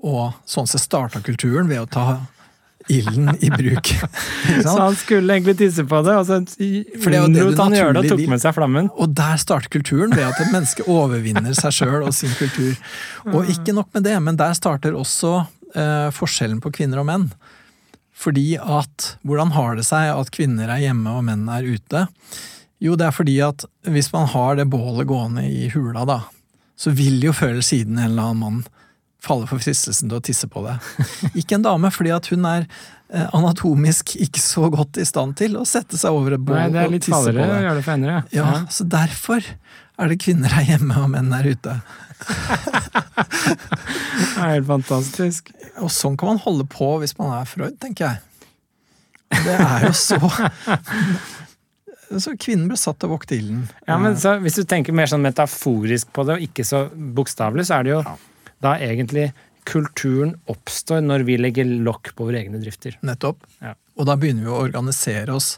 Og 0.04 0.36
sånn 0.48 0.68
sett 0.70 0.84
starta 0.84 1.24
kulturen 1.24 1.72
ved 1.72 1.86
å 1.86 1.90
ta 1.90 2.06
ilden 2.90 3.30
i 3.40 3.50
bruk. 3.50 3.92
så 4.64 4.76
han 4.80 4.96
skulle 4.98 5.36
egentlig 5.36 5.58
tisse 5.60 5.86
på 5.88 6.02
det, 6.06 6.16
og 6.18 6.26
så 6.28 6.40
unnlot 6.40 7.62
han 7.62 7.76
gjøre 7.78 7.94
det 7.96 8.04
og 8.04 8.14
tok 8.14 8.26
med 8.32 8.42
seg 8.42 8.56
flammen. 8.58 8.90
Og 8.98 9.14
der 9.18 9.38
starter 9.42 9.72
kulturen, 9.74 10.16
ved 10.16 10.26
at 10.28 10.42
et 10.42 10.52
menneske 10.54 10.86
overvinner 10.90 11.54
seg 11.58 11.76
sjøl 11.82 12.02
og 12.04 12.14
sin 12.16 12.34
kultur. 12.40 12.74
Og 13.36 13.50
ikke 13.52 13.76
nok 13.76 13.92
med 13.94 14.06
det, 14.08 14.16
men 14.24 14.38
der 14.40 14.56
starter 14.58 14.96
også 14.98 15.34
eh, 15.76 16.10
forskjellen 16.16 16.62
på 16.64 16.72
kvinner 16.74 17.02
og 17.02 17.08
menn. 17.10 17.28
Fordi 18.20 18.58
at 18.60 19.14
Hvordan 19.24 19.54
har 19.56 19.78
det 19.78 19.86
seg 19.88 20.10
at 20.12 20.32
kvinner 20.36 20.72
er 20.72 20.82
hjemme 20.84 21.14
og 21.14 21.24
menn 21.28 21.46
er 21.52 21.68
ute? 21.68 22.08
Jo, 22.84 22.96
det 23.00 23.10
er 23.10 23.16
fordi 23.16 23.38
at 23.44 23.66
hvis 23.88 24.10
man 24.16 24.28
har 24.32 24.58
det 24.60 24.70
bålet 24.72 25.08
gående 25.08 25.46
i 25.46 25.70
hula, 25.74 26.06
da, 26.08 26.22
så 26.80 26.94
vil 26.96 27.20
jo 27.24 27.36
før 27.36 27.58
eller 27.58 27.68
siden 27.68 28.00
en 28.00 28.12
eller 28.12 28.32
annen 28.32 28.44
mann 28.44 28.79
falle 29.24 29.48
for 29.50 29.60
fristelsen 29.62 30.10
til 30.10 30.20
å 30.20 30.24
tisse 30.24 30.48
på 30.52 30.64
det. 30.66 30.78
Ikke 31.40 31.58
en 31.58 31.66
dame, 31.66 31.92
fordi 31.92 32.14
at 32.16 32.30
hun 32.32 32.48
er 32.48 32.66
eh, 32.66 33.28
anatomisk 33.36 34.16
ikke 34.20 34.42
så 34.42 34.70
godt 34.72 35.00
i 35.02 35.08
stand 35.08 35.36
til 35.40 35.58
å 35.60 35.66
sette 35.68 36.00
seg 36.00 36.16
over 36.16 36.38
et 36.38 36.46
bål 36.46 36.72
det 36.74 36.84
er 36.86 36.94
litt 36.94 37.04
og 37.04 37.10
tisse 37.10 37.34
på 37.34 37.36
det. 37.36 37.48
Å 37.48 37.64
gjøre 37.66 37.78
det 37.80 37.86
for 37.86 37.96
henne, 37.96 38.14
ja. 38.14 38.22
ja. 38.40 38.62
Så 38.72 38.88
derfor 38.88 39.44
er 40.00 40.14
det 40.14 40.22
kvinner 40.24 40.56
her 40.56 40.70
hjemme 40.70 41.02
og 41.04 41.12
menn 41.12 41.34
her 41.36 41.50
ute. 41.52 41.76
det 44.24 44.40
er 44.40 44.56
helt 44.56 44.70
fantastisk. 44.70 45.52
Og 45.84 45.92
sånn 45.92 46.16
kan 46.20 46.34
man 46.34 46.42
holde 46.46 46.68
på 46.72 46.94
hvis 47.04 47.18
man 47.20 47.36
er 47.42 47.50
Freud, 47.50 47.76
tenker 47.84 48.08
jeg. 48.08 48.26
Det 49.30 49.60
er 49.60 49.84
jo 49.86 49.92
så 49.94 50.18
Så 52.10 52.32
kvinnen 52.42 52.66
ble 52.72 52.74
satt 52.80 52.98
til 52.98 53.06
å 53.06 53.12
vokte 53.12 53.36
ilden. 53.38 53.68
Ja, 53.86 54.00
men 54.02 54.16
så, 54.18 54.40
Hvis 54.42 54.56
du 54.58 54.64
tenker 54.66 54.96
mer 54.98 55.06
sånn 55.12 55.22
metaforisk 55.22 56.10
på 56.16 56.24
det, 56.26 56.40
og 56.40 56.48
ikke 56.48 56.66
så 56.66 56.88
bokstavelig, 56.90 57.68
så 57.70 57.78
er 57.78 57.86
det 57.86 57.92
jo 57.92 58.00
ja 58.02 58.16
da 58.64 58.76
egentlig 58.80 59.30
kulturen 59.70 60.34
oppstår 60.50 61.04
når 61.06 61.26
vi 61.28 61.38
legger 61.40 61.68
lokk 61.86 62.14
på 62.16 62.30
våre 62.30 62.42
egne 62.42 62.62
drifter. 62.62 62.98
Nettopp. 63.06 63.44
Ja. 63.64 63.76
Og 64.00 64.08
da 64.10 64.16
begynner 64.20 64.48
vi 64.48 64.54
å 64.54 64.62
organisere 64.64 65.36
oss 65.36 65.58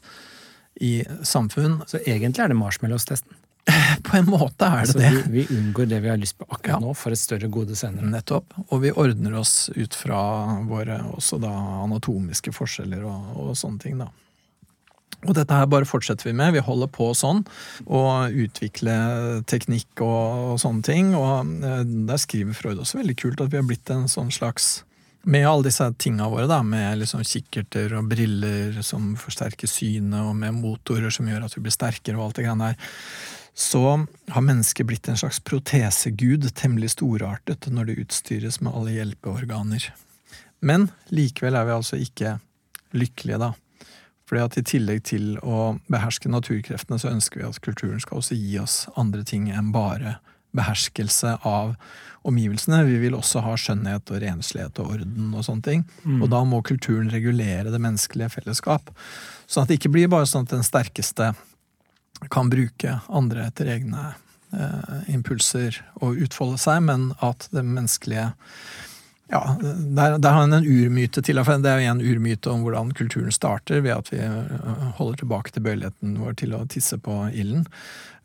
i 0.82 1.02
samfunn. 1.24 1.82
Så 1.88 2.02
egentlig 2.06 2.43
er 2.43 2.52
det 2.52 2.60
marshmallows-testen? 2.60 3.38
På 4.08 4.18
en 4.18 4.26
måte 4.26 4.66
er 4.66 4.82
det 4.82 4.88
altså, 4.88 4.99
det. 4.99 5.12
Vi, 5.28 5.43
vi, 5.43 5.58
unngår 5.58 5.86
det 5.91 5.99
vi 6.02 6.10
har 6.10 6.18
lyst 6.18 6.38
på 6.39 6.47
akkurat 6.49 6.74
ja. 6.74 6.80
nå, 6.82 6.95
for 6.97 7.14
et 7.14 7.22
større 7.22 7.49
gode 7.54 7.78
senere. 7.78 8.10
Nettopp. 8.10 8.56
Og 8.68 8.82
vi 8.82 8.91
ordner 8.91 9.38
oss 9.38 9.70
ut 9.76 9.95
fra 9.95 10.22
våre 10.68 10.97
også 11.14 11.38
da 11.43 11.52
anatomiske 11.84 12.54
forskjeller 12.56 13.06
og, 13.06 13.30
og 13.38 13.54
sånne 13.60 13.84
ting, 13.86 14.02
da. 14.02 14.10
Og 15.28 15.36
dette 15.38 15.53
her 15.53 15.68
bare 15.70 15.86
fortsetter 15.86 16.30
vi 16.30 16.36
med. 16.38 16.55
Vi 16.55 16.64
holder 16.66 16.89
på 16.89 17.12
sånn. 17.18 17.43
Og 17.86 18.38
utvikle 18.45 18.93
teknikk 19.49 20.01
og, 20.01 20.53
og 20.53 20.62
sånne 20.64 20.86
ting. 20.88 21.12
Og 21.18 21.51
eh, 21.68 21.84
der 22.09 22.22
skriver 22.22 22.57
Freud 22.57 22.82
også 22.82 23.01
veldig 23.01 23.18
kult 23.22 23.43
at 23.43 23.51
vi 23.53 23.59
har 23.59 23.68
blitt 23.68 23.91
en 23.93 24.07
sånn 24.12 24.34
slags 24.34 24.82
Med 25.30 25.45
alle 25.45 25.68
disse 25.68 25.86
tinga 26.01 26.26
våre, 26.32 26.47
da, 26.49 26.64
med 26.66 26.97
liksom 26.97 27.22
kikkerter 27.22 27.91
og 27.93 28.07
briller 28.09 28.80
som 28.82 29.12
forsterker 29.22 29.70
synet, 29.70 30.24
og 30.26 30.34
med 30.34 30.55
motorer 30.57 31.14
som 31.14 31.28
gjør 31.30 31.45
at 31.45 31.53
vi 31.53 31.62
blir 31.62 31.76
sterkere 31.76 32.18
og 32.18 32.24
alt 32.24 32.39
det 32.39 32.45
greiene 32.47 32.72
der, 32.72 32.95
så 33.53 33.84
har 34.34 34.47
mennesket 34.47 34.88
blitt 34.89 35.12
en 35.12 35.20
slags 35.22 35.38
protesegud, 35.45 36.47
temmelig 36.57 36.95
storartet, 36.95 37.70
når 37.70 37.91
det 37.91 37.99
utstyres 38.07 38.57
med 38.66 38.74
alle 38.74 38.95
hjelpeorganer. 38.95 39.91
Men 40.66 40.89
likevel 41.14 41.59
er 41.59 41.70
vi 41.70 41.76
altså 41.76 42.01
ikke 42.01 42.39
lykkelige, 42.97 43.38
da. 43.45 43.53
Fordi 44.32 44.45
at 44.45 44.55
i 44.55 44.61
tillegg 44.63 45.01
til 45.09 45.34
å 45.43 45.73
beherske 45.91 46.29
naturkreftene, 46.32 46.95
så 47.01 47.09
ønsker 47.11 47.41
vi 47.41 47.49
at 47.49 47.57
kulturen 47.65 47.99
skal 47.99 48.21
også 48.21 48.38
gi 48.39 48.53
oss 48.61 48.86
andre 48.95 49.25
ting 49.27 49.49
enn 49.51 49.73
bare 49.75 50.21
beherskelse 50.55 51.34
av 51.43 51.73
omgivelsene. 52.23 52.79
Vi 52.88 53.01
vil 53.01 53.17
også 53.17 53.41
ha 53.43 53.57
skjønnhet 53.59 54.07
og 54.07 54.21
renslighet 54.23 54.79
og 54.79 54.93
orden 54.95 55.34
og 55.36 55.43
sånne 55.43 55.65
ting. 55.67 55.84
Mm. 56.05 56.21
Og 56.21 56.32
da 56.32 56.41
må 56.47 56.61
kulturen 56.63 57.11
regulere 57.11 57.73
det 57.73 57.82
menneskelige 57.84 58.32
fellesskap. 58.38 58.93
Sånn 59.51 59.65
at 59.65 59.73
det 59.73 59.82
ikke 59.82 59.91
blir 59.97 60.11
bare 60.11 60.29
sånn 60.32 60.47
at 60.47 60.55
den 60.55 60.63
sterkeste 60.63 61.34
kan 62.32 62.51
bruke 62.53 63.01
andre 63.11 63.49
etter 63.49 63.67
egne 63.73 64.13
eh, 64.55 65.11
impulser 65.11 65.82
og 65.99 66.23
utfolde 66.23 66.61
seg, 66.61 66.86
men 66.88 67.09
at 67.19 67.49
det 67.51 67.65
menneskelige 67.67 68.29
ja, 69.32 69.55
der, 69.61 70.17
der, 70.17 70.29
har 70.29 70.41
han 70.41 70.53
en 70.53 70.67
urmyte 70.67 71.21
til. 71.23 71.39
Det 71.39 71.69
er 71.71 71.79
jo 71.79 71.91
en 71.93 72.03
urmyte 72.03 72.51
om 72.51 72.65
hvordan 72.65 72.91
kulturen 72.91 73.32
starter, 73.32 73.79
ved 73.79 73.93
at 73.95 74.11
vi 74.11 74.19
øh, 74.19 74.82
holder 74.97 75.21
tilbake 75.21 75.53
tilbøyeligheten 75.55 76.17
vår 76.19 76.36
til 76.41 76.55
å 76.57 76.65
tisse 76.67 76.99
på 76.99 77.15
ilden. 77.32 77.63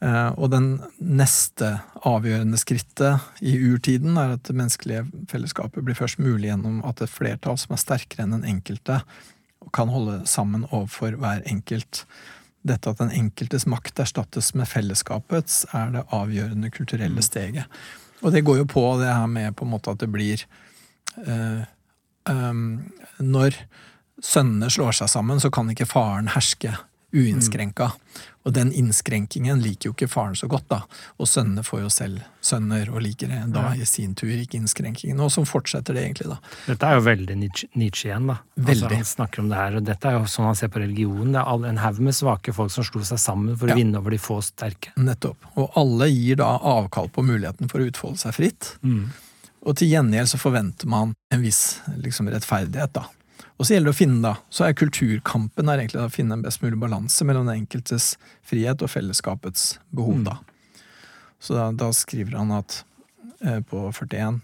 Eh, 0.02 0.32
og 0.34 0.50
den 0.50 0.80
neste 0.98 1.76
avgjørende 2.02 2.58
skrittet 2.58 3.22
i 3.38 3.54
urtiden 3.68 4.18
er 4.18 4.34
at 4.34 4.44
det 4.50 4.58
menneskelige 4.58 5.06
fellesskapet 5.30 5.86
blir 5.86 5.98
først 5.98 6.18
mulig 6.18 6.50
gjennom 6.50 6.82
at 6.88 7.04
et 7.04 7.12
flertall 7.12 7.60
som 7.60 7.76
er 7.76 7.84
sterkere 7.84 8.26
enn 8.26 8.34
den 8.40 8.50
enkelte, 8.56 9.00
kan 9.74 9.90
holde 9.90 10.20
sammen 10.26 10.66
overfor 10.72 11.14
hver 11.22 11.46
enkelt. 11.46 12.02
Dette 12.66 12.90
at 12.90 12.98
den 12.98 13.14
enkeltes 13.14 13.66
makt 13.70 14.02
erstattes 14.02 14.52
med 14.58 14.66
fellesskapets, 14.66 15.64
er 15.70 15.94
det 15.94 16.06
avgjørende 16.10 16.70
kulturelle 16.74 17.22
mm. 17.22 17.26
steget. 17.30 17.80
Og 18.24 18.32
det 18.34 18.42
går 18.46 18.64
jo 18.64 18.70
på 18.74 18.88
det 18.98 19.12
her 19.12 19.26
med 19.30 19.54
på 19.54 19.66
en 19.66 19.76
måte 19.76 19.92
at 19.92 20.02
det 20.02 20.10
blir 20.10 20.42
Eh, 20.42 20.65
når 23.22 23.60
sønnene 24.22 24.70
slår 24.72 25.00
seg 25.02 25.12
sammen, 25.12 25.40
så 25.40 25.52
kan 25.52 25.70
ikke 25.72 25.88
faren 25.88 26.32
herske 26.34 26.74
uinnskrenka. 27.16 27.92
Og 28.46 28.52
den 28.54 28.68
innskrenkingen 28.78 29.58
liker 29.58 29.88
jo 29.88 29.94
ikke 29.96 30.08
faren 30.10 30.36
så 30.38 30.46
godt, 30.50 30.68
da. 30.70 30.78
Og 31.18 31.26
sønnene 31.26 31.64
får 31.66 31.80
jo 31.82 31.88
selv 31.90 32.22
sønner, 32.44 32.86
og 32.92 33.02
liker 33.02 33.30
det 33.32 33.40
da 33.54 33.72
i 33.74 33.86
sin 33.88 34.14
tur 34.18 34.30
ikke 34.30 34.60
innskrenkingen. 34.60 35.18
Og 35.22 35.32
så 35.34 35.42
fortsetter 35.48 35.96
det 35.96 36.04
egentlig, 36.04 36.28
da. 36.30 36.38
Dette 36.68 36.86
er 36.86 36.98
jo 36.98 37.04
veldig 37.08 37.36
Nietzsche 37.40 38.10
igjen, 38.10 38.30
da. 38.30 38.38
Altså, 38.38 38.68
veldig. 38.68 38.86
Altså, 38.86 38.94
han 38.94 39.10
snakker 39.10 39.42
om 39.42 39.50
det 39.50 39.58
her, 39.58 39.78
og 39.80 39.88
dette 39.88 40.12
er 40.12 40.18
jo 40.18 40.30
sånn 40.30 40.48
han 40.50 40.60
ser 40.60 40.70
på 40.70 40.82
religion. 40.82 41.34
Det 41.34 41.42
er 41.42 41.68
en 41.72 41.82
haug 41.82 42.00
med 42.06 42.18
svake 42.20 42.54
folk 42.54 42.74
som 42.76 42.86
slo 42.86 43.02
seg 43.10 43.22
sammen 43.22 43.58
for 43.58 43.72
å 43.72 43.78
vinne 43.80 43.98
over 43.98 44.14
de 44.14 44.22
få 44.22 44.38
sterke. 44.46 44.94
Nettopp. 44.94 45.50
Og 45.56 45.80
alle 45.82 46.10
gir 46.12 46.38
da 46.42 46.52
avkall 46.76 47.10
på 47.10 47.26
muligheten 47.26 47.72
for 47.72 47.82
å 47.82 47.90
utfolde 47.90 48.22
seg 48.22 48.36
fritt. 48.38 48.76
Mm. 48.86 49.08
Og 49.66 49.74
til 49.78 49.90
gjengjeld 49.90 50.30
så 50.30 50.38
forventer 50.38 50.88
man 50.90 51.12
en 51.34 51.42
viss 51.42 51.80
liksom, 51.98 52.30
rettferdighet, 52.30 52.94
da. 52.94 53.08
Og 53.56 53.66
så 53.66 53.74
gjelder 53.74 53.90
det 53.90 53.96
å 53.96 53.98
finne, 53.98 54.20
da, 54.22 54.34
så 54.52 54.66
er 54.66 54.76
kulturkampen 54.76 55.70
er 55.72 55.80
egentlig 55.82 56.02
å 56.04 56.12
finne 56.12 56.36
en 56.36 56.44
best 56.44 56.62
mulig 56.62 56.78
balanse 56.80 57.24
mellom 57.26 57.48
den 57.48 57.62
enkeltes 57.62 58.14
frihet 58.46 58.84
og 58.84 58.92
fellesskapets 58.92 59.78
behov, 59.96 60.20
da. 60.28 60.36
Så 61.42 61.56
da, 61.56 61.70
da 61.72 61.88
skriver 61.96 62.36
han 62.38 62.52
at 62.56 62.84
eh, 63.42 63.60
på 63.64 63.88
41 63.92 64.42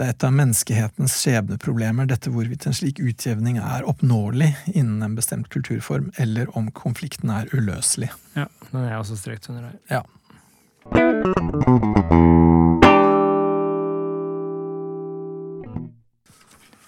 det 0.00 0.06
er 0.06 0.14
et 0.14 0.24
av 0.24 0.32
menneskehetens 0.32 1.14
skjebneproblemer, 1.20 2.08
dette 2.08 2.30
hvorvidt 2.32 2.64
en 2.66 2.74
slik 2.74 2.96
utjevning 3.04 3.58
er 3.60 3.84
oppnåelig 3.86 4.48
innen 4.72 5.04
en 5.04 5.18
bestemt 5.18 5.52
kulturform, 5.52 6.08
eller 6.16 6.48
om 6.56 6.72
konflikten 6.72 7.30
er 7.30 7.52
uløselig. 7.52 8.08
Ja, 8.32 8.48
den 8.70 8.80
er 8.80 8.88
jeg 8.94 9.02
også 9.04 9.20
strekt 9.20 9.50
under 9.52 9.68
her. 9.68 9.76
Ja. 9.92 10.02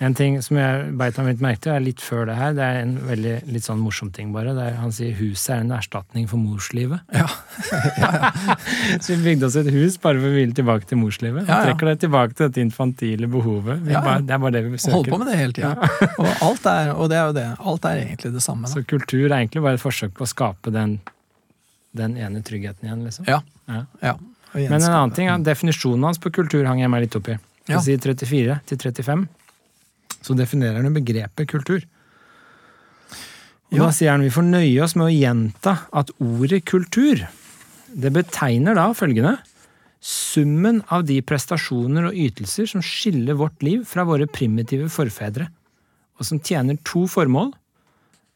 En 0.03 0.15
ting 0.17 0.41
som 0.43 0.57
jeg 0.59 0.89
beit 0.99 1.19
meg 1.21 1.29
litt 1.29 1.43
merke 1.45 1.61
til, 1.63 1.71
er 1.71 1.83
litt 1.85 2.01
før 2.03 2.27
det 2.27 2.35
her. 2.35 2.55
Det 2.57 2.65
er 2.67 2.81
en 2.83 2.95
veldig 3.07 3.35
litt 3.55 3.67
sånn 3.67 3.79
morsom 3.79 4.11
ting, 4.15 4.33
bare. 4.35 4.51
Er, 4.59 4.75
han 4.81 4.91
sier 4.95 5.15
huset 5.21 5.53
er 5.55 5.63
en 5.63 5.71
erstatning 5.77 6.27
for 6.31 6.43
morslivet. 6.43 7.05
Ja. 7.15 7.29
ja, 8.03 8.11
ja. 8.25 8.57
så 8.99 9.15
vi 9.15 9.21
bygde 9.29 9.47
oss 9.47 9.59
et 9.61 9.71
hus 9.71 9.99
bare 10.03 10.19
for 10.19 10.33
å 10.33 10.35
ville 10.35 10.57
tilbake 10.57 10.91
til 10.91 10.99
morslivet. 10.99 11.47
Ja, 11.47 11.61
Trekker 11.69 11.93
det 11.93 11.97
tilbake 12.03 12.35
til 12.35 12.49
dette 12.49 12.65
infantile 12.65 13.31
behovet. 13.31 13.85
Bare, 13.87 14.17
det 14.27 14.35
er 14.35 14.43
bare 14.43 14.57
det 14.57 14.65
vi 14.67 14.81
søker. 14.83 14.97
Holder 14.97 15.15
på 15.15 15.21
med 15.23 15.31
det 15.31 15.39
hele 15.39 15.57
tida. 15.61 15.93
og, 16.25 16.33
alt 16.49 16.69
er, 16.73 16.91
og 16.97 17.13
det 17.13 17.21
er 17.21 17.31
jo 17.31 17.39
det. 17.39 17.47
Alt 17.75 17.89
er 17.93 18.03
egentlig 18.03 18.35
det 18.35 18.45
samme. 18.49 18.67
Da. 18.67 18.75
Så 18.75 18.85
kultur 18.97 19.29
er 19.29 19.37
egentlig 19.39 19.63
bare 19.69 19.79
et 19.79 19.85
forsøk 19.85 20.19
på 20.19 20.27
å 20.27 20.33
skape 20.33 20.75
den, 20.75 20.99
den 21.95 22.19
ene 22.19 22.43
tryggheten 22.43 22.91
igjen, 22.91 23.07
liksom. 23.07 23.31
Ja. 23.31 23.41
ja. 24.03 24.19
Men 24.59 24.81
en 24.81 24.91
annen 24.91 25.15
ting, 25.15 25.31
definisjonen 25.47 26.11
hans 26.11 26.19
på 26.19 26.35
kultur 26.35 26.67
hang 26.67 26.83
jeg 26.83 26.91
meg 26.91 27.07
litt 27.07 27.15
opp 27.19 27.31
i. 27.31 27.39
På 27.71 27.79
side 27.81 28.03
34 28.03 28.61
til 28.69 28.83
35 28.91 29.27
så 30.25 30.37
definerer 30.39 30.83
han 30.83 30.97
begrepet 30.97 31.51
kultur. 31.51 31.85
Og 33.73 33.79
ja. 33.79 33.87
Da 33.87 33.95
sier 33.95 34.15
han 34.15 34.25
vi 34.25 34.33
får 34.33 34.47
nøye 34.47 34.85
oss 34.85 34.95
med 34.99 35.09
å 35.09 35.15
gjenta 35.15 35.79
at 35.93 36.13
ordet 36.23 36.63
kultur 36.69 37.25
det 37.95 38.11
betegner 38.15 38.77
da 38.77 38.89
følgende 38.97 39.37
summen 40.05 40.83
av 40.93 41.07
de 41.09 41.21
prestasjoner 41.25 42.11
og 42.11 42.17
ytelser 42.27 42.69
som 42.69 42.83
skiller 42.85 43.39
vårt 43.41 43.63
liv 43.65 43.87
fra 43.89 44.05
våre 44.05 44.27
primitive 44.29 44.91
forfedre, 44.93 45.47
og 46.19 46.29
som 46.29 46.43
tjener 46.45 46.77
to 46.85 47.07
formål 47.09 47.55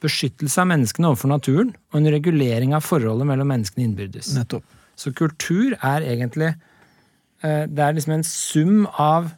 beskyttelse 0.02 0.62
av 0.62 0.70
menneskene 0.70 1.10
overfor 1.10 1.32
naturen 1.32 1.74
og 1.90 2.00
en 2.00 2.12
regulering 2.14 2.72
av 2.76 2.86
forholdet 2.86 3.28
mellom 3.28 3.50
menneskene 3.52 3.84
innbyrdes. 3.84 4.30
Nettopp. 4.36 4.64
Så 4.98 5.12
kultur 5.14 5.76
er 5.76 6.06
egentlig 6.06 6.48
eh, 6.48 7.66
Det 7.70 7.82
er 7.84 7.94
liksom 7.94 8.16
en 8.16 8.24
sum 8.26 8.86
av 8.98 9.28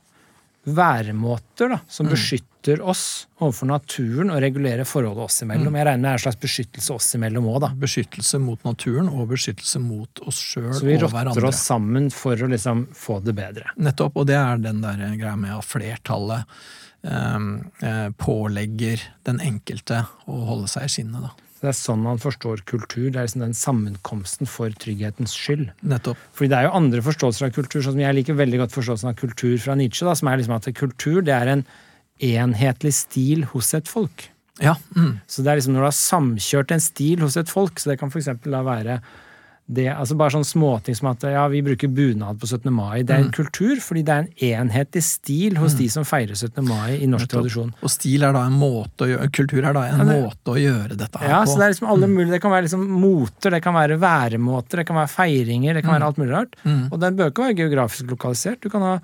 væremåter 0.65 1.69
da, 1.73 1.79
som 1.89 2.07
mm. 2.07 2.13
beskytter 2.13 2.83
oss 2.85 3.05
overfor 3.41 3.71
naturen 3.71 4.33
og 4.35 4.43
regulerer 4.45 4.85
forholdet 4.85 5.25
oss 5.25 5.41
imellom. 5.45 5.73
Mm. 5.73 5.79
Jeg 5.81 5.87
regner 5.89 6.03
med 6.03 6.09
det 6.09 6.13
er 6.13 6.19
en 6.19 6.25
slags 6.27 6.41
beskyttelse 6.43 6.97
oss 6.97 7.09
imellom 7.17 7.49
òg, 7.49 7.61
da. 7.65 7.71
Beskyttelse 7.81 8.41
mot 8.43 8.67
naturen 8.69 9.09
og 9.09 9.31
beskyttelse 9.33 9.81
mot 9.83 10.23
oss 10.29 10.43
sjøl 10.45 10.69
og 10.69 10.77
hverandre. 10.77 10.85
Så 10.85 10.91
vi 10.91 10.99
rotter 11.07 11.49
oss 11.49 11.65
sammen 11.65 12.11
for 12.15 12.45
å 12.45 12.51
liksom 12.53 12.87
få 12.97 13.21
det 13.25 13.37
bedre. 13.39 13.73
Nettopp, 13.81 14.21
og 14.21 14.29
det 14.29 14.37
er 14.41 14.61
den 14.61 14.85
der 14.85 15.01
greia 15.17 15.37
med 15.41 15.57
at 15.57 15.69
flertallet 15.69 16.61
ehm, 17.09 17.53
eh, 17.81 18.09
pålegger 18.21 19.07
den 19.29 19.41
enkelte 19.45 20.05
å 20.29 20.43
holde 20.53 20.69
seg 20.73 20.91
i 20.91 20.99
skinnet, 20.99 21.31
da. 21.31 21.50
Det 21.61 21.69
er 21.69 21.77
sånn 21.77 22.01
man 22.01 22.21
forstår 22.21 22.63
kultur. 22.69 23.11
Det 23.13 23.21
er 23.21 23.27
liksom 23.27 23.45
den 23.45 23.57
sammenkomsten 23.57 24.49
for 24.49 24.73
trygghetens 24.81 25.35
skyld. 25.37 25.69
Nettopp. 25.85 26.21
Fordi 26.37 26.53
det 26.53 26.59
er 26.59 26.69
jo 26.69 26.75
andre 26.79 27.05
forståelser 27.05 27.51
av 27.51 27.55
kultur, 27.57 27.83
sånn 27.85 27.99
som 27.99 28.03
jeg 28.03 28.17
liker 28.17 28.39
veldig 28.39 28.63
godt 28.63 28.77
forståelsen 28.79 29.13
av 29.13 29.19
kultur 29.21 29.57
fra 29.61 29.77
Nietzsche, 29.77 30.09
da, 30.09 30.17
som 30.17 30.31
er 30.31 30.41
liksom 30.41 30.57
at 30.57 30.71
kultur 30.79 31.21
det 31.27 31.37
er 31.37 31.53
en 31.53 31.65
enhetlig 32.31 32.95
stil 32.97 33.45
hos 33.53 33.75
et 33.77 33.89
folk. 33.89 34.31
Ja. 34.61 34.77
Mm. 34.97 35.19
Så 35.29 35.45
det 35.45 35.53
er 35.53 35.61
liksom 35.61 35.77
når 35.77 35.85
du 35.85 35.89
har 35.89 35.99
samkjørt 35.99 36.73
en 36.75 36.85
stil 36.85 37.25
hos 37.25 37.37
et 37.41 37.53
folk, 37.53 37.81
så 37.81 37.93
det 37.93 38.01
kan 38.01 38.13
f.eks. 38.13 38.33
da 38.45 38.65
være 38.65 39.01
det, 39.71 39.87
altså 39.93 40.17
bare 40.19 40.35
sånn 40.35 40.47
småting 40.47 40.97
som 40.99 41.11
at 41.13 41.25
ja, 41.31 41.45
vi 41.53 41.61
bruker 41.63 41.91
bunad 41.95 42.41
på 42.43 42.49
17. 42.49 42.73
mai. 42.75 43.05
Det 43.07 43.15
er 43.15 43.23
en 43.23 43.29
mm. 43.29 43.35
kultur, 43.37 43.79
fordi 43.85 44.03
det 44.07 44.15
er 44.15 44.25
en 44.25 44.65
enhetlig 44.67 45.03
stil 45.07 45.61
hos 45.61 45.77
mm. 45.77 45.79
de 45.79 45.87
som 45.95 46.07
feirer 46.09 46.35
17. 46.35 46.59
mai 46.67 46.97
i 46.99 47.09
norsk 47.11 47.31
tradisjon. 47.31 47.71
Og 47.79 47.93
stil 47.93 48.27
er 48.27 48.35
da 48.35 48.43
en 48.49 48.59
måte 48.59 49.07
å 49.07 49.11
gjøre, 49.13 49.31
kultur 49.37 49.63
er 49.63 49.77
da 49.77 49.87
en 49.87 50.03
ja, 50.03 50.09
det, 50.09 50.19
måte 50.25 50.55
å 50.55 50.59
gjøre 50.59 50.99
dette 50.99 51.23
her 51.23 51.31
ja, 51.31 51.39
på. 51.39 51.47
Ja, 51.47 51.53
så 51.53 51.61
det 51.61 51.69
er 51.69 51.75
liksom 51.77 51.91
alle 51.95 52.11
mulige, 52.11 52.35
det 52.35 52.43
kan 52.43 52.55
være 52.57 52.67
liksom 52.67 52.85
moter, 53.05 53.55
det 53.55 53.63
kan 53.65 53.79
være 53.79 54.01
væremåter, 54.03 54.83
det 54.83 54.89
kan 54.91 55.01
være 55.01 55.15
feiringer, 55.15 55.79
det 55.79 55.87
kan 55.87 55.95
være 55.95 56.03
mm. 56.03 56.09
alt 56.11 56.23
mulig 56.23 56.35
rart. 56.35 56.61
Mm. 56.67 56.85
Og 56.91 57.03
den 57.07 57.19
bør 57.21 57.31
ikke 57.31 57.47
være 57.47 57.59
geografisk 57.63 58.15
lokalisert. 58.17 58.63
Du 58.65 58.75
kan 58.75 58.87
ha 58.87 58.95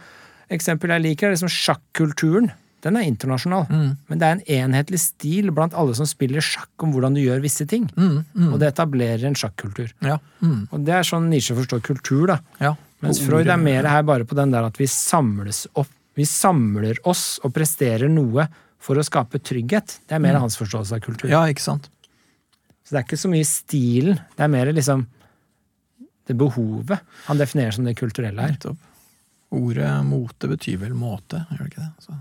eksempel 0.56 0.94
jeg 0.96 1.06
liker, 1.06 1.30
er 1.30 1.38
liksom 1.38 1.52
sjakkulturen 1.52 2.50
den 2.87 2.97
er 2.99 3.07
internasjonal. 3.09 3.66
Mm. 3.68 3.91
Men 4.09 4.20
det 4.20 4.26
er 4.26 4.37
en 4.37 4.47
enhetlig 4.61 5.03
stil 5.03 5.53
blant 5.55 5.76
alle 5.76 5.95
som 5.99 6.09
spiller 6.09 6.45
sjakk 6.45 6.87
om 6.87 6.95
hvordan 6.95 7.16
du 7.16 7.22
gjør 7.22 7.45
visse 7.45 7.66
ting. 7.68 7.89
Mm, 7.97 8.24
mm. 8.32 8.51
Og 8.53 8.59
det 8.62 8.72
etablerer 8.72 9.26
en 9.28 9.39
sjakkultur. 9.39 9.91
Ja, 10.07 10.18
mm. 10.41 10.61
og 10.70 10.87
det 10.87 10.97
er 10.97 11.07
sånn 11.07 11.28
Nisje 11.30 11.57
forstår 11.59 11.82
kultur, 11.87 12.26
da. 12.32 12.41
Ja, 12.62 12.76
Mens 13.05 13.20
Freud 13.20 13.49
er 13.53 13.61
mer 13.61 13.87
her 13.91 14.05
bare 14.09 14.24
på 14.24 14.37
den 14.39 14.55
der 14.55 14.66
at 14.66 14.78
vi 14.80 14.89
samles 14.91 15.66
opp. 15.76 15.91
Vi 16.16 16.24
samler 16.24 16.97
oss 17.05 17.37
og 17.45 17.53
presterer 17.53 18.09
noe 18.09 18.47
for 18.80 18.97
å 18.97 19.05
skape 19.05 19.41
trygghet. 19.45 19.99
Det 20.09 20.16
er 20.16 20.22
mer 20.22 20.39
mm. 20.39 20.47
hans 20.47 20.57
forståelse 20.57 20.97
av 20.97 21.05
kultur. 21.05 21.28
Ja, 21.28 21.43
ikke 21.51 21.64
sant? 21.64 21.91
Så 22.87 22.95
det 22.95 23.03
er 23.03 23.07
ikke 23.09 23.20
så 23.20 23.30
mye 23.30 23.47
stilen. 23.49 24.20
Det 24.39 24.47
er 24.47 24.53
mer 24.53 24.70
liksom 24.72 25.05
det 26.26 26.34
behovet 26.39 27.03
han 27.26 27.39
definerer 27.39 27.74
som 27.76 27.87
det 27.87 27.97
kulturelle 27.99 28.49
her. 28.49 28.57
Ordet 29.55 29.91
mote 30.07 30.49
betyr 30.51 30.80
vel 30.80 30.97
måte, 30.99 31.45
gjør 31.51 31.66
det 31.66 31.68
ikke 31.70 31.84
det? 31.84 32.07
Så. 32.07 32.16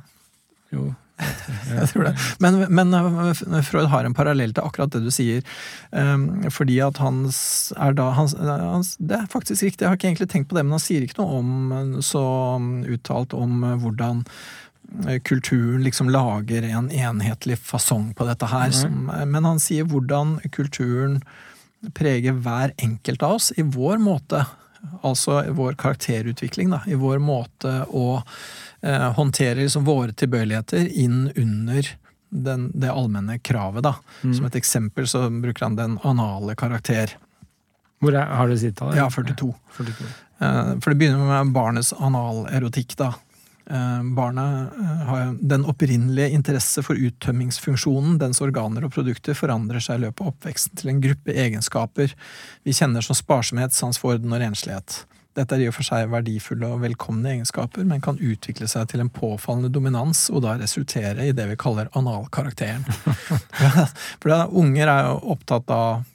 Jo. 0.74 0.94
Jeg 1.70 1.88
tror 1.94 2.10
det. 2.10 2.14
Men, 2.44 2.58
men, 2.76 2.94
eh, 2.94 3.62
Freud 3.64 3.88
har 3.92 4.08
en 4.08 4.16
parallell 4.18 4.52
til 4.56 4.66
akkurat 4.66 4.92
det 4.92 5.06
du 5.06 5.12
sier. 5.14 5.46
Um, 5.92 6.44
fordi 6.52 6.82
at 6.84 7.00
hans 7.00 7.38
er 7.80 7.96
da 7.96 8.10
hans, 8.18 8.36
hans, 8.40 8.96
Det 9.00 9.22
er 9.22 9.32
faktisk 9.32 9.64
riktig, 9.64 9.86
jeg 9.86 9.94
har 9.94 10.00
ikke 10.00 10.12
egentlig 10.12 10.30
tenkt 10.34 10.52
på 10.52 10.60
det, 10.60 10.66
men 10.66 10.76
han 10.76 10.84
sier 10.84 11.06
ikke 11.06 11.22
noe 11.22 11.40
om 11.40 12.04
så 12.04 12.26
uttalt 12.98 13.36
om 13.38 13.64
hvordan 13.82 14.26
kulturen 15.26 15.82
liksom 15.82 16.12
lager 16.14 16.64
en 16.68 16.92
enhetlig 16.94 17.58
fasong 17.58 18.12
på 18.14 18.28
dette 18.28 18.46
her. 18.52 18.70
Som, 18.76 19.10
men 19.10 19.48
han 19.48 19.58
sier 19.60 19.88
hvordan 19.90 20.38
kulturen 20.54 21.22
preger 21.98 22.38
hver 22.46 22.74
enkelt 22.78 23.24
av 23.26 23.40
oss 23.40 23.52
i 23.58 23.66
vår 23.66 23.98
måte. 24.04 24.44
Altså 25.02 25.42
vår 25.58 25.78
karakterutvikling, 25.82 26.70
da. 26.74 26.84
I 26.86 26.98
vår 27.02 27.20
måte 27.24 27.80
å 27.90 28.22
eh, 28.86 29.12
håndtere 29.18 29.60
liksom 29.60 29.86
våre 29.88 30.14
tilbøyeligheter 30.14 30.88
inn 30.88 31.32
under 31.36 31.90
den, 32.30 32.72
det 32.74 32.92
allmenne 32.92 33.40
kravet, 33.40 33.84
da. 33.84 33.96
Mm. 34.24 34.34
Som 34.38 34.46
et 34.46 34.56
eksempel 34.56 35.08
så 35.08 35.28
bruker 35.30 35.66
han 35.66 35.78
den 35.80 36.00
anale 36.04 36.56
karakter. 36.56 37.18
Hvor 38.04 38.14
er, 38.14 38.26
Har 38.26 38.50
du 38.52 38.58
sittet? 38.58 38.96
Ja, 38.98 39.10
42. 39.10 39.54
42. 39.78 40.10
Eh, 40.40 40.74
for 40.80 40.92
det 40.92 41.00
begynner 41.00 41.30
med 41.30 41.54
barnets 41.56 41.94
analerotikk, 41.94 42.98
da. 43.00 43.14
Eh, 43.70 44.04
barnet 44.04 44.70
har 45.08 45.38
den 45.42 45.66
opprinnelige 45.66 46.30
interesse 46.30 46.84
for 46.86 46.96
uttømmingsfunksjonen. 46.96 48.20
Dens 48.22 48.42
organer 48.42 48.86
og 48.86 48.94
produkter 48.94 49.38
forandrer 49.38 49.82
seg 49.82 50.00
i 50.00 50.06
løpet 50.06 50.22
av 50.22 50.34
oppveksten 50.34 50.82
til 50.82 50.94
en 50.94 51.02
gruppe 51.02 51.34
egenskaper 51.34 52.14
vi 52.64 52.76
kjenner 52.76 53.06
som 53.06 53.18
sparsomhet, 53.18 53.74
sans 53.74 53.98
for 53.98 54.16
orden 54.16 54.36
og 54.36 54.44
renslighet. 54.44 55.06
Dette 55.36 55.58
er 55.58 55.66
i 55.66 55.68
og 55.68 55.76
for 55.76 55.84
seg 55.84 56.08
verdifulle 56.12 56.70
og 56.72 56.84
velkomne 56.86 57.34
egenskaper, 57.34 57.84
men 57.88 58.04
kan 58.04 58.20
utvikle 58.24 58.70
seg 58.72 58.88
til 58.92 59.04
en 59.04 59.12
påfallende 59.12 59.72
dominans 59.74 60.30
og 60.32 60.46
da 60.46 60.56
resultere 60.62 61.28
i 61.28 61.34
det 61.36 61.50
vi 61.50 61.58
kaller 61.60 61.92
analkarakteren. 62.00 62.86
for 64.22 64.32
da, 64.32 64.46
unger 64.48 64.88
er 64.88 65.10
jo 65.10 65.18
opptatt 65.36 65.74
av 65.76 66.06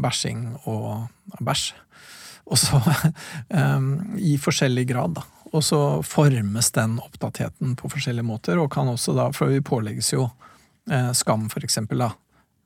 bæsjing 0.00 0.46
og 0.70 1.42
bæsj. 1.44 1.74
Og 2.50 2.58
så 2.58 2.80
um, 2.80 3.92
i 4.30 4.38
forskjellig 4.40 4.86
grad, 4.90 5.20
da. 5.20 5.26
Og 5.50 5.64
så 5.66 5.80
formes 6.06 6.70
den 6.76 6.96
opptattheten 7.02 7.74
på 7.78 7.90
forskjellige 7.90 8.26
måter, 8.26 8.58
og 8.62 8.70
kan 8.72 8.88
også 8.88 9.14
da, 9.16 9.28
for 9.34 9.50
vi 9.50 9.62
pålegges 9.66 10.12
jo 10.14 10.28
eh, 10.90 11.10
skam, 11.16 11.48
for 11.50 11.66
eksempel, 11.66 12.04
da. 12.06 12.12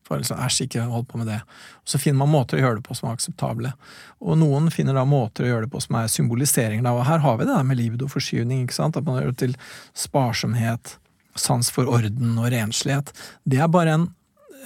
For 0.05 0.21
liksom, 0.21 0.41
æsj, 0.45 0.67
ikke 0.67 0.87
hold 0.91 1.07
på 1.09 1.21
med 1.21 1.31
det. 1.33 1.41
Og 1.81 1.95
så 1.95 2.01
finner 2.01 2.21
man 2.25 2.33
måter 2.35 2.59
å 2.59 2.65
gjøre 2.65 2.81
det 2.81 2.87
på 2.89 2.97
som 2.99 3.09
er 3.09 3.17
akseptable. 3.17 3.73
Og 4.21 4.39
noen 4.41 4.69
finner 4.75 4.97
da 4.97 5.07
måter 5.09 5.47
å 5.47 5.53
gjøre 5.53 5.67
det 5.67 5.73
på 5.73 5.81
som 5.85 5.97
er 6.01 6.11
symbolisering. 6.13 6.85
Og 6.91 7.05
her 7.09 7.25
har 7.25 7.39
vi 7.39 7.47
det 7.47 7.55
der 7.55 7.69
med 7.69 7.81
libido-forskyvning. 7.81 8.67
ikke 8.67 8.77
sant? 8.77 8.99
At 9.01 9.09
man 9.09 9.21
gjør 9.21 9.33
det 9.33 9.41
til 9.47 9.57
sparsomhet, 9.97 10.99
sans 11.41 11.71
for 11.73 11.89
orden 11.91 12.37
og 12.39 12.51
renslighet. 12.53 13.15
Det 13.49 13.63
er 13.65 13.73
bare 13.73 13.97
en, 13.99 14.11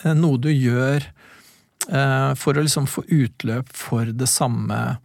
eh, 0.03 0.15
noe 0.15 0.43
du 0.43 0.51
gjør 0.51 1.07
eh, 1.89 2.33
for 2.35 2.59
å 2.59 2.65
liksom 2.67 2.91
få 2.91 3.07
utløp 3.07 3.71
for 3.73 4.11
det 4.11 4.29
samme 4.29 4.99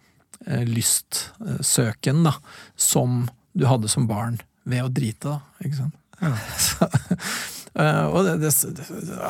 Eh, 0.45 0.65
lystsøken 0.65 2.23
da, 2.23 2.33
som 2.75 3.29
du 3.51 3.65
hadde 3.65 3.87
som 3.87 4.07
barn 4.07 4.41
ved 4.63 4.83
å 4.83 4.91
drite, 4.91 5.29
da. 5.29 5.39
Ikke 5.63 5.77
sant? 5.77 5.95
Ja. 6.19 6.33
Eh, 7.79 8.05
og 8.05 8.27
det, 8.27 8.37
det, 8.43 8.53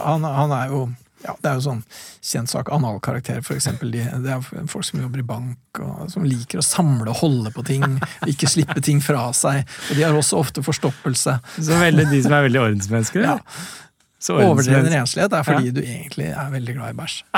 han, 0.04 0.26
han, 0.28 0.52
er 0.52 0.72
jo 0.74 0.82
ja, 1.24 1.32
Det 1.40 1.48
er 1.48 1.60
jo 1.60 1.64
sånn 1.64 1.84
kjent 2.20 2.52
sak. 2.52 2.72
Analkarakter, 2.76 3.40
for 3.46 3.56
eksempel. 3.56 3.94
De, 3.96 4.04
det 4.26 4.34
er 4.34 4.68
folk 4.72 4.88
som 4.88 5.00
jobber 5.04 5.24
i 5.24 5.28
bank, 5.28 5.80
og 5.80 6.10
som 6.12 6.26
liker 6.28 6.60
å 6.60 6.66
samle 6.66 7.08
og 7.12 7.22
holde 7.22 7.54
på 7.56 7.64
ting. 7.68 7.86
Ikke 8.28 8.50
slippe 8.52 8.84
ting 8.84 9.00
fra 9.04 9.30
seg. 9.38 9.64
Og 9.90 9.96
de 9.96 10.04
har 10.04 10.18
også 10.18 10.42
ofte 10.44 10.66
forstoppelse. 10.66 11.38
Så 11.56 11.80
veldig 11.80 12.10
de 12.12 12.20
som 12.26 12.36
er 12.36 12.50
veldig 12.50 12.66
ordensmennesker? 12.68 13.24
Ja. 13.24 13.40
Overdreven 14.32 14.88
renslighet 14.88 15.34
er 15.36 15.44
fordi 15.44 15.68
ja. 15.68 15.74
du 15.76 15.82
egentlig 15.84 16.30
er 16.32 16.52
veldig 16.54 16.74
glad 16.78 16.94
i 16.94 16.96
bæsj. 16.96 17.16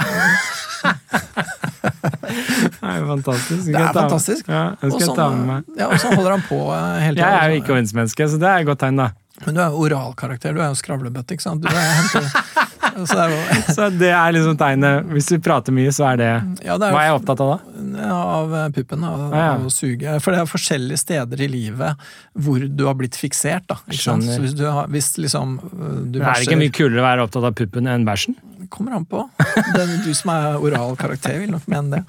det 2.75 2.89
er 2.91 2.97
jo 2.99 3.07
fantastisk. 3.09 3.65
Det 3.71 3.79
er 3.79 3.93
fantastisk. 3.95 4.49
Ja, 4.51 4.65
skal 4.83 5.15
ta 5.17 5.29
med 5.33 5.45
meg. 5.49 5.71
Ja, 5.79 5.89
og 5.89 5.97
så 6.01 6.13
holder 6.13 6.35
han 6.35 6.43
på 6.45 6.59
eh, 6.75 6.99
hele 7.07 7.15
tida. 7.17 7.25
Jeg 7.25 7.39
er 7.39 7.53
jo 7.53 7.63
ikke 7.63 7.73
ordensmenneske, 7.73 8.27
så 8.29 8.41
det 8.41 8.49
er 8.51 8.61
et 8.61 8.69
godt 8.69 8.83
tegn, 8.85 9.01
da. 9.01 9.09
Men 9.43 9.57
du 9.57 9.59
er 9.59 9.73
jo 9.73 9.83
oralkarakter. 9.83 10.55
Du 10.55 10.61
er 10.63 10.69
jo 10.71 10.77
skravlebøtte, 10.79 11.35
ikke 11.35 11.43
sant? 11.43 11.65
Du 11.65 11.67
er 11.67 11.89
henter, 11.97 12.29
så, 13.09 13.17
det 13.17 13.25
jo... 13.33 13.39
så, 13.75 13.87
det 13.91 14.11
er 14.15 14.35
liksom 14.35 14.55
tegnet 14.59 15.09
Hvis 15.11 15.27
du 15.33 15.35
prater 15.43 15.75
mye, 15.75 15.91
så 15.95 16.07
er 16.13 16.21
det, 16.21 16.29
ja, 16.63 16.77
det 16.79 16.87
er, 16.87 16.95
Hva 16.95 17.01
er 17.01 17.09
jeg 17.09 17.17
opptatt 17.17 17.43
av 17.43 17.51
da? 17.51 17.57
Av 18.15 18.55
eh, 18.61 18.69
puppen. 18.77 19.03
Av, 19.03 19.25
ja, 19.35 19.49
av 19.57 19.67
å 19.67 19.73
suge. 19.73 20.15
For 20.23 20.31
det 20.31 20.41
er 20.41 20.49
forskjellige 20.49 21.01
steder 21.03 21.43
i 21.43 21.49
livet 21.51 22.07
hvor 22.45 22.63
du 22.63 22.85
har 22.87 22.95
blitt 22.99 23.19
fiksert. 23.19 23.67
da. 23.71 23.79
Hvis, 23.91 24.55
du 24.55 24.65
har, 24.69 24.87
hvis 24.93 25.11
liksom 25.19 25.57
du 25.59 26.15
du 26.15 26.21
Er 26.21 26.31
det 26.31 26.47
ikke 26.47 26.61
mye 26.63 26.75
kulere 26.75 27.03
å 27.03 27.07
være 27.09 27.27
opptatt 27.27 27.49
av 27.51 27.57
puppen 27.59 27.91
enn 27.91 28.07
bæsjen? 28.07 28.39
Kommer 28.71 28.95
an 28.97 29.05
på. 29.05 29.21
Den, 29.75 29.99
du 30.05 30.09
som 30.17 30.31
er 30.33 30.55
oral 30.63 30.95
karakter, 30.97 31.37
vil 31.43 31.51
nok 31.53 31.67
mene 31.71 31.99
det. 31.99 32.01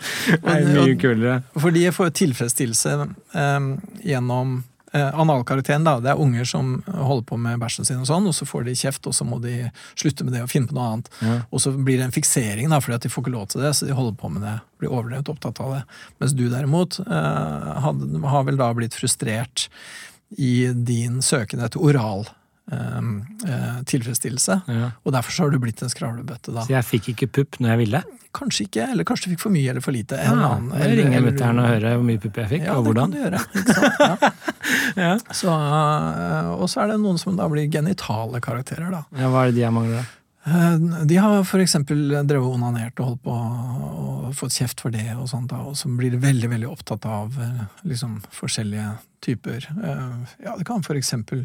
Men, 0.47 0.47
det 0.47 0.55
er 0.63 0.87
mye 0.87 0.97
kulere. 1.01 1.37
Fordi 1.59 1.85
jeg 1.85 1.97
får 1.97 2.15
tilfredsstillelse 2.23 2.97
um, 3.03 3.69
gjennom 4.07 4.57
eh, 4.63 4.76
analkarakteren, 4.95 5.85
da, 5.87 5.97
det 6.01 6.13
er 6.13 6.21
unger 6.23 6.47
som 6.49 6.77
holder 6.87 7.25
på 7.29 7.39
med 7.41 7.61
bæsjen 7.61 7.89
sin, 7.89 7.99
og 8.01 8.09
sånn, 8.09 8.29
og 8.31 8.37
så 8.37 8.47
får 8.49 8.69
de 8.69 8.77
kjeft, 8.79 9.09
og 9.09 9.17
så 9.17 9.27
må 9.27 9.41
de 9.43 9.71
slutte 9.99 10.25
med 10.25 10.37
det 10.37 10.45
og 10.45 10.51
finne 10.53 10.71
på 10.71 10.77
noe 10.77 10.87
annet. 10.93 11.11
Ja. 11.21 11.37
Og 11.51 11.63
så 11.65 11.73
blir 11.75 11.99
det 11.99 12.07
en 12.07 12.15
fiksering, 12.15 12.71
da, 12.73 12.81
fordi 12.83 12.97
at 12.97 13.07
de 13.07 13.13
får 13.13 13.25
ikke 13.25 13.35
lov 13.35 13.49
til 13.53 13.65
det, 13.65 13.75
så 13.77 13.89
de 13.89 13.97
holder 13.97 14.17
på 14.21 14.31
med 14.33 14.47
det. 14.47 14.57
Blir 14.81 14.93
overdrevet 14.93 15.33
opptatt 15.33 15.61
av 15.65 15.75
det. 15.75 15.83
Mens 16.23 16.37
du 16.39 16.47
derimot 16.53 17.01
eh, 17.03 17.71
had, 17.85 18.03
har 18.31 18.49
vel 18.49 18.61
da 18.61 18.71
blitt 18.77 18.97
frustrert 18.97 19.69
i 20.37 20.69
din 20.75 21.21
søken 21.23 21.63
etter 21.63 21.83
oral 21.83 22.27
eh, 22.27 22.36
tilfredsstillelse. 22.67 24.55
Ja. 24.67 24.89
Og 25.07 25.13
derfor 25.15 25.31
så 25.31 25.45
har 25.45 25.53
du 25.55 25.61
blitt 25.63 25.83
en 25.87 25.93
skravlebøtte, 25.93 26.51
da. 26.51 26.65
Så 26.67 26.75
jeg 26.75 26.87
fikk 26.89 27.13
ikke 27.15 27.29
pupp 27.39 27.61
når 27.63 27.75
jeg 27.75 27.83
ville? 27.85 28.01
Kanskje 28.37 28.67
ikke, 28.67 28.89
eller 28.93 29.07
kanskje 29.09 29.31
du 29.31 29.35
fikk 29.37 29.45
for 29.47 29.55
mye 29.55 29.71
eller 29.71 29.85
for 29.85 29.97
lite. 29.97 30.19
Ja, 30.21 30.35
annen, 30.35 30.73
eller 30.75 30.99
ringer 30.99 31.25
mutter'n 31.25 31.63
og 31.63 31.71
hører 31.71 31.97
hvor 31.97 32.05
mye 32.11 32.21
pupp 32.21 32.41
jeg 32.43 32.51
fikk, 32.51 32.67
ja, 32.67 32.75
og 32.77 32.89
hvordan. 32.89 33.15
Det 33.15 33.23
kan 33.23 33.39
du 33.39 34.03
gjøre. 34.03 34.33
Ja. 34.97 35.13
så, 35.31 35.53
uh, 35.53 36.53
og 36.57 36.67
så 36.71 36.83
er 36.83 36.91
det 36.91 37.01
noen 37.03 37.19
som 37.21 37.37
da 37.39 37.47
blir 37.51 37.69
genitale 37.71 38.41
karakterer, 38.43 38.89
da. 38.91 39.03
Ja, 39.15 39.31
Hva 39.31 39.45
er 39.45 39.53
det 39.53 39.61
de 39.61 39.63
jeg 39.63 39.75
mangler, 39.77 40.03
da? 40.03 40.23
Eh, 40.47 41.05
de 41.11 41.19
har 41.19 41.41
f.eks. 41.43 41.75
drevet 41.87 42.35
og 42.39 42.53
onanert 42.55 42.99
og 43.03 43.13
holdt 43.13 43.23
på 43.25 43.37
og 43.37 44.35
fått 44.39 44.57
kjeft 44.59 44.83
for 44.83 44.95
det, 44.95 45.07
og 45.15 45.29
sånt, 45.31 45.51
da, 45.53 45.63
og 45.67 45.79
så 45.79 45.91
blir 45.91 46.19
veldig 46.23 46.51
veldig 46.55 46.71
opptatt 46.71 47.07
av 47.11 47.35
liksom, 47.87 48.19
forskjellige 48.35 48.93
typer. 49.27 49.69
Ja, 50.43 50.55
det 50.59 50.67
kan 50.67 50.83
uh, 50.83 51.45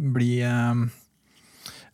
bli 0.00 0.30
uh, 0.44 0.84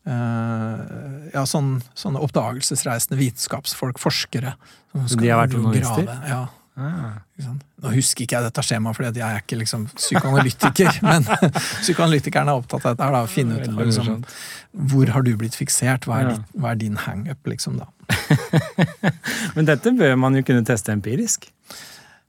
ja, 0.06 1.42
sånn, 1.46 1.80
sånne 1.98 2.22
oppdagelsesreisende 2.26 3.18
vitenskapsfolk, 3.20 3.98
forskere. 4.02 4.56
Som 4.94 5.20
de 5.22 5.30
har 5.30 5.42
vært 5.44 5.58
journalister? 5.58 6.10
Ja. 6.26 6.44
Ah. 6.76 7.22
Nå 7.40 7.90
husker 7.94 8.26
ikke 8.26 8.36
jeg 8.36 8.44
dette 8.50 8.62
skjemaet, 8.64 8.98
for 8.98 9.06
jeg 9.06 9.24
er 9.24 9.40
ikke 9.40 9.56
liksom 9.62 9.86
psykoanalytiker. 9.96 10.98
men 11.10 11.24
psykoanalytikeren 11.84 12.50
er 12.52 12.60
opptatt 12.60 12.84
av 12.84 12.96
dette, 12.96 13.08
da, 13.16 13.22
å 13.24 13.30
finne 13.30 13.60
ut 13.60 13.78
liksom, 13.80 14.22
hvor 14.92 15.12
har 15.14 15.24
du 15.24 15.32
blitt 15.40 15.56
fiksert, 15.56 16.08
hva 16.08 16.20
er, 16.20 16.28
ja. 16.28 16.36
ditt, 16.36 16.56
hva 16.60 16.74
er 16.74 16.80
din 16.82 16.98
hangup, 17.06 17.40
liksom. 17.48 17.80
men 19.56 19.68
dette 19.68 19.92
bør 19.96 20.18
man 20.20 20.36
jo 20.36 20.44
kunne 20.46 20.66
teste 20.68 20.92
empirisk? 20.92 21.48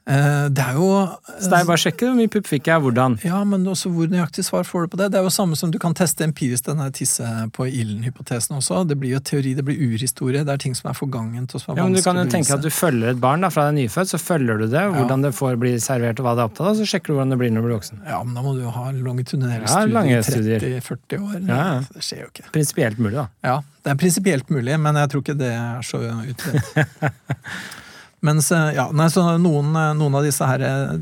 Eh, 0.08 0.45
det 0.55 0.64
er 0.64 0.78
jo 0.80 0.88
Så 1.36 1.49
det 1.51 1.58
er 1.58 1.66
bare 1.68 1.76
å 1.76 1.82
sjekke 1.82 2.08
hvor 2.08 2.16
mye 2.16 2.32
pupp 2.32 2.47
fikk 2.47 2.70
jeg, 2.70 2.80
hvordan? 2.84 3.18
Ja, 3.28 3.41
men 3.47 3.66
også 3.68 3.91
hvor 3.91 4.08
nøyaktig 4.08 4.45
svar 4.47 4.64
får 4.68 4.86
du 4.86 4.93
på 4.93 4.99
det. 5.01 5.10
Det 5.12 5.20
er 5.20 5.26
jo 5.28 5.34
samme 5.34 5.58
som 5.60 5.74
du 5.74 5.78
kan 5.84 5.95
teste 5.97 6.24
empirisk 6.24 6.70
denne 6.70 6.88
tisse 6.95 7.28
på 7.55 7.68
ilden-hypotesen 7.68 8.55
også. 8.55 8.86
Det 8.88 8.95
blir 9.01 9.18
jo 9.18 9.20
teori, 9.20 9.51
det 9.58 9.66
blir 9.68 9.82
urhistorie. 9.84 10.45
Det 10.47 10.53
er 10.53 10.62
ting 10.64 10.78
som 10.78 10.88
er 10.93 10.95
forgangent 10.97 11.51
og 11.51 11.64
som 11.64 11.74
er 11.74 11.82
ja, 11.82 11.88
men 11.89 11.97
Du 11.97 12.03
kan 12.05 12.20
jo 12.22 12.28
tenke 12.32 12.55
at 12.55 12.64
du 12.64 12.70
følger 12.72 13.12
et 13.12 13.20
barn 13.22 13.43
da, 13.43 13.51
fra 13.51 13.68
det 13.68 13.74
er 13.74 13.80
nyfødt, 13.82 14.14
så 14.14 14.22
følger 14.22 14.64
du 14.64 14.68
det, 14.72 14.86
hvordan 14.95 15.26
ja. 15.26 15.28
det 15.28 15.34
får 15.36 15.58
bli 15.60 15.74
servert 15.84 16.22
og 16.22 16.30
hva 16.30 16.36
det 16.38 16.45
er 16.45 16.51
opptatt 16.51 16.70
av, 16.72 16.78
så 16.80 16.88
sjekker 16.88 17.12
du 17.12 17.18
hvordan 17.18 17.36
det 17.36 17.39
blir 17.41 17.51
når 17.51 17.66
du 17.66 17.68
blir 17.68 17.78
voksen. 17.78 18.03
Ja, 18.08 18.22
men 18.24 18.38
da 18.38 18.45
må 18.45 18.53
du 18.55 18.62
jo 18.64 18.76
ha 18.78 18.86
longitudinelle 18.95 19.68
ja, 19.68 20.22
studier 20.24 20.63
i 20.63 20.78
30-40 20.79 21.25
år. 21.25 21.42
Ja. 21.51 21.66
Det 21.92 22.05
skjer 22.05 22.24
jo 22.24 22.29
ikke. 22.32 22.47
Prinsipielt 22.55 23.04
mulig, 23.04 23.17
da. 23.20 23.28
Ja, 23.43 23.58
det 23.84 23.92
er 23.92 24.00
prinsipielt 24.00 24.55
mulig, 24.55 24.79
men 24.79 25.01
jeg 25.04 25.12
tror 25.12 25.25
ikke 25.25 25.38
det 25.43 25.51
er 25.51 25.84
så 25.88 26.00
utbredt. 26.00 27.84
Mens 28.25 28.51
eh, 28.51 28.71
ja, 28.77 28.87
nei, 28.95 29.09
så 29.13 29.23
noen, 29.37 29.73
eh, 29.77 29.93
noen, 29.97 30.17
av 30.17 30.25
disse 30.25 30.45
her 30.49 30.63
eh, 30.65 30.95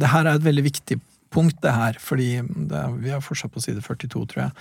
Det 0.00 0.08
her 0.08 0.24
er 0.24 0.38
et 0.38 0.46
veldig 0.46 0.64
viktig 0.70 0.98
punkt, 1.34 1.58
det 1.64 1.74
her, 1.74 1.98
fordi 2.00 2.38
det, 2.70 2.82
vi 3.02 3.12
er 3.12 3.24
fortsatt 3.24 3.52
på 3.52 3.62
side 3.62 3.82
42, 3.82 4.22
tror 4.30 4.44
jeg. 4.46 4.52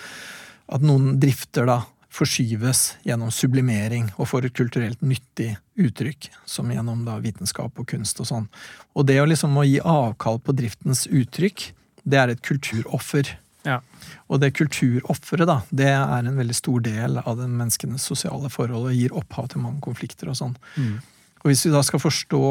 At 0.74 0.86
noen 0.86 1.20
drifter 1.22 1.68
da 1.70 1.84
forskyves 2.14 2.82
gjennom 3.06 3.32
sublimering 3.34 4.10
og 4.18 4.30
får 4.30 4.48
et 4.48 4.58
kulturelt 4.58 5.06
nyttig 5.06 5.54
uttrykk, 5.82 6.30
som 6.50 6.70
gjennom 6.74 7.06
da 7.08 7.20
vitenskap 7.22 7.80
og 7.82 7.88
kunst 7.90 8.20
og 8.22 8.30
sånn. 8.30 8.50
Og 8.98 9.08
det 9.10 9.20
å 9.22 9.30
liksom 9.30 9.58
å 9.58 9.66
gi 9.66 9.80
avkall 9.82 10.42
på 10.44 10.54
driftens 10.58 11.08
uttrykk, 11.10 11.72
det 12.04 12.20
er 12.20 12.34
et 12.34 12.44
kulturoffer. 12.46 13.32
Ja. 13.64 13.80
Og 14.28 14.42
det 14.44 14.52
kulturofferet, 14.58 15.48
da, 15.50 15.62
det 15.72 15.90
er 15.94 16.28
en 16.28 16.38
veldig 16.38 16.58
stor 16.58 16.84
del 16.86 17.22
av 17.24 17.40
den 17.40 17.56
menneskenes 17.58 18.06
sosiale 18.12 18.52
forhold 18.54 18.92
og 18.92 18.98
gir 18.98 19.16
opphav 19.16 19.50
til 19.54 19.64
mange 19.64 19.82
konflikter 19.86 20.30
og 20.30 20.38
sånn. 20.38 20.58
Mm. 20.76 20.98
Og 21.44 21.52
hvis 21.52 21.66
vi 21.68 21.74
da 21.74 21.84
skal 21.86 22.02
forstå 22.04 22.46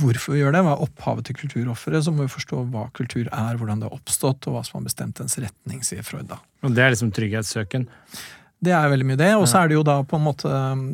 hvorfor 0.00 0.34
vi 0.34 0.40
gjør 0.40 0.54
det, 0.54 0.62
hva 0.64 0.74
er 0.76 0.82
opphavet 0.86 1.26
til 1.28 1.36
kulturofferet, 1.42 2.04
så 2.06 2.12
må 2.14 2.24
vi 2.24 2.32
forstå 2.32 2.64
hva 2.72 2.86
kultur 2.96 3.26
er, 3.26 3.56
hvordan 3.58 3.82
det 3.82 3.88
har 3.88 3.96
oppstått, 3.96 4.46
og 4.48 4.56
hva 4.56 4.62
som 4.66 4.78
har 4.78 4.86
bestemt 4.86 5.18
dens 5.20 5.36
retning, 5.42 5.82
sier 5.86 6.06
Freud 6.06 6.30
da. 6.30 6.38
Og 6.64 6.76
det 6.76 6.84
er 6.84 6.94
liksom 6.94 7.10
trygghetssøken? 7.14 7.86
Det 8.60 8.72
er 8.76 8.90
veldig 8.92 9.06
mye 9.08 9.20
det. 9.20 9.30
Og 9.40 9.46
så 9.48 9.62
er 9.62 9.70
det 9.70 9.78
jo 9.78 9.84
da 9.86 9.98
på 10.06 10.18
en 10.18 10.24
måte 10.24 10.50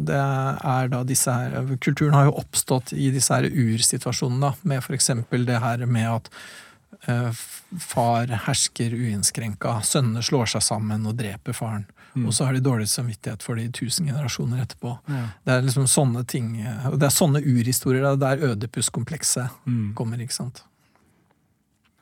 det 0.07 0.19
er 0.19 0.93
da 0.93 1.01
disse 1.07 1.33
her, 1.33 1.75
Kulturen 1.83 2.15
har 2.17 2.29
jo 2.29 2.37
oppstått 2.41 2.95
i 2.95 3.11
disse 3.15 3.35
her 3.35 3.47
ursituasjonene, 3.47 4.55
med 4.63 4.85
f.eks. 4.85 5.13
det 5.33 5.61
her 5.63 5.85
med 5.87 6.13
at 6.13 6.33
Eh, 7.05 7.33
far 7.79 8.27
hersker 8.47 8.95
uinnskrenka, 8.95 9.81
sønnene 9.87 10.23
slår 10.25 10.49
seg 10.57 10.65
sammen 10.65 11.07
og 11.07 11.19
dreper 11.19 11.55
faren. 11.55 11.85
Mm. 12.17 12.27
Og 12.27 12.33
så 12.33 12.47
har 12.49 12.55
de 12.57 12.61
dårlig 12.65 12.87
samvittighet 12.89 13.43
for 13.45 13.55
det 13.61 13.65
i 13.69 13.73
tusen 13.77 14.07
generasjoner 14.09 14.63
etterpå. 14.65 14.95
Ja. 15.13 15.25
Det 15.45 15.53
er 15.53 15.67
liksom 15.67 15.85
sånne 15.87 16.23
ting, 16.27 16.55
og 16.89 16.97
det 16.99 17.07
er 17.11 17.13
sånne 17.13 17.43
urhistorier 17.45 18.03
da, 18.03 18.15
der 18.17 18.47
Ødipus-komplekset 18.55 19.51
Mm. 19.67 19.93
kommer, 19.95 20.17
ikke 20.25 20.33
sant. 20.33 20.63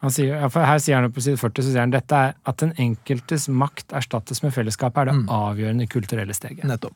Han 0.05 0.11
sier, 0.13 0.37
ja, 0.37 0.49
for 0.53 0.61
her 0.69 0.79
sier 0.79 1.01
han 1.01 1.11
på 1.11 1.23
side 1.25 1.39
40 1.41 1.63
så 1.65 1.71
sier 1.73 1.81
han 1.81 1.91
dette 1.91 2.13
er 2.15 2.35
at 2.47 2.57
den 2.61 2.75
enkeltes 2.79 3.49
makt 3.49 3.89
erstattes 3.97 4.43
med 4.45 4.53
fellesskapet, 4.53 4.99
er 5.01 5.05
det 5.11 5.15
Mm. 5.15 5.29
avgjørende 5.29 5.89
kulturelle 5.89 6.35
steget. 6.37 6.63
Nettopp. 6.65 6.93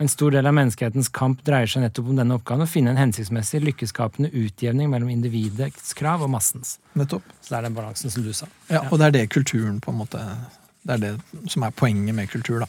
En 0.00 0.08
stor 0.08 0.30
del 0.32 0.44
av 0.46 0.54
menneskehetens 0.54 1.08
kamp 1.12 1.44
dreier 1.44 1.66
seg 1.70 1.82
nettopp 1.84 2.08
om 2.08 2.16
denne 2.16 2.34
oppgaven 2.34 2.62
å 2.64 2.68
finne 2.68 2.90
en 2.90 2.96
hensiktsmessig, 2.96 3.60
lykkeskapende 3.62 4.32
utjevning 4.32 4.90
mellom 4.90 5.08
individets 5.08 5.92
krav 5.94 6.22
og 6.22 6.30
massens. 6.30 6.78
Nettopp. 6.96 7.22
Så 7.40 7.50
det 7.50 7.58
er 7.58 7.62
den 7.68 7.74
balansen 7.74 8.10
som 8.10 8.22
du 8.24 8.32
sa. 8.32 8.46
Ja, 8.68 8.80
og 8.90 8.98
det 8.98 9.06
er 9.06 9.10
det 9.12 9.30
kulturen 9.30 9.80
på 9.80 9.92
en 9.92 9.98
måte 10.00 10.18
Det 10.84 10.96
er 10.98 11.04
det 11.06 11.50
som 11.52 11.64
er 11.66 11.72
poenget 11.76 12.14
med 12.14 12.28
kultur, 12.32 12.60
da. 12.64 12.68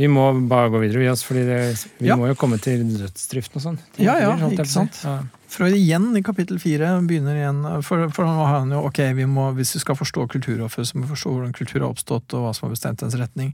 Vi 0.00 0.06
må 0.08 0.22
bare 0.48 0.70
gå 0.72 0.78
videre, 0.80 1.00
vi, 1.02 1.08
fordi 1.26 1.40
det, 1.44 1.56
vi 1.98 2.06
Ja. 2.08 2.14
må 2.16 2.28
jo 2.30 2.34
komme 2.38 2.56
til 2.62 2.84
dødsdriften 2.86 3.56
og 3.58 3.62
sånn. 3.64 3.78
Ja, 4.00 4.14
ja, 4.22 4.30
ikke 4.48 4.64
sant. 4.68 5.00
Ja. 5.04 5.18
Freud 5.50 5.74
igjen 5.74 6.06
i 6.16 6.22
kapittel 6.22 6.60
fire 6.62 6.92
begynner 7.02 7.34
igjen 7.36 7.58
For, 7.82 8.06
for 8.14 8.24
nå 8.24 8.36
har 8.46 8.60
han 8.60 8.70
jo, 8.70 8.84
ok, 8.86 9.00
vi 9.18 9.24
må, 9.26 9.48
Hvis 9.56 9.74
vi 9.74 9.80
skal 9.82 9.96
forstå 9.98 10.28
kulturofferet, 10.30 10.86
så 10.88 10.96
må 10.96 11.04
vi 11.04 11.10
forstå 11.16 11.32
hvordan 11.34 11.52
kultur 11.58 11.80
har 11.82 11.90
oppstått, 11.90 12.32
og 12.38 12.44
hva 12.46 12.52
som 12.54 12.68
har 12.68 12.76
bestemt 12.76 13.02
dens 13.02 13.18
retning. 13.18 13.50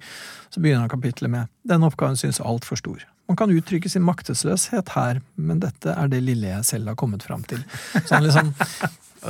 Så 0.52 0.60
begynner 0.60 0.84
han 0.84 0.92
kapittelet 0.92 1.30
med 1.32 1.48
denne 1.66 1.88
oppgaven 1.88 2.16
synes 2.20 2.38
altfor 2.44 2.76
stor. 2.78 3.00
Man 3.26 3.36
kan 3.40 3.50
uttrykke 3.50 3.90
sin 3.90 4.04
maktesløshet 4.06 4.92
her, 4.94 5.22
men 5.40 5.58
dette 5.64 5.96
er 5.96 6.06
det 6.12 6.20
lille 6.22 6.46
jeg 6.52 6.64
selv 6.68 6.92
har 6.92 6.94
kommet 7.00 7.24
fram 7.26 7.42
til. 7.48 7.64
Så 8.04 8.12
han 8.20 8.22
liksom 8.28 8.52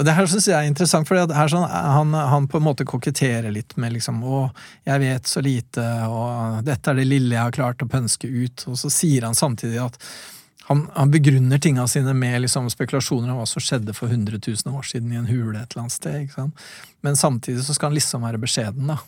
Det 0.04 0.12
her 0.16 0.26
syns 0.28 0.48
jeg 0.50 0.56
er 0.56 0.68
interessant, 0.68 1.08
for 1.08 1.48
sånn, 1.48 1.66
han, 1.70 2.14
han 2.14 2.46
på 2.50 2.60
en 2.60 2.66
måte 2.66 2.86
koketterer 2.88 3.52
litt 3.54 3.76
med 3.80 3.94
liksom 3.94 4.22
Å, 4.26 4.40
jeg 4.84 5.02
vet 5.02 5.30
så 5.30 5.42
lite, 5.44 5.84
og 6.10 6.64
dette 6.66 6.92
er 6.92 6.98
det 7.00 7.06
lille 7.08 7.36
jeg 7.36 7.42
har 7.42 7.54
klart 7.56 7.84
å 7.84 7.88
pønske 7.90 8.28
ut. 8.28 8.66
Og 8.70 8.80
så 8.80 8.90
sier 8.92 9.28
han 9.28 9.38
samtidig 9.38 9.80
at 9.84 10.00
han, 10.66 10.88
han 10.96 11.12
begrunner 11.14 11.60
tinga 11.62 11.86
sine 11.88 12.14
med 12.18 12.40
liksom 12.42 12.66
spekulasjoner 12.72 13.30
om 13.30 13.38
hva 13.38 13.46
som 13.46 13.62
skjedde 13.62 13.94
for 13.94 14.10
100 14.10 14.40
000 14.42 14.74
år 14.74 14.88
siden 14.88 15.12
i 15.14 15.20
en 15.20 15.28
hule 15.30 15.60
et 15.60 15.70
eller 15.70 15.84
annet 15.84 15.94
sted. 15.94 16.18
ikke 16.24 16.40
sant? 16.40 16.66
Men 17.06 17.16
samtidig 17.16 17.62
så 17.64 17.76
skal 17.76 17.92
han 17.92 17.98
liksom 18.00 18.26
være 18.26 18.42
beskjeden, 18.42 18.90
da. 18.90 18.98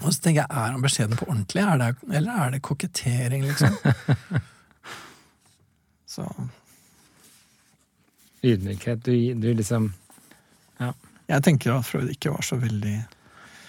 Og 0.00 0.12
så 0.12 0.18
tenker 0.20 0.42
jeg, 0.42 0.50
er 0.50 0.74
han 0.74 0.84
beskjeden 0.84 1.16
på 1.20 1.28
ordentlig, 1.28 1.64
er 1.64 1.80
det, 1.80 1.90
eller 2.12 2.44
er 2.44 2.54
det 2.54 2.62
kokettering, 2.64 3.44
liksom? 3.48 3.76
Så 6.10 6.24
Ydmykhet. 8.44 9.02
Du, 9.04 9.12
du 9.40 9.50
liksom 9.54 9.90
jeg 11.30 11.46
tenker 11.46 11.76
at 11.76 11.86
Freud 11.86 12.10
ikke 12.10 12.32
var 12.34 12.42
så 12.42 12.58
veldig 12.58 12.96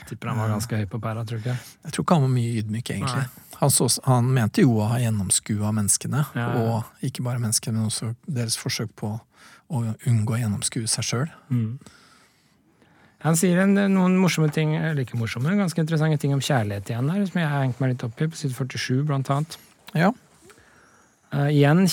tipper 0.09 0.31
han 0.31 0.39
var 0.41 0.49
ganske 0.51 0.75
høy 0.75 0.87
på 0.89 0.99
pæra, 0.99 1.23
tror 1.27 1.39
du 1.39 1.45
ikke? 1.45 1.53
Jeg 1.85 1.93
tror 1.95 2.03
ikke 2.03 2.15
han 2.17 2.25
var 2.25 2.31
mye 2.33 2.55
ydmyk, 2.59 2.89
egentlig. 2.95 3.25
Han, 3.61 3.71
så, 3.71 3.87
han 4.07 4.31
mente 4.33 4.65
jo 4.65 4.73
å 4.81 4.87
ha 4.91 4.97
gjennomskua 4.99 5.71
menneskene, 5.77 6.23
Ja, 6.35 6.47
ja. 6.49 6.61
og 6.65 7.05
ikke 7.07 7.23
bare 7.23 7.39
menneskene, 7.39 7.77
men 7.77 7.91
også 7.91 8.11
deres 8.25 8.57
forsøk 8.59 8.91
på 8.99 9.13
å 9.71 9.83
unngå 10.09 10.35
å 10.35 10.41
gjennomskue 10.41 10.89
seg 10.91 11.07
sjøl. 11.07 11.29
Mm. 11.53 11.77
Han 13.21 13.37
sier 13.37 13.61
en, 13.63 13.77
noen 13.93 14.17
morsomme 14.19 14.49
ting, 14.51 14.73
eller 14.75 15.05
ikke 15.05 15.19
morsomme, 15.21 15.53
ganske 15.55 15.79
interessante 15.85 16.19
ting 16.19 16.33
om 16.35 16.43
kjærlighet 16.43 16.91
igjen 16.91 17.13
her, 17.13 17.23
som 17.29 17.39
jeg 17.43 17.51
har 17.53 17.63
hengt 17.63 17.79
meg 17.79 17.93
litt 17.93 18.07
opp 18.09 18.25
i, 18.25 18.27
på 18.33 18.41
side 18.41 18.57
47 18.57 19.05
blant 19.07 19.31
annet. 19.31 19.59
Ja. 19.93 20.09
Uh, 21.31 21.47
igjen 21.53 21.85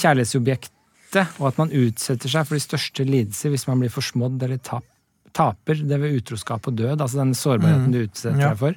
kjærlighetsobjektet, 1.13 1.41
og 1.41 1.49
at 1.49 1.59
man 1.59 1.71
utsetter 1.73 2.29
seg 2.29 2.47
for 2.47 2.55
de 2.55 2.61
største 2.65 3.05
lidelser 3.07 3.51
hvis 3.51 3.67
man 3.69 3.81
blir 3.81 3.91
forsmådd 3.93 4.43
eller 4.43 4.59
tap, 4.59 4.85
taper 5.33 5.75
det 5.89 6.01
ved 6.01 6.17
utroskap 6.23 6.67
og 6.69 6.77
død, 6.77 7.01
altså 7.01 7.19
den 7.21 7.35
sårbarheten 7.35 7.89
Mm. 7.89 7.93
du 7.93 7.99
utsetter 8.07 8.41
Ja. 8.41 8.49
deg 8.51 8.59
for. 8.59 8.75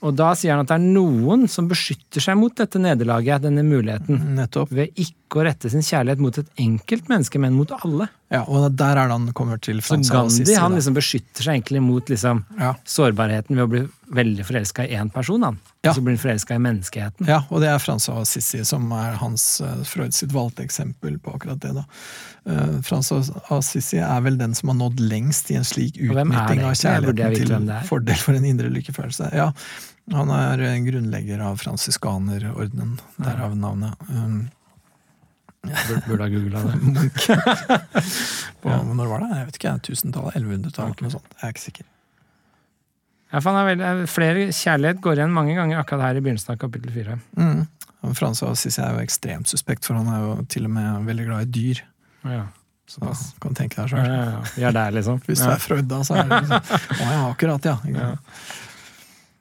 Og 0.00 0.14
da 0.14 0.32
sier 0.34 0.52
han 0.52 0.60
at 0.60 0.68
det 0.68 0.74
er 0.74 0.92
noen 0.94 1.48
som 1.48 1.68
beskytter 1.68 2.20
seg 2.20 2.36
mot 2.36 2.54
dette 2.54 2.78
nederlaget, 2.78 3.42
denne 3.42 3.64
muligheten, 3.64 4.34
Nettopp. 4.36 4.70
ved 4.70 4.88
ikke 4.94 5.17
å 5.36 5.44
rette 5.44 5.68
sin 5.72 5.84
kjærlighet 5.84 6.20
mot 6.22 6.38
et 6.40 6.48
enkelt 6.62 7.10
menneske, 7.10 7.40
men 7.42 7.56
mot 7.58 7.70
alle. 7.82 8.08
Ja, 8.32 8.42
og 8.44 8.66
der 8.76 8.98
er 9.00 9.08
det 9.08 9.16
han 9.16 9.28
kommer 9.36 9.60
til 9.60 9.80
Så 9.84 9.96
Gandhi 10.04 10.56
han 10.56 10.74
liksom 10.76 10.96
beskytter 10.96 11.44
seg 11.46 11.58
egentlig 11.58 11.80
mot 11.84 12.10
liksom, 12.12 12.42
ja. 12.60 12.74
sårbarheten 12.84 13.56
ved 13.56 13.64
å 13.64 13.70
bli 13.72 13.82
veldig 14.18 14.44
forelska 14.48 14.84
i 14.84 14.96
én 14.96 15.08
person. 15.12 15.44
Han. 15.46 15.58
Ja. 15.84 15.94
Så 15.96 16.02
blir 16.04 16.16
han 16.16 16.22
forelska 16.22 16.56
i 16.56 16.62
menneskeheten. 16.64 17.28
ja, 17.28 17.42
og 17.48 17.64
det 17.64 17.70
er 17.72 17.80
Francois 17.80 18.24
Assisi 18.24 18.60
som 18.68 18.90
er 18.96 19.16
hans 19.20 19.46
uh, 19.64 19.78
Freud 19.88 20.16
sitt 20.16 20.34
valgte 20.34 20.64
eksempel 20.66 21.16
på 21.22 21.36
akkurat 21.36 21.60
det. 21.64 21.72
da. 21.76 21.84
Uh, 22.48 22.80
Francois 22.84 23.30
Assisi 23.54 24.00
er 24.04 24.20
vel 24.24 24.36
den 24.40 24.56
som 24.58 24.72
har 24.72 24.80
nådd 24.80 25.00
lengst 25.00 25.52
i 25.52 25.56
en 25.60 25.68
slik 25.68 25.96
utnytting 25.96 26.64
av 26.64 26.76
kjærligheten 26.76 27.68
til 27.68 27.88
fordel 27.88 28.20
for 28.20 28.36
en 28.36 28.48
indre 28.48 28.72
lykkefølelse. 28.72 29.32
Ja, 29.36 29.52
Han 30.12 30.30
er 30.32 30.60
eh, 30.64 30.78
grunnlegger 30.84 31.42
av 31.44 31.58
fransiskanerordenen, 31.60 32.94
derav 33.20 33.56
navnet. 33.60 34.08
Um, 34.08 34.46
Burde- 35.66 36.22
ha 36.22 36.28
googla 36.32 36.62
det. 36.64 36.74
Munch. 36.82 37.26
på, 38.62 38.68
Når 38.94 39.06
var 39.10 39.24
det? 39.24 39.30
Jeg 39.36 39.46
vet 39.48 39.56
ikke, 39.60 39.72
1000-tallet? 39.90 40.36
1100-tallet? 40.38 41.02
Noe 41.04 41.10
sånt. 41.16 41.34
Jeg 41.40 41.48
er 41.48 41.54
ikke 41.56 41.64
sikker. 41.64 41.88
Ja, 43.28 43.40
for 43.44 43.52
han 43.52 43.58
er 43.60 43.66
veldig, 43.74 44.08
flere 44.08 44.44
kjærlighet 44.56 45.02
går 45.04 45.18
igjen 45.20 45.34
mange 45.34 45.56
ganger 45.58 45.82
akkurat 45.82 46.06
her 46.06 46.20
i 46.20 46.22
begynnelsen 46.24 46.54
av 46.54 46.60
kapittel 46.62 46.94
fire. 46.94 47.18
Mm. 47.36 47.66
Frans 48.16 48.40
Assisi 48.46 48.80
er 48.80 48.94
jo 48.94 49.02
ekstremt 49.02 49.50
suspekt, 49.50 49.84
for 49.84 49.98
han 49.98 50.08
er 50.08 50.22
jo 50.22 50.30
til 50.48 50.64
og 50.68 50.72
med 50.72 51.10
veldig 51.10 51.26
glad 51.26 51.48
i 51.48 51.50
dyr. 51.58 51.82
Ja, 52.28 52.46
Så 52.88 53.02
da 53.02 53.12
kan 53.42 53.52
du 53.52 53.58
tenke 53.58 53.76
deg 53.76 53.84
Ja, 53.84 53.90
sjøl. 53.90 54.08
ja, 54.08 54.62
ja. 54.62 54.70
Der, 54.72 54.94
liksom. 54.96 55.20
Hvis 55.26 55.42
du 55.44 55.50
er 55.50 55.60
Freud, 55.60 55.84
da, 55.90 56.00
så 56.06 56.16
er 56.16 56.30
det 56.30 56.40
liksom 56.46 56.80
Å 57.04 57.10
ja, 57.12 57.20
akkurat, 57.28 57.68
ja. 57.68 57.76
Ja. 57.92 58.08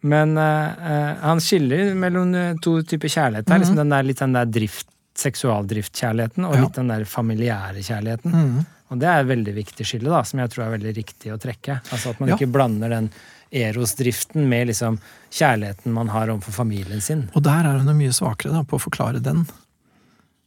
Men 0.07 0.35
eh, 0.37 1.15
han 1.23 1.39
skiller 1.41 1.93
mellom 1.97 2.35
eh, 2.37 2.51
to 2.63 2.81
typer 2.83 3.07
kjærlighet 3.07 3.47
her. 3.47 3.55
-hmm. 3.55 3.59
liksom 3.63 3.79
den 3.79 3.89
der, 3.95 4.03
litt 4.03 4.19
den 4.19 4.33
der 4.35 4.45
drift, 4.45 4.87
seksualdriftkjærligheten 5.17 6.45
og 6.47 6.57
litt 6.61 6.77
den 6.77 6.91
der 6.93 7.05
familiære 7.09 7.83
kjærligheten. 7.83 8.33
Mm. 8.33 8.65
Og 8.87 8.99
det 9.01 9.07
er 9.11 9.23
et 9.23 9.31
veldig 9.31 9.53
viktig 9.57 9.85
skille, 9.87 10.11
da, 10.13 10.21
som 10.23 10.39
jeg 10.39 10.51
tror 10.53 10.67
er 10.67 10.75
veldig 10.77 10.93
riktig 10.95 11.33
å 11.33 11.39
trekke. 11.41 11.81
Altså 11.91 12.13
At 12.13 12.19
man 12.21 12.29
Ja. 12.29 12.35
ikke 12.37 12.51
blander 12.51 12.89
den 12.89 13.09
erosdriften 13.51 14.47
med 14.47 14.67
liksom 14.67 14.99
kjærligheten 15.31 15.93
man 15.93 16.07
har 16.09 16.27
overfor 16.27 16.51
familien 16.65 17.01
sin. 17.01 17.29
Og 17.35 17.43
der 17.43 17.65
er 17.65 17.79
hun 17.79 17.97
mye 17.97 18.13
svakere 18.15 18.51
da, 18.51 18.63
på 18.63 18.77
å 18.77 18.81
forklare 18.81 19.21
den. 19.23 19.45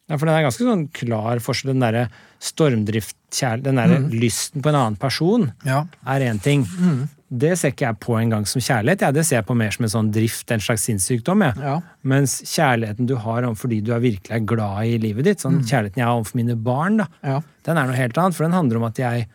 Ja, 0.08 0.16
For 0.16 0.26
den 0.26 0.34
er 0.34 0.42
ganske 0.48 0.64
sånn 0.66 0.88
klar 0.92 1.38
forskjell. 1.38 1.70
Den 1.72 1.80
derre 1.84 2.08
stormdriftkjærligheten, 2.40 3.62
den 3.62 3.76
derre 3.78 3.98
mm. 4.02 4.10
lysten 4.20 4.62
på 4.62 4.68
en 4.72 4.74
annen 4.80 4.96
person, 4.98 5.52
Ja. 5.64 5.84
er 6.06 6.20
én 6.20 6.40
ting. 6.42 6.64
Mm. 6.64 7.08
Det 7.30 7.52
ser 7.58 7.70
ikke 7.70 7.84
jeg 7.86 7.98
på 8.02 8.16
engang 8.18 8.42
som 8.50 8.58
kjærlighet. 8.60 9.02
Ja, 9.06 9.10
Det 9.14 9.22
ser 9.26 9.36
jeg 9.36 9.46
på 9.46 9.54
mer 9.54 9.70
som 9.70 9.84
en 9.86 9.92
sånn 9.92 10.08
drift, 10.10 10.50
en 10.50 10.58
slags 10.60 10.82
sinnssykdom. 10.88 11.44
Ja. 11.46 11.52
ja. 11.62 11.74
Mens 12.02 12.40
kjærligheten 12.42 13.06
du 13.06 13.14
har 13.22 13.44
om 13.46 13.54
fordi 13.54 13.78
du 13.86 13.92
er 13.94 14.00
virkelig 14.02 14.34
er 14.34 14.46
glad 14.50 14.86
i 14.90 14.96
livet 14.98 15.28
ditt, 15.28 15.38
sånn 15.44 15.60
kjærligheten 15.62 16.02
jeg 16.02 16.08
har 16.08 16.16
overfor 16.18 16.40
mine 16.40 16.56
barn, 16.58 16.96
da, 17.04 17.06
Ja. 17.22 17.36
den 17.68 17.78
er 17.78 17.86
noe 17.86 17.94
helt 17.94 18.18
annet. 18.18 18.34
For 18.34 18.44
den 18.48 18.52
handler 18.58 18.76
om 18.82 18.88
at 18.90 18.98
jeg 18.98 19.28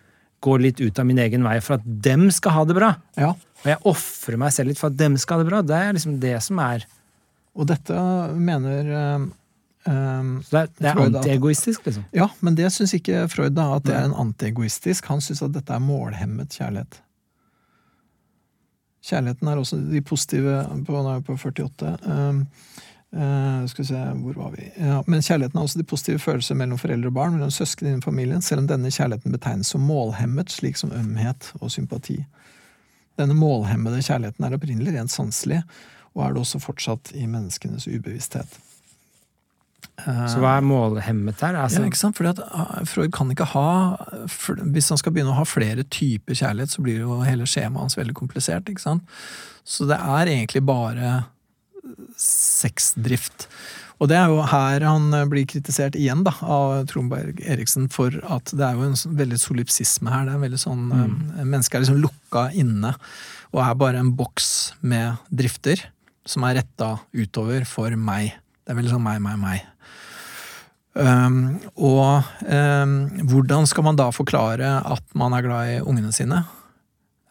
går 0.43 0.59
litt 0.61 0.81
ut 0.83 0.99
av 0.99 1.05
min 1.07 1.17
egen 1.23 1.41
vei 1.47 1.55
for 1.63 1.79
at 1.79 1.85
dem 1.85 2.27
skal 2.31 2.51
ha 2.51 2.65
det 2.65 2.75
bra. 2.75 2.95
ja. 3.17 3.31
Og 3.65 3.71
jeg 3.71 3.79
ofrer 3.89 4.37
meg 4.37 4.51
selv 4.53 4.67
litt 4.69 4.77
for 4.77 4.91
at 4.91 4.97
dem 4.99 5.15
skal 5.17 5.39
ha 5.39 5.43
det 5.43 5.49
bra. 5.49 5.61
Det 5.65 5.73
er 5.79 5.93
liksom 5.95 6.19
det 6.19 6.35
som 6.43 6.59
er 6.59 6.83
Og 7.55 7.65
dette 7.65 7.95
mener 8.35 8.91
um, 9.87 10.41
så 10.43 10.51
Det 10.51 10.59
er, 10.59 10.67
det 10.77 10.89
er 10.91 10.99
antiegoistisk, 11.05 11.85
liksom. 11.85 12.03
Ja, 12.13 12.27
men 12.41 12.55
det 12.55 12.67
syns 12.73 12.93
ikke 12.93 13.23
Freud, 13.31 13.55
da, 13.55 13.75
at 13.77 13.85
det 13.87 13.95
er 13.95 14.03
en 14.09 14.13
antiegoistisk. 14.13 15.05
Han 15.07 15.21
syns 15.23 15.41
at 15.45 15.53
dette 15.55 15.73
er 15.73 15.79
målhemmet 15.81 16.49
kjærlighet. 16.57 16.99
Kjærligheten 19.05 19.47
er 19.47 19.59
også 19.61 19.77
de 19.77 20.01
positive 20.01 20.57
på, 20.85 20.95
nå 20.95 21.11
er 21.11 21.19
jeg 21.19 21.25
på 21.27 21.35
48. 21.37 21.91
Um, 22.09 22.39
eh, 23.13 23.65
skal 23.69 23.83
vi 23.83 23.87
se, 23.91 24.03
hvor 24.23 24.39
var 24.39 24.53
vi? 24.55 24.69
Ja, 24.81 25.01
men 25.05 25.21
kjærligheten 25.21 25.59
er 25.59 25.67
også 25.67 25.81
de 25.81 25.87
positive 25.91 26.21
følelser 26.23 26.57
mellom 26.57 26.81
foreldre 26.81 27.11
og 27.11 27.17
barn, 27.19 27.35
mellom 27.37 27.53
søsken 27.53 27.91
innen 27.91 28.05
familien, 28.05 28.41
selv 28.41 28.63
om 28.63 28.69
denne 28.71 28.89
kjærligheten 28.89 29.35
betegnes 29.35 29.73
som 29.75 29.85
målhemmet, 29.85 30.53
slik 30.53 30.81
som 30.81 30.93
ømhet 30.95 31.51
og 31.61 31.71
sympati. 31.71 32.17
Denne 33.19 33.37
målhemmede 33.37 34.01
kjærligheten 34.03 34.45
er 34.45 34.57
opprinnelig 34.57 34.97
rent 34.97 35.13
sanselig, 35.13 35.61
og 36.15 36.25
er 36.25 36.33
det 36.33 36.41
også 36.41 36.63
fortsatt 36.63 37.13
i 37.15 37.27
menneskenes 37.29 37.87
ubevissthet. 37.87 38.59
Så 40.05 40.41
hva 40.41 40.55
er 40.59 40.65
målhemmet 40.65 41.41
her? 41.41 41.57
Altså, 41.57 41.81
Ja, 41.81 41.89
ikke 41.89 42.01
sant? 42.01 42.17
Fordi 42.17 42.33
at 42.35 42.41
ah, 42.45 42.83
Freud 42.85 43.13
kan 43.15 43.31
ikke 43.33 43.47
ha 43.55 43.69
Hvis 44.27 44.91
han 44.93 44.99
skal 45.01 45.15
begynne 45.15 45.33
å 45.33 45.39
ha 45.39 45.45
flere 45.49 45.85
typer 45.89 46.37
kjærlighet, 46.37 46.75
så 46.75 46.85
blir 46.85 47.01
jo 47.01 47.21
hele 47.25 47.47
skjemaet 47.49 47.87
hans 47.87 47.97
veldig 47.97 48.17
komplisert. 48.17 48.69
ikke 48.69 48.83
sant? 48.83 49.17
Så 49.65 49.87
det 49.89 49.97
er 49.97 50.29
egentlig 50.29 50.61
bare 50.65 51.23
sexdrift. 52.21 53.47
Og 54.01 54.09
det 54.11 54.17
er 54.19 54.31
jo 54.31 54.43
her 54.51 54.83
han 54.83 55.07
eh, 55.15 55.27
blir 55.31 55.47
kritisert 55.47 55.95
igjen 55.97 56.25
da, 56.25 56.33
av 56.41 56.83
Tromberg 56.91 57.39
Eriksen 57.47 57.87
for 57.93 58.13
at 58.27 58.51
det 58.51 58.65
er 58.67 58.77
jo 58.77 58.89
en 58.89 58.97
sånn 58.99 59.15
veldig 59.17 59.39
solipsisme 59.39 60.11
her. 60.11 60.27
Det 60.27 60.33
er 60.33 60.39
en 60.39 60.45
veldig 60.45 60.61
sånn, 60.61 60.85
mm. 60.91 61.19
Mennesket 61.43 61.79
er 61.79 61.85
liksom 61.85 62.01
lukka 62.03 62.49
inne 62.57 62.95
og 63.55 63.61
er 63.63 63.77
bare 63.79 64.01
en 64.03 64.11
boks 64.17 64.49
med 64.83 65.21
drifter 65.31 65.85
som 66.27 66.43
er 66.47 66.59
retta 66.59 66.97
utover 67.15 67.63
for 67.69 67.93
meg. 67.95 68.33
Det 68.65 68.73
er 68.73 68.79
veldig 68.81 68.95
sånn 68.97 69.05
meg, 69.05 69.21
meg, 69.23 69.39
meg. 69.39 69.63
Um, 70.95 71.57
og 71.75 72.23
um, 72.47 72.93
hvordan 73.27 73.65
skal 73.67 73.83
man 73.83 73.97
da 73.99 74.07
forklare 74.15 74.77
at 74.79 75.03
man 75.17 75.33
er 75.35 75.43
glad 75.43 75.71
i 75.73 75.81
ungene 75.83 76.13
sine? 76.15 76.45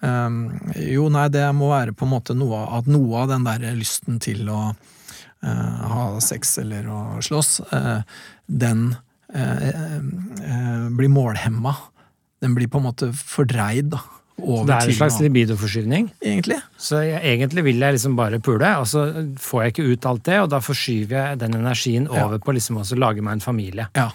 Um, 0.05 0.51
jo, 0.77 1.07
nei, 1.09 1.31
det 1.33 1.47
må 1.57 1.71
være 1.71 1.95
på 1.97 2.05
en 2.05 2.13
måte 2.13 2.37
noe 2.37 2.61
at 2.77 2.91
noe 2.91 3.23
av 3.23 3.31
den 3.33 3.47
der 3.47 3.65
lysten 3.79 4.21
til 4.21 4.51
å 4.53 4.61
uh, 4.75 5.81
ha 5.95 6.05
sex 6.21 6.59
eller 6.61 6.91
å 6.93 7.01
slåss, 7.25 7.55
uh, 7.73 8.05
den 8.45 8.91
uh, 9.33 9.97
blir 10.93 11.13
målhemma. 11.13 11.73
Den 12.45 12.59
blir 12.59 12.69
på 12.69 12.83
en 12.83 12.89
måte 12.91 13.13
fordreid, 13.17 13.95
da. 13.97 14.03
Så 14.35 14.61
det 14.67 14.75
er 14.75 14.91
en 14.91 14.97
slags 14.99 15.17
libidoforskyvning? 15.23 16.09
Egentlig. 16.25 16.59
Så 16.81 17.05
jeg, 17.07 17.21
egentlig 17.23 17.65
vil 17.69 17.79
jeg 17.81 17.97
liksom 17.97 18.17
bare 18.19 18.41
pule, 18.43 18.71
og 18.81 18.89
så 18.91 19.07
får 19.41 19.63
jeg 19.63 19.75
ikke 19.75 19.87
ut 19.93 20.09
alt 20.11 20.25
det, 20.27 20.39
og 20.43 20.49
da 20.53 20.61
forskyver 20.65 21.17
jeg 21.21 21.41
den 21.45 21.59
energien 21.61 22.09
over 22.11 22.39
ja. 22.39 22.43
på 22.43 22.55
liksom 22.57 22.81
å 22.83 22.87
lage 22.99 23.23
meg 23.25 23.39
en 23.39 23.45
familie. 23.45 23.87
Ja. 23.97 24.11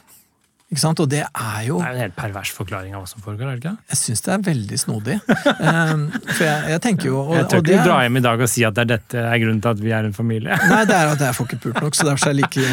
Ikke 0.70 0.82
sant? 0.84 1.00
Og 1.02 1.08
det 1.10 1.24
er 1.26 1.62
jo 1.66 1.80
Det 1.80 1.88
er 1.88 1.96
en 1.96 2.04
helt 2.04 2.16
pervers 2.18 2.52
forklaring 2.54 2.94
av 2.94 3.02
hva 3.02 3.10
som 3.10 3.24
foregår, 3.26 3.48
er 3.50 3.58
ikke? 3.58 3.72
Jeg 3.90 3.98
syns 3.98 4.22
det 4.26 4.34
er 4.36 4.42
veldig 4.46 4.78
snodig. 4.78 5.16
um, 5.26 6.04
for 6.28 6.44
jeg, 6.46 6.60
jeg, 6.70 6.82
tenker 6.84 7.08
jo 7.10 7.16
og, 7.24 7.32
Jeg 7.40 7.48
tør 7.50 7.64
ikke 7.64 7.86
dra 7.88 7.96
hjem 8.04 8.20
i 8.20 8.22
dag 8.26 8.44
og 8.46 8.52
si 8.52 8.66
at 8.68 8.76
det 8.78 8.84
er 8.84 8.90
dette 8.92 9.24
er 9.24 9.40
grunnen 9.42 9.64
til 9.66 9.72
at 9.72 9.80
vi 9.82 9.94
er 9.98 10.06
en 10.06 10.14
familie. 10.14 10.58
Nei, 10.74 10.82
det 10.86 10.98
er 11.00 11.14
at 11.16 11.24
jeg 11.26 11.38
får 11.40 11.48
ikke 11.50 11.60
pult 11.64 11.80
nok, 11.86 11.98
så 11.98 12.06
derfor 12.12 12.30
jeg 12.30 12.38
like, 12.44 12.66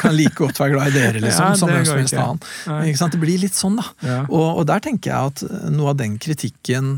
kan 0.00 0.16
like 0.16 0.38
godt 0.38 0.62
være 0.62 0.72
glad 0.72 0.88
i 0.88 0.94
dere, 0.96 1.20
liksom. 1.26 1.50
Ja, 1.50 1.58
som 1.60 1.72
hvem 1.72 1.84
som 1.88 2.00
helst 2.00 2.16
annen. 2.22 3.12
Det 3.14 3.20
blir 3.20 3.42
litt 3.42 3.58
sånn, 3.58 3.76
da. 3.82 3.84
Ja. 4.00 4.20
Og, 4.24 4.46
og, 4.46 4.62
der 4.70 4.80
tenker 4.86 5.12
jeg 5.12 5.34
at 5.34 5.72
noe 5.74 5.92
av 5.92 5.98
den 6.00 6.16
kritikken 6.22 6.94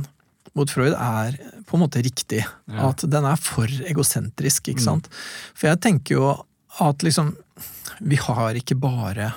mot 0.56 0.70
Freud 0.70 0.94
er 0.94 1.34
på 1.66 1.74
en 1.74 1.82
måte 1.82 2.04
riktig. 2.06 2.44
Ja. 2.70 2.92
At 2.92 3.02
den 3.10 3.26
er 3.26 3.40
for 3.40 3.66
egosentrisk, 3.66 4.70
ikke 4.70 4.84
mm. 4.84 4.86
sant. 4.86 5.10
Mm. 5.10 5.58
For 5.58 5.70
jeg 5.72 5.82
tenker 5.88 6.20
jo 6.20 6.30
at 6.86 7.02
liksom 7.02 7.34
Vi 8.04 8.18
har 8.20 8.56
ikke 8.58 8.76
bare 8.76 9.30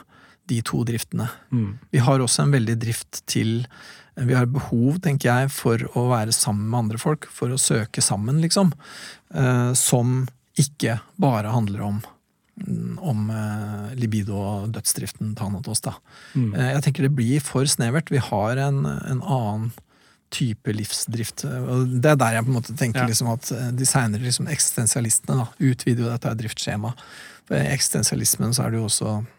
de 0.50 0.60
to 0.66 0.84
driftene. 0.88 1.30
Mm. 1.54 1.72
Vi 1.94 2.04
har 2.04 2.22
også 2.24 2.46
en 2.46 2.54
veldig 2.58 2.78
drift 2.82 3.24
til 3.30 3.64
Vi 4.20 4.36
har 4.36 4.50
behov, 4.52 4.98
tenker 5.00 5.30
jeg, 5.30 5.52
for 5.56 5.80
å 5.96 6.10
være 6.10 6.34
sammen 6.36 6.66
med 6.68 6.80
andre 6.82 6.98
folk, 7.00 7.30
for 7.32 7.54
å 7.56 7.62
søke 7.62 8.02
sammen, 8.04 8.42
liksom. 8.44 8.74
Eh, 9.32 9.72
som 9.80 10.26
ikke 10.60 10.98
bare 11.16 11.54
handler 11.56 11.86
om 11.88 12.02
om 13.00 13.30
eh, 13.32 13.96
libido 13.96 14.36
og 14.36 14.74
dødsdriften 14.76 15.36
Thanatos. 15.40 15.80
Da. 15.86 15.94
Mm. 16.34 16.54
Eh, 16.54 16.72
jeg 16.74 16.84
tenker 16.84 17.08
det 17.08 17.16
blir 17.16 17.44
for 17.44 17.64
snevert. 17.70 18.12
Vi 18.12 18.20
har 18.20 18.60
en, 18.60 18.84
en, 18.86 19.22
annen 19.22 19.72
type 20.30 20.74
livsdrift. 20.76 21.46
Og 21.48 21.96
det 22.04 22.12
er 22.12 22.20
der 22.20 22.36
jeg 22.38 22.46
på 22.46 22.52
en 22.52 22.58
måte 22.60 22.76
tenker 22.78 23.06
ja. 23.06 23.08
liksom 23.10 23.32
at 23.32 23.50
eh, 23.56 23.72
de 23.74 23.88
seinere 23.88 24.28
liksom, 24.28 24.50
eksistensialistene 24.52 25.40
da, 25.40 25.48
utvider 25.72 26.06
jo 26.06 26.12
dette 26.12 26.36
eksistensialismen 26.36 26.92
I 27.50 27.66
eksistensialismen 27.72 28.54
så 28.54 28.68
er 28.68 28.76
det 28.76 28.82
jo 28.82 28.90
også 28.92 29.16
Eh, 29.16 29.39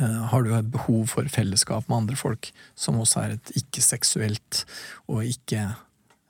har 0.00 0.42
du 0.42 0.52
behov 0.72 1.06
for 1.10 1.28
fellesskap 1.28 1.88
med 1.88 1.98
andre 2.02 2.16
folk, 2.16 2.50
som 2.78 3.00
også 3.02 3.22
er 3.24 3.36
et 3.36 3.54
ikke-seksuelt 3.62 4.64
og 5.12 5.24
ikke 5.28 5.68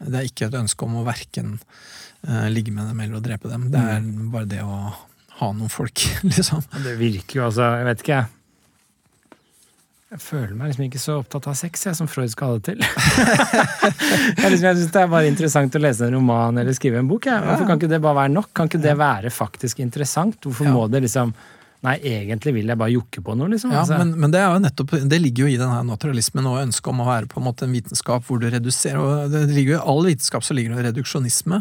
Det 0.03 0.19
er 0.19 0.27
ikke 0.27 0.49
et 0.49 0.59
ønske 0.59 0.83
om 0.83 0.97
å 0.99 1.07
verken 1.07 1.53
uh, 2.27 2.49
ligge 2.51 2.73
med 2.75 2.89
dem 2.91 3.01
eller 3.05 3.21
å 3.21 3.23
drepe 3.23 3.47
dem. 3.47 3.69
Det 3.71 3.79
er 3.79 4.01
mm. 4.03 4.31
bare 4.33 4.49
det 4.51 4.63
å 4.67 4.79
ha 5.39 5.51
noen 5.55 5.71
folk, 5.71 6.03
liksom. 6.29 6.65
Det 6.83 6.97
virker 6.99 7.39
jo 7.39 7.45
altså 7.47 7.69
Jeg 7.79 7.87
vet 7.87 8.03
ikke, 8.03 8.17
jeg. 8.19 8.39
Jeg 10.13 10.21
føler 10.21 10.53
meg 10.53 10.69
liksom 10.69 10.85
ikke 10.85 11.01
så 11.01 11.15
opptatt 11.23 11.47
av 11.49 11.55
sex 11.57 11.87
jeg, 11.87 11.97
som 11.97 12.09
Freud 12.11 12.29
skal 12.29 12.51
ha 12.51 12.59
det 12.59 12.67
til. 12.67 12.83
jeg, 14.43 14.51
liksom, 14.53 14.67
jeg 14.67 14.77
syns 14.83 14.91
det 14.93 15.01
er 15.01 15.15
bare 15.15 15.31
interessant 15.31 15.79
å 15.79 15.81
lese 15.81 16.05
en 16.05 16.19
roman 16.19 16.59
eller 16.61 16.77
skrive 16.77 17.01
en 17.01 17.09
bok. 17.09 17.31
Jeg. 17.31 17.41
Hvorfor 17.47 17.71
kan 17.71 17.81
ikke 17.81 17.89
det 17.95 18.03
bare 18.05 18.19
være 18.19 18.35
nok? 18.35 18.51
Kan 18.53 18.69
ikke 18.69 18.83
det 18.83 18.93
være 19.01 19.33
faktisk 19.33 19.81
interessant? 19.81 20.37
Hvorfor 20.45 20.69
må 20.69 20.85
det 20.93 21.07
liksom 21.07 21.33
Nei, 21.83 21.97
egentlig 22.07 22.53
vil 22.55 22.69
jeg 22.71 22.79
bare 22.79 22.93
jokke 22.93 23.25
på 23.27 23.35
noe, 23.35 23.51
liksom. 23.51 23.73
Ja, 23.75 23.81
altså. 23.81 23.97
men, 23.99 24.13
men, 24.23 24.31
det 24.31 24.39
er 24.39 24.53
jo 24.53 24.61
nettopp, 24.63 24.93
det 25.11 25.19
ligger 25.19 25.49
jo 25.49 25.51
i 25.51 25.59
denne 25.59 25.81
naturalismen 25.89 26.47
og 26.47 26.61
ønsket 26.61 26.91
om 26.93 27.01
å 27.03 27.07
være 27.09 27.31
på 27.33 27.41
en 27.41 27.47
måte 27.49 27.67
en 27.67 27.75
vitenskap 27.75 28.29
hvor 28.29 28.39
du 28.39 28.47
reduserer 28.53 29.01
og 29.03 29.33
det 29.33 29.41
ligger 29.51 29.75
jo 29.75 29.81
I 29.81 29.89
all 29.91 30.07
vitenskap 30.07 30.47
så 30.47 30.55
ligger 30.55 30.79
det 30.79 30.93
reduksjonisme. 30.93 31.59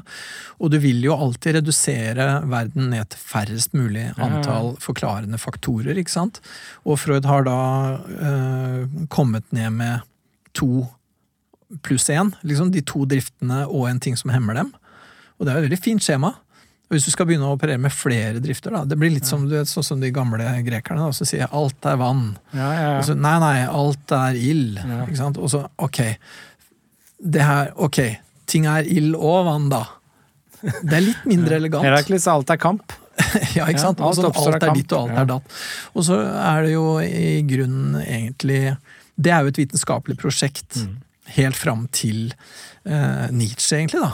Og 0.61 0.69
du 0.69 0.77
vil 0.83 1.01
jo 1.07 1.17
alltid 1.17 1.57
redusere 1.57 2.27
verden 2.51 2.91
ned 2.93 3.09
til 3.09 3.23
færrest 3.31 3.73
mulig 3.73 4.11
antall 4.21 4.75
forklarende 4.83 5.41
faktorer, 5.41 5.97
ikke 5.97 6.13
sant. 6.13 6.37
Og 6.85 7.01
Freud 7.01 7.25
har 7.25 7.47
da 7.49 7.57
øh, 7.97 8.85
kommet 9.09 9.47
ned 9.49 9.73
med 9.79 10.05
to 10.53 10.85
pluss 11.81 12.11
én. 12.13 12.29
Liksom 12.45 12.69
de 12.69 12.85
to 12.85 13.07
driftene 13.09 13.63
og 13.65 13.89
en 13.89 14.03
ting 14.03 14.17
som 14.19 14.29
hemmer 14.33 14.61
dem. 14.61 14.69
Og 15.39 15.47
det 15.47 15.53
er 15.55 15.63
et 15.63 15.69
veldig 15.71 15.81
fint 15.81 16.05
skjema. 16.05 16.35
Og 16.91 16.97
Hvis 16.97 17.05
du 17.07 17.13
skal 17.13 17.23
begynne 17.29 17.47
å 17.47 17.55
operere 17.55 17.79
med 17.79 17.93
flere 17.95 18.41
drifter, 18.43 18.73
da, 18.75 18.81
det 18.83 18.97
blir 18.99 19.13
litt 19.13 19.27
som, 19.29 19.45
vet, 19.47 19.69
sånn 19.69 19.85
som 19.87 20.01
de 20.03 20.09
gamle 20.11 20.43
grekerne. 20.65 21.05
Da, 21.07 21.13
så 21.15 21.23
sier 21.23 21.45
jeg 21.45 21.51
alt 21.55 21.87
er 21.87 21.99
vann. 22.01 22.25
Ja, 22.51 22.65
ja, 22.67 22.89
ja. 22.97 23.03
Så, 23.07 23.15
nei, 23.15 23.37
nei, 23.39 23.53
alt 23.63 24.11
er 24.17 24.35
ild. 24.35 24.81
Og 25.31 25.47
så 25.53 25.61
ok. 25.79 26.01
Det 27.31 27.45
her, 27.47 27.71
ok. 27.79 28.01
Ting 28.51 28.67
er 28.67 28.89
ild 28.91 29.15
og 29.15 29.45
vann, 29.47 29.69
da. 29.71 29.85
Det 30.59 30.97
er 30.97 31.05
litt 31.05 31.23
mindre 31.31 31.61
elegant. 31.61 31.87
Herakles, 31.87 32.27
alt 32.27 32.51
er 32.51 32.59
kamp. 32.59 32.97
ja, 33.55 33.69
ikke 33.69 33.85
sant? 33.85 34.03
alt, 34.03 34.19
Også, 34.19 34.51
alt 34.51 34.65
er 34.67 34.75
ditt 34.75 34.91
og 34.91 35.05
alt 35.05 35.21
er 35.23 35.29
datt. 35.31 35.55
Og 35.95 36.07
så 36.09 36.17
er 36.27 36.67
det 36.67 36.73
jo 36.73 36.85
i 37.03 37.39
grunnen 37.47 38.01
egentlig 38.01 38.75
Det 39.15 39.31
er 39.31 39.45
jo 39.45 39.51
et 39.51 39.59
vitenskapelig 39.59 40.17
prosjekt 40.19 40.81
mm. 40.83 40.91
helt 41.37 41.59
fram 41.59 41.87
til 41.95 42.33
eh, 42.83 43.31
Nietzsche, 43.31 43.79
egentlig, 43.79 44.03
da. 44.03 44.11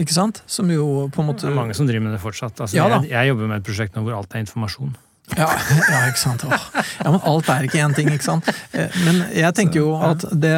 Ikke 0.00 0.14
sant? 0.16 0.40
Som 0.50 0.70
jo 0.72 1.08
på 1.12 1.22
en 1.22 1.28
måte 1.28 1.44
Det 1.44 1.52
er 1.52 1.58
mange 1.58 1.76
som 1.76 1.88
driver 1.88 2.06
med 2.06 2.16
det 2.16 2.22
fortsatt. 2.22 2.56
Altså, 2.56 2.76
ja, 2.76 2.86
jeg, 2.88 3.10
jeg, 3.12 3.32
jobber 3.32 3.50
med 3.50 3.60
et 3.60 3.66
prosjekt 3.66 3.96
nå 3.96 4.04
hvor 4.06 4.16
alt 4.18 4.34
er 4.34 4.44
informasjon. 4.44 4.94
Ja, 5.32 5.46
ja, 5.88 6.00
ikke 6.10 6.20
sant. 6.20 6.42
Ja, 6.44 7.08
Men 7.08 7.22
alt 7.24 7.48
er 7.48 7.64
ikke 7.64 7.80
én 7.80 7.94
ting, 7.96 8.10
ikke 8.12 8.26
sant. 8.26 8.48
Eh, 8.76 8.92
men 9.06 9.22
jeg 9.32 9.56
tenker 9.56 9.80
jo 9.80 9.94
at 9.96 10.20
det, 10.36 10.52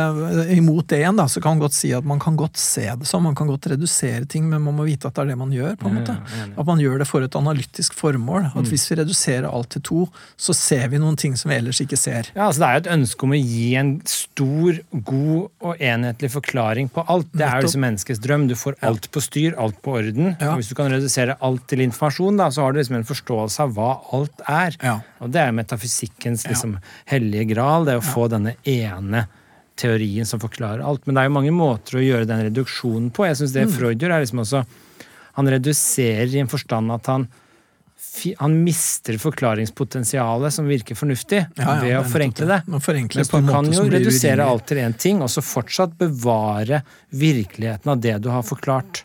imot 0.57 0.89
det 0.91 0.99
igjen, 1.01 1.19
da, 1.21 1.29
så 1.31 1.41
kan 1.43 1.55
man 1.55 1.63
godt 1.63 1.77
si 1.77 1.93
at 1.95 2.07
man 2.07 2.19
kan 2.23 2.35
godt 2.39 2.59
se 2.59 2.83
det 2.99 3.07
sånn. 3.07 3.23
man 3.29 3.37
kan 3.39 3.49
godt 3.51 3.69
redusere 3.71 4.27
ting, 4.29 4.49
men 4.51 4.65
man 4.65 4.75
må 4.77 4.89
vite 4.89 5.07
at 5.09 5.15
det 5.17 5.23
er 5.23 5.31
det 5.33 5.39
man 5.39 5.55
gjør. 5.55 5.77
på 5.79 5.89
en 5.91 6.01
måte. 6.01 6.17
At 6.51 6.67
man 6.67 6.83
gjør 6.83 6.99
det 7.03 7.07
for 7.09 7.25
et 7.25 7.39
analytisk 7.39 7.95
formål. 7.97 8.49
At 8.51 8.67
mm. 8.67 8.71
hvis 8.73 8.89
vi 8.91 8.99
reduserer 9.01 9.47
alt 9.49 9.71
til 9.77 9.85
to, 9.87 10.01
så 10.37 10.57
ser 10.57 10.91
vi 10.93 11.01
noen 11.03 11.19
ting 11.21 11.39
som 11.39 11.53
vi 11.53 11.61
ellers 11.61 11.81
ikke 11.85 12.01
ser. 12.01 12.33
Ja, 12.35 12.49
altså 12.49 12.65
Det 12.65 12.69
er 12.69 12.75
jo 12.75 12.85
et 12.85 12.93
ønske 12.97 13.29
om 13.29 13.37
å 13.37 13.41
gi 13.41 13.71
en 13.79 13.95
stor, 14.11 14.83
god 15.07 15.71
og 15.71 15.87
enhetlig 15.93 16.33
forklaring 16.35 16.91
på 16.93 17.07
alt. 17.07 17.31
Det 17.33 17.47
er 17.47 17.63
jo 17.63 17.69
liksom 17.69 17.87
menneskets 17.87 18.23
drøm. 18.25 18.49
Du 18.51 18.57
får 18.59 18.81
alt 18.87 19.09
på 19.15 19.23
styr, 19.23 19.55
alt 19.63 19.79
på 19.87 19.95
orden. 20.03 20.35
Og 20.35 20.59
hvis 20.59 20.75
du 20.75 20.77
kan 20.79 20.91
redusere 20.93 21.39
alt 21.47 21.69
til 21.71 21.87
informasjon, 21.87 22.43
da, 22.43 22.51
så 22.51 22.67
har 22.67 22.75
du 22.75 22.83
liksom 22.83 22.99
en 22.99 23.09
forståelse 23.09 23.63
av 23.63 23.77
hva 23.79 23.95
alt 24.17 24.43
er 24.51 24.56
er. 24.57 24.77
Ja. 24.83 24.97
Og 25.23 25.33
det 25.35 25.43
er 25.43 25.57
metafysikkens 25.57 26.47
liksom, 26.49 26.77
hellige 27.11 27.49
gral, 27.55 27.87
det 27.89 27.99
å 28.01 28.05
få 28.05 28.27
denne 28.33 28.57
ene 28.67 29.27
teorien 29.77 30.27
som 30.29 30.41
forklarer 30.41 30.85
alt. 30.85 31.05
Men 31.07 31.17
det 31.17 31.23
er 31.23 31.31
jo 31.31 31.37
mange 31.37 31.55
måter 31.55 31.99
å 31.99 32.05
gjøre 32.05 32.29
den 32.29 32.47
reduksjonen 32.49 33.11
på. 33.15 33.27
Jeg 33.29 33.41
synes 33.43 33.57
det 33.57 33.67
mm. 33.69 33.75
Freud 33.77 34.05
gjør, 34.05 34.15
er 34.17 34.25
liksom 34.25 34.45
også 34.45 34.63
Han 35.37 35.51
reduserer 35.53 36.33
i 36.33 36.41
en 36.41 36.49
forstand 36.49 36.93
at 36.95 37.11
han 37.13 37.27
han 38.39 38.55
mister 38.65 39.19
forklaringspotensialet 39.21 40.55
som 40.55 40.69
virker 40.69 40.97
fornuftig, 40.97 41.43
ja, 41.57 41.65
ja, 41.65 41.75
ved 41.83 41.97
å 41.99 42.03
forenkle 42.09 42.47
det. 42.49 42.63
det. 42.65 42.73
Men 42.73 43.47
du 43.47 43.51
kan 43.53 43.69
jo 43.73 43.85
redusere 43.93 44.45
alt 44.45 44.67
til 44.69 44.81
én 44.81 44.97
ting, 44.97 45.21
og 45.25 45.29
så 45.33 45.45
fortsatt 45.45 45.97
bevare 46.01 46.83
virkeligheten 47.13 47.93
av 47.93 48.01
det 48.01 48.17
du 48.25 48.31
har 48.33 48.45
forklart 48.47 49.03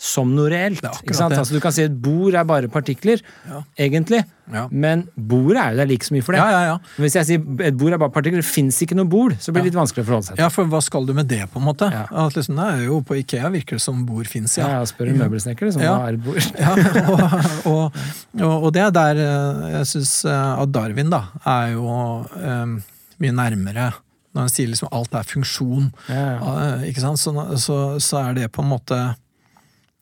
som 0.00 0.32
noe 0.34 0.50
reelt. 0.50 0.82
Altså, 0.84 1.54
du 1.54 1.60
kan 1.62 1.72
si 1.74 1.84
at 1.86 1.94
bord 2.02 2.34
er 2.34 2.46
bare 2.46 2.68
partikler, 2.72 3.22
ja. 3.46 3.60
egentlig. 3.78 4.24
Ja. 4.52 4.66
Men 4.68 5.06
bordet 5.14 5.60
er 5.62 5.72
jo 5.72 5.80
der 5.80 5.88
like 5.88 6.04
så 6.04 6.12
mye 6.12 6.24
for 6.26 6.36
det. 6.36 6.42
Ja, 6.42 6.74
Hvis 7.00 7.14
jeg 7.16 7.28
sier 7.28 7.62
et 7.64 7.76
bord 7.80 7.94
er 7.94 8.00
bare 8.02 8.12
partikler, 8.12 8.42
det 8.42 8.48
fins 8.48 8.80
ikke 8.84 8.98
noe 8.98 9.08
bord, 9.08 9.36
så 9.40 9.54
blir 9.54 9.64
det 9.64 9.70
litt 9.70 9.78
vanskelig 9.78 10.04
å 10.04 10.08
forholde 10.10 10.28
seg 10.28 10.36
til. 10.36 10.42
Ja, 10.44 10.50
for 10.52 10.68
hva 10.68 10.82
skal 10.84 11.08
du 11.08 11.14
med 11.16 11.30
det, 11.30 11.40
på 11.52 11.62
en 11.62 11.66
måte? 11.70 11.88
At 11.88 12.36
liksom, 12.36 12.58
det 12.58 12.68
er 12.74 12.84
jo 12.88 13.00
På 13.06 13.16
Ikea 13.20 13.52
virker 13.54 13.78
det 13.78 13.84
som 13.86 14.04
bord 14.08 14.28
fins, 14.28 14.58
ja. 14.58 14.68
ja 14.74 14.84
spør 14.88 15.12
en 15.12 15.20
møbelsnekker, 15.22 15.70
liksom. 15.70 15.86
Hva 15.86 16.10
er 16.10 16.20
bord? 16.20 16.42
ja, 16.58 16.74
og, 17.04 17.26
og, 17.70 18.00
og, 18.42 18.54
og, 18.58 18.70
det 18.74 18.84
er 18.84 18.94
der 18.98 19.24
eh, 19.24 19.66
jeg 19.78 19.92
syns 19.94 20.16
eh, 20.28 20.62
at 20.64 20.74
Darwin 20.74 21.12
da, 21.12 21.26
er 21.46 21.76
jo 21.76 21.86
um, 22.34 22.80
mye 23.22 23.36
nærmere 23.36 23.92
når 24.34 24.48
han 24.48 24.50
sier 24.50 24.66
liksom 24.66 24.90
alt 24.90 25.12
er 25.14 25.26
funksjon. 25.30 25.92
Ikke 26.88 27.02
sant? 27.04 27.20
Så, 27.22 27.30
så, 27.62 27.76
så 28.02 28.18
er 28.18 28.40
det 28.40 28.48
på 28.50 28.64
en 28.64 28.72
måte 28.72 28.98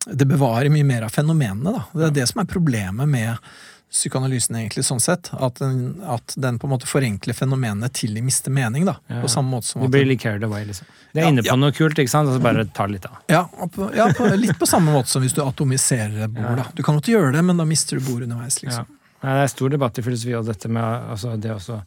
det 0.07 0.27
bevarer 0.27 0.73
mye 0.73 0.87
mer 0.87 1.07
av 1.07 1.12
fenomenene. 1.15 1.77
Da. 1.77 1.85
Det 1.99 2.09
er 2.09 2.16
det 2.23 2.27
som 2.31 2.43
er 2.43 2.49
problemet 2.51 3.09
med 3.09 3.53
psykoanalysen, 3.93 4.57
egentlig, 4.57 4.87
sånn 4.87 5.01
sett. 5.05 5.29
At 5.37 5.59
den, 5.61 6.01
at 6.09 6.33
den 6.41 6.57
på 6.59 6.66
en 6.66 6.73
måte 6.73 6.89
forenkler 6.89 7.37
fenomenene 7.37 7.91
til 7.93 8.15
de 8.16 8.23
mister 8.24 8.55
mening. 8.55 8.87
da, 8.89 8.97
ja. 9.07 9.20
på 9.20 9.29
samme 9.29 9.53
måte 9.53 9.69
som 9.69 9.85
Det 9.85 9.91
blir 9.93 10.09
litt 10.09 10.23
carried 10.23 10.45
away, 10.49 10.65
liksom. 10.65 10.89
Det 11.12 11.20
er 11.20 11.27
ja, 11.27 11.33
inne 11.35 11.45
på 11.45 11.53
ja. 11.53 11.59
noe 11.61 11.77
kult, 11.77 12.01
ikke 12.01 12.11
sant? 12.11 12.31
og 12.31 12.39
så 12.39 12.43
bare 12.43 12.65
tar 12.73 12.89
litt 12.89 13.05
av. 13.07 13.20
Ja, 13.29 13.45
på, 13.53 13.91
på, 13.93 14.31
litt 14.41 14.57
på 14.59 14.69
samme 14.69 14.95
måte 14.97 15.12
som 15.12 15.24
hvis 15.24 15.37
du 15.37 15.43
atomiserer 15.45 16.24
et 16.24 16.33
bord. 16.33 16.57
da. 16.62 16.66
Du 16.73 16.81
kan 16.87 16.97
godt 16.97 17.12
gjøre 17.12 17.35
det, 17.37 17.45
men 17.45 17.61
da 17.61 17.69
mister 17.69 18.01
du 18.01 18.07
bordet 18.07 18.31
underveis. 18.31 18.62
liksom. 18.65 18.89
Nei, 19.23 19.35
det 19.37 19.45
er 19.45 19.53
stor 19.53 19.77
debatt 19.77 20.01
i 20.01 20.07
filosofi 20.09 20.33
og 20.41 20.49
dette 20.49 20.73
med 20.73 21.12
altså, 21.12 21.37
det 21.37 21.53
å 21.55 21.83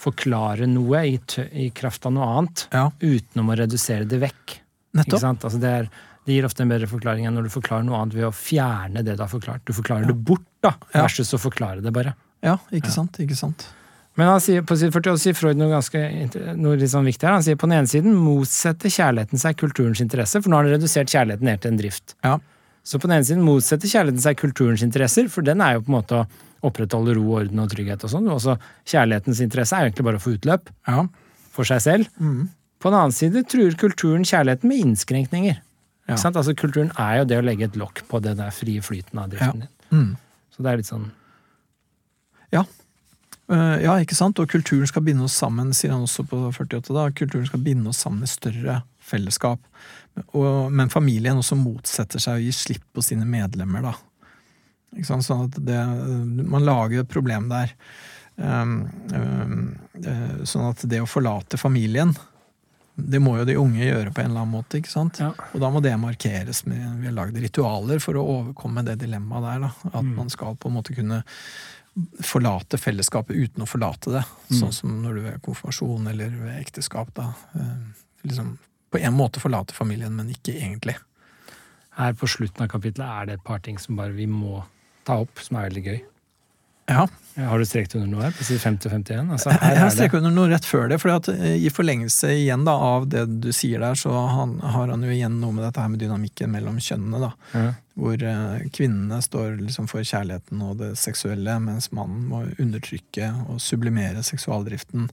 forklare 0.00 0.68
noe 0.70 1.02
i, 1.08 1.16
i, 1.50 1.70
kraft 1.76 2.06
av 2.08 2.14
noe 2.14 2.28
annet, 2.36 2.68
utenom 3.00 3.50
å 3.52 3.56
redusere 3.64 4.04
det 4.08 4.20
vekk. 4.22 4.60
Nettopp. 4.96 5.08
Ikke 5.08 5.24
sant? 5.24 5.48
Altså, 5.48 5.60
det 5.62 5.72
er 5.80 5.90
det 6.30 6.38
gir 6.38 6.46
ofte 6.46 6.62
en 6.62 6.70
bedre 6.70 6.86
forklaring 6.86 7.26
enn 7.26 7.34
når 7.34 7.48
du 7.48 7.52
forklarer 7.56 7.82
noe 7.86 7.98
annet 7.98 8.14
ved 8.14 8.28
å 8.28 8.32
fjerne 8.34 9.02
det 9.02 9.18
du 9.18 9.24
har 9.24 9.30
forklart. 9.32 9.64
Du 9.66 9.74
forklarer 9.74 10.06
ja. 10.06 10.12
det 10.12 10.26
bort, 10.30 10.46
da, 10.62 10.76
versus 10.94 11.34
å 11.34 11.42
forklare 11.42 11.82
det 11.82 11.92
bare. 11.96 12.14
Ja, 12.46 12.56
ikke 12.74 12.92
sant. 12.94 13.18
ikke 13.20 13.36
sant. 13.36 13.66
Men 14.18 14.28
han 14.28 14.40
sier, 14.42 14.62
på 14.66 14.76
side 14.76 14.92
48 14.92 15.22
sier 15.22 15.36
Freud 15.38 15.58
noe 15.58 15.70
ganske 15.70 16.00
noe 16.58 16.78
litt 16.78 16.92
sånn 16.92 17.06
viktig 17.08 17.26
her. 17.26 17.36
Han 17.38 17.44
sier 17.46 17.58
på 17.58 17.68
den 17.68 17.78
ene 17.78 17.90
siden 17.90 18.16
motsetter 18.18 18.92
kjærligheten 18.92 19.40
seg 19.40 19.58
kulturens 19.60 20.02
interesse, 20.04 20.42
for 20.42 20.50
nå 20.50 20.58
har 20.58 20.68
han 20.68 20.74
redusert 20.76 21.12
kjærligheten 21.12 21.46
ned 21.46 21.62
til 21.62 21.72
en 21.72 21.80
drift. 21.80 22.14
Ja. 22.26 22.36
Så 22.86 22.98
på 22.98 23.08
den 23.08 23.18
ene 23.18 23.28
siden 23.28 23.44
motsetter 23.46 23.90
kjærligheten 23.90 24.24
seg 24.24 24.38
kulturens 24.40 24.84
interesser, 24.86 25.28
for 25.32 25.46
den 25.46 25.62
er 25.64 25.76
jo 25.76 25.84
på 25.86 25.92
en 25.92 25.98
måte 25.98 26.20
å 26.20 26.26
opprettholde 26.68 27.14
ro, 27.16 27.26
orden 27.38 27.62
og 27.62 27.70
trygghet 27.72 28.04
og 28.04 28.12
sånn. 28.12 28.28
Og 28.32 28.42
så 28.44 28.56
kjærlighetens 28.90 29.42
interesse 29.44 29.76
er 29.76 29.84
jo 29.84 29.90
egentlig 29.90 30.08
bare 30.10 30.20
å 30.20 30.24
få 30.24 30.34
utløp 30.36 30.72
ja. 30.90 31.04
for 31.54 31.70
seg 31.70 31.84
selv. 31.86 32.10
På 32.80 32.92
den 32.92 32.98
annen 32.98 33.16
side 33.16 33.44
truer 33.48 33.76
kulturen 33.80 34.26
kjærligheten 34.26 34.68
med 34.68 34.84
innskrenkninger. 34.84 35.60
Ja. 36.10 36.16
Ikke 36.16 36.24
sant? 36.24 36.38
Altså 36.40 36.56
Kulturen 36.58 36.90
er 36.98 37.20
jo 37.20 37.30
det 37.30 37.38
å 37.38 37.46
legge 37.46 37.68
et 37.68 37.78
lokk 37.78 38.02
på 38.10 38.18
det 38.24 38.34
der 38.40 38.50
frie 38.54 38.82
flyten 38.82 39.22
av 39.22 39.30
driften 39.30 39.62
din. 39.62 39.72
Mm. 39.94 40.12
Så 40.50 40.64
det 40.64 40.72
er 40.72 40.80
litt 40.82 40.90
sånn 40.90 41.08
Ja. 42.50 42.64
Uh, 43.50 43.78
ja, 43.82 43.96
ikke 43.98 44.18
sant? 44.18 44.38
Og 44.38 44.50
kulturen 44.50 44.86
skal 44.86 45.02
binde 45.06 45.26
oss 45.26 45.34
sammen, 45.38 45.72
sier 45.74 45.94
han 45.94 46.06
også 46.06 46.22
på 46.30 46.38
48. 46.54 46.92
da. 46.94 47.08
Kulturen 47.14 47.48
skal 47.48 47.62
binde 47.62 47.90
oss 47.90 48.02
sammen 48.02 48.26
i 48.26 48.30
større 48.30 48.80
fellesskap. 49.02 49.62
Og, 50.38 50.70
men 50.74 50.92
familien 50.92 51.38
også 51.40 51.58
motsetter 51.58 52.22
seg 52.22 52.38
å 52.38 52.44
gi 52.44 52.52
slipp 52.54 52.84
på 52.94 53.02
sine 53.02 53.26
medlemmer, 53.26 53.86
da. 53.88 53.94
Ikke 54.94 55.08
sant? 55.08 55.26
Sånn 55.26 55.48
at 55.48 55.58
det, 55.66 55.78
man 56.50 56.66
lager 56.66 57.02
et 57.02 57.10
problem 57.10 57.50
der. 57.50 57.74
Um, 58.40 58.76
um, 59.14 59.66
uh, 60.06 60.42
sånn 60.48 60.70
at 60.70 60.86
det 60.90 61.02
å 61.02 61.10
forlate 61.10 61.58
familien 61.60 62.14
det 63.00 63.20
må 63.22 63.36
jo 63.38 63.44
de 63.48 63.56
unge 63.60 63.84
gjøre 63.84 64.12
på 64.12 64.20
en 64.22 64.30
eller 64.30 64.40
annen 64.44 64.54
måte. 64.54 64.78
ikke 64.80 64.90
sant? 64.92 65.18
Ja. 65.22 65.30
Og 65.54 65.60
da 65.60 65.70
må 65.70 65.80
det 65.82 65.92
markeres 66.00 66.64
med 66.66 67.00
Vi 67.00 67.06
har 67.06 67.14
lagd 67.16 67.36
ritualer 67.40 68.00
for 68.00 68.14
å 68.14 68.24
overkomme 68.36 68.84
det 68.84 68.98
dilemmaet 69.00 69.42
der. 69.42 69.60
da, 69.60 69.70
At 69.98 70.04
Mm. 70.04 70.14
man 70.16 70.28
skal 70.30 70.56
på 70.56 70.68
en 70.68 70.74
måte 70.76 70.94
kunne 70.94 71.22
forlate 72.22 72.78
fellesskapet 72.78 73.34
uten 73.36 73.64
å 73.64 73.68
forlate 73.68 74.12
det. 74.14 74.24
Mm. 74.50 74.58
Sånn 74.60 74.72
som 74.72 75.02
når 75.02 75.14
du 75.14 75.26
er 75.26 75.38
konfirmasjon 75.38 76.08
eller 76.08 76.30
ved 76.30 76.60
ekteskap. 76.64 77.12
da. 77.14 77.32
Eh, 77.54 77.76
liksom 78.26 78.58
På 78.90 78.98
en 78.98 79.12
måte 79.14 79.38
forlate 79.38 79.70
familien, 79.72 80.10
men 80.16 80.28
ikke 80.30 80.54
egentlig. 80.60 80.96
Her 81.94 82.12
på 82.12 82.26
slutten 82.26 82.62
av 82.64 82.68
kapitlet 82.68 83.06
er 83.06 83.26
det 83.26 83.32
et 83.34 83.44
par 83.44 83.58
ting 83.60 83.78
som 83.78 83.94
bare 83.96 84.10
vi 84.12 84.26
må 84.26 84.64
ta 85.04 85.20
opp, 85.20 85.38
som 85.38 85.56
er 85.58 85.68
veldig 85.70 85.84
gøy. 85.84 86.00
Ja, 86.90 87.06
Har 87.46 87.58
du 87.58 87.64
strekt 87.64 87.94
under 87.94 88.08
noe 88.10 88.24
her? 88.26 88.32
På 88.34 88.44
side 88.44 88.58
50-51? 88.58 89.30
Altså, 89.32 89.52
Jeg 89.54 89.78
har 89.78 89.90
strekt 89.92 89.94
streket 89.94 90.18
under 90.18 90.32
noe 90.34 90.50
rett 90.50 90.66
før 90.66 90.88
det. 90.90 90.98
for 91.00 91.30
I 91.30 91.70
forlengelse 91.70 92.32
igjen 92.34 92.66
da, 92.66 92.74
av 92.74 93.06
det 93.08 93.22
du 93.44 93.52
sier 93.54 93.80
der, 93.80 93.94
så 93.94 94.10
han, 94.10 94.56
har 94.60 94.90
han 94.90 95.06
jo 95.06 95.12
igjen 95.14 95.38
noe 95.40 95.54
med 95.54 95.64
dette 95.64 95.80
her 95.80 95.92
med 95.92 96.02
dynamikken 96.02 96.50
mellom 96.50 96.80
kjønnene. 96.82 97.20
da. 97.22 97.30
ja. 97.54 97.70
Hvor 98.00 98.22
eh, 98.24 98.68
kvinnene 98.74 99.20
står 99.22 99.58
liksom 99.60 99.86
for 99.90 100.02
kjærligheten 100.02 100.62
og 100.66 100.78
det 100.80 100.94
seksuelle, 100.98 101.58
mens 101.62 101.90
mannen 101.92 102.26
må 102.30 102.42
undertrykke 102.58 103.30
og 103.46 103.60
sublimere 103.62 104.24
seksualdriften 104.26 105.10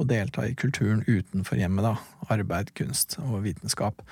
og 0.00 0.08
delta 0.08 0.46
i 0.48 0.54
kulturen 0.56 1.04
utenfor 1.06 1.60
hjemmet. 1.60 1.84
da, 1.84 1.94
Arbeid, 2.32 2.74
kunst 2.74 3.18
og 3.22 3.42
vitenskap. 3.44 4.02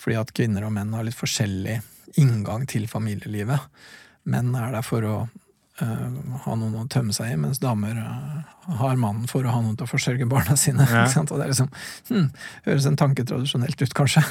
Fordi 0.00 0.18
at 0.18 0.34
kvinner 0.36 0.66
og 0.66 0.74
menn 0.74 0.92
har 0.96 1.06
litt 1.06 1.18
forskjellig 1.18 1.80
inngang 2.20 2.66
til 2.68 2.88
familielivet. 2.90 3.70
Menn 4.28 4.52
er 4.58 4.74
der 4.74 4.84
for 4.84 5.06
å 5.06 5.16
eh, 5.22 5.38
ha 5.80 6.54
noen 6.58 6.76
å 6.76 6.86
tømme 6.92 7.14
seg 7.16 7.32
i, 7.32 7.36
mens 7.40 7.60
damer 7.62 7.96
eh, 7.96 8.74
har 8.80 8.98
mannen 9.00 9.28
for 9.30 9.46
å 9.46 9.52
ha 9.54 9.60
noen 9.62 9.76
til 9.78 9.86
å 9.86 9.90
forsørge 9.90 10.28
barna 10.30 10.56
sine. 10.60 10.86
Ja. 10.90 11.06
Og 11.22 11.32
det 11.38 11.46
er 11.46 11.52
liksom, 11.52 11.70
hm, 12.10 12.26
Høres 12.66 12.86
en 12.90 12.98
tanke 13.00 13.24
tradisjonelt 13.28 13.80
ut, 13.80 13.94
kanskje. 13.96 14.22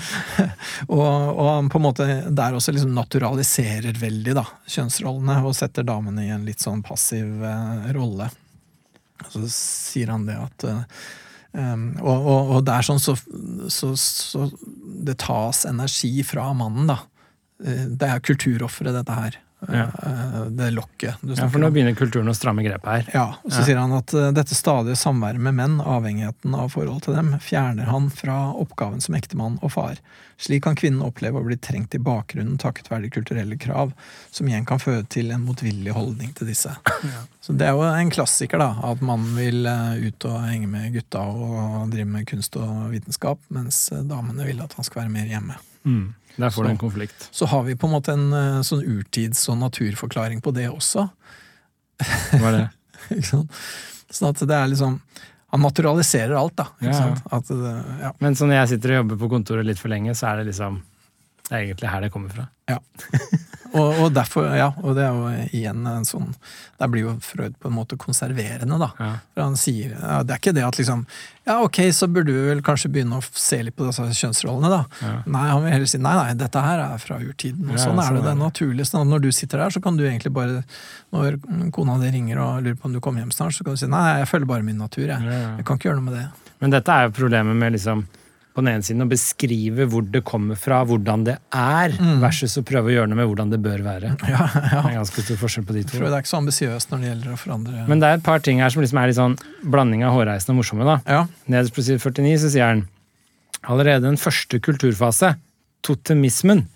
og, 0.96 0.98
og 1.00 1.70
på 1.70 1.80
en 1.80 1.84
måte 1.84 2.06
der 2.26 2.56
også 2.56 2.74
liksom 2.74 2.94
naturaliserer 2.96 3.98
veldig 4.00 4.36
da, 4.40 4.44
kjønnsrollene, 4.70 5.40
og 5.46 5.56
setter 5.58 5.86
damene 5.86 6.26
i 6.26 6.32
en 6.34 6.46
litt 6.48 6.62
sånn 6.64 6.82
passiv 6.86 7.44
eh, 7.46 7.90
rolle. 7.96 8.30
Så 9.30 9.44
sier 9.52 10.12
han 10.14 10.24
det 10.28 10.38
at 10.40 10.66
eh, 10.68 10.82
um, 11.52 11.86
og, 12.00 12.16
og, 12.16 12.54
og 12.56 12.64
det 12.66 12.78
er 12.78 12.88
sånn 12.88 13.02
så, 13.02 13.16
så, 13.68 13.92
så 14.00 14.48
det 15.04 15.18
tas 15.22 15.66
energi 15.68 16.14
fra 16.26 16.50
mannen, 16.56 16.90
da. 16.90 16.98
Eh, 17.64 17.86
Det 18.00 18.08
er 18.08 18.24
kulturofferet, 18.24 18.96
dette 18.96 19.20
her. 19.22 19.38
Ja. 19.68 19.88
Eh, 20.02 20.44
Det 20.56 20.70
lokket 20.72 21.20
ja, 21.22 21.48
for 21.48 21.58
nå 21.60 21.66
om. 21.68 21.74
begynner 21.74 21.94
kulturen 21.94 22.28
å 22.32 22.34
stramme 22.34 22.62
grepet 22.64 22.88
her. 22.88 23.10
Ja, 23.12 23.26
og 23.44 23.50
så 23.52 23.58
Ja. 23.60 23.64
sier 23.66 23.76
han 23.76 23.92
at 23.92 24.14
eh, 24.14 24.30
dette 24.32 24.54
stadige 24.56 24.96
samværet 24.96 25.38
med 25.40 25.54
menn, 25.54 25.80
avhengigheten 25.80 26.54
av 26.56 26.70
forholdet 26.72 27.04
til 27.04 27.14
dem, 27.14 27.34
fjerner 27.44 27.84
han 27.92 28.08
fra 28.10 28.38
oppgaven 28.56 29.00
som 29.04 29.14
ektemann 29.14 29.58
og 29.62 29.72
far. 29.72 29.96
Slik 30.40 30.62
kan 30.64 30.74
kvinnen 30.74 31.02
oppleve 31.04 31.36
å 31.36 31.44
bli 31.44 31.56
trengt 31.60 31.94
i 31.94 31.98
bakgrunnen 32.00 32.56
takket 32.58 32.88
være 32.88 33.02
de 33.02 33.10
kulturelle 33.12 33.58
krav, 33.60 33.92
som 34.32 34.48
igjen 34.48 34.64
kan 34.64 34.78
føre 34.80 35.04
til 35.12 35.30
en 35.30 35.44
motvillig 35.44 35.92
holdning 35.92 36.32
til 36.34 36.46
disse. 36.48 36.72
Så 37.44 37.52
det 37.52 37.66
er 37.68 37.72
jo 37.76 37.82
en 37.84 38.10
klassiker, 38.10 38.58
da, 38.58 38.70
at 38.82 39.02
mannen 39.04 39.36
vil 39.36 39.66
eh, 39.68 40.08
ut 40.08 40.24
og 40.24 40.40
henge 40.48 40.66
med 40.72 40.94
gutta 40.96 41.20
og 41.28 41.90
drive 41.92 42.06
med 42.08 42.26
kunst 42.26 42.56
og 42.56 42.88
vitenskap, 42.94 43.38
mens 43.50 43.90
damene 43.92 44.46
vil 44.48 44.62
at 44.64 44.72
han 44.80 44.84
skal 44.88 45.02
være 45.04 45.12
mer 45.12 45.28
hjemme. 45.28 45.60
Mm. 45.86 46.14
Der 46.36 46.50
får 46.54 46.64
du 46.64 46.70
en 46.70 46.78
konflikt. 46.78 47.28
Så 47.34 47.46
har 47.50 47.62
vi 47.66 47.74
på 47.76 47.88
en 47.88 47.92
måte 47.94 48.12
en 48.14 48.32
eh, 48.32 48.60
sånn 48.66 48.82
urtids- 48.86 49.48
og 49.50 49.58
naturforklaring 49.60 50.40
på 50.44 50.52
det 50.56 50.68
også. 50.70 51.08
Hva 52.00 52.46
er 52.52 52.56
det? 52.58 52.66
Ikke 53.18 53.26
sant? 53.28 53.58
Sånn 54.10 54.30
at 54.32 54.40
det 54.48 54.56
er 54.56 54.70
liksom 54.72 54.96
Han 55.50 55.62
naturaliserer 55.66 56.36
alt, 56.38 56.54
da. 56.60 56.68
Ikke 56.78 56.92
Ja, 56.92 56.94
ja. 56.94 57.16
sant? 57.16 57.26
At 57.34 57.50
ja. 58.04 58.12
Men 58.22 58.36
så 58.38 58.46
når 58.46 58.60
jeg 58.62 58.68
sitter 58.76 58.92
og 58.94 59.00
jobber 59.02 59.18
på 59.24 59.28
kontoret 59.32 59.66
litt 59.66 59.80
for 59.82 59.90
lenge, 59.90 60.14
så 60.14 60.28
er 60.30 60.40
det 60.40 60.52
liksom 60.52 60.78
Det 61.50 61.56
er 61.56 61.64
egentlig 61.66 61.90
her 61.90 62.04
det 62.06 62.12
kommer 62.14 62.30
fra. 62.30 62.48
Og, 63.70 64.00
og 64.02 64.08
derfor, 64.14 64.48
ja, 64.58 64.72
og 64.82 64.96
det 64.98 65.04
er 65.06 65.14
jo 65.14 65.48
igjen 65.54 65.84
en 65.86 66.06
sånn 66.06 66.32
Der 66.80 66.88
blir 66.90 67.04
jo 67.04 67.12
Freud 67.22 67.54
på 67.62 67.68
en 67.70 67.76
måte 67.76 67.94
konserverende, 68.00 68.78
da. 68.80 68.88
Ja. 68.98 69.10
For 69.30 69.44
han 69.44 69.54
sier 69.60 69.92
ja, 69.94 70.16
Det 70.26 70.34
er 70.34 70.40
ikke 70.42 70.54
det 70.56 70.64
at 70.66 70.80
liksom 70.80 71.04
Ja, 71.46 71.60
ok, 71.62 71.78
så 71.94 72.08
burde 72.10 72.34
vi 72.34 72.48
vel 72.48 72.64
kanskje 72.66 72.90
begynne 72.90 73.20
å 73.20 73.22
se 73.30 73.60
litt 73.62 73.76
på 73.78 73.86
disse 73.86 74.08
kjønnsrollene, 74.18 74.72
da. 74.72 74.80
Ja. 75.06 75.12
Nei, 75.22 75.44
han 75.52 75.62
vil 75.62 75.74
heller 75.76 75.90
si 75.92 76.02
nei, 76.02 76.16
nei, 76.18 76.34
dette 76.40 76.62
her 76.66 76.82
er 76.82 77.02
fra 77.02 77.18
urtiden. 77.22 77.70
Og 77.70 77.78
Ja, 77.78 77.84
sånn 77.84 77.98
er 78.02 78.10
sånn 78.10 78.18
det. 78.18 78.24
Det 78.26 78.32
er 78.34 78.40
naturlig. 78.42 78.86
Sånn 78.90 79.10
når 79.14 79.24
du 79.26 79.30
sitter 79.34 79.62
der, 79.62 79.74
så 79.74 79.82
kan 79.82 79.98
du 79.98 80.04
egentlig 80.06 80.34
bare 80.34 80.64
Når 81.14 81.38
kona 81.74 81.98
di 82.02 82.10
ringer 82.14 82.42
og 82.42 82.64
lurer 82.66 82.78
på 82.78 82.90
om 82.90 82.94
du 82.94 83.00
kommer 83.02 83.22
hjem 83.22 83.34
snart, 83.34 83.54
så 83.54 83.66
kan 83.66 83.78
du 83.78 83.82
si 83.82 83.90
nei, 83.90 84.06
jeg 84.24 84.30
følger 84.30 84.50
bare 84.50 84.66
min 84.66 84.82
natur, 84.82 85.06
jeg. 85.06 85.18
Ja, 85.18 85.42
ja. 85.46 85.50
Jeg 85.58 85.66
kan 85.66 85.78
ikke 85.78 85.90
gjøre 85.92 86.02
noe 86.02 86.10
med 86.10 86.18
det. 86.18 86.26
Men 86.60 86.74
dette 86.74 86.90
er 86.96 87.06
jo 87.06 87.14
problemet 87.22 87.58
med 87.58 87.78
liksom 87.78 88.02
på 88.60 88.66
den 88.66 88.74
ene 88.76 88.84
siden 88.86 89.04
å 89.04 89.08
beskrive 89.10 89.86
hvor 89.90 90.04
det 90.04 90.20
kommer 90.28 90.58
fra, 90.60 90.82
hvordan 90.86 91.24
det 91.26 91.36
er, 91.56 91.96
versus 92.22 92.58
å 92.60 92.64
prøve 92.66 92.92
å 92.92 92.94
gjøre 92.94 93.10
noe 93.10 93.20
med 93.22 93.28
hvordan 93.30 93.52
det 93.54 93.60
bør 93.64 93.84
være. 93.86 94.14
Ja, 94.30 94.46
ja. 94.46 94.82
Det 94.84 94.92
er 94.92 94.96
ganske 95.00 95.24
stor 95.24 95.38
forskjell 95.40 95.66
på 95.66 95.74
de 95.74 95.82
to. 95.88 95.98
det 96.04 96.10
er 96.12 96.22
ikke 96.22 96.30
så 96.30 96.40
ambisiøst 96.40 96.92
når 96.92 97.02
det 97.02 97.08
gjelder 97.10 97.34
å 97.34 97.38
forandre 97.40 97.84
Men 97.90 98.02
det 98.02 98.08
er 98.10 98.18
et 98.20 98.26
par 98.26 98.42
ting 98.44 98.60
her 98.62 98.72
som 98.72 98.82
liksom 98.84 99.00
er 99.00 99.10
litt 99.10 99.18
sånn 99.18 99.36
blanding 99.72 100.04
av 100.06 100.14
hårreisende 100.14 100.54
og 100.54 100.60
morsomme. 100.60 100.86
da. 100.86 100.98
Ja. 101.08 101.22
Nederst 101.50 101.74
på 101.76 101.84
side 101.86 102.02
49 102.02 102.36
så 102.44 102.52
sier 102.52 102.68
han 102.68 102.84
allerede 103.66 104.06
den 104.06 104.20
første 104.20 104.60
kulturfase, 104.62 105.34
totemismen, 105.86 106.66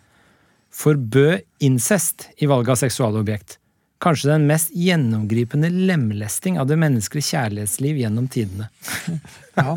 forbød 0.74 1.44
incest 1.64 2.28
i 2.42 2.48
valget 2.50 2.74
av 2.74 2.80
seksualobjekt. 2.82 3.58
Kanskje 4.04 4.28
den 4.34 4.42
mest 4.50 4.72
gjennomgripende 4.76 5.70
lemlesting 5.72 6.58
av 6.60 6.66
det 6.68 6.76
menneskelige 6.82 7.30
kjærlighetsliv 7.32 8.02
gjennom 8.02 8.26
tidene. 8.28 8.66
ja. 9.60 9.76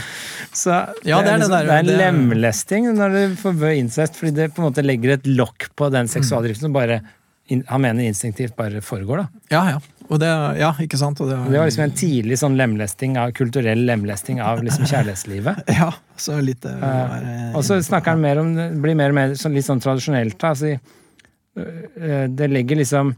Så 0.58 0.72
Ja, 1.06 1.20
det 1.22 1.30
er 1.30 1.36
det 1.36 1.36
liksom, 1.44 1.52
der, 1.52 1.68
det 1.68 1.76
er 1.76 1.84
en 1.84 1.90
det 1.92 1.98
lemlesting 2.00 2.88
når 2.96 3.14
du 3.14 3.36
forbød 3.42 3.76
incest, 3.84 4.16
fordi 4.18 4.34
det 4.40 4.48
på 4.56 4.62
en 4.64 4.68
måte 4.70 4.82
legger 4.84 5.14
et 5.18 5.28
lokk 5.30 5.68
på 5.78 5.90
den 5.94 6.10
seksualdriften 6.10 6.66
som 6.68 6.74
bare 6.76 7.00
han 7.48 7.80
mener 7.80 8.04
instinktivt 8.04 8.52
bare 8.58 8.82
foregår. 8.84 9.22
da. 9.22 9.40
Ja, 9.54 9.60
ja. 9.76 9.78
Det, 10.20 10.28
ja, 10.60 10.68
ikke 10.84 10.98
sant? 11.00 11.20
Det, 11.20 11.36
Det 11.52 11.56
var 11.60 11.68
liksom 11.68 11.84
en 11.86 11.94
tidlig 11.96 12.36
sånn 12.40 12.56
lemlesting 12.60 13.14
av, 13.20 13.30
kulturell 13.36 13.86
lemlesting 13.88 14.40
av 14.44 14.60
liksom 14.64 14.84
kjærlighetslivet. 14.92 15.62
Ja, 15.78 15.88
så 16.20 16.36
litt 16.44 16.60
det 16.66 16.74
var... 16.80 17.08
være- 17.14 17.54
Og 17.56 17.64
så 17.64 17.78
snakker 17.84 18.16
han 18.16 18.20
mer 18.24 18.40
om 18.42 18.52
det 18.56 18.66
blir 18.84 18.96
mer 19.00 19.12
og 19.14 19.18
mer 19.20 19.32
sånn, 19.40 19.56
litt 19.56 19.68
sånn 19.68 19.80
tradisjonelt. 19.84 20.36
Altså, 20.48 20.74
øh, 21.56 22.26
det 22.36 22.50
legger 22.52 22.80
liksom 22.82 23.14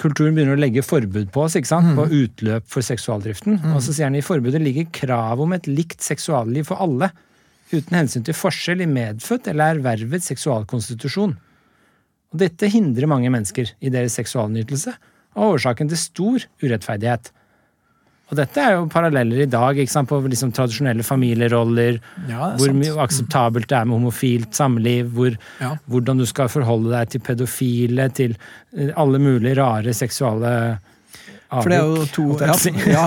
Kulturen 0.00 0.36
begynner 0.36 0.56
å 0.56 0.60
legge 0.60 0.84
forbud 0.84 1.28
på 1.32 1.42
oss, 1.44 1.58
ikke 1.58 1.68
sant? 1.68 1.92
på 1.98 2.06
utløp 2.08 2.68
for 2.72 2.84
seksualdriften. 2.84 3.58
Og 3.74 3.82
så 3.84 3.92
sier 3.92 4.08
han 4.08 4.16
i 4.16 4.24
forbudet 4.24 4.62
ligger 4.62 4.88
krav 4.96 5.42
om 5.44 5.52
et 5.56 5.68
likt 5.68 6.00
seksualliv 6.04 6.70
for 6.70 6.80
alle, 6.80 7.10
uten 7.70 7.98
hensyn 7.98 8.24
til 8.26 8.34
forskjell 8.34 8.82
i 8.82 8.88
medfødt 8.90 9.50
eller 9.52 9.76
ervervet 9.76 10.24
seksualkonstitusjon. 10.24 11.36
Og 12.30 12.40
dette 12.40 12.70
hindrer 12.70 13.10
mange 13.10 13.30
mennesker 13.32 13.74
i 13.82 13.92
deres 13.92 14.16
seksualnytelse, 14.18 14.94
og 15.36 15.56
årsaken 15.56 15.90
til 15.90 16.00
stor 16.00 16.46
urettferdighet. 16.62 17.30
Og 18.30 18.38
dette 18.38 18.62
er 18.62 18.76
jo 18.76 18.84
paralleller 18.90 19.42
i 19.44 19.48
dag 19.50 19.80
på 20.10 20.20
liksom 20.30 20.52
tradisjonelle 20.54 21.02
familieroller, 21.06 21.98
Ja, 22.30 22.52
hvor 22.56 23.02
akseptabelt 23.02 23.68
det 23.68 23.78
er 23.78 23.88
med 23.90 23.98
homofilt 23.98 24.54
samliv, 24.54 25.10
hvor, 25.16 25.36
Ja. 25.60 25.76
hvordan 25.90 26.18
du 26.18 26.26
skal 26.26 26.48
forholde 26.48 26.90
deg 26.94 27.10
til 27.10 27.20
pedofile, 27.20 28.08
til 28.14 28.36
eh, 28.76 28.92
alle 28.96 29.18
mulige 29.18 29.56
rare 29.58 29.92
seksuale 29.92 30.78
avvik. 31.50 31.62
For 31.64 31.68
det 31.68 31.78
er 31.80 31.86
jo 31.90 32.06
to 32.14 32.24
Ja, 32.86 33.06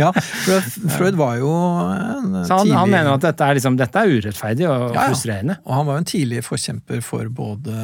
ja, 0.00 0.10
Freud 0.96 1.16
var 1.20 1.36
jo 1.36 1.52
en 1.52 2.44
Så 2.46 2.56
han, 2.56 2.66
tidlig 2.66 2.78
han 2.78 2.90
mener 2.90 3.12
at 3.12 3.20
dette 3.28 3.44
er, 3.44 3.54
liksom, 3.60 3.76
dette 3.76 4.00
er 4.00 4.08
urettferdig 4.16 4.68
og 4.70 4.96
frustrerende. 4.96 5.58
Og 5.66 5.74
han 5.76 5.86
var 5.86 5.98
jo 5.98 6.04
en 6.06 6.10
tidlig 6.14 6.44
forkjemper 6.48 7.02
for 7.04 7.28
både 7.28 7.76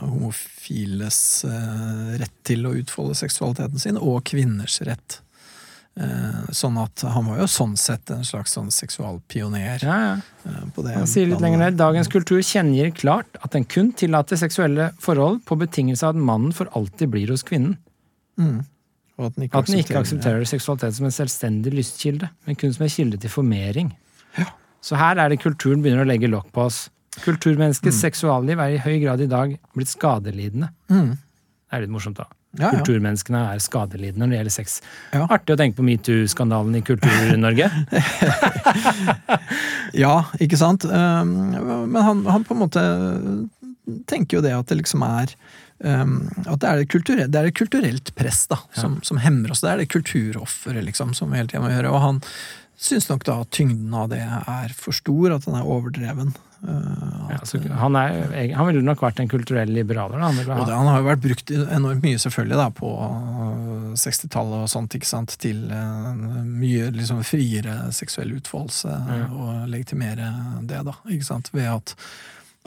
homofiles 0.00 1.44
eh, 1.46 2.16
rett 2.18 2.34
til 2.50 2.66
å 2.66 2.74
utfolde 2.82 3.14
seksualiteten 3.14 3.78
sin, 3.78 4.00
og 4.00 4.24
kvinners 4.26 4.80
rett 4.82 5.20
sånn 6.56 6.78
at 6.80 7.02
han 7.04 7.26
var 7.28 7.42
jo 7.42 7.46
sånn 7.50 7.74
sett 7.76 8.10
en 8.14 8.24
slags 8.24 8.54
sånn 8.56 8.70
seksualpioner. 8.72 9.82
Ja, 9.84 9.96
ja. 10.06 10.12
eh, 10.48 10.62
på 10.72 10.84
det 10.86 10.94
Han 10.96 11.08
sier 11.10 11.28
litt 11.28 11.42
lenger 11.44 11.60
ned 11.60 11.76
dagens 11.80 12.08
kultur 12.12 12.40
kjenner 12.40 12.92
klart 12.96 13.36
at 13.44 13.52
den 13.52 13.66
kun 13.68 13.92
tillater 13.92 14.40
seksuelle 14.40 14.92
forhold 15.02 15.42
på 15.48 15.58
betingelse 15.60 16.06
av 16.08 16.16
at 16.16 16.24
mannen 16.30 16.54
for 16.56 16.70
alltid 16.78 17.12
blir 17.12 17.32
hos 17.34 17.44
kvinnen. 17.44 17.76
Mm. 18.40 18.62
Og 19.20 19.28
at 19.28 19.36
den 19.36 19.46
ikke 19.46 19.60
At 19.60 19.68
den 19.68 19.82
ikke 19.82 20.00
aksepterer 20.00 20.48
seksualitet 20.48 20.96
som 20.96 21.08
en 21.08 21.14
selvstendig 21.14 21.74
lystkilde, 21.76 22.32
men 22.46 22.56
kun 22.56 22.72
som 22.72 22.86
en 22.88 22.96
kilde 22.96 23.20
til 23.20 23.32
formering. 23.32 23.92
Ja. 24.40 24.48
Så 24.82 24.96
her 24.96 25.20
er 25.20 25.28
det 25.28 25.42
kulturen 25.44 25.84
begynner 25.84 26.06
å 26.06 26.08
legge 26.08 26.30
lokk 26.32 26.48
på 26.56 26.64
oss. 26.70 26.86
Kulturmenneskets 27.22 28.00
seksualliv 28.00 28.60
er 28.64 28.78
i 28.78 28.80
høy 28.80 28.96
grad 29.04 29.20
i 29.20 29.28
dag 29.28 29.58
blitt 29.76 29.92
skadelidende. 29.92 30.72
Mm. 30.88 31.12
Det 31.20 31.76
er 31.76 31.84
litt 31.84 31.92
morsomt, 31.92 32.16
da. 32.16 32.30
Ja, 32.58 32.68
ja. 32.68 32.70
Kulturmenneskene 32.76 33.40
er 33.54 33.62
skadelidende 33.64 34.26
når 34.26 34.34
det 34.34 34.38
gjelder 34.40 34.54
sex. 34.58 34.74
Ja. 35.14 35.24
Artig 35.24 35.54
å 35.54 35.58
tenke 35.60 35.78
på 35.78 35.86
metoo-skandalen 35.86 36.76
i 36.76 36.84
Kultur-Norge. 36.84 37.70
Ja, 39.92 40.22
ikke 40.40 40.56
sant? 40.56 40.86
Um, 40.88 41.32
Men 41.92 41.98
han, 42.00 42.22
han 42.24 42.44
på 42.48 42.54
en 42.54 42.62
måte 42.62 42.82
tenker 44.08 44.38
jo 44.38 44.44
det 44.44 44.54
at 44.56 44.70
det 44.70 44.78
liksom 44.78 45.02
er 45.04 45.34
um, 45.84 46.14
At 46.46 46.62
det 46.62 46.70
er 46.70 46.80
et, 46.80 46.90
kulturelt, 46.92 47.32
det 47.32 47.40
er 47.40 47.50
et 47.50 47.58
kulturelt 47.58 48.12
press 48.16 48.46
da, 48.48 48.56
som, 48.78 49.00
som 49.04 49.20
hemmer 49.20 49.52
oss. 49.52 49.60
Det 49.64 49.72
er 49.72 49.82
det 49.82 49.90
kulturofferet 49.92 50.86
liksom, 50.86 51.12
som 51.18 51.32
vi 51.32 51.40
hele 51.40 51.50
tida 51.52 51.60
må 51.64 51.72
gjøre. 51.72 51.92
Og 51.92 52.04
han 52.04 52.22
syns 52.82 53.10
nok 53.10 53.26
da 53.28 53.40
at 53.42 53.52
tyngden 53.54 53.92
av 53.94 54.08
det 54.14 54.22
er 54.24 54.72
for 54.76 54.96
stor, 54.96 55.36
at 55.36 55.44
den 55.46 55.58
er 55.58 55.68
overdreven. 55.68 56.32
Uh, 56.62 57.28
Ja, 57.32 57.38
altså, 57.40 57.58
han, 57.80 57.96
er, 57.96 58.52
han 58.54 58.66
ville 58.68 58.82
nok 58.84 59.00
vært 59.02 59.18
en 59.22 59.28
kulturell 59.30 59.70
liberaler. 59.72 60.18
Da. 60.20 60.28
Han 60.28 60.36
ha, 60.52 60.64
det, 60.68 60.74
han 60.76 60.88
har 60.90 60.98
jo 61.00 61.06
vært 61.08 61.22
brukt 61.24 61.50
enormt 61.54 62.04
mye 62.04 62.18
selvfølgelig 62.20 62.58
da, 62.60 62.66
på 62.76 62.90
uh, 62.92 63.94
60-tallet 63.98 64.66
og 64.66 64.68
sånt, 64.72 64.94
ikke 64.98 65.08
sant, 65.08 65.34
til 65.42 65.62
mye 65.68 66.90
liksom, 66.94 67.22
friere 67.26 67.78
seksuell 67.96 68.34
utfoldelse, 68.38 68.92
Ja. 69.08 69.24
og 69.32 69.64
legitimere 69.72 70.28
det, 70.68 70.82
da, 70.86 70.94
ikke 71.10 71.28
sant, 71.28 71.50
ved 71.56 71.70
at 71.72 71.94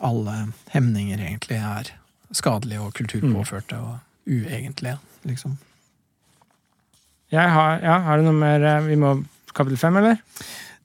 alle 0.03 0.33
hemninger 0.73 1.21
egentlig 1.23 1.61
er 1.61 1.93
skadelige 2.35 2.81
og 2.83 2.93
kulturpåførte 2.97 3.77
og 3.79 3.95
uegentlige, 4.27 4.97
liksom. 5.29 5.55
jeg 7.31 7.49
har, 7.53 7.79
ja, 7.85 7.99
har 8.09 8.17
du 8.19 8.25
noe 8.27 8.37
mer 8.37 8.63
eh, 8.65 8.87
Vi 8.89 8.97
må 8.99 9.11
kapittel 9.55 9.77
fem, 9.79 9.97
eller? 10.01 10.17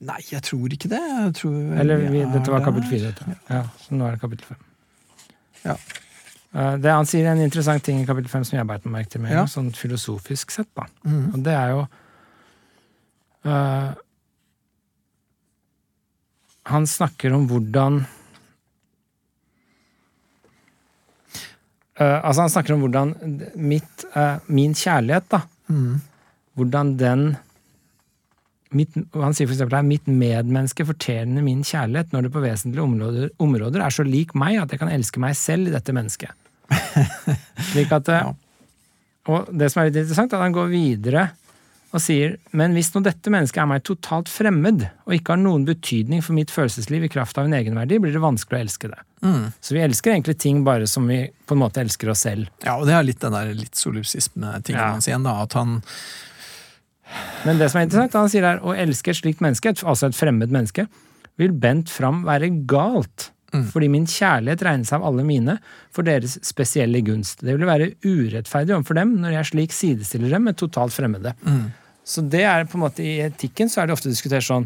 Nei, 0.00 0.20
jeg 0.30 0.40
tror 0.46 0.72
ikke 0.72 0.88
det. 0.88 1.00
Tror 1.36 1.56
Eller 1.82 2.00
vi, 2.08 2.22
dette 2.24 2.52
var 2.52 2.62
kapittel 2.64 2.88
fire. 2.88 3.10
Ja. 3.20 3.58
Ja, 3.58 3.64
så 3.82 3.96
nå 3.96 4.06
er 4.06 4.16
det 4.16 4.22
kapittel 4.22 4.46
fem. 4.48 4.62
Ja. 5.64 5.74
Eh, 6.54 6.76
Det 6.80 6.90
Han 6.90 7.06
sier 7.06 7.28
en 7.30 7.42
interessant 7.44 7.84
ting 7.84 8.00
i 8.00 8.06
kapittel 8.08 8.32
fem 8.32 8.44
som 8.48 8.56
jeg 8.58 8.66
beit 8.66 8.86
meg 8.86 8.94
merke 8.94 9.12
til 9.12 9.20
med, 9.20 9.32
Ja. 9.36 9.44
sånn 9.44 9.72
filosofisk 9.76 10.50
sett. 10.50 10.70
da. 10.74 10.86
Mm. 11.04 11.34
Og 11.34 11.42
det 11.44 11.52
er 11.52 11.68
jo 11.74 11.82
uh, 13.44 13.92
Han 16.64 16.86
snakker 16.86 17.32
om 17.32 17.46
hvordan 17.48 18.06
uh, 22.00 22.18
altså 22.24 22.40
Han 22.40 22.50
snakker 22.50 22.74
om 22.74 22.80
hvordan 22.80 23.14
mitt, 23.56 24.04
uh, 24.16 24.38
min 24.48 24.72
kjærlighet, 24.74 25.28
da, 25.28 25.42
mm. 25.68 26.00
hvordan 26.56 26.96
den 26.96 27.36
mitt, 28.76 28.94
Han 29.14 29.34
sier 29.34 29.48
for 29.48 29.56
eksempel 29.56 29.78
her, 29.80 29.86
mitt 29.86 30.06
medmenneske 30.06 30.86
fortjener 30.88 31.42
min 31.44 31.64
kjærlighet 31.66 32.12
når 32.14 32.26
det 32.28 32.32
på 32.34 32.44
vesentlige 32.44 32.84
områder, 32.84 33.32
områder 33.42 33.82
er 33.84 33.94
så 33.94 34.06
lik 34.06 34.34
meg 34.38 34.60
at 34.62 34.70
jeg 34.74 34.82
kan 34.82 34.92
elske 34.92 35.22
meg 35.22 35.36
selv 35.38 35.70
i 35.70 35.74
dette 35.74 35.94
mennesket. 35.96 36.30
Slik 37.72 37.92
at. 37.96 38.08
Og 39.30 39.50
det 39.52 39.68
som 39.72 39.82
er 39.82 39.90
litt 39.90 40.00
interessant, 40.00 40.32
er 40.32 40.40
at 40.40 40.48
han 40.48 40.56
går 40.56 40.70
videre 40.72 41.28
og 41.90 41.98
sier 41.98 42.36
men 42.54 42.70
hvis 42.76 42.92
nå 42.94 43.00
dette 43.02 43.32
mennesket 43.34 43.64
er 43.64 43.66
meg 43.66 43.82
totalt 43.86 44.30
fremmed 44.30 44.84
og 44.86 45.14
ikke 45.16 45.34
har 45.34 45.40
noen 45.42 45.64
betydning 45.66 46.22
for 46.22 46.36
mitt 46.36 46.52
følelsesliv 46.54 47.08
i 47.08 47.10
kraft 47.10 47.38
av 47.40 47.48
en 47.48 47.56
egenverdi, 47.58 47.98
blir 47.98 48.14
det 48.14 48.22
vanskelig 48.22 48.60
å 48.60 48.62
elske 48.62 48.90
det. 48.92 49.00
Mm. 49.26 49.48
Så 49.58 49.74
vi 49.74 49.82
elsker 49.82 50.14
egentlig 50.14 50.36
ting 50.38 50.62
bare 50.64 50.86
som 50.86 51.08
vi 51.10 51.24
på 51.46 51.56
en 51.56 51.62
måte 51.64 51.82
elsker 51.82 52.12
oss 52.14 52.22
selv. 52.28 52.46
Ja, 52.62 52.76
og 52.78 52.86
det 52.86 52.94
er 52.94 53.06
litt 53.08 53.20
den 53.24 53.34
der 53.34 53.50
litt 53.58 53.74
solipsisme-tingen 53.74 54.78
Ja. 54.78 54.92
hans 54.94 55.10
igjen, 55.10 55.26
da. 55.26 55.34
At 55.42 55.58
han 55.58 55.80
Men 57.46 57.60
det 57.60 57.70
som 57.72 57.80
er 57.80 57.88
interessant, 57.88 58.16
han 58.18 58.30
sier 58.32 58.46
her 58.46 58.62
å 58.62 58.74
elske 58.76 59.12
et 59.12 59.20
slikt 59.20 59.42
menneske, 59.44 59.72
altså 59.80 60.10
et 60.10 60.16
fremmed 60.16 60.52
menneske, 60.52 60.86
vil 61.40 61.54
bent 61.56 61.90
fram 61.92 62.22
være 62.26 62.50
galt. 62.68 63.30
Mm. 63.50 63.64
Fordi 63.72 63.88
min 63.90 64.06
kjærlighet 64.06 64.62
regnes 64.62 64.92
av 64.94 65.04
alle 65.06 65.24
mine 65.26 65.56
for 65.94 66.06
deres 66.06 66.36
spesielle 66.46 67.00
gunst. 67.06 67.42
Det 67.42 67.56
vil 67.56 67.66
være 67.66 67.90
urettferdig 68.04 68.76
overfor 68.76 69.00
dem 69.00 69.16
når 69.22 69.38
jeg 69.38 69.50
slik 69.50 69.74
sidestiller 69.74 70.36
dem 70.36 70.46
med 70.46 70.58
totalt 70.60 70.94
fremmede. 70.94 71.34
Mm. 71.42 71.72
Så 72.06 72.22
det 72.30 72.44
er 72.46 72.68
på 72.68 72.78
en 72.78 72.84
måte 72.84 73.04
I 73.04 73.18
etikken 73.26 73.70
så 73.70 73.82
er 73.82 73.88
det 73.88 73.96
ofte 73.96 74.10
diskutert 74.10 74.46
sånn 74.46 74.64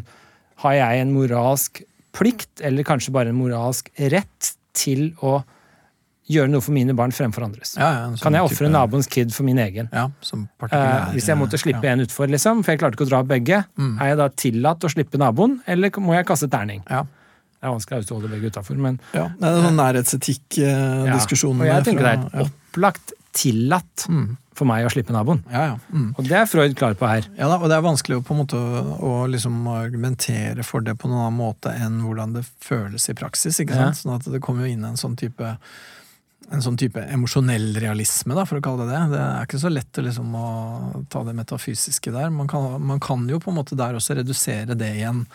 Har 0.63 0.73
jeg 0.77 1.01
en 1.01 1.11
moralsk 1.11 1.81
plikt, 2.15 2.61
eller 2.63 2.87
kanskje 2.87 3.11
bare 3.15 3.33
en 3.33 3.39
moralsk 3.39 3.89
rett, 4.13 4.53
til 4.75 5.13
å 5.23 5.39
gjøre 6.29 6.49
noe 6.49 6.61
for 6.65 6.73
mine 6.73 6.93
barn 6.97 7.11
fremfor 7.13 7.43
andres? 7.45 7.75
ja, 7.77 7.89
ja, 7.93 8.05
sånn 8.15 8.21
Kan 8.23 8.33
jeg 8.33 8.47
ofre 8.47 8.69
naboens 8.71 9.07
kid 9.07 9.33
for 9.33 9.43
min 9.45 9.57
egen? 9.61 9.89
Ja, 9.93 10.07
som 10.21 10.47
Eh, 10.65 11.11
hvis 11.13 11.27
jeg 11.29 11.37
måtte 11.37 11.59
slippe 11.61 11.85
en 11.85 11.99
utfor, 12.01 12.27
liksom, 12.27 12.63
for 12.63 12.71
jeg 12.73 12.79
klarte 12.81 12.97
ikke 12.97 13.05
å 13.05 13.09
dra 13.11 13.23
begge, 13.23 13.65
Mm. 13.77 13.99
er 14.01 14.07
jeg 14.07 14.17
da 14.17 14.29
tillatt 14.29 14.79
å 14.83 14.89
slippe 14.89 15.17
naboen, 15.21 15.59
eller 15.67 15.89
må 16.01 16.15
jeg 16.15 16.25
kaste 16.25 16.49
terning? 16.49 16.81
Ja. 16.89 17.03
Det 17.05 17.69
er 17.69 17.73
vanskelig 17.73 18.11
å 18.11 18.19
holde 18.19 18.29
begge 18.29 18.49
utafor, 18.51 18.77
men 18.77 18.99
Ja, 19.13 19.27
det 19.39 19.43
er 19.47 19.61
sånn 19.61 19.77
ja. 19.77 19.91
nærhetsetikk-diskusjon. 19.93 21.61
Og 21.61 21.65
jeg 21.69 21.85
tenker 21.87 22.03
det 22.03 22.15
er 22.19 22.43
opplagt 22.45 23.13
tillatt 23.35 24.05
mm. 24.07 24.27
for 24.55 24.65
meg 24.69 24.85
å 24.87 24.91
slippe 24.93 25.11
naboen. 25.15 25.41
Ja, 25.51 25.63
ja. 25.73 25.77
Mm. 25.91 26.13
Og 26.17 26.23
det 26.27 26.37
er 26.39 26.45
Freud 26.47 26.75
klar 26.79 26.93
på 26.95 27.07
her. 27.09 27.25
ja 27.37 27.49
da, 27.51 27.57
og 27.59 27.67
det 27.71 27.75
er 27.77 27.83
vanskelig 27.83 28.19
å 28.19 28.23
på 28.25 28.35
en 28.35 28.41
måte 28.43 28.59
å, 28.59 29.27
liksom 29.31 29.57
argumentere 29.67 30.63
for 30.63 30.81
det 30.85 30.95
på 31.01 31.09
noen 31.11 31.25
annen 31.27 31.39
måte 31.39 31.73
enn 31.75 31.99
hvordan 32.05 32.33
det 32.37 32.45
føles 32.63 33.09
i 33.11 33.13
praksis. 33.17 33.59
ikke 33.59 33.75
Ja. 33.75 33.89
Sånn 33.91 34.15
at 34.15 34.23
det 34.31 34.41
kommer 34.41 34.65
jo 34.65 34.71
inn 34.73 34.85
en 34.87 34.95
sånn 34.95 35.17
type 35.19 35.57
en 36.53 36.61
sånn 36.61 36.77
type 36.77 37.01
emosjonell 37.01 37.73
realisme, 37.81 38.35
da, 38.37 38.45
for 38.45 38.59
å 38.59 38.63
kalle 38.63 38.85
det 38.85 38.93
det. 38.93 39.03
Det 39.15 39.21
er 39.23 39.47
ikke 39.47 39.61
så 39.61 39.71
lett 39.71 40.01
liksom, 40.05 40.35
å 40.37 41.03
ta 41.11 41.23
det 41.25 41.35
metafysiske 41.37 42.13
der. 42.13 42.33
Man 42.33 42.49
kan, 42.51 42.75
man 42.81 43.01
kan 43.03 43.25
jo 43.29 43.39
på 43.41 43.51
en 43.51 43.59
måte 43.59 43.77
der 43.79 43.97
også 43.97 44.17
redusere 44.19 44.77
det 44.77 44.91
igjen 44.99 45.25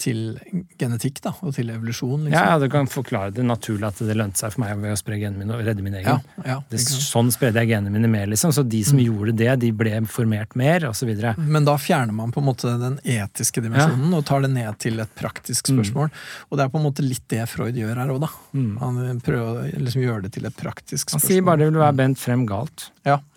til 0.00 0.38
genetikk 0.80 1.20
da, 1.24 1.32
og 1.44 1.52
til 1.56 1.68
evolusjon. 1.72 2.24
Liksom. 2.26 2.32
Ja, 2.32 2.44
ja, 2.54 2.58
Du 2.58 2.68
kan 2.72 2.86
forklare 2.90 3.32
det 3.36 3.44
naturlig 3.44 3.86
at 3.90 3.98
det 4.00 4.16
lønte 4.16 4.40
seg 4.40 4.54
for 4.54 4.62
meg 4.64 4.78
ved 4.80 4.94
å 4.94 4.98
spre 5.00 5.18
genene 5.20 5.42
mine 5.44 5.56
og 5.58 5.64
redde 5.66 5.84
min 5.84 5.94
egen. 5.98 6.06
ja, 6.08 6.44
ja, 6.46 6.56
Det, 6.70 6.80
sånn 6.80 7.28
spredde 7.34 7.60
jeg 7.62 7.68
genene 7.74 7.92
mine 7.92 8.08
mer, 8.10 8.26
liksom. 8.32 8.52
Så 8.56 8.64
de 8.66 8.82
som 8.84 8.96
Mm. 8.98 9.04
gjorde 9.06 9.36
det, 9.36 9.58
de 9.60 9.70
ble 9.72 9.92
formert 10.06 10.56
mer, 10.56 10.80
osv. 10.88 11.10
Men 11.38 11.64
da 11.64 11.76
fjerner 11.76 12.12
man 12.12 12.32
på 12.32 12.40
en 12.40 12.48
måte 12.48 12.72
den 12.80 12.98
etiske 13.04 13.60
dimensjonen 13.62 14.14
og 14.14 14.24
tar 14.24 14.40
det 14.42 14.50
ned 14.50 14.78
til 14.78 14.98
et 15.00 15.14
praktisk 15.16 15.68
Mm. 15.70 15.78
spørsmål. 15.84 16.10
Og 16.50 16.56
det 16.58 16.64
er 16.64 16.68
på 16.70 16.78
en 16.80 16.86
måte 16.92 17.06
litt 17.06 17.28
det 17.28 17.46
Freud 17.48 17.74
gjør 17.74 17.94
her 17.96 18.08
òg, 18.08 18.20
da. 18.20 18.28
Mm. 18.54 18.78
Han 18.80 19.20
prøver 19.20 19.70
å 19.70 19.78
liksom 19.78 20.02
gjøre 20.02 20.22
det 20.22 20.32
til 20.32 20.46
et 20.46 20.56
praktisk 20.56 21.10
spørsmål. 21.10 21.20
Han 21.20 21.28
sier 21.28 21.42
bare 21.44 21.58
det 21.58 21.72
vil 21.72 21.80
være 21.80 21.96
bent 21.96 22.18
frem 22.18 22.46
galt. 22.46 22.90
Ja. 23.08 23.18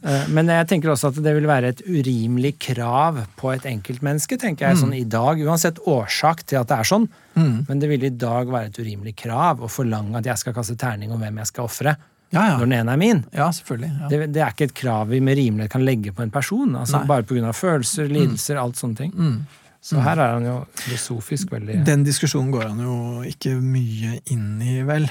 Eh, 0.00 0.28
Men 0.32 0.48
jeg 0.48 0.66
tenker 0.70 0.90
også 0.94 1.10
at 1.10 1.18
det 1.22 1.32
vil 1.36 1.44
være 1.46 1.70
et 1.74 1.80
urimelig 1.84 2.54
krav 2.62 3.18
på 3.36 3.50
et 3.52 3.66
enkeltmenneske, 3.68 4.38
tenker 4.40 4.68
jeg 4.70 4.78
sånn 4.80 4.94
i 4.96 5.02
dag. 5.04 5.38
Uansett 5.44 5.76
årsak 5.84 6.40
til 6.48 6.56
at 6.62 6.70
det 6.70 6.78
er 6.80 6.88
sånn. 6.88 7.04
Mm. 7.36 7.58
Men 7.68 7.82
det 7.82 7.90
vil 7.90 8.06
i 8.08 8.12
dag 8.16 8.48
være 8.50 8.70
et 8.70 8.78
urimelig 8.80 9.12
krav 9.20 9.60
å 9.60 9.68
forlange 9.70 10.16
at 10.22 10.30
jeg 10.30 10.40
skal 10.40 10.56
kaste 10.56 10.78
terning 10.80 11.12
om 11.12 11.20
hvem 11.20 11.36
jeg 11.42 11.50
skal 11.52 11.68
ofre, 11.68 11.96
Ja, 12.32 12.46
når 12.56 12.64
den 12.64 12.76
ene 12.80 12.92
er 12.96 13.00
min. 13.02 13.24
ja, 13.34 13.50
selvfølgelig. 13.52 13.92
Ja. 14.00 14.08
Det, 14.08 14.20
det 14.32 14.42
er 14.46 14.54
ikke 14.54 14.68
et 14.70 14.76
krav 14.80 15.08
vi 15.12 15.20
med 15.20 15.36
rimelighet 15.36 15.72
kan 15.76 15.84
legge 15.84 16.12
på 16.16 16.22
en 16.24 16.30
person. 16.34 16.76
altså 16.80 17.00
Nei. 17.02 17.06
Bare 17.12 17.26
pga. 17.28 17.52
følelser, 17.52 18.08
lidelser, 18.08 18.56
alt 18.62 18.80
sånne 18.80 18.96
ting. 19.04 19.12
Mm. 19.14 19.40
Så 19.82 19.96
her 20.04 20.18
er 20.20 20.34
han 20.36 20.44
jo 20.44 20.54
filosofisk 20.76 21.52
veldig 21.54 21.78
Den 21.88 22.02
diskusjonen 22.04 22.50
går 22.52 22.66
han 22.68 22.80
jo 22.84 22.96
ikke 23.24 23.54
mye 23.64 24.18
inn 24.28 24.60
i, 24.60 24.82
vel. 24.84 25.06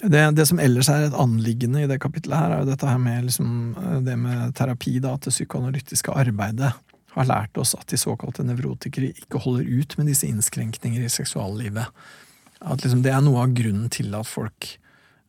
Det, 0.00 0.20
det 0.32 0.46
som 0.48 0.60
ellers 0.62 0.88
er 0.88 1.06
et 1.06 1.16
anliggende 1.18 1.82
i 1.84 1.88
det 1.90 1.98
kapitlet 2.00 2.36
her, 2.36 2.54
er 2.54 2.62
jo 2.62 2.70
dette 2.70 2.88
her 2.88 3.00
med 3.02 3.26
liksom, 3.26 3.50
det 4.06 4.16
med 4.16 4.54
terapi, 4.56 4.94
da, 5.02 5.12
at 5.16 5.26
det 5.26 5.34
psykoanalytiske 5.34 6.14
arbeidet 6.16 6.72
har 7.14 7.26
lært 7.28 7.58
oss 7.60 7.74
at 7.76 7.90
de 7.90 7.98
såkalte 8.00 8.44
nevrotikere 8.46 9.10
ikke 9.12 9.42
holder 9.44 9.68
ut 9.68 9.96
med 9.98 10.08
disse 10.08 10.28
innskrenkninger 10.30 11.04
i 11.04 11.12
seksuallivet. 11.12 11.90
At 12.60 12.84
liksom, 12.84 13.02
det 13.04 13.12
er 13.12 13.20
noe 13.24 13.44
av 13.44 13.54
grunnen 13.56 13.90
til 13.92 14.14
at 14.16 14.28
folk 14.28 14.72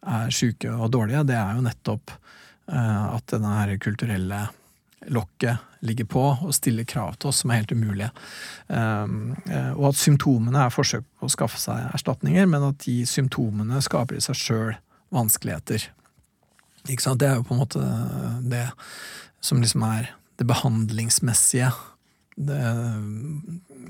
er 0.01 0.31
syke 0.33 0.71
og 0.71 0.91
dårlige. 0.93 1.25
Det 1.29 1.37
er 1.37 1.57
jo 1.57 1.65
nettopp 1.65 2.13
uh, 2.13 3.17
at 3.17 3.27
denne 3.33 3.53
her 3.57 3.75
kulturelle 3.81 4.45
lokket 5.09 5.57
ligger 5.81 6.05
på 6.05 6.23
og 6.45 6.53
stiller 6.53 6.85
krav 6.85 7.15
til 7.17 7.31
oss 7.31 7.41
som 7.41 7.51
er 7.51 7.63
helt 7.63 7.73
umulige. 7.73 8.11
Um, 8.67 9.33
eh, 9.49 9.71
og 9.73 9.91
at 9.91 10.01
symptomene 10.01 10.67
er 10.67 10.73
forsøk 10.73 11.07
på 11.17 11.25
å 11.25 11.33
skaffe 11.33 11.57
seg 11.61 11.87
erstatninger, 11.95 12.45
men 12.49 12.67
at 12.69 12.83
de 12.85 13.01
symptomene 13.09 13.81
skaper 13.81 14.19
i 14.19 14.23
seg 14.23 14.37
sjøl 14.37 14.75
vanskeligheter. 15.11 15.87
Ikke 16.87 17.03
sant? 17.03 17.21
Det 17.21 17.29
er 17.29 17.39
jo 17.39 17.47
på 17.47 17.55
en 17.55 17.63
måte 17.63 17.81
det 18.45 18.67
som 19.41 19.61
liksom 19.61 19.83
er 19.89 20.11
det 20.37 20.47
behandlingsmessige 20.49 21.71
det, 22.41 22.61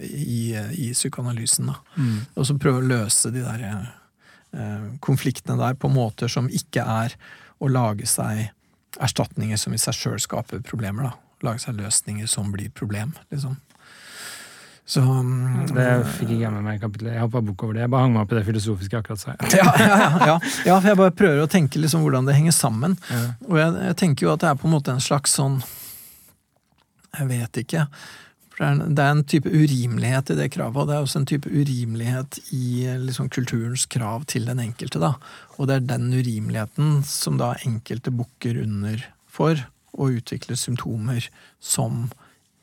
i, 0.02 0.56
i 0.56 0.92
psykoanalysen. 0.96 1.72
da. 1.72 1.76
mm. 1.96 2.18
Og 2.36 2.48
så 2.48 2.58
prøve 2.60 2.82
å 2.82 2.88
løse 2.88 3.32
de 3.32 3.44
der 3.44 3.68
eh, 3.68 4.88
konfliktene 5.04 5.60
der 5.60 5.78
på 5.80 5.92
måter 5.92 6.32
som 6.32 6.50
ikke 6.52 6.84
er 6.84 7.16
å 7.62 7.70
lage 7.72 8.08
seg 8.10 8.50
erstatninger 9.00 9.60
som 9.60 9.74
i 9.74 9.80
seg 9.82 9.96
sjøl 9.98 10.20
skaper 10.20 10.64
problemer. 10.66 11.12
da. 11.12 11.14
lage 11.42 11.64
seg 11.64 11.78
løsninger 11.80 12.28
som 12.30 12.52
blir 12.52 12.70
problem, 12.70 13.14
liksom. 13.32 13.58
Så 14.92 15.00
um, 15.00 15.68
Det 15.72 15.86
fikk 16.18 16.34
ikke 16.34 16.42
jeg 16.42 16.52
med 16.52 16.66
meg 16.66 16.80
i 16.80 16.82
kapitlet. 16.82 17.14
Jeg 17.14 17.24
hoppa 17.24 17.40
bukk 17.46 17.64
over 17.64 17.78
det. 17.78 17.84
Jeg 17.86 17.92
bare 17.94 18.04
hang 18.04 18.16
meg 18.16 18.26
opp 18.26 18.34
i 18.34 18.38
det 18.40 18.48
filosofiske 18.48 19.00
akkurat 19.00 19.22
sa 19.22 19.36
ja, 19.56 19.68
ja, 19.80 20.00
ja, 20.02 20.34
ja. 20.68 20.80
for 20.82 20.90
jeg 20.90 21.00
bare 21.00 21.14
prøver 21.16 21.44
å 21.46 21.52
tenke 21.52 21.80
liksom 21.80 22.04
hvordan 22.04 22.28
det 22.28 22.36
henger 22.36 22.56
sammen. 22.56 22.98
Og 23.48 23.56
jeg, 23.62 23.78
jeg 23.86 23.98
tenker 24.02 24.28
jo 24.28 24.34
at 24.34 24.44
det 24.44 24.50
er 24.50 24.60
på 24.60 24.68
en 24.68 24.76
måte 24.76 24.92
en 24.92 25.04
slags 25.04 25.38
sånn 25.38 25.62
Jeg 27.16 27.30
vet 27.30 27.62
ikke. 27.64 27.86
For 28.62 28.78
det 28.78 29.02
er, 29.02 29.16
en, 29.16 29.24
type 29.26 29.50
urimelighet 29.50 30.30
i 30.30 30.38
det 30.38 30.52
kravet, 30.54 30.84
og 30.84 30.90
det 30.90 30.94
er 30.94 31.02
også 31.02 31.24
en 31.24 31.30
type 31.32 31.50
urimelighet 31.50 32.38
i 32.54 32.86
liksom, 33.02 33.32
kulturens 33.34 33.88
krav 33.90 34.28
til 34.30 34.46
den 34.46 34.62
enkelte. 34.62 35.02
da. 35.02 35.16
Og 35.58 35.66
det 35.66 35.80
er 35.80 35.88
den 35.96 36.12
urimeligheten 36.14 37.00
som 37.08 37.40
da 37.42 37.56
enkelte 37.66 38.14
bukker 38.14 38.62
under 38.62 39.02
for, 39.26 39.64
og 39.98 40.20
utvikler 40.22 40.60
symptomer 40.60 41.26
som 41.58 42.12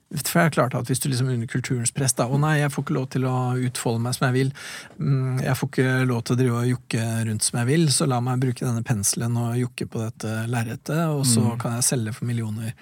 for 0.09 0.39
det 0.39 0.45
er 0.47 0.53
klart 0.55 0.73
at 0.73 0.89
Hvis 0.89 1.03
du 1.05 1.11
liksom 1.11 1.29
under 1.29 1.47
kulturens 1.47 1.91
press 1.93 2.15
da, 2.17 2.25
'Å 2.25 2.39
nei, 2.41 2.61
jeg 2.63 2.73
får 2.73 2.85
ikke 2.85 2.95
lov 2.97 3.09
til 3.13 3.27
å 3.29 3.61
utfolde 3.61 4.01
meg 4.01 4.15
som 4.15 4.33
jeg 4.33 4.35
vil', 4.39 4.53
mm, 4.99 5.43
'Jeg 5.43 5.57
får 5.57 5.69
ikke 5.69 6.07
lov 6.09 6.23
til 6.25 6.37
å 6.37 6.39
drive 6.39 6.55
og 6.57 6.71
jukke 6.71 7.27
rundt 7.29 7.43
som 7.43 7.59
jeg 7.59 7.67
vil', 7.69 7.93
så 7.93 8.09
la 8.09 8.21
meg 8.21 8.41
bruke 8.41 8.65
denne 8.65 8.83
penselen 8.83 9.37
og 9.37 9.59
jukke 9.61 9.85
på 9.85 10.01
dette 10.01 10.49
lerretet, 10.49 11.13
og 11.13 11.27
så 11.27 11.45
Mm. 11.45 11.59
kan 11.59 11.73
jeg 11.73 11.85
selge 11.85 12.15
for 12.15 12.25
millioner. 12.25 12.73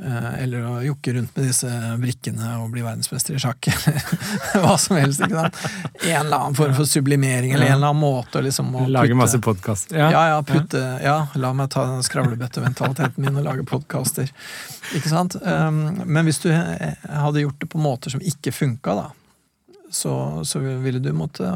Eh, 0.00 0.42
Eller 0.42 0.62
å 0.64 0.78
jukke 0.80 1.12
rundt 1.12 1.34
med 1.36 1.44
disse 1.50 1.68
brikkene 2.00 2.54
og 2.62 2.70
bli 2.72 2.80
verdensmester 2.80 3.34
i 3.36 3.40
sjakk. 3.42 3.68
Eller 4.54 4.62
hva 4.64 4.76
som 4.80 4.96
helst. 4.96 5.20
ikke 5.20 5.36
sant? 5.36 5.58
En 6.06 6.22
eller 6.22 6.36
annen 6.38 6.56
form 6.56 6.72
for 6.78 6.88
sublimering, 6.88 7.52
eller 7.52 7.66
en 7.68 7.74
eller 7.76 7.90
annen 7.92 8.00
måte 8.00 8.40
liksom 8.46 8.70
å 8.80 8.86
Lage 8.88 9.10
putte- 9.12 9.18
masse 9.20 9.40
podkaster. 9.44 9.98
ja, 10.00 10.08
Ja. 10.14 10.22
ja, 10.32 10.40
putte, 10.48 10.80
ja, 11.04 11.18
la 11.36 11.52
meg 11.52 11.68
ta 11.74 11.84
den 11.90 12.02
skravlebøttementaliteten 12.06 13.20
min 13.26 13.36
og 13.36 13.44
lage 13.44 13.64
podkaster. 13.68 14.30
Ikke 14.96 15.08
sant? 15.12 15.36
Um, 15.42 15.82
men 16.06 16.24
hvis 16.24 16.40
du 16.42 16.48
eh, 16.50 16.94
hadde 17.04 17.44
gjort 17.44 17.60
det 17.60 17.68
på 17.70 17.78
måter 17.84 18.10
som 18.16 18.20
ikke 18.24 18.52
funka, 18.56 18.94
da, 18.96 19.08
så, 19.90 20.44
så 20.46 20.60
ville 20.62 21.00
du 21.02 21.10
måtte 21.12 21.46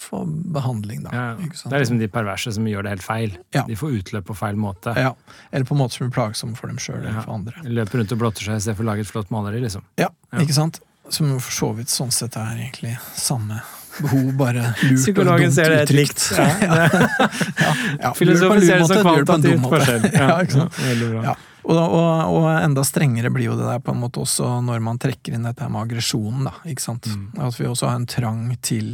få 0.00 0.24
behandling, 0.26 1.04
da. 1.06 1.10
Ja. 1.14 1.26
Det 1.38 1.72
er 1.72 1.84
liksom 1.84 2.00
de 2.02 2.08
perverse 2.10 2.52
som 2.56 2.66
gjør 2.66 2.82
det 2.86 2.96
helt 2.96 3.06
feil. 3.06 3.36
Ja. 3.54 3.62
De 3.68 3.76
får 3.78 3.94
utløp 4.00 4.26
på 4.26 4.34
feil 4.38 4.58
måte. 4.58 4.94
ja. 4.98 5.14
Eller 5.52 5.64
på 5.68 5.76
en 5.76 5.80
måte 5.84 5.94
som 5.94 6.08
er 6.08 6.12
plagsomme 6.14 6.58
for 6.58 6.66
dem 6.72 6.80
sjøl 6.82 6.98
eller 7.04 7.22
for 7.22 7.36
andre. 7.38 7.62
Løper 7.64 8.02
rundt 8.02 8.12
og 8.16 8.20
blotter 8.24 8.48
seg 8.48 8.58
istedenfor 8.60 8.86
å 8.86 8.90
lage 8.90 9.06
et 9.06 9.10
flott 9.12 9.30
maleri, 9.34 9.62
liksom. 9.62 9.86
Ja, 10.00 10.10
ikke 10.42 10.56
sant? 10.56 10.82
Som 11.08 11.36
for 11.38 11.54
så 11.54 11.72
vidt 11.78 11.92
sånn 11.92 12.10
sett 12.10 12.34
er 12.40 12.56
egentlig 12.58 12.96
samme 13.14 13.60
behov, 14.00 14.32
bare 14.36 14.72
lurt 14.82 14.98
Psykologen 15.00 15.48
og 15.48 15.54
ser 15.54 15.70
det 15.72 15.76
dumt 15.76 15.92
helt 15.92 15.94
likt. 15.96 16.24
Ja. 16.36 16.88
Ja, 18.02 18.10
Filosofen 18.18 18.64
ser 18.66 18.82
det 18.82 18.88
som 18.90 19.06
måte. 19.06 19.52
forskjell. 19.70 20.08
Ja, 20.20 20.32
ikke 20.42 20.58
sant? 20.58 20.80
Veldig. 20.82 21.12
Ja. 21.22 21.36
Og, 21.66 21.74
og, 21.74 22.36
og 22.36 22.44
enda 22.62 22.84
strengere 22.86 23.30
blir 23.34 23.48
jo 23.48 23.56
det 23.58 23.66
der 23.66 23.80
på 23.82 23.90
en 23.90 23.98
måte 24.04 24.20
også 24.22 24.60
når 24.62 24.82
man 24.86 25.00
trekker 25.02 25.34
inn 25.34 25.48
dette 25.48 25.66
med 25.66 25.80
aggresjonen, 25.82 26.46
da. 26.46 26.52
Ikke 26.70 26.84
sant? 26.84 27.08
Mm. 27.10 27.24
At 27.42 27.58
vi 27.58 27.66
også 27.66 27.88
har 27.90 27.98
en 27.98 28.06
trang 28.10 28.44
til 28.62 28.92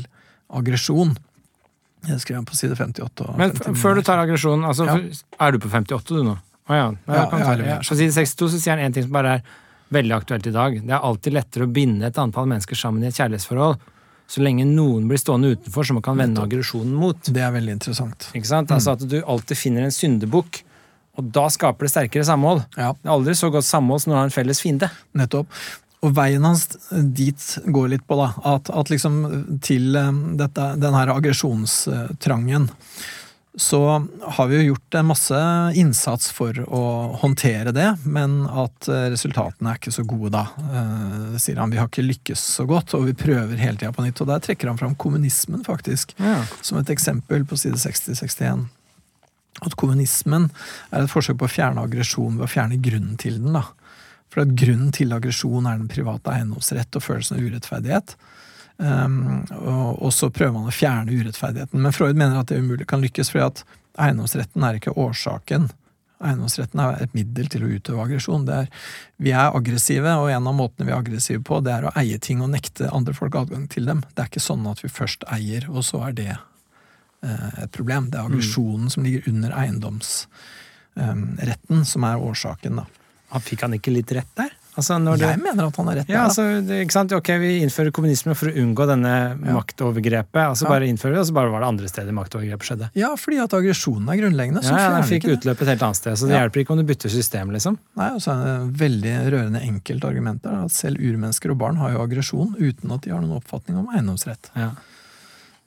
aggresjon. 0.53 1.13
Det 2.07 2.17
skrev 2.23 2.41
jeg 2.41 2.49
på 2.49 2.57
side 2.59 2.79
58 2.79 3.27
og 3.29 3.37
Men 3.39 3.53
59. 3.53 3.77
før 3.83 3.99
du 3.99 4.03
tar 4.07 4.23
aggresjonen, 4.25 4.65
altså, 4.67 4.89
Ja. 4.89 4.97
er 5.47 5.53
du 5.53 5.61
på 5.63 5.69
58 5.71 6.17
du 6.17 6.25
nå? 6.27 6.39
Å 6.71 6.79
ja. 6.79 6.89
ja, 7.07 7.13
Ja, 7.13 7.55
jeg 7.59 7.67
ja. 7.69 7.79
På 7.85 7.99
side 7.99 8.15
62 8.17 8.49
så 8.55 8.59
sier 8.59 8.77
han 8.77 8.87
en 8.87 8.97
ting 8.97 9.05
som 9.05 9.13
bare 9.15 9.37
er 9.39 9.45
veldig 9.93 10.17
aktuelt 10.17 10.47
i 10.49 10.55
dag. 10.55 10.81
Det 10.81 10.97
er 10.97 11.05
alltid 11.11 11.37
lettere 11.37 11.69
å 11.69 11.73
binde 11.73 12.09
et 12.09 12.19
antall 12.19 12.49
mennesker 12.49 12.79
sammen 12.79 13.05
i 13.05 13.11
et 13.13 13.19
kjærlighetsforhold 13.21 13.77
så 14.33 14.41
lenge 14.41 14.65
noen 14.65 15.09
blir 15.11 15.21
stående 15.21 15.53
utenfor 15.53 15.85
som 15.85 15.99
man 15.99 16.05
kan 16.07 16.17
vende 16.17 16.41
aggresjonen 16.41 16.95
mot. 16.97 17.19
Det 17.29 17.43
er 17.43 17.53
veldig 17.53 17.75
interessant. 17.77 18.31
Ikke 18.33 18.49
sant? 18.49 18.71
Mm. 18.71 18.79
Altså 18.79 18.95
At 18.97 19.05
du 19.09 19.19
alltid 19.21 19.59
finner 19.61 19.85
en 19.85 19.93
syndebukk, 19.93 20.63
og 21.19 21.31
da 21.33 21.47
skaper 21.53 21.85
det 21.87 21.93
sterkere 21.93 22.25
samhold. 22.25 22.63
Ja, 22.77 22.93
Det 22.97 23.09
er 23.09 23.15
aldri 23.17 23.35
så 23.37 23.51
godt 23.53 23.65
samhold 23.69 24.01
som 24.01 24.13
når 24.13 24.17
du 24.17 24.21
har 24.23 24.31
en 24.31 24.37
felles 24.39 24.61
fiende. 24.65 24.91
nettopp. 25.15 25.47
Og 26.03 26.15
veien 26.17 26.43
hans 26.43 26.65
dit 27.15 27.45
går 27.71 27.89
litt 27.93 28.07
på, 28.09 28.17
da. 28.19 28.33
At, 28.57 28.71
at 28.75 28.89
liksom 28.91 29.21
til 29.63 29.95
eh, 29.95 30.09
dette, 30.41 30.71
den 30.83 30.95
her 30.99 31.13
aggresjonstrangen 31.15 32.71
så 33.55 33.79
har 34.33 34.47
vi 34.49 34.57
jo 34.63 34.71
gjort 34.73 34.95
en 34.97 35.07
masse 35.11 35.39
innsats 35.77 36.31
for 36.33 36.57
å 36.73 36.83
håndtere 37.21 37.69
det, 37.77 37.91
men 38.09 38.47
at 38.49 38.89
eh, 38.89 39.11
resultatene 39.13 39.75
er 39.75 39.77
ikke 39.77 39.93
så 39.93 40.07
gode 40.09 40.31
da. 40.33 40.47
Eh, 40.73 41.35
sier 41.37 41.61
han. 41.61 41.69
Vi 41.71 41.77
har 41.77 41.91
ikke 41.91 42.07
lykkes 42.07 42.41
så 42.57 42.65
godt, 42.67 42.95
og 42.97 43.05
vi 43.11 43.13
prøver 43.13 43.61
hele 43.61 43.77
tida 43.77 43.93
på 43.93 44.07
nytt. 44.07 44.23
Og 44.25 44.31
der 44.33 44.41
trekker 44.41 44.73
han 44.73 44.81
fram 44.81 44.95
kommunismen, 44.97 45.61
faktisk, 45.69 46.15
Ja. 46.19 46.39
som 46.65 46.81
et 46.81 46.89
eksempel 46.97 47.45
på 47.45 47.59
side 47.61 47.77
60-61. 47.77 48.65
At 49.63 49.77
kommunismen 49.79 50.51
er 50.91 51.05
et 51.05 51.13
forsøk 51.13 51.39
på 51.41 51.49
å 51.49 51.53
fjerne 51.53 51.85
aggresjon 51.87 52.39
ved 52.39 52.49
å 52.49 52.51
fjerne 52.51 52.81
grunnen 52.83 53.19
til 53.21 53.39
den. 53.43 53.57
da. 53.59 53.69
For 54.33 54.47
at 54.47 54.55
grunnen 54.57 54.93
til 54.97 55.13
aggresjon 55.13 55.69
er 55.69 55.77
den 55.81 55.91
private 55.93 56.33
eiendomsrett 56.33 56.97
og 56.97 57.05
følelsen 57.05 57.37
av 57.37 57.45
urettferdighet. 57.45 58.17
Um, 58.79 59.45
og, 59.53 60.01
og 60.03 60.11
så 60.17 60.31
prøver 60.33 60.57
man 60.57 60.71
å 60.71 60.75
fjerne 60.75 61.13
urettferdigheten. 61.13 61.83
Men 61.85 61.95
Freud 61.95 62.19
mener 62.19 62.41
at 62.41 62.51
det 62.51 62.63
umulig 62.63 62.89
kan 62.91 63.05
lykkes, 63.05 63.31
fordi 63.31 63.45
at 63.45 63.63
eiendomsretten 64.01 64.65
er 64.65 64.79
ikke 64.79 64.97
årsaken. 64.99 65.69
Eiendomsretten 66.23 66.81
er 66.81 67.03
et 67.03 67.17
middel 67.17 67.51
til 67.53 67.67
å 67.67 67.71
utøve 67.71 68.07
aggresjon. 68.07 68.47
Vi 69.23 69.35
er 69.35 69.59
aggressive, 69.59 70.17
og 70.23 70.31
en 70.33 70.49
av 70.49 70.57
måtene 70.57 70.89
vi 70.89 70.95
er 70.95 71.03
aggressive 71.03 71.43
på, 71.45 71.61
det 71.67 71.75
er 71.75 71.89
å 71.89 71.95
eie 71.99 72.19
ting 72.23 72.41
og 72.43 72.55
nekte 72.55 72.91
andre 72.95 73.15
folk 73.17 73.37
adgang 73.39 73.69
til 73.71 73.91
dem. 73.91 74.05
Det 74.15 74.25
er 74.25 74.33
ikke 74.33 74.43
sånn 74.43 74.65
at 74.71 74.81
vi 74.85 74.91
først 74.93 75.27
eier, 75.35 75.69
og 75.71 75.85
så 75.87 76.07
er 76.09 76.17
det 76.19 76.31
et 77.23 77.71
problem. 77.73 78.11
Det 78.11 78.19
er 78.19 78.25
aggresjonen 78.27 78.91
som 78.91 79.05
ligger 79.07 79.23
under 79.31 79.51
eiendomsretten 79.63 81.85
som 81.87 82.05
er 82.09 82.17
årsaken, 82.19 82.77
da. 82.83 82.87
Han 83.33 83.41
Fikk 83.41 83.61
han 83.65 83.73
ikke 83.79 83.93
litt 83.95 84.11
rett 84.13 84.29
der? 84.37 84.51
Altså 84.73 84.97
det, 85.05 85.21
Jeg 85.21 85.37
mener 85.41 85.67
at 85.69 85.77
han 85.77 85.87
har 85.91 85.97
rett 85.99 86.09
ja, 86.09 86.15
der, 86.23 86.29
altså, 86.31 86.43
det, 86.65 86.79
ikke 86.87 86.93
sant? 86.97 87.13
Ok, 87.13 87.29
Vi 87.43 87.51
innfører 87.61 87.93
kommunisme 87.93 88.33
for 88.35 88.49
å 88.49 88.53
unngå 88.57 88.87
denne 88.89 89.37
maktovergrepet. 89.37 90.41
altså 90.49 90.65
Ja. 90.65 90.71
bare 90.71 90.87
innfører 90.89 91.13
vi, 91.13 91.19
og 91.21 91.27
så 91.29 91.33
bare 91.37 91.51
var 91.53 91.61
det 91.61 91.69
andre 91.69 91.89
steder 91.93 92.13
maktovergrepet 92.17 92.65
skjedde. 92.71 92.89
Ja, 92.97 93.11
fordi 93.21 93.37
at 93.43 93.53
aggresjonen 93.53 94.09
er 94.09 94.17
grunnleggende. 94.23 94.63
Så 94.65 94.73
Ja, 94.73 94.79
ja, 94.79 94.91
Den 94.97 95.05
fikk 95.09 95.25
utløp 95.29 95.61
et 95.61 95.69
helt 95.69 95.83
annet 95.83 95.97
sted, 95.97 96.17
så 96.17 96.27
det 96.27 96.35
Ja. 96.37 96.41
hjelper 96.49 96.61
ikke 96.65 96.71
om 96.73 96.79
du 96.79 96.85
bytter 96.85 97.09
system. 97.11 97.51
liksom. 97.53 97.77
Nei, 97.97 98.11
og 98.15 98.21
så 98.21 98.31
er 98.33 98.45
det 98.45 98.55
et 98.65 98.73
veldig 98.81 99.33
rørende 99.33 99.61
enkelt 99.63 100.05
argument 100.05 100.43
der, 100.43 100.55
at 100.65 100.71
selv 100.71 100.97
urmennesker 100.97 101.51
og 101.51 101.59
barn 101.59 101.77
har 101.77 101.91
jo 101.93 101.99
aggresjon 102.07 102.55
uten 102.57 102.91
at 102.93 103.01
de 103.03 103.11
har 103.11 103.21
noen 103.21 103.37
oppfatning 103.43 103.77
om 103.77 103.89
eiendomsrett. 103.93 104.49
Ja. 104.57 104.71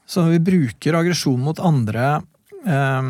Så 0.08 0.22
når 0.24 0.36
vi 0.38 0.44
bruker 0.52 0.94
aggresjon 1.00 1.40
mot 1.42 1.60
andre 1.60 2.22
eh, 2.66 3.10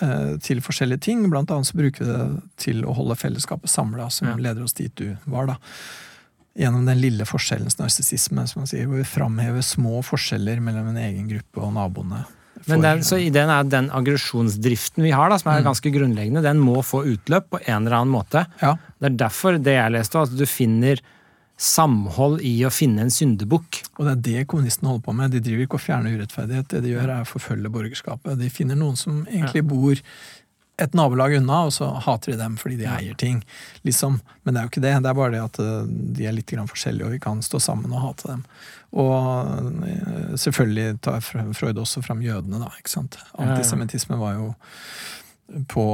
eh, 0.00 0.36
til 0.42 0.60
forskjellige 0.62 1.00
ting. 1.08 1.24
Blant 1.30 1.50
annet 1.50 1.66
så 1.66 1.74
bruker 1.78 2.04
vi 2.04 2.12
det 2.12 2.42
til 2.62 2.84
å 2.86 2.94
holde 2.94 3.16
fellesskapet 3.18 3.68
samla, 3.70 4.08
som 4.10 4.28
Ja. 4.28 4.36
leder 4.36 4.62
oss 4.62 4.72
dit 4.78 4.94
du 4.96 5.16
var, 5.26 5.46
da. 5.46 5.56
Gjennom 6.58 6.84
den 6.86 7.00
lille 7.00 7.24
forskjellens 7.24 7.78
narsissisme, 7.80 8.46
som 8.46 8.60
man 8.60 8.66
sier, 8.66 8.86
hvor 8.86 8.98
vi 9.00 9.08
framhever 9.08 9.62
små 9.64 10.02
forskjeller 10.04 10.60
mellom 10.60 10.88
en 10.92 10.96
egen 11.00 11.28
gruppe 11.30 11.62
og 11.64 11.72
naboene. 11.74 12.26
Men 12.54 12.62
For- 12.62 12.70
Men 12.76 12.82
den, 12.82 12.98
så 13.02 13.16
ideen 13.18 13.48
er 13.50 13.64
den 13.64 13.88
aggresjonsdriften 13.90 15.02
vi 15.02 15.10
har, 15.10 15.28
da, 15.30 15.38
som 15.38 15.50
er 15.52 15.60
Mm. 15.62 15.64
ganske 15.72 15.90
grunnleggende, 15.92 16.42
den 16.42 16.58
må 16.60 16.76
få 16.84 17.02
utløp 17.16 17.48
på 17.50 17.60
en 17.66 17.86
eller 17.86 17.96
annen 17.96 18.12
måte. 18.12 18.46
ja, 18.60 18.76
Det 19.00 19.12
er 19.12 19.16
derfor 19.28 19.58
det 19.62 19.72
jeg 19.74 19.90
leste, 19.92 20.22
at 20.22 20.36
du 20.36 20.44
finner 20.46 21.00
samhold 21.62 22.42
i 22.42 22.56
å 22.66 22.72
finne 22.74 23.04
en 23.04 23.12
syndebukk. 23.12 23.82
Og 23.98 24.06
det 24.06 24.12
er 24.12 24.22
det 24.26 24.44
kommunistene 24.50 24.90
holder 24.90 25.06
på 25.06 25.16
med. 25.16 25.34
De 25.34 25.42
driver 25.44 25.66
ikke 25.66 25.78
og 25.78 25.84
fjerner 25.84 26.18
urettferdighet. 26.18 26.68
Det 26.72 26.82
de 26.84 26.94
gjør, 26.94 27.08
er 27.08 27.24
å 27.24 27.28
forfølge 27.28 27.72
borgerskapet. 27.72 28.38
De 28.40 28.50
finner 28.52 28.78
noen 28.78 28.98
som 28.98 29.22
egentlig 29.30 29.64
bor 29.70 30.00
et 30.82 30.94
nabolag 30.96 31.36
unna, 31.36 31.66
og 31.68 31.74
så 31.76 31.90
hater 32.02 32.32
de 32.32 32.38
dem 32.40 32.56
fordi 32.58 32.78
de 32.80 32.88
eier 32.90 33.16
ting. 33.18 33.42
Liksom. 33.86 34.18
Men 34.42 34.54
det 34.54 34.60
er 34.60 34.66
jo 34.66 34.72
ikke 34.72 34.84
det. 34.84 34.94
Det 35.04 35.10
er 35.10 35.18
bare 35.18 35.34
det 35.34 35.42
at 35.44 35.60
eh, 35.62 35.90
de 36.18 36.26
er 36.26 36.36
litt 36.36 36.54
forskjellige, 36.72 37.06
og 37.06 37.14
vi 37.14 37.22
kan 37.22 37.42
stå 37.44 37.60
sammen 37.62 37.92
og 37.92 38.06
hate 38.06 38.30
dem. 38.32 38.46
Og 39.02 39.86
eh, 39.86 40.32
selvfølgelig 40.40 41.02
tar 41.04 41.20
Freud 41.22 41.78
også 41.78 42.02
fram 42.04 42.24
jødene, 42.24 42.62
da. 42.64 42.72
ikke 42.80 42.94
sant? 42.96 43.20
Antisemittisme 43.38 44.18
var 44.20 44.38
jo 44.40 44.54
på 45.68 45.84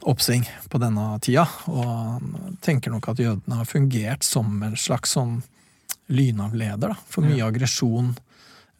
oppsving 0.00 0.44
på 0.70 0.78
denne 0.78 1.06
tida, 1.24 1.46
og 1.66 2.22
tenker 2.64 2.92
nok 2.94 3.10
at 3.12 3.22
jødene 3.22 3.60
har 3.60 3.68
fungert 3.68 4.26
som 4.26 4.62
en 4.62 4.76
slags 4.78 5.16
sånn 5.16 5.40
lynavleder 6.08 6.94
da, 6.94 6.96
for 7.08 7.26
mye 7.26 7.44
aggresjon 7.44 8.14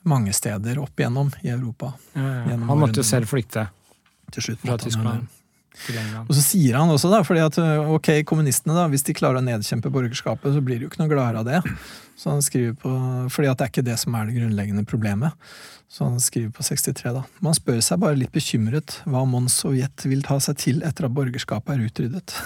mange 0.08 0.32
steder 0.32 0.78
opp 0.80 1.00
igjennom 1.00 1.32
i 1.42 1.50
Europa. 1.52 1.92
Gjennom 2.14 2.68
Han 2.70 2.80
måtte 2.80 3.02
jo 3.02 3.06
selv 3.06 3.28
flykte 3.28 3.66
Til 4.32 4.44
slutt 4.44 4.62
fra 4.64 4.76
Tyskland. 4.80 5.26
Og 6.24 6.34
så 6.36 6.44
sier 6.44 6.76
han 6.78 6.90
også, 6.92 7.10
da, 7.12 7.22
fordi 7.26 7.44
at 7.44 7.58
ok, 7.94 8.10
kommunistene, 8.28 8.76
da, 8.76 8.86
hvis 8.92 9.06
de 9.06 9.16
klarer 9.16 9.40
å 9.40 9.46
nedkjempe 9.46 9.92
borgerskapet, 9.94 10.54
så 10.54 10.62
blir 10.64 10.80
de 10.80 10.86
jo 10.86 10.92
ikke 10.92 11.02
noe 11.02 11.12
gladere 11.12 11.42
av 11.42 11.48
det. 11.48 11.62
Så 12.18 12.32
han 12.32 12.44
skriver 12.44 12.74
på, 12.82 12.92
fordi 13.30 13.50
at 13.50 13.60
det 13.60 13.66
er 13.66 13.72
ikke 13.72 13.86
det 13.86 13.98
som 14.02 14.16
er 14.18 14.28
det 14.28 14.38
grunnleggende 14.40 14.84
problemet. 14.88 15.36
Så 15.88 16.04
han 16.04 16.18
skriver 16.20 16.50
på 16.52 16.64
63, 16.66 17.12
da. 17.14 17.22
Man 17.44 17.56
spør 17.56 17.78
seg 17.84 18.00
bare 18.02 18.18
litt 18.18 18.32
bekymret 18.34 18.98
hva 19.08 19.22
Mons 19.24 19.56
Sovjet 19.62 20.04
vil 20.10 20.24
ta 20.26 20.36
seg 20.42 20.58
til 20.60 20.82
etter 20.84 21.08
at 21.08 21.14
borgerskapet 21.16 21.76
er 21.76 21.86
utryddet. 21.86 22.34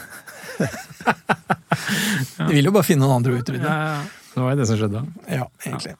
De 2.38 2.52
vil 2.52 2.68
jo 2.68 2.74
bare 2.74 2.86
finne 2.86 3.02
noen 3.02 3.18
andre 3.18 3.34
å 3.34 3.42
utrydde. 3.42 3.66
Ja, 3.66 3.96
ja. 3.96 4.02
Det 4.32 4.40
var 4.40 4.54
jo 4.54 4.58
det 4.60 4.66
som 4.70 4.78
skjedde. 4.80 5.00
Ja, 5.26 5.46
egentlig. 5.66 5.96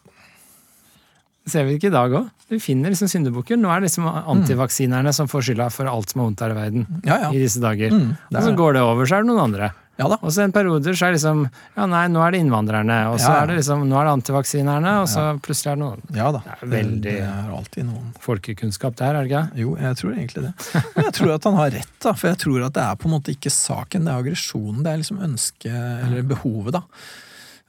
Det 1.43 1.51
ser 1.51 1.65
vi 1.67 1.75
ikke 1.79 1.89
i 1.91 1.95
dag 1.95 2.13
òg. 2.15 2.29
Vi 2.53 2.59
finner 2.63 2.93
liksom 2.95 3.09
syndebukker. 3.11 3.59
Nå 3.59 3.67
er 3.75 3.81
det 3.83 3.89
liksom 3.91 4.07
antivaksinerne 4.07 5.13
som 5.17 5.27
får 5.31 5.43
skylda 5.49 5.71
for 5.75 5.89
alt 5.91 6.11
som 6.13 6.21
er 6.23 6.29
vondt 6.29 6.41
her 6.45 6.53
i 6.55 6.59
verden 6.59 6.85
Ja, 7.05 7.17
ja. 7.27 7.31
i 7.35 7.41
disse 7.43 7.59
dager. 7.63 7.91
Mm, 7.91 8.13
Og 8.31 8.43
så 8.45 8.53
går 8.57 8.75
det 8.79 8.83
over, 8.87 9.07
så 9.09 9.17
er 9.19 9.25
det 9.25 9.31
noen 9.33 9.43
andre. 9.51 9.73
Ja 10.01 10.07
da. 10.09 10.17
Og 10.25 10.31
så 10.33 10.41
en 10.47 10.53
periode 10.55 10.95
så 10.97 11.05
er 11.05 11.13
det 11.13 11.19
liksom 11.19 11.43
Ja, 11.77 11.85
nei, 11.87 12.07
nå 12.09 12.23
er 12.25 12.33
det 12.33 12.39
innvandrerne, 12.41 12.95
og 13.13 13.19
så 13.21 13.29
ja. 13.29 13.43
er 13.43 13.51
det 13.51 13.57
liksom 13.59 13.83
Nå 13.91 13.99
er 14.01 14.07
det 14.09 14.13
antivaksinerne, 14.17 14.93
og 15.03 15.09
så 15.13 15.25
plutselig 15.45 15.73
er 15.73 15.77
det 15.77 15.83
noen 15.83 16.17
Ja 16.17 16.31
da. 16.33 16.41
Det 16.47 16.55
er 16.55 16.71
veldig- 16.73 17.03
det 17.03 17.17
er 17.27 17.51
alltid 17.59 17.85
noen 17.91 18.15
folkekunnskap 18.25 18.97
der, 18.97 19.19
er 19.19 19.27
det 19.27 19.31
ikke? 19.31 19.43
Jo, 19.65 19.75
jeg 19.77 19.99
tror 20.01 20.15
egentlig 20.17 20.47
det. 20.47 20.55
Men 20.97 21.05
jeg 21.11 21.13
tror 21.19 21.35
at 21.35 21.45
han 21.51 21.59
har 21.61 21.71
rett, 21.77 21.93
da. 22.01 22.13
For 22.15 22.29
jeg 22.33 22.39
tror 22.39 22.65
at 22.71 22.73
det 22.79 22.83
er 22.87 22.97
på 23.03 23.11
en 23.11 23.15
måte 23.19 23.35
ikke 23.37 23.53
saken, 23.53 24.05
det 24.09 24.15
er 24.15 24.23
aggresjonen. 24.25 24.81
Det 24.83 24.93
er 24.95 25.03
liksom 25.05 25.21
ønsket, 25.29 26.07
eller 26.07 26.23
behovet, 26.23 26.73
da. 26.73 26.83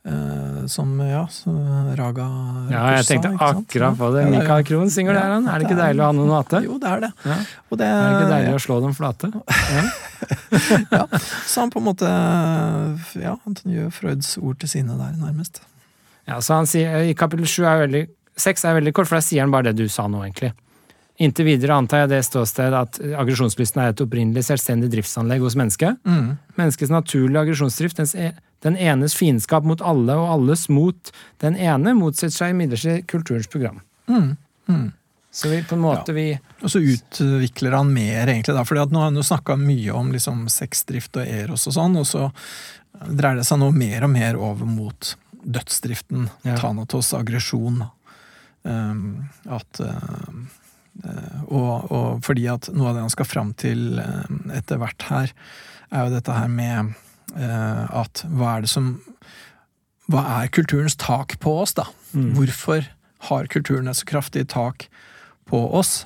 Eh, 0.04 0.66
som, 0.68 0.90
ja, 1.00 1.22
Raga 1.96 2.26
Ja, 2.68 2.82
jeg 2.98 3.06
tenkte 3.08 3.30
akkurat 3.40 3.96
på 3.96 4.10
det. 4.12 4.24
Ja, 4.24 4.28
ja, 4.28 4.34
ja. 4.34 4.40
Michael 4.40 4.66
Krohn 4.68 4.90
synger 4.92 5.16
der, 5.16 5.30
han. 5.38 5.46
Er 5.48 5.62
det 5.62 5.70
ikke 5.70 5.78
deilig 5.80 6.04
å 6.04 6.10
ha 6.10 6.16
noen 6.18 6.34
hate? 6.36 6.60
Jo, 6.66 6.80
det 6.82 6.90
er 6.92 7.06
det. 7.06 7.12
Ja. 7.24 7.38
Og 7.70 7.80
det, 7.80 7.88
Er 7.88 8.02
det 8.04 8.18
ikke 8.18 8.34
deilig 8.34 8.58
å 8.58 8.64
slå 8.66 8.80
dem 8.84 8.98
flate? 8.98 9.30
Ja. 9.78 9.86
ja, 10.98 11.04
så 11.48 11.64
han 11.64 11.72
på 11.72 11.80
en 11.80 11.88
måte 11.88 12.10
Ja, 13.22 13.38
han 13.46 13.56
gjør 13.64 13.94
Freuds 13.96 14.36
ord 14.42 14.60
til 14.60 14.74
sine 14.76 14.98
der, 15.00 15.16
nærmest. 15.22 15.64
Ja, 16.28 16.42
så 16.44 16.60
han 16.60 16.68
sier, 16.68 17.00
I 17.08 17.16
kapittel 17.16 17.48
sju 17.48 17.64
er 17.68 17.86
veldig, 17.86 18.04
Seks 18.40 18.64
er 18.66 18.76
veldig 18.76 18.94
kort, 18.98 19.08
for 19.08 19.20
der 19.20 19.26
sier 19.26 19.44
han 19.46 19.56
bare 19.56 19.72
det 19.72 19.86
du 19.86 19.92
sa 19.92 20.10
nå, 20.12 20.24
egentlig. 20.26 20.52
Inntil 21.22 21.46
videre 21.46 21.76
antar 21.78 22.04
jeg 22.04 22.10
det 22.16 22.24
ståsted 22.26 22.74
at 22.74 22.98
aggresjonslysten 23.22 23.84
er 23.84 23.92
et 23.92 24.02
opprinnelig 24.02 24.48
selvstendig 24.48 24.90
driftsanlegg 24.96 25.44
hos 25.46 25.56
mennesket. 25.60 26.00
Mm. 26.10 26.32
Menneskets 26.58 26.92
naturlige 26.92 27.44
aggresjonsdrift, 27.44 28.00
dens 28.02 28.16
e- 28.18 28.34
den 28.64 28.78
enes 28.80 29.16
fiendskap 29.16 29.66
mot 29.68 29.82
alle 29.84 30.16
og 30.20 30.32
alles 30.38 30.68
mot 30.72 31.14
den 31.44 31.58
ene, 31.60 31.96
motsetter 31.98 32.36
seg 32.36 32.56
imidlertid 32.56 33.08
kulturens 33.12 33.50
program. 33.52 33.82
Mm. 34.08 34.36
Mm. 34.68 34.92
Så 35.34 35.50
vi 35.50 35.64
på 35.66 35.76
en 35.76 35.82
måte 35.82 36.14
vi 36.14 36.28
Og 36.62 36.70
så 36.72 36.80
utvikler 36.80 37.74
han 37.74 37.90
mer, 37.94 38.28
egentlig, 38.28 38.54
da. 38.54 38.64
For 38.68 38.78
nå 38.78 39.00
har 39.02 39.10
han 39.10 39.18
jo 39.18 39.26
snakka 39.26 39.58
mye 39.58 39.96
om 39.96 40.12
liksom, 40.14 40.46
sexdrift 40.52 41.18
og 41.18 41.28
eros 41.28 41.66
og 41.68 41.76
sånn, 41.76 41.98
og 42.00 42.06
så 42.08 42.28
dreier 43.10 43.42
det 43.42 43.48
seg 43.48 43.60
nå 43.60 43.72
mer 43.74 44.06
og 44.06 44.14
mer 44.14 44.38
over 44.38 44.70
mot 44.70 45.16
dødsdriften. 45.44 46.30
Ja. 46.46 46.58
Thanatos 46.62 47.12
aggresjon. 47.18 47.82
Um, 48.64 49.26
at 49.50 49.82
um, 49.82 50.46
og, 51.50 51.92
og 51.92 52.22
fordi 52.24 52.46
at 52.54 52.70
noe 52.72 52.92
av 52.92 52.96
det 52.96 53.04
han 53.04 53.12
skal 53.12 53.28
fram 53.28 53.56
til 53.60 53.98
um, 54.00 54.44
etter 54.54 54.80
hvert 54.80 55.08
her, 55.10 55.34
er 55.90 56.06
jo 56.06 56.14
dette 56.14 56.38
her 56.38 56.54
med 56.54 56.94
at 57.34 58.24
hva 58.30 58.58
er 58.58 58.66
det 58.66 58.70
som 58.70 58.98
Hva 60.12 60.22
er 60.44 60.52
kulturens 60.54 60.98
tak 61.00 61.38
på 61.40 61.56
oss, 61.62 61.74
da? 61.80 61.88
Mm. 62.12 62.34
Hvorfor 62.36 62.86
har 63.30 63.48
kulturen 63.48 63.88
et 63.88 63.98
så 63.98 64.06
kraftig 64.06 64.50
tak 64.52 64.90
på 65.50 65.62
oss? 65.74 66.04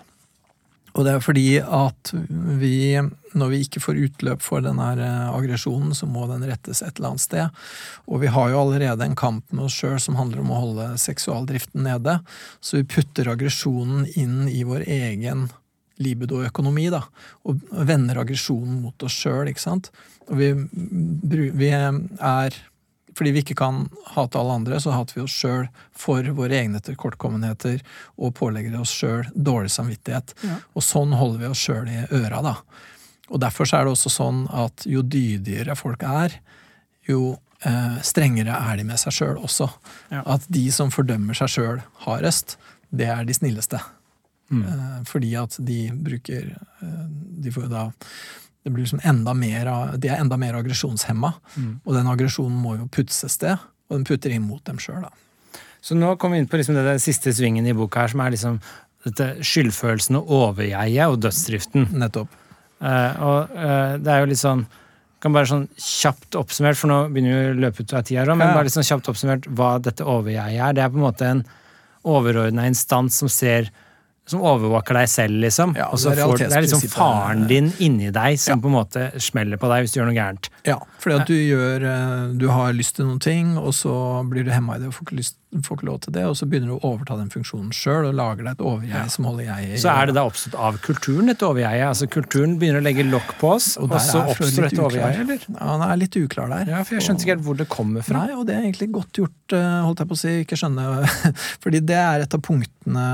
Og 0.98 1.06
det 1.06 1.14
er 1.14 1.22
fordi 1.22 1.60
at 1.62 2.12
vi, 2.58 2.98
når 3.38 3.52
vi 3.52 3.60
ikke 3.64 3.82
får 3.84 4.00
utløp 4.08 4.42
for 4.42 4.66
den 4.66 4.80
her 4.82 4.98
eh, 5.04 5.28
aggresjonen, 5.30 5.94
så 5.94 6.10
må 6.10 6.26
den 6.32 6.46
rettes 6.50 6.82
et 6.82 6.98
eller 6.98 7.14
annet 7.14 7.26
sted. 7.26 7.62
Og 8.10 8.24
vi 8.24 8.32
har 8.34 8.50
jo 8.50 8.64
allerede 8.64 9.06
en 9.06 9.18
kamp 9.18 9.46
med 9.54 9.68
oss 9.68 9.78
sjøl 9.78 10.00
som 10.02 10.18
handler 10.18 10.42
om 10.42 10.52
å 10.52 10.62
holde 10.64 10.90
seksualdriften 11.02 11.86
nede. 11.86 12.18
Så 12.60 12.80
vi 12.80 12.90
putter 12.98 13.30
aggresjonen 13.30 14.08
inn 14.18 14.48
i 14.50 14.64
vår 14.66 14.88
egen 14.90 15.48
libido-økonomi, 16.04 16.88
da. 16.94 17.04
Og 17.48 17.62
vender 17.88 18.22
aggresjonen 18.22 18.82
mot 18.84 19.08
oss 19.08 19.18
sjøl, 19.18 19.52
ikke 19.52 19.64
sant. 19.64 19.92
Og 20.28 20.40
vi, 20.40 20.52
vi 21.58 21.72
er 21.74 22.58
fordi 23.18 23.32
vi 23.34 23.42
ikke 23.42 23.58
kan 23.58 23.88
hate 24.14 24.38
alle 24.38 24.60
andre, 24.60 24.78
så 24.82 24.94
hater 24.94 25.18
vi 25.18 25.24
oss 25.24 25.34
sjøl 25.34 25.66
for 25.98 26.28
våre 26.38 26.60
egne 26.60 26.78
tilkortkommenheter 26.86 27.82
og 28.22 28.36
pålegger 28.38 28.78
oss 28.78 28.94
sjøl 28.94 29.26
dårlig 29.34 29.72
samvittighet. 29.74 30.36
Ja. 30.46 30.60
Og 30.78 30.86
sånn 30.86 31.16
holder 31.18 31.42
vi 31.42 31.50
oss 31.50 31.64
sjøl 31.66 31.90
i 31.90 32.04
øra, 32.14 32.44
da. 32.46 32.54
Og 33.34 33.42
derfor 33.42 33.68
så 33.68 33.80
er 33.80 33.88
det 33.88 33.96
også 33.96 34.14
sånn 34.14 34.46
at 34.54 34.86
jo 34.88 35.02
dydigere 35.02 35.76
folk 35.80 36.06
er, 36.06 36.38
jo 37.10 37.34
eh, 37.66 37.98
strengere 38.06 38.54
er 38.54 38.80
de 38.80 38.86
med 38.88 39.02
seg 39.02 39.18
sjøl 39.18 39.42
også. 39.42 39.72
Ja. 40.14 40.22
At 40.38 40.46
de 40.54 40.68
som 40.76 40.94
fordømmer 40.94 41.38
seg 41.38 41.56
sjøl 41.58 41.82
hardest, 42.06 42.60
det 42.94 43.10
er 43.12 43.26
de 43.28 43.36
snilleste. 43.36 43.82
Mm. 44.50 44.64
Eh, 44.64 45.00
fordi 45.10 45.34
at 45.36 45.58
de 45.60 45.78
bruker 45.92 46.46
eh, 46.56 47.08
De 47.44 47.52
får 47.52 47.66
jo 47.66 47.72
da 47.74 47.82
det 48.64 48.72
blir 48.72 48.84
liksom 48.84 49.00
enda 49.04 49.34
mer, 49.36 49.70
De 49.98 50.10
er 50.12 50.20
enda 50.20 50.36
mer 50.40 50.56
aggresjonshemma. 50.60 51.34
Mm. 51.56 51.70
Og 51.86 51.94
den 51.96 52.08
aggresjonen 52.12 52.58
må 52.60 52.74
jo 52.76 52.88
puttes 52.92 53.38
til, 53.40 53.54
og 53.88 53.94
den 53.96 54.04
putter 54.08 54.34
inn 54.36 54.44
mot 54.44 54.64
dem 54.68 54.80
sjøl, 54.84 55.06
da. 55.06 55.12
Så 55.80 55.96
nå 55.96 56.10
kommer 56.20 56.36
vi 56.36 56.42
inn 56.44 56.50
på 56.52 56.60
liksom 56.60 56.76
det 56.76 56.84
der 56.84 57.00
siste 57.00 57.32
svingen 57.32 57.68
i 57.68 57.76
boka 57.78 58.02
her, 58.04 58.12
som 58.12 58.24
er 58.26 58.34
liksom 58.34 58.58
dette 59.06 59.28
skyldfølelsen 59.46 60.18
og 60.20 60.34
overjeget 60.42 61.14
og 61.14 61.22
dødsdriften. 61.24 61.88
Nettopp. 62.02 62.34
Eh, 62.84 63.24
og 63.24 63.56
eh, 63.56 63.96
det 64.04 64.12
er 64.12 64.20
jo 64.26 64.30
litt 64.34 64.42
sånn 64.44 64.66
kan 65.24 65.34
bare 65.34 65.50
sånn 65.50 65.64
kjapt 65.82 66.36
oppsummert, 66.38 66.78
for 66.78 66.92
nå 66.92 66.98
begynner 67.10 67.40
vi 67.40 67.54
å 67.56 67.62
løpe 67.64 67.82
ut 67.82 67.94
av 67.98 68.04
tida, 68.06 68.36
men 68.36 68.50
Ja. 68.50 68.54
bare 68.54 68.68
litt 68.68 68.76
sånn 68.76 68.86
kjapt 68.86 69.08
oppsummert 69.10 69.48
hva 69.50 69.72
dette 69.82 70.06
overjeget 70.06 70.62
er. 70.62 70.76
Det 70.78 70.84
er 70.84 70.92
på 70.94 71.00
en 71.00 71.08
måte 71.08 71.26
en 71.26 71.42
overordna 72.06 72.68
instans 72.70 73.18
som 73.18 73.32
ser 73.32 73.72
som 74.28 74.42
overvåker 74.44 74.98
deg 75.00 75.08
selv, 75.10 75.38
liksom. 75.40 75.74
Ja, 75.80 75.88
og 75.88 76.00
så 76.02 76.12
det 76.12 76.20
er 76.20 76.28
får, 76.28 76.38
det 76.44 76.58
er 76.58 76.66
liksom 76.66 76.82
faren 76.92 77.46
din 77.48 77.70
inni 77.80 78.10
deg 78.12 78.38
som 78.44 78.58
Ja. 78.58 78.62
på 78.62 78.68
en 78.68 78.76
måte 78.76 79.06
smeller 79.24 79.58
på 79.62 79.70
deg 79.72 79.86
hvis 79.86 79.94
du 79.96 80.00
gjør 80.02 80.10
noe 80.12 80.18
gærent. 80.20 80.50
Ja, 80.68 80.76
fordi 81.00 81.16
at 81.22 81.28
du 81.32 81.34
gjør 81.34 81.86
eh, 81.88 82.34
Du 82.38 82.48
har 82.52 82.74
lyst 82.76 82.98
til 82.98 83.06
noen 83.08 83.20
ting, 83.24 83.58
og 83.58 83.72
så 83.74 83.94
blir 84.28 84.44
du 84.44 84.52
hemma 84.52 84.76
i 84.76 84.80
det 84.84 84.88
og 84.92 84.94
får 85.00 85.08
ikke, 85.08 85.18
lyst, 85.24 85.38
får 85.64 85.78
ikke 85.78 85.88
lov 85.88 86.00
til 86.04 86.12
det, 86.12 86.24
og 86.28 86.36
så 86.36 86.46
begynner 86.50 86.74
du 86.74 86.76
å 86.76 86.90
overta 86.90 87.16
den 87.16 87.30
funksjonen 87.32 87.70
sjøl 87.76 88.10
og 88.10 88.18
lager 88.20 88.44
deg 88.44 88.58
et 88.58 88.64
overjeg 88.68 89.12
som 89.14 89.28
holder 89.30 89.46
jeg 89.48 89.70
i 89.70 89.78
Så 89.80 89.94
er 89.94 90.10
det 90.10 90.16
da 90.18 90.26
oppstått 90.28 90.58
av 90.60 90.80
kulturen, 90.84 91.32
dette 91.32 91.48
overjeget. 91.48 91.86
Altså 91.88 92.10
kulturen 92.12 92.58
begynner 92.60 92.84
å 92.84 92.86
legge 92.86 93.06
lokk 93.08 93.32
på 93.40 93.54
oss, 93.56 93.70
og, 93.80 93.88
og 93.88 94.04
så 94.04 94.26
oppstår 94.34 94.68
dette 94.68 94.84
overjeget, 94.84 95.22
eller? 95.24 95.46
Ja, 95.54 95.70
han 95.72 95.86
er 95.88 96.02
litt 96.02 96.18
uklar 96.20 96.52
der. 96.52 96.74
Ja, 96.74 96.82
for 96.84 96.98
jeg 96.98 97.06
skjønte 97.08 97.24
ikke 97.24 97.36
helt 97.38 97.46
hvor 97.48 97.60
det 97.62 97.70
kommer 97.72 98.04
fra. 98.06 98.26
Nei, 98.26 98.36
og 98.36 98.44
det 98.50 98.58
er 98.58 98.66
egentlig 98.66 98.90
godt 98.98 99.22
gjort, 99.22 99.56
eh, 99.56 99.78
holdt 99.88 100.04
jeg 100.04 100.12
på 100.12 100.18
å 100.18 100.22
si, 100.24 100.34
ikke 100.44 100.60
skjønne 100.60 100.88
Fordi 101.64 101.84
det 101.88 102.02
er 102.02 102.26
et 102.26 102.38
av 102.38 102.44
punktene 102.44 103.08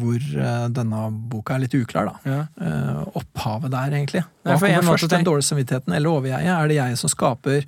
hvor 0.00 0.20
eh, 0.20 0.66
denne 0.76 1.06
boka 1.32 1.56
er 1.56 1.64
litt 1.64 1.78
uklar, 1.80 2.12
da. 2.12 2.34
Ja. 2.36 2.42
Eh, 2.60 3.16
Opphavet 3.20 3.72
der, 3.72 3.96
egentlig. 3.96 4.26
Nei, 4.44 4.52
Hva 4.52 4.60
for 4.60 4.76
kommer 4.76 4.96
først, 4.96 5.12
den 5.12 5.26
dårlige 5.26 5.48
samvittigheten 5.48 5.96
eller 5.96 6.20
overjeget? 6.20 6.52
Er 6.54 6.70
det 6.70 6.78
jeg 6.78 7.00
som 7.00 7.12
skaper 7.12 7.64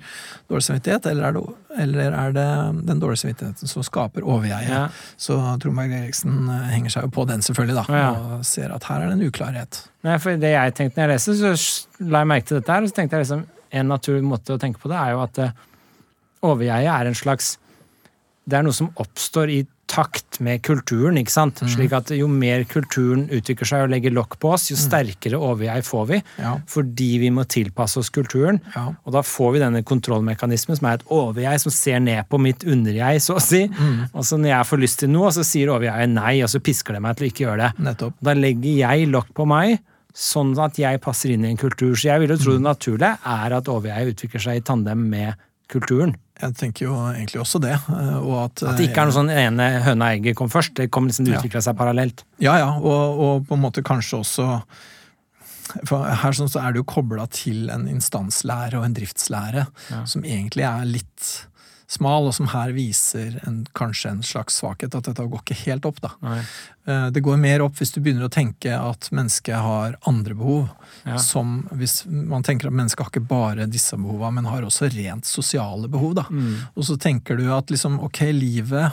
dårlig 0.49 0.69
samvittighet, 0.69 1.09
eller 1.09 1.27
er 1.29 1.35
det, 1.37 1.43
eller 1.79 2.13
er 2.13 2.31
det 2.35 2.45
den 2.87 2.99
dårlige 3.01 3.21
samvittigheten 3.23 3.67
som 3.71 3.83
skaper 3.83 4.21
overjeget? 4.25 4.69
Ja. 4.69 4.83
Så 5.17 5.37
Tromberg 5.63 5.91
Eriksen 5.97 6.47
eh, 6.49 6.67
henger 6.75 6.93
seg 6.93 7.07
jo 7.07 7.11
på 7.15 7.25
den, 7.29 7.41
selvfølgelig, 7.41 7.75
da, 7.81 7.97
Ja. 7.97 8.11
og 8.37 8.45
ser 8.45 8.71
at 8.75 8.83
her 8.89 9.01
er 9.01 9.11
det 9.11 9.17
en 9.19 9.27
uklarhet. 9.27 9.81
Nei, 10.03 10.17
for 10.19 10.35
det 10.37 10.51
jeg 10.53 10.73
tenkte 10.77 10.99
når 11.01 11.09
jeg 11.09 11.13
leste, 11.15 11.35
så 11.39 12.07
la 12.09 12.23
jeg 12.23 12.27
merke 12.33 12.47
til 12.51 12.59
dette 12.59 12.71
her, 12.75 12.81
og 12.83 12.89
så 12.91 12.95
tenkte 12.99 13.17
jeg 13.17 13.25
liksom 13.25 13.45
en 13.73 13.87
naturlig 13.89 14.23
måte 14.23 14.53
å 14.53 14.59
tenke 14.61 14.79
på 14.79 14.89
det, 14.91 14.97
er 15.01 15.11
jo 15.15 15.21
at 15.23 15.37
eh, 15.41 15.51
overjeget 16.43 16.91
er 16.93 17.09
en 17.09 17.15
slags 17.17 17.57
Det 18.45 18.57
er 18.59 18.63
noe 18.67 18.75
som 18.75 18.89
oppstår 18.99 19.49
i 19.49 19.61
takt 19.89 20.39
med 20.43 20.61
kulturen, 20.65 21.17
ikke 21.19 21.33
sant? 21.33 21.59
Slik 21.69 21.93
at 21.93 22.09
jo 22.15 22.25
mer 22.31 22.63
kulturen 22.69 23.27
utvikler 23.33 23.69
seg 23.69 23.85
og 23.85 23.91
legger 23.93 24.13
lokk 24.15 24.37
på 24.41 24.53
oss, 24.55 24.69
jo 24.71 24.77
sterkere 24.79 25.37
overjeg 25.37 25.85
får 25.85 26.07
vi. 26.09 26.19
Ja. 26.41 26.55
Fordi 26.71 27.09
vi 27.21 27.29
må 27.33 27.45
tilpasse 27.49 28.01
oss 28.01 28.09
kulturen. 28.13 28.61
Ja. 28.73 28.87
Og 29.03 29.15
da 29.15 29.21
får 29.27 29.53
vi 29.55 29.63
denne 29.63 29.83
kontrollmekanismen 29.85 30.79
som 30.79 30.89
er 30.89 30.97
et 30.97 31.07
overjeg 31.13 31.61
som 31.61 31.75
ser 31.75 32.01
ned 32.03 32.25
på 32.31 32.41
mitt 32.41 32.65
underjeg, 32.65 33.21
så 33.23 33.37
å 33.37 33.43
si. 33.43 33.65
Og 34.11 34.25
så 34.25 34.39
når 34.39 34.55
jeg 34.55 34.69
får 34.71 34.83
lyst 34.85 35.03
til 35.03 35.13
noe, 35.13 35.31
så 35.35 35.45
sier 35.47 35.73
overjeget 35.75 36.13
nei, 36.15 36.35
og 36.45 36.51
så 36.51 36.63
pisker 36.63 36.97
det 36.97 37.03
meg 37.05 37.19
til 37.19 37.27
å 37.27 37.33
ikke 37.33 37.47
gjøre 37.47 37.63
det. 37.67 37.87
Nettopp. 37.89 38.19
Da 38.23 38.37
legger 38.37 38.81
jeg 38.81 39.09
lokk 39.13 39.33
på 39.37 39.47
meg, 39.49 39.77
sånn 40.13 40.53
at 40.61 40.77
jeg 40.77 41.01
passer 41.03 41.33
inn 41.33 41.45
i 41.45 41.53
en 41.53 41.59
kultur. 41.59 41.93
Så 41.97 42.09
jeg 42.09 42.23
vil 42.23 42.33
jo 42.33 42.41
tro 42.41 42.57
det 42.57 42.65
naturlige 42.65 43.15
er 43.29 43.57
at 43.57 43.69
overjeget 43.71 44.15
utvikler 44.15 44.47
seg 44.47 44.61
i 44.61 44.65
tandem 44.65 45.09
med 45.09 45.37
kulturen. 45.71 46.15
Jeg 46.41 46.55
tenker 46.59 46.85
jo 46.87 46.95
egentlig 47.13 47.39
også 47.41 47.59
det. 47.61 47.73
eh, 47.89 48.17
Og 48.19 48.45
at, 48.45 48.63
At 48.63 48.77
det 48.77 48.89
ikke 48.89 49.01
er 49.03 49.05
noe 49.05 49.15
sånn 49.15 49.29
ene 49.31 49.67
høna 49.85 50.09
og 50.11 50.17
egget 50.17 50.35
kom 50.35 50.49
først. 50.49 50.73
Det 50.75 50.89
kom 50.91 51.07
liksom, 51.07 51.25
det 51.25 51.33
Ja. 51.33 51.61
seg 51.61 51.77
parallelt. 51.77 52.23
Ja, 52.39 52.57
ja, 52.57 52.71
og, 52.79 53.19
og 53.19 53.47
på 53.47 53.53
en 53.55 53.61
måte 53.61 53.83
kanskje 53.83 54.19
også 54.19 54.61
for 55.87 56.03
Her 56.05 56.35
sånn 56.35 56.49
så 56.51 56.59
er 56.61 56.73
det 56.73 56.81
jo 56.83 56.87
kobla 56.89 57.25
til 57.31 57.69
en 57.73 57.87
instanslære 57.87 58.75
og 58.77 58.83
en 58.85 58.93
driftslære 58.93 59.65
Ja. 59.89 60.03
som 60.05 60.23
egentlig 60.23 60.65
er 60.67 60.83
litt 60.85 61.47
smal, 61.93 62.27
og 62.29 62.33
som 62.35 62.49
her 62.51 62.73
viser 62.75 63.39
en, 63.47 63.61
kanskje 63.77 64.11
en 64.11 64.23
slags 64.25 64.57
svakhet. 64.61 64.95
At 64.97 65.07
dette 65.09 65.25
går 65.29 65.43
ikke 65.43 65.59
helt 65.65 65.85
opp, 65.89 66.01
da. 66.03 66.11
Nei. 66.25 66.39
Eh, 66.89 67.05
Det 67.15 67.23
går 67.23 67.37
mer 67.39 67.63
opp 67.65 67.77
hvis 67.79 67.93
du 67.95 68.01
begynner 68.01 68.27
å 68.27 68.33
tenke 68.33 68.73
at 68.75 69.07
mennesket 69.15 69.55
har 69.63 69.95
andre 70.09 70.35
behov. 70.35 70.67
Ja. 71.05 71.17
Som 71.21 71.63
hvis 71.71 72.01
man 72.07 72.43
tenker 72.43 72.67
at 72.69 72.75
mennesket 72.75 73.05
har 73.05 73.13
ikke 73.13 73.27
bare 73.29 73.69
disse 73.69 73.97
behova, 73.99 74.31
men 74.33 74.45
har 74.49 74.65
også 74.67 74.89
rent 74.93 75.25
sosiale 75.29 75.87
behov. 75.87 76.15
da. 76.19 76.27
Mm. 76.29 76.67
Og 76.75 76.83
så 76.89 76.97
tenker 76.99 77.37
du 77.39 77.47
at 77.53 77.71
liksom, 77.71 78.01
ok, 78.03 78.21
livet 78.33 78.91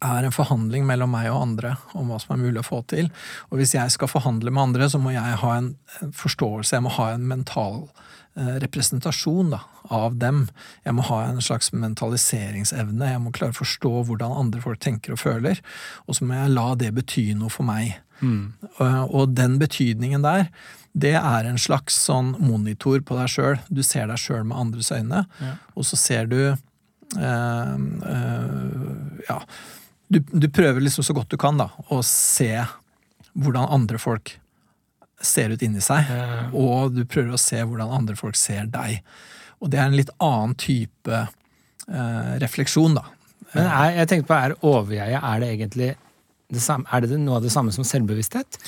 er 0.00 0.24
en 0.24 0.32
forhandling 0.32 0.86
mellom 0.88 1.10
meg 1.12 1.26
og 1.28 1.42
andre 1.42 1.74
om 1.98 2.08
hva 2.08 2.16
som 2.22 2.32
er 2.32 2.40
mulig 2.40 2.62
å 2.62 2.68
få 2.70 2.80
til. 2.88 3.10
Og 3.50 3.58
hvis 3.60 3.74
jeg 3.76 3.92
skal 3.92 4.08
forhandle 4.08 4.52
med 4.52 4.62
andre, 4.70 4.88
så 4.88 5.00
må 5.00 5.12
jeg 5.12 5.40
ha 5.42 5.50
en 5.58 5.74
forståelse, 6.16 6.72
jeg 6.78 6.84
må 6.86 6.92
ha 6.96 7.10
en 7.12 7.26
mental 7.28 7.82
representasjon 8.62 9.52
da, 9.54 9.60
av 9.92 10.16
dem. 10.20 10.44
Jeg 10.86 10.96
må 10.96 11.04
ha 11.08 11.20
en 11.28 11.40
slags 11.44 11.72
mentaliseringsevne, 11.76 13.12
jeg 13.12 13.22
må 13.22 13.32
klare 13.36 13.54
å 13.54 13.60
forstå 13.60 13.92
hvordan 14.08 14.36
andre 14.44 14.62
folk 14.64 14.80
tenker 14.82 15.16
og 15.16 15.22
føler. 15.22 15.60
Og 16.06 16.16
så 16.18 16.26
må 16.28 16.36
jeg 16.38 16.54
la 16.54 16.68
det 16.80 16.92
bety 16.96 17.30
noe 17.38 17.52
for 17.52 17.68
meg. 17.68 17.98
Og, 18.20 19.14
og 19.16 19.30
den 19.32 19.54
betydningen 19.60 20.24
der, 20.26 20.50
det 20.92 21.14
er 21.16 21.46
en 21.48 21.56
slags 21.60 21.94
sånn 22.08 22.34
monitor 22.42 23.00
på 23.06 23.16
deg 23.16 23.30
sjøl. 23.32 23.60
Du 23.72 23.80
ser 23.86 24.10
deg 24.10 24.20
sjøl 24.20 24.42
med 24.48 24.58
andres 24.58 24.90
øyne, 24.92 25.22
Ja. 25.40 25.54
og 25.78 25.86
så 25.88 25.96
ser 25.96 26.26
du 26.28 26.40
øh, 26.50 26.56
øh, 27.20 29.22
Ja. 29.28 29.38
Du, 30.10 30.18
du 30.18 30.48
prøver 30.50 30.82
liksom 30.82 31.04
så 31.06 31.14
godt 31.14 31.30
du 31.30 31.36
kan, 31.38 31.54
da, 31.60 31.68
å 31.94 32.00
se 32.02 32.50
hvordan 33.38 33.68
andre 33.70 34.00
folk 34.02 34.32
ser 35.20 35.52
ut 35.54 35.62
inni 35.62 35.82
seg. 35.84 36.08
Og 36.56 36.94
du 36.96 37.02
prøver 37.04 37.34
å 37.36 37.40
se 37.40 37.60
hvordan 37.60 37.92
andre 38.00 38.16
folk 38.18 38.38
ser 38.40 38.68
deg. 38.72 39.00
Og 39.60 39.70
det 39.72 39.80
er 39.80 39.90
en 39.90 39.98
litt 39.98 40.12
annen 40.24 40.54
type 40.60 41.16
eh, 41.20 42.30
refleksjon, 42.40 42.96
da. 42.96 43.04
Men 43.52 43.66
er, 43.66 43.96
jeg 43.98 44.10
tenkte 44.12 44.30
på, 44.30 44.38
er 44.38 44.54
overjeget 44.62 45.26
er 45.26 45.42
det 45.42 45.50
egentlig 45.56 45.90
det 46.50 46.62
samme, 46.62 46.86
er 46.90 47.04
det 47.04 47.18
noe 47.20 47.38
av 47.38 47.44
det 47.46 47.52
samme 47.54 47.72
som 47.74 47.86
selvbevissthet? 47.86 48.58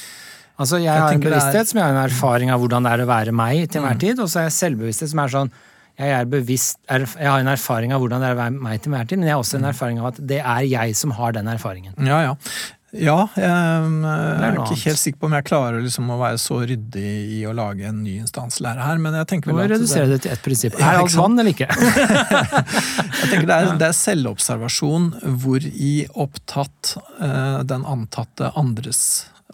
Altså, 0.60 0.78
Jeg, 0.82 0.92
har 0.92 1.14
en 1.14 1.22
bevissthet 1.22 1.62
er- 1.62 1.68
som 1.70 1.78
jeg 1.80 1.86
har 1.86 1.94
en 1.96 2.04
erfaring 2.04 2.50
av 2.52 2.60
hvordan 2.62 2.84
det 2.84 2.92
er 2.92 3.02
å 3.04 3.08
være 3.08 3.32
meg 3.34 3.68
til 3.70 3.80
enhver 3.80 3.98
tid, 4.02 4.20
og 4.20 4.28
så 4.30 4.42
er 4.42 4.48
jeg 4.50 4.58
selvbevissthet 4.58 5.10
som 5.14 5.22
er 5.22 5.32
sånn 5.32 5.52
jeg, 6.00 6.08
er 6.08 6.28
bevisst, 6.28 6.78
er, 6.88 7.04
jeg 7.04 7.28
har 7.28 7.42
en 7.42 7.50
erfaring 7.52 7.92
av 7.92 8.00
hvordan 8.00 8.22
det 8.22 8.28
er 8.30 8.36
å 8.36 8.40
være 8.40 8.54
meg 8.64 8.80
til 8.80 8.92
enhver 8.92 9.08
tid, 9.10 9.20
men 9.20 9.28
jeg 9.28 9.34
har 9.36 9.42
også 9.42 9.58
en 9.58 9.66
erfaring 9.68 9.98
av 10.00 10.06
at 10.12 10.20
det 10.30 10.38
er 10.40 10.62
jeg 10.70 10.96
som 10.96 11.12
har 11.18 11.34
den 11.36 11.50
erfaringen. 11.52 11.96
Ja, 12.00 12.20
ja. 12.24 12.36
Ja, 12.92 13.22
jeg 13.40 13.48
er 13.48 14.58
ikke 14.60 14.76
helt 14.82 15.00
sikker 15.00 15.22
på 15.22 15.28
om 15.30 15.34
jeg 15.38 15.46
klarer 15.48 15.80
liksom 15.80 16.10
å 16.12 16.18
være 16.20 16.36
så 16.42 16.58
ryddig 16.60 17.12
i 17.38 17.40
å 17.48 17.54
lage 17.56 17.86
en 17.88 18.02
ny 18.04 18.18
instanslære 18.20 18.84
her, 18.84 19.00
men 19.00 19.16
jeg 19.16 19.30
tenker 19.30 19.48
vel 19.48 19.62
at 19.64 19.72
redusere 19.72 20.10
det, 20.10 20.18
det 20.18 20.26
til 20.26 20.34
ett 20.34 20.42
prinsipp. 20.44 20.76
Er 20.76 21.00
alt 21.00 21.16
vann 21.16 21.40
eller 21.40 21.54
ikke? 21.54 21.70
jeg 23.22 23.30
tenker 23.30 23.48
det, 23.48 23.56
er, 23.56 23.72
det 23.80 23.88
er 23.88 23.96
selvobservasjon 23.96 25.08
hvor 25.40 25.64
i 25.72 25.94
opptatt 26.12 26.94
uh, 27.22 27.62
den 27.64 27.88
antatte 27.88 28.52
andres 28.60 29.02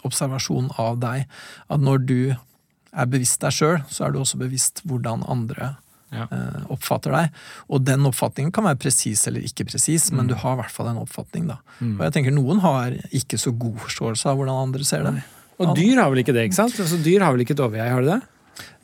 observasjon 0.03 0.73
av 0.75 0.99
deg. 0.99 1.23
At 1.71 1.83
når 1.83 2.03
du 2.11 2.19
er 2.35 3.07
bevisst 3.07 3.39
deg 3.45 3.55
sjøl, 3.55 3.79
så 3.87 4.07
er 4.07 4.11
du 4.11 4.19
også 4.19 4.41
bevisst 4.41 4.83
hvordan 4.83 5.23
andre 5.31 5.77
Ja. 6.11 6.23
eh, 6.33 6.63
oppfatter 6.73 7.11
deg. 7.13 7.29
Og 7.69 7.83
den 7.85 8.01
oppfatningen 8.09 8.51
kan 8.55 8.65
være 8.65 8.79
presis 8.81 9.27
eller 9.29 9.41
ikke 9.45 9.67
presis, 9.69 10.11
men 10.11 10.25
du 10.27 10.33
har 10.33 10.55
i 10.57 10.61
hvert 10.63 10.71
fall 10.73 10.87
en 10.89 10.97
oppfatning. 11.03 11.45
da. 11.47 11.59
Og 11.81 12.01
jeg 12.07 12.13
tenker 12.15 12.33
Noen 12.33 12.59
har 12.63 12.95
ikke 13.13 13.37
så 13.37 13.51
god 13.53 13.77
forståelse 13.85 14.25
av 14.31 14.37
hvordan 14.39 14.63
andre 14.67 14.83
ser 14.83 15.03
deg. 15.05 15.21
Og 15.59 15.75
dyr 15.75 15.99
har 16.01 16.09
vel 16.09 16.23
ikke 16.23 16.33
det, 16.33 16.47
ikke 16.49 16.55
sant? 16.63 16.79
Altså, 16.79 16.97
dyr 17.03 17.21
har 17.21 17.33
vel 17.35 17.41
ikke 17.45 17.53
et 17.57 17.61
overjeg, 17.65 17.91
har 17.91 18.01
de 18.01 18.13
det? 18.15 18.21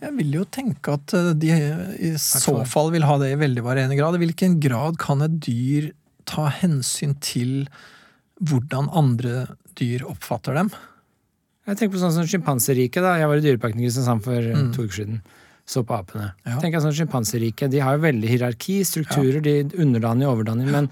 Jeg 0.05 0.13
vil 0.17 0.31
jo 0.37 0.43
tenke 0.45 0.93
at 0.93 1.13
eh, 1.17 1.33
de 1.33 1.49
i 2.11 2.11
så 2.21 2.59
fall. 2.69 2.91
vil 2.93 3.03
ha 3.07 3.17
det 3.17 3.31
i 3.33 3.39
veldig 3.41 3.63
varierende 3.63 3.97
grad. 3.97 4.15
I 4.15 4.21
hvilken 4.25 4.59
grad 4.61 4.97
kan 5.01 5.21
et 5.25 5.39
dyr 5.43 5.89
ta 6.29 6.45
hensyn 6.49 7.15
til 7.21 7.67
hvordan 8.43 8.89
andre 8.93 9.55
dyr 9.79 10.03
oppfatter 10.07 10.53
dem? 10.57 10.69
Jeg 11.65 11.77
tenker 11.79 11.95
på 11.95 12.01
sånn 12.03 12.13
som 12.13 12.27
sjimpanseriket. 12.29 13.01
Jeg 13.01 13.27
var 13.31 13.39
i 13.39 13.43
Dyreparken 13.45 13.79
i 13.81 13.87
Kristiansand 13.87 14.21
for 14.25 14.37
eh, 14.37 14.53
Mm. 14.55 14.73
to 14.75 14.83
uker 14.85 14.99
siden. 15.01 15.21
Så 15.65 15.81
på 15.87 15.95
apene. 15.97 16.29
Ja. 16.45 16.59
Jeg 16.61 16.81
sånn 16.83 16.93
Sjimpanseriket 16.93 17.71
de 17.73 17.81
har 17.81 17.97
jo 17.97 18.03
veldig 18.03 18.29
hierarki, 18.29 18.79
strukturer, 18.85 19.39
de 19.41 19.55
underdanige 19.81 20.29
og 20.29 20.37
overdanige, 20.37 20.73
men 20.75 20.89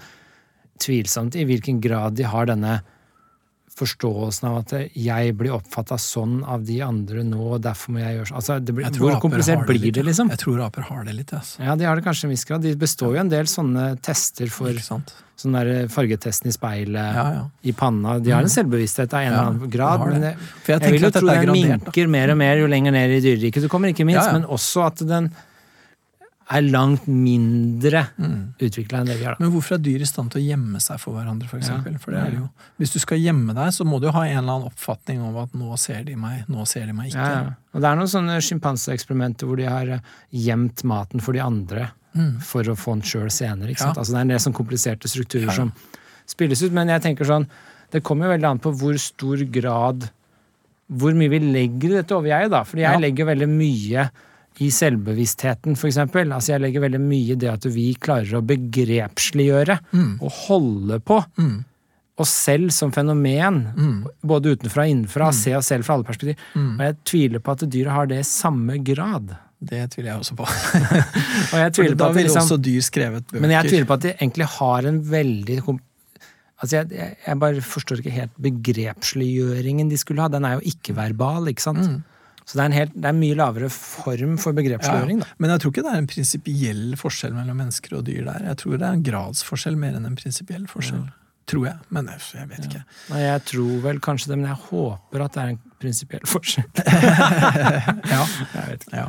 tvilsomt 0.82 1.36
i 1.38 1.44
hvilken 1.46 1.78
grad 1.82 2.16
de 2.18 2.26
har 2.26 2.50
denne 2.50 2.80
forståelsen 3.78 4.48
av 4.48 4.60
at 4.60 4.72
jeg 4.94 5.34
blir 5.38 5.56
oppfatta 5.56 5.98
sånn 6.00 6.38
av 6.46 6.62
de 6.66 6.78
andre 6.84 7.24
nå, 7.26 7.40
og 7.56 7.62
derfor 7.64 7.94
må 7.94 8.02
jeg 8.02 8.18
gjøre 8.18 8.30
sånn. 8.30 8.38
Altså, 8.40 8.58
det 8.62 8.74
blir, 8.76 8.86
Jeg 8.86 9.02
hvor 9.02 9.18
komplisert 9.22 9.64
det 9.64 9.78
blir 9.80 9.94
det, 9.96 10.04
liksom? 10.06 10.30
Jeg 10.30 10.42
tror 10.44 10.62
aper 10.68 10.86
har 10.90 11.04
det 11.08 11.16
litt. 11.18 11.34
Altså. 11.34 11.62
Ja, 11.64 11.74
de 11.78 11.88
har 11.88 11.98
det 11.98 12.04
kanskje 12.06 12.28
en 12.28 12.34
viss 12.34 12.46
grad. 12.48 12.62
De 12.62 12.74
består 12.78 13.16
jo 13.16 13.22
en 13.24 13.32
del 13.32 13.50
sånne 13.50 13.86
tester 14.04 14.52
for 14.54 14.78
sånn 14.84 15.04
der 15.54 15.88
fargetesten 15.90 16.48
i 16.48 16.54
speilet, 16.54 17.16
Ja, 17.16 17.24
ja. 17.34 17.42
i 17.66 17.72
panna. 17.76 18.18
De 18.22 18.30
har 18.30 18.46
en 18.46 18.52
selvbevissthet 18.52 19.12
av 19.12 19.24
en 19.24 19.32
eller 19.32 19.48
annen 19.48 19.70
grad, 19.70 20.04
men 20.06 20.28
For 20.62 20.76
jeg 20.76 20.80
jeg, 20.80 20.92
vil 20.94 21.02
jo 21.02 21.10
tro 21.10 21.32
at 21.32 21.42
den 21.42 21.52
minker 21.58 22.08
mer 22.08 22.32
og 22.32 22.38
mer 22.38 22.62
jo 22.62 22.70
lenger 22.70 22.94
ned 22.94 23.16
i 23.18 23.20
dyreriket 23.24 23.66
du 23.66 23.68
kommer, 23.68 23.90
ikke 23.90 24.06
minst, 24.06 24.30
men 24.32 24.46
også 24.46 24.86
at 24.86 25.02
den 25.04 25.32
er 26.52 26.60
langt 26.68 27.06
mindre 27.08 28.02
utvikla 28.60 28.98
enn 29.00 29.06
det 29.08 29.16
vi 29.18 29.24
har. 29.24 29.36
da. 29.38 29.40
Men 29.44 29.52
hvorfor 29.54 29.78
er 29.78 29.82
dyr 29.84 30.02
i 30.04 30.08
stand 30.08 30.30
til 30.34 30.42
å 30.42 30.44
gjemme 30.44 30.80
seg 30.82 30.98
for 31.00 31.16
hverandre, 31.16 31.48
for 31.48 31.56
eksempel? 31.58 31.94
Ja. 31.96 31.98
For 32.02 32.12
det 32.12 32.20
er 32.20 32.30
det 32.34 32.40
jo. 32.42 32.48
Hvis 32.78 32.92
du 32.92 32.98
skal 33.00 33.18
gjemme 33.22 33.54
deg, 33.56 33.70
så 33.72 33.86
må 33.88 34.00
du 34.00 34.06
jo 34.10 34.12
ha 34.12 34.26
en 34.26 34.38
eller 34.42 34.52
annen 34.58 34.68
oppfatning 34.68 35.22
om 35.24 35.38
at 35.40 35.54
nå 35.56 35.78
ser 35.80 36.04
de 36.04 36.16
meg, 36.20 36.44
nå 36.52 36.66
ser 36.68 36.84
de 36.90 36.92
meg 36.92 37.08
ikke. 37.12 37.24
Ja, 37.24 37.42
ja. 37.48 37.54
Og 37.74 37.80
det 37.80 37.88
er 37.90 37.96
noen 37.96 38.12
sånne 38.12 38.36
sjimpanseeksperimenter 38.44 39.48
hvor 39.48 39.56
de 39.56 39.64
har 39.70 39.88
eh, 39.96 40.04
gjemt 40.30 40.84
maten 40.84 41.20
for 41.24 41.32
de 41.36 41.40
andre 41.44 41.90
Mm. 42.14 42.36
for 42.46 42.62
å 42.70 42.76
få 42.78 42.92
den 42.94 43.00
sjøl 43.02 43.26
senere. 43.34 43.72
ikke 43.72 43.80
sant? 43.88 43.96
Altså 43.98 44.12
Det 44.12 44.18
er 44.20 44.22
en 44.22 44.28
del 44.28 44.38
sånn 44.38 44.54
kompliserte 44.54 45.08
strukturer 45.10 45.50
som 45.50 45.72
spilles 46.30 46.60
ut, 46.62 46.70
men 46.70 46.86
jeg 46.92 47.02
tenker 47.02 47.26
sånn 47.26 47.48
Det 47.90 48.04
kommer 48.06 48.28
jo 48.28 48.36
veldig 48.36 48.46
an 48.52 48.60
på 48.62 48.70
hvor 48.78 48.94
stor 49.02 49.42
grad 49.50 50.06
Hvor 50.94 51.12
mye 51.18 51.28
vi 51.32 51.40
legger 51.40 51.90
i 51.90 51.96
dette 52.02 52.14
overjeget, 52.14 52.50
da. 52.54 52.60
Fordi 52.62 52.82
jeg 52.86 53.00
legger 53.02 53.26
veldig 53.32 53.48
mye 53.50 54.06
i 54.62 54.68
selvbevisstheten, 54.70 55.74
for 55.76 55.88
eksempel. 55.88 56.30
Altså 56.32 56.52
jeg 56.54 56.60
legger 56.62 56.84
veldig 56.84 57.00
mye 57.02 57.32
i 57.34 57.38
det 57.40 57.48
at 57.50 57.64
vi 57.74 57.88
klarer 57.98 58.38
å 58.38 58.42
begrepsliggjøre 58.46 59.78
Mm. 59.92 60.18
og 60.22 60.30
holde 60.46 61.00
på 61.00 61.24
Mm. 61.38 61.64
oss 62.18 62.30
selv 62.30 62.70
som 62.72 62.92
fenomen, 62.92 63.74
Mm. 63.74 64.04
både 64.24 64.54
utenfra 64.56 64.84
og 64.84 64.90
innenfra, 64.90 65.32
se 65.34 65.54
oss 65.56 65.66
selv 65.66 65.84
fra 65.84 65.94
alle 65.94 66.04
perspektiver. 66.04 66.36
Mm. 66.54 66.78
Og 66.78 66.86
jeg 66.86 66.96
tviler 67.04 67.38
på 67.40 67.52
at 67.52 67.58
dyret 67.70 67.90
har 67.92 68.06
det 68.06 68.18
i 68.18 68.22
samme 68.22 68.78
grad. 68.84 69.36
Det 69.64 69.90
tviler 69.90 70.12
jeg 70.12 70.20
også 70.20 70.36
på. 70.36 70.44
Og 71.54 71.58
jeg 71.58 71.72
tviler 71.72 71.94
på 71.94 71.98
da 71.98 72.08
at 72.10 72.14
ville 72.14 72.28
liksom, 72.28 72.42
også 72.42 72.60
dyr 72.62 72.80
skrevet 72.82 73.24
bøker. 73.26 73.40
men 73.40 73.50
jeg 73.50 73.64
tviler 73.70 73.86
på 73.86 73.94
at 73.94 74.00
de 74.00 74.12
egentlig 74.12 74.46
har 74.46 74.84
en 74.86 75.00
veldig 75.02 75.80
Altså 76.62 76.70
jeg, 76.76 76.90
jeg, 76.92 77.16
jeg 77.26 77.38
bare 77.38 77.60
forstår 77.60 77.98
ikke 77.98 78.12
helt 78.14 78.30
begrepsliggjøringen 78.40 79.88
de 79.90 79.96
skulle 79.96 80.20
ha. 80.22 80.28
Den 80.28 80.44
er 80.44 80.54
jo 80.60 80.70
ikke-verbal, 80.70 81.48
ikke 81.50 81.60
sant? 81.60 82.02
Så 82.44 82.58
det 82.58 82.62
er, 82.62 82.66
en 82.68 82.76
helt, 82.76 82.92
det 82.94 83.08
er 83.08 83.14
en 83.14 83.20
mye 83.22 83.36
lavere 83.38 83.68
form 83.72 84.34
for 84.40 84.52
begrepsliggjøring, 84.56 85.22
da. 85.24 85.28
Men 85.40 85.54
jeg 85.54 85.62
tror 85.62 85.72
ikke 85.72 85.84
det 85.86 85.92
er 85.94 86.00
en 86.02 86.08
prinsipiell 86.10 86.82
forskjell 87.00 87.32
mellom 87.32 87.56
mennesker 87.62 87.94
og 87.96 88.02
dyr 88.04 88.24
der. 88.28 88.44
Jeg 88.50 88.58
tror 88.60 88.74
det 88.76 88.84
er 88.88 88.98
en 88.98 89.04
gradsforskjell 89.06 89.78
mer 89.80 89.96
enn 89.96 90.08
en 90.10 90.18
prinsipiell 90.20 90.66
forskjell. 90.68 91.06
Tror 91.48 91.66
jeg, 91.68 91.76
men 91.92 92.06
jeg 92.08 92.20
jeg 92.38 92.48
vet 92.52 92.66
ikke. 92.68 92.82
Nei, 93.12 93.20
jeg 93.24 93.44
tror 93.50 93.80
vel 93.84 93.98
kanskje 94.04 94.30
det, 94.32 94.38
men 94.40 94.48
jeg 94.48 94.60
håper 94.68 95.24
at 95.24 95.34
det 95.36 95.42
er 95.42 95.54
en 95.54 95.62
prinsipiell 95.80 96.26
forskjell. 96.28 96.68
Ja. 98.14 98.24
Jeg 98.54 98.66
vet 98.68 98.84
ikke. 98.88 98.96
ja. 98.96 99.08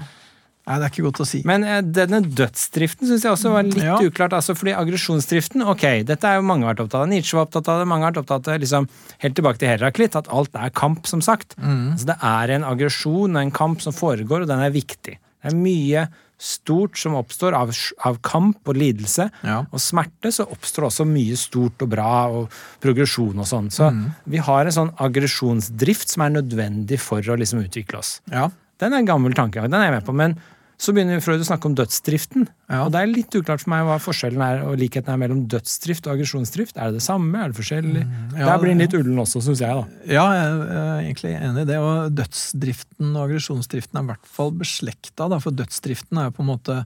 Nei, 0.65 0.79
det 0.81 0.85
er 0.87 0.89
ikke 0.95 1.03
godt 1.05 1.19
å 1.21 1.27
si. 1.29 1.41
Men 1.45 1.63
eh, 1.63 1.81
denne 1.85 2.23
dødsdriften 2.25 3.05
syns 3.05 3.21
jeg 3.27 3.31
også 3.35 3.51
var 3.53 3.63
litt 3.67 3.77
Ja. 3.83 3.99
uklart. 4.01 4.33
altså 4.33 4.55
fordi 4.57 4.73
aggresjonsdriften, 4.73 5.61
ok, 5.61 6.03
dette 6.09 6.25
er 6.25 6.39
jo 6.39 6.41
mange 6.47 6.65
vært 6.65 6.79
opptatt 6.81 7.01
av. 7.03 7.07
Nietzsche 7.11 7.37
var 7.37 7.45
opptatt 7.45 7.67
av 7.69 7.79
det, 7.83 7.87
mange 7.87 8.03
har 8.07 8.11
vært 8.15 8.23
opptatt 8.23 8.47
av 8.47 8.53
det, 8.55 8.61
liksom, 8.65 8.89
helt 9.21 9.35
tilbake 9.37 9.59
til 9.61 9.69
Heraklit, 9.69 10.15
at 10.17 10.27
alt 10.33 10.49
er 10.57 10.69
kamp, 10.73 11.05
som 11.05 11.21
sagt. 11.21 11.53
Mm. 11.61 11.93
Så 12.01 12.05
det 12.09 12.17
er 12.23 12.49
en 12.57 12.63
aggresjon 12.63 13.35
og 13.37 13.41
en 13.43 13.51
kamp 13.51 13.81
som 13.85 13.93
foregår, 13.93 14.41
og 14.41 14.47
den 14.47 14.59
er 14.65 14.71
viktig. 14.73 15.19
Det 15.45 15.53
er 15.53 15.55
mye 15.55 16.07
stort 16.41 16.97
som 16.97 17.13
oppstår 17.15 17.53
av, 17.55 17.69
av 18.03 18.17
kamp 18.25 18.57
og 18.67 18.75
lidelse. 18.75 19.29
Ja. 19.45 19.59
Og 19.71 19.79
smerte 19.79 20.33
så 20.33 20.43
oppstår 20.51 20.89
også 20.89 21.05
mye 21.07 21.37
stort 21.39 21.79
og 21.85 21.89
bra 21.93 22.25
og 22.27 22.49
progresjon 22.83 23.37
og 23.39 23.45
sånn. 23.47 23.69
Så 23.71 23.91
Mm. 23.93 24.15
vi 24.27 24.37
har 24.43 24.65
en 24.65 24.71
sånn 24.71 24.91
aggresjonsdrift 24.99 26.09
som 26.09 26.23
er 26.25 26.41
nødvendig 26.41 26.99
for 26.99 27.21
å 27.21 27.37
liksom 27.37 27.63
utvikle 27.63 27.99
oss. 27.99 28.19
Ja. 28.31 28.49
Den 28.79 28.91
er 28.93 28.97
en 28.97 29.07
gammel 29.07 29.33
tankegang, 29.33 29.69
den 29.71 29.79
er 29.79 29.91
jeg 29.91 29.95
med 30.01 30.05
på. 30.05 30.13
Men 30.13 30.35
så 30.81 30.91
begynner 30.95 31.21
Freud 31.23 31.43
å 31.43 31.47
snakke 31.47 31.69
om 31.69 31.75
dødsdriften. 31.77 32.47
Ja. 32.67 32.81
Og 32.83 32.91
det 32.93 33.01
er 33.01 33.11
litt 33.11 33.35
uklart 33.37 33.63
for 33.63 33.71
meg 33.71 33.85
hva 33.87 33.95
forskjellen 34.01 34.41
er 34.43 34.63
og 34.65 34.75
likheten 34.81 35.13
er 35.13 35.19
mellom 35.21 35.43
dødsdrift 35.51 36.07
og 36.09 36.15
aggresjonsdrift. 36.15 36.75
Er 36.75 36.91
det 36.91 36.99
det 36.99 37.05
samme? 37.05 37.39
Er 37.39 37.53
det 37.53 37.59
forskjellig? 37.59 38.03
Mm, 38.03 38.33
ja, 38.35 38.49
Der 38.49 38.61
blir 38.61 38.73
den 38.73 38.83
litt 38.83 38.97
ullen 38.97 39.21
også, 39.23 39.43
syns 39.45 39.63
jeg, 39.63 39.71
da. 39.71 40.01
Ja, 40.11 40.25
jeg 40.35 40.57
er 40.65 41.05
egentlig 41.05 41.35
enig 41.37 41.63
i 41.63 41.69
det. 41.69 41.77
Og 41.79 42.17
dødsdriften 42.17 43.13
og 43.13 43.21
aggresjonsdriften 43.27 44.01
er 44.01 44.07
i 44.07 44.11
hvert 44.11 44.33
fall 44.39 44.51
beslekta. 44.59 45.29
da, 45.31 45.39
For 45.43 45.55
dødsdriften 45.55 46.19
er 46.19 46.29
jo 46.29 46.35
på 46.35 46.45
en 46.45 46.51
måte 46.51 46.81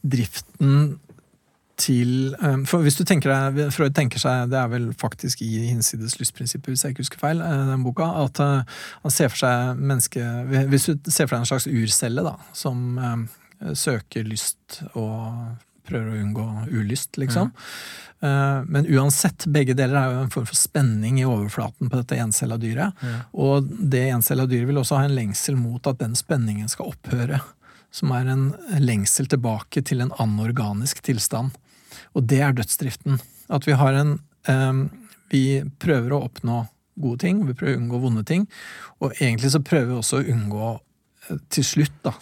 driften 0.00 0.74
til 1.80 2.34
um, 2.42 2.64
For 2.68 2.84
hvis 2.84 2.98
du 2.98 3.04
tenker 3.08 3.32
deg, 3.32 3.72
Freud 3.74 3.94
tenker 3.96 4.20
seg, 4.22 4.50
det 4.52 4.58
er 4.60 4.68
vel 4.72 4.90
faktisk 5.00 5.42
i 5.44 5.50
hinsides 5.70 6.18
lystprinsippet, 6.20 6.72
hvis 6.72 6.84
jeg 6.84 6.94
ikke 6.94 7.04
husker 7.04 7.22
feil, 7.22 7.40
eh, 7.44 7.64
den 7.70 7.86
boka, 7.86 8.08
at 8.24 8.40
eh, 8.44 8.76
han 9.04 9.14
ser 9.14 9.32
for 9.32 9.42
seg 9.44 9.80
menneske 9.80 10.24
Hvis 10.70 10.90
du 10.90 11.10
ser 11.10 11.26
for 11.28 11.36
deg 11.36 11.42
en 11.44 11.50
slags 11.50 11.68
urcelle 11.70 12.24
da, 12.26 12.36
som 12.56 13.00
eh, 13.00 13.72
søker 13.76 14.28
lyst 14.28 14.82
og 14.92 15.56
prøver 15.90 16.12
å 16.12 16.20
unngå 16.22 16.46
ulyst, 16.70 17.16
liksom. 17.18 17.50
Mm. 17.50 18.66
Men 18.70 18.84
uansett, 18.92 19.46
begge 19.50 19.74
deler 19.74 19.96
er 19.96 20.12
jo 20.12 20.18
en 20.22 20.30
form 20.30 20.44
for 20.46 20.58
spenning 20.58 21.16
i 21.18 21.24
overflaten 21.26 21.88
på 21.90 21.98
dette 21.98 22.18
encella 22.20 22.58
dyret. 22.60 23.00
Og 23.32 23.66
det 23.66 24.04
encella 24.12 24.44
dyret 24.46 24.68
vil 24.68 24.78
også 24.78 25.00
ha 25.00 25.08
en 25.08 25.16
lengsel 25.16 25.56
mot 25.58 25.88
at 25.90 25.98
den 25.98 26.14
spenningen 26.20 26.70
skal 26.70 26.92
opphøre. 26.92 27.40
Som 27.90 28.14
er 28.14 28.30
en 28.30 28.44
lengsel 28.78 29.26
tilbake 29.32 29.82
til 29.88 30.04
en 30.04 30.14
anorganisk 30.22 31.02
tilstand. 31.08 31.56
Og 32.16 32.26
det 32.30 32.40
er 32.42 32.56
dødsdriften. 32.56 33.20
At 33.50 33.66
vi 33.66 33.76
har 33.78 33.96
en 33.98 34.18
um, 34.48 34.84
Vi 35.30 35.62
prøver 35.78 36.12
å 36.12 36.24
oppnå 36.26 36.64
gode 37.00 37.20
ting, 37.22 37.44
vi 37.46 37.54
prøver 37.54 37.76
å 37.76 37.80
unngå 37.80 37.98
vonde 38.02 38.24
ting. 38.26 38.48
Og 38.98 39.14
egentlig 39.20 39.52
så 39.52 39.60
prøver 39.62 39.92
vi 39.92 39.98
også 40.00 40.20
å 40.20 40.32
unngå 40.34 40.70
til 41.52 41.64
slutt 41.66 41.96
da, 42.04 42.12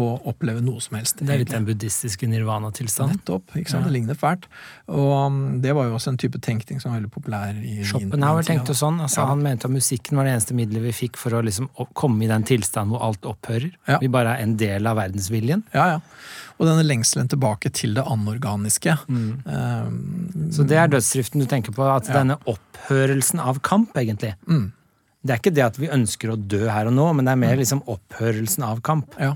å 0.00 0.04
oppleve 0.30 0.62
noe 0.64 0.80
som 0.82 0.96
helst. 0.98 1.20
Det 1.20 1.32
er 1.34 1.42
litt 1.42 1.52
den 1.52 1.66
buddhistiske 1.68 2.28
nirvana-tilstanden. 2.30 3.18
Nettopp. 3.18 3.54
ikke 3.54 3.72
sant? 3.72 3.84
Ja. 3.84 3.88
Det 3.88 3.94
ligner 3.94 4.18
fælt. 4.18 4.48
Og 4.90 5.12
um, 5.28 5.38
det 5.62 5.74
var 5.76 5.88
jo 5.88 5.96
også 5.98 6.12
en 6.14 6.20
type 6.20 6.40
tenkning 6.44 6.82
som 6.82 6.92
var 6.92 7.00
veldig 7.00 7.12
populær 7.14 7.58
i 7.60 7.76
Schopenhauer 7.86 8.46
tenkte 8.48 8.76
sånn. 8.78 9.00
Altså, 9.04 9.22
ja. 9.22 9.28
Han 9.32 9.44
mente 9.44 9.68
at 9.68 9.74
musikken 9.74 10.18
var 10.18 10.28
det 10.28 10.36
eneste 10.36 10.56
middelet 10.58 10.88
vi 10.88 10.94
fikk 11.04 11.20
for 11.20 11.36
å 11.36 11.42
liksom 11.44 11.70
komme 11.98 12.26
i 12.26 12.30
den 12.30 12.46
tilstanden 12.48 12.94
hvor 12.94 13.06
alt 13.10 13.28
opphører. 13.28 13.70
Ja. 13.90 14.00
Vi 14.02 14.10
bare 14.12 14.36
er 14.36 14.46
en 14.46 14.56
del 14.60 14.88
av 14.90 14.98
verdensviljen. 15.00 15.66
Ja, 15.76 15.90
ja. 15.96 16.00
Og 16.58 16.66
denne 16.66 16.86
lengselen 16.86 17.30
tilbake 17.30 17.70
til 17.74 17.94
det 17.94 18.06
anorganiske. 18.08 18.96
Mm. 19.06 19.28
Um, 19.46 20.48
Så 20.54 20.66
det 20.66 20.80
er 20.80 20.90
dødsdriften 20.90 21.44
du 21.44 21.46
tenker 21.50 21.76
på? 21.76 21.86
At 21.86 22.10
denne 22.10 22.40
opphørelsen 22.50 23.38
av 23.44 23.62
kamp, 23.66 23.94
egentlig. 24.00 24.34
Mm 24.50 24.72
det 25.28 25.34
er 25.34 25.42
ikke 25.42 25.54
det 25.54 25.66
at 25.66 25.76
vi 25.80 25.90
ønsker 25.92 26.32
å 26.32 26.38
dø 26.40 26.64
her 26.72 26.88
og 26.88 26.96
nå, 26.96 27.10
men 27.18 27.28
det 27.28 27.34
er 27.34 27.42
mer 27.44 27.54
mm. 27.58 27.60
liksom 27.60 27.84
opphørelsen 27.92 28.64
av 28.64 28.80
kamp. 28.86 29.12
Ja. 29.20 29.34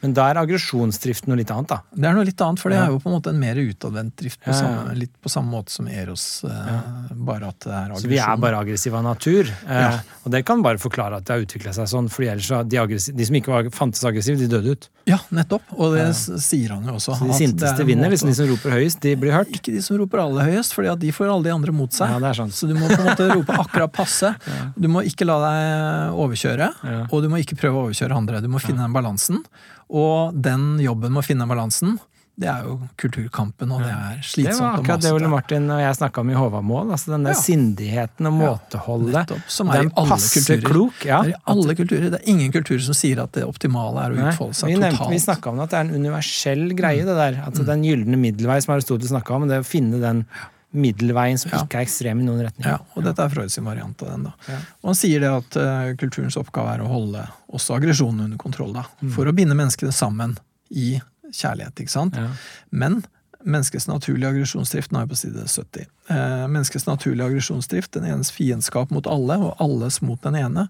Men 0.00 0.14
da 0.16 0.30
er 0.30 0.38
aggresjonsdrift 0.40 1.26
noe 1.28 1.36
litt 1.40 1.50
annet, 1.52 1.68
da. 1.68 1.80
Det 1.92 2.08
er 2.08 2.14
noe 2.16 2.24
litt 2.24 2.40
annet, 2.40 2.60
for 2.62 2.72
det 2.72 2.78
er 2.80 2.92
jo 2.92 3.00
på 3.02 3.10
en 3.10 3.16
måte 3.18 3.32
en 3.34 3.40
mer 3.40 3.58
utadvendt 3.60 4.14
drift. 4.20 4.40
På 4.44 4.54
samme, 4.56 4.94
litt 4.96 5.12
på 5.20 5.32
samme 5.32 5.52
måte 5.52 5.74
som 5.74 5.88
Eros, 5.92 6.24
eh, 6.48 6.70
bare 7.12 7.50
at 7.50 7.58
det 7.66 7.72
er 7.74 7.90
aggresjon. 7.90 8.04
Så 8.06 8.12
vi 8.12 8.20
er 8.24 8.40
bare 8.40 8.62
aggressive 8.64 8.96
av 8.96 9.04
natur. 9.04 9.50
Eh, 9.68 9.98
og 10.24 10.32
det 10.32 10.40
kan 10.48 10.64
bare 10.64 10.80
forklare 10.80 11.20
at 11.20 11.26
det 11.28 11.34
har 11.36 11.44
utvikla 11.44 11.74
seg 11.76 11.90
sånn, 11.92 12.08
for 12.12 12.24
ellers 12.24 12.48
de, 12.72 12.80
de, 13.12 13.26
som 13.28 13.38
ikke 13.40 13.52
var, 13.52 13.68
fantes 13.76 14.04
aggressive, 14.08 14.40
de 14.40 14.48
døde 14.48 14.72
ut. 14.72 14.88
Ja, 15.10 15.18
nettopp. 15.36 15.68
Og 15.76 15.96
det 15.98 16.06
sier 16.16 16.72
han 16.72 16.88
jo 16.88 16.96
også. 16.96 17.18
Så 17.18 17.28
de 17.28 17.36
sinteste 17.36 17.84
vinner, 17.88 18.12
liksom 18.12 18.30
de 18.32 18.36
som 18.38 18.48
roper 18.48 18.76
høyest, 18.78 19.02
de 19.04 19.12
blir 19.20 19.36
hørt? 19.36 19.52
Ikke 19.52 19.74
de 19.74 19.82
som 19.84 19.98
roper 20.00 20.22
aller 20.24 20.48
høyest, 20.48 20.76
for 20.76 20.88
de 21.00 21.12
får 21.12 21.28
alle 21.28 21.48
de 21.50 21.52
andre 21.52 21.74
mot 21.76 21.92
seg. 21.92 22.08
Ja, 22.08 22.22
det 22.22 22.30
er 22.32 22.40
sant. 22.40 22.56
Så 22.56 22.70
du 22.70 22.72
må 22.78 22.88
på 22.88 22.96
en 23.02 23.10
måte 23.10 23.28
rope 23.34 23.60
akkurat 23.66 23.92
passe. 24.00 24.32
Du 24.80 24.86
må 24.88 25.02
ikke 25.04 25.26
la 25.26 25.36
deg 25.42 26.18
overkjøre, 26.22 26.66
og 27.10 27.22
du 27.24 27.28
må 27.32 27.40
ikke 27.42 27.56
prøve 27.58 27.76
å 27.76 27.82
overkjøre 27.88 28.16
andre. 28.16 28.40
Du 28.40 28.48
må 28.52 28.60
finne 28.62 28.84
den 28.86 28.94
balansen. 28.94 29.42
Og 29.90 30.36
den 30.38 30.78
jobben 30.82 31.12
med 31.14 31.24
å 31.24 31.26
finne 31.26 31.48
balansen, 31.50 31.98
det 32.40 32.48
er 32.48 32.64
jo 32.64 32.76
kulturkampen, 33.00 33.72
og 33.74 33.82
det 33.84 33.90
er 33.92 34.20
slitsomt. 34.24 34.54
Det 34.54 34.62
var 34.62 34.78
akkurat 34.78 35.02
det 35.04 35.10
Ole 35.12 35.28
Martin 35.28 35.66
og 35.74 35.80
jeg 35.82 35.96
snakka 35.98 36.22
om 36.22 36.30
i 36.32 36.36
Håvamål. 36.38 36.92
altså 36.94 37.12
Den 37.12 37.26
der 37.26 37.34
ja. 37.34 37.40
sindigheten 37.42 38.28
og 38.30 38.36
måteholdet. 38.38 39.34
Ja, 39.34 39.40
som 39.58 39.68
er 39.68 39.82
den 39.82 39.90
i 39.90 39.96
alle 40.00 40.16
kulturer. 40.22 40.62
Klok, 40.64 41.02
ja. 41.04 41.18
Det 41.26 41.34
er 41.34 41.36
i 41.36 41.42
alle 41.52 41.76
kulturer. 41.76 42.06
Det 42.14 42.20
er 42.22 42.30
ingen 42.32 42.54
kulturer 42.54 42.86
som 42.86 42.96
sier 42.96 43.20
at 43.20 43.34
det 43.36 43.44
optimale 43.44 44.06
er 44.06 44.14
å 44.14 44.22
utfolde 44.22 44.56
seg 44.56 44.72
vi 44.72 44.78
totalt. 44.78 45.12
vi 45.12 45.20
snakka 45.26 45.52
om 45.52 45.60
at 45.66 45.74
det 45.74 45.80
er 45.82 45.84
en 45.90 46.00
universell 46.00 46.64
greie, 46.78 47.04
det 47.04 47.18
der. 47.18 47.42
Altså 47.44 47.66
mm. 47.66 47.68
Den 47.74 47.84
gylne 47.90 48.22
middelvei 48.24 48.56
som 48.64 48.74
Aristoteles 48.78 49.12
snakka 49.12 49.36
om. 49.36 49.48
det 49.50 49.60
å 49.60 49.66
finne 49.66 50.00
den 50.00 50.24
middelveien 50.70 51.38
som 51.38 51.50
ja. 51.52 51.62
ikke 51.64 51.80
er 51.80 51.86
ekstrem 51.86 52.22
i 52.22 52.26
noen 52.26 52.44
retning. 52.46 52.68
Ja, 52.68 52.78
og 52.94 53.06
dette 53.06 53.24
er 53.24 53.32
Freud 53.32 53.52
sin 53.52 53.66
variant 53.66 54.02
av 54.04 54.12
den. 54.12 54.26
da. 54.28 54.34
Ja. 54.46 54.58
Og 54.82 54.92
Han 54.92 54.98
sier 54.98 55.24
det 55.24 55.30
at 55.34 55.58
uh, 55.58 55.92
kulturens 56.00 56.38
oppgave 56.40 56.76
er 56.76 56.84
å 56.84 56.90
holde 56.90 57.24
også 57.50 57.78
aggresjonen 57.78 58.28
under 58.28 58.40
kontroll. 58.40 58.74
da, 58.76 58.86
mm. 59.00 59.14
For 59.16 59.26
å 59.26 59.34
binde 59.36 59.58
menneskene 59.58 59.94
sammen 59.94 60.36
i 60.70 61.00
kjærlighet. 61.30 61.82
ikke 61.82 61.94
sant? 61.94 62.18
Ja. 62.18 62.30
Men 62.70 63.02
menneskets 63.40 63.86
naturlige 63.88 64.28
aggresjonsdrift 64.34 64.92
Nå 64.92 65.00
er 65.00 65.08
på 65.08 65.16
side 65.18 65.46
70. 65.48 65.88
Uh, 66.10 66.46
menneskets 66.50 66.86
naturlige 66.86 67.30
aggresjonsdrift, 67.30 67.92
den 67.96 68.06
enes 68.10 68.32
fiendskap 68.34 68.92
mot 68.94 69.08
alle, 69.10 69.38
og 69.40 69.62
alles 69.62 70.00
mot 70.04 70.20
den 70.22 70.38
ene, 70.38 70.68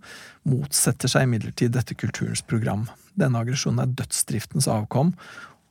motsetter 0.49 1.11
seg 1.11 1.27
imidlertid 1.27 1.75
dette 1.77 1.97
kulturens 1.99 2.45
program. 2.47 2.87
Denne 3.19 3.43
aggresjonen 3.43 3.83
er 3.85 3.95
dødsdriftens 4.01 4.69
avkom, 4.71 5.13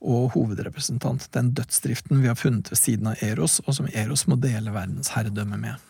og 0.00 0.32
hovedrepresentant, 0.34 1.28
den 1.36 1.52
dødsdriften 1.56 2.22
vi 2.22 2.30
har 2.30 2.38
funnet 2.38 2.70
ved 2.72 2.78
siden 2.80 3.10
av 3.12 3.22
Eros, 3.24 3.60
og 3.66 3.76
som 3.76 3.88
Eros 3.92 4.26
må 4.30 4.38
dele 4.40 4.72
verdens 4.72 5.12
herredømme 5.12 5.58
med. 5.60 5.88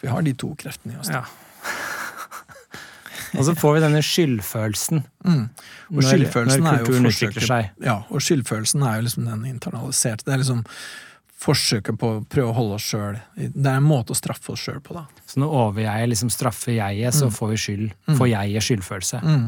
Vi 0.00 0.08
har 0.08 0.24
de 0.24 0.34
to 0.36 0.54
kreftene 0.60 0.96
i 0.96 1.00
oss. 1.00 1.10
Ja. 1.12 1.24
og 3.38 3.44
så 3.44 3.54
får 3.58 3.76
vi 3.76 3.82
denne 3.84 4.02
skyldfølelsen. 4.04 5.04
Mm. 5.24 5.42
Og 5.92 5.98
når, 5.98 6.08
skyldfølelsen 6.10 6.64
når 6.64 6.84
kulturen 6.84 7.10
utvikler 7.10 7.48
seg. 7.50 7.72
Ja, 7.84 7.98
og 8.08 8.24
skyldfølelsen 8.24 8.84
er 8.84 9.00
jo 9.00 9.08
liksom 9.08 9.28
den 9.28 9.44
internaliserte. 9.52 10.26
Det 10.26 10.36
er 10.36 10.44
liksom 10.44 10.64
forsøket 11.44 11.98
på 12.00 12.10
å 12.10 12.22
prøve 12.30 12.52
å 12.52 12.56
holde 12.56 12.76
oss 12.78 12.86
sjøl 12.88 13.18
Det 13.36 13.66
er 13.68 13.76
en 13.76 13.84
måte 13.84 14.14
å 14.14 14.16
straffe 14.16 14.54
oss 14.54 14.62
sjøl 14.64 14.80
på, 14.84 14.96
da. 14.96 15.04
Så 15.28 15.42
når 15.42 15.56
overjeget 15.66 16.12
liksom 16.14 16.32
straffer 16.32 16.78
jeget, 16.78 17.16
så 17.16 17.28
mm. 17.28 17.34
får 17.36 17.52
vi 17.52 17.60
skyld. 17.66 17.92
Mm. 18.08 18.16
Får 18.20 18.30
jeget 18.30 18.68
skyldfølelse. 18.68 19.20
Mm. 19.24 19.44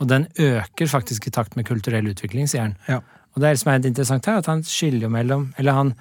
Og 0.00 0.08
den 0.08 0.26
øker 0.40 0.88
faktisk 0.88 1.28
i 1.28 1.34
takt 1.34 1.56
med 1.58 1.68
kulturell 1.68 2.08
utvikling, 2.10 2.48
sier 2.48 2.68
han. 2.68 2.76
Ja. 2.88 3.00
Og 3.36 3.44
det 3.44 3.52
som 3.60 3.72
er 3.72 3.84
interessant 3.84 4.26
her, 4.26 4.40
at 4.40 4.48
han 4.50 4.64
skiller 4.66 5.10
mellom 5.12 5.52
Eller 5.60 5.76
han, 5.76 5.92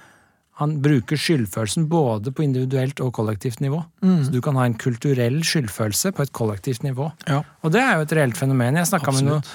han 0.57 0.77
bruker 0.81 1.19
skyldfølelsen 1.19 1.85
både 1.91 2.31
på 2.35 2.43
individuelt 2.43 2.99
og 3.05 3.13
kollektivt 3.13 3.59
nivå. 3.61 3.83
Mm. 4.01 4.23
Så 4.25 4.31
du 4.33 4.39
kan 4.41 4.57
ha 4.59 4.65
en 4.65 4.77
kulturell 4.79 5.43
skyldfølelse 5.45 6.13
på 6.15 6.25
et 6.25 6.33
kollektivt 6.33 6.83
nivå. 6.83 7.11
Ja. 7.27 7.43
Og 7.63 7.75
det 7.75 7.83
er 7.83 7.99
jo 7.99 8.07
et 8.07 8.15
reelt 8.17 8.39
fenomen. 8.39 8.79
Jeg 8.79 8.89
snakka 8.89 9.13
med 9.15 9.29
noen 9.29 9.45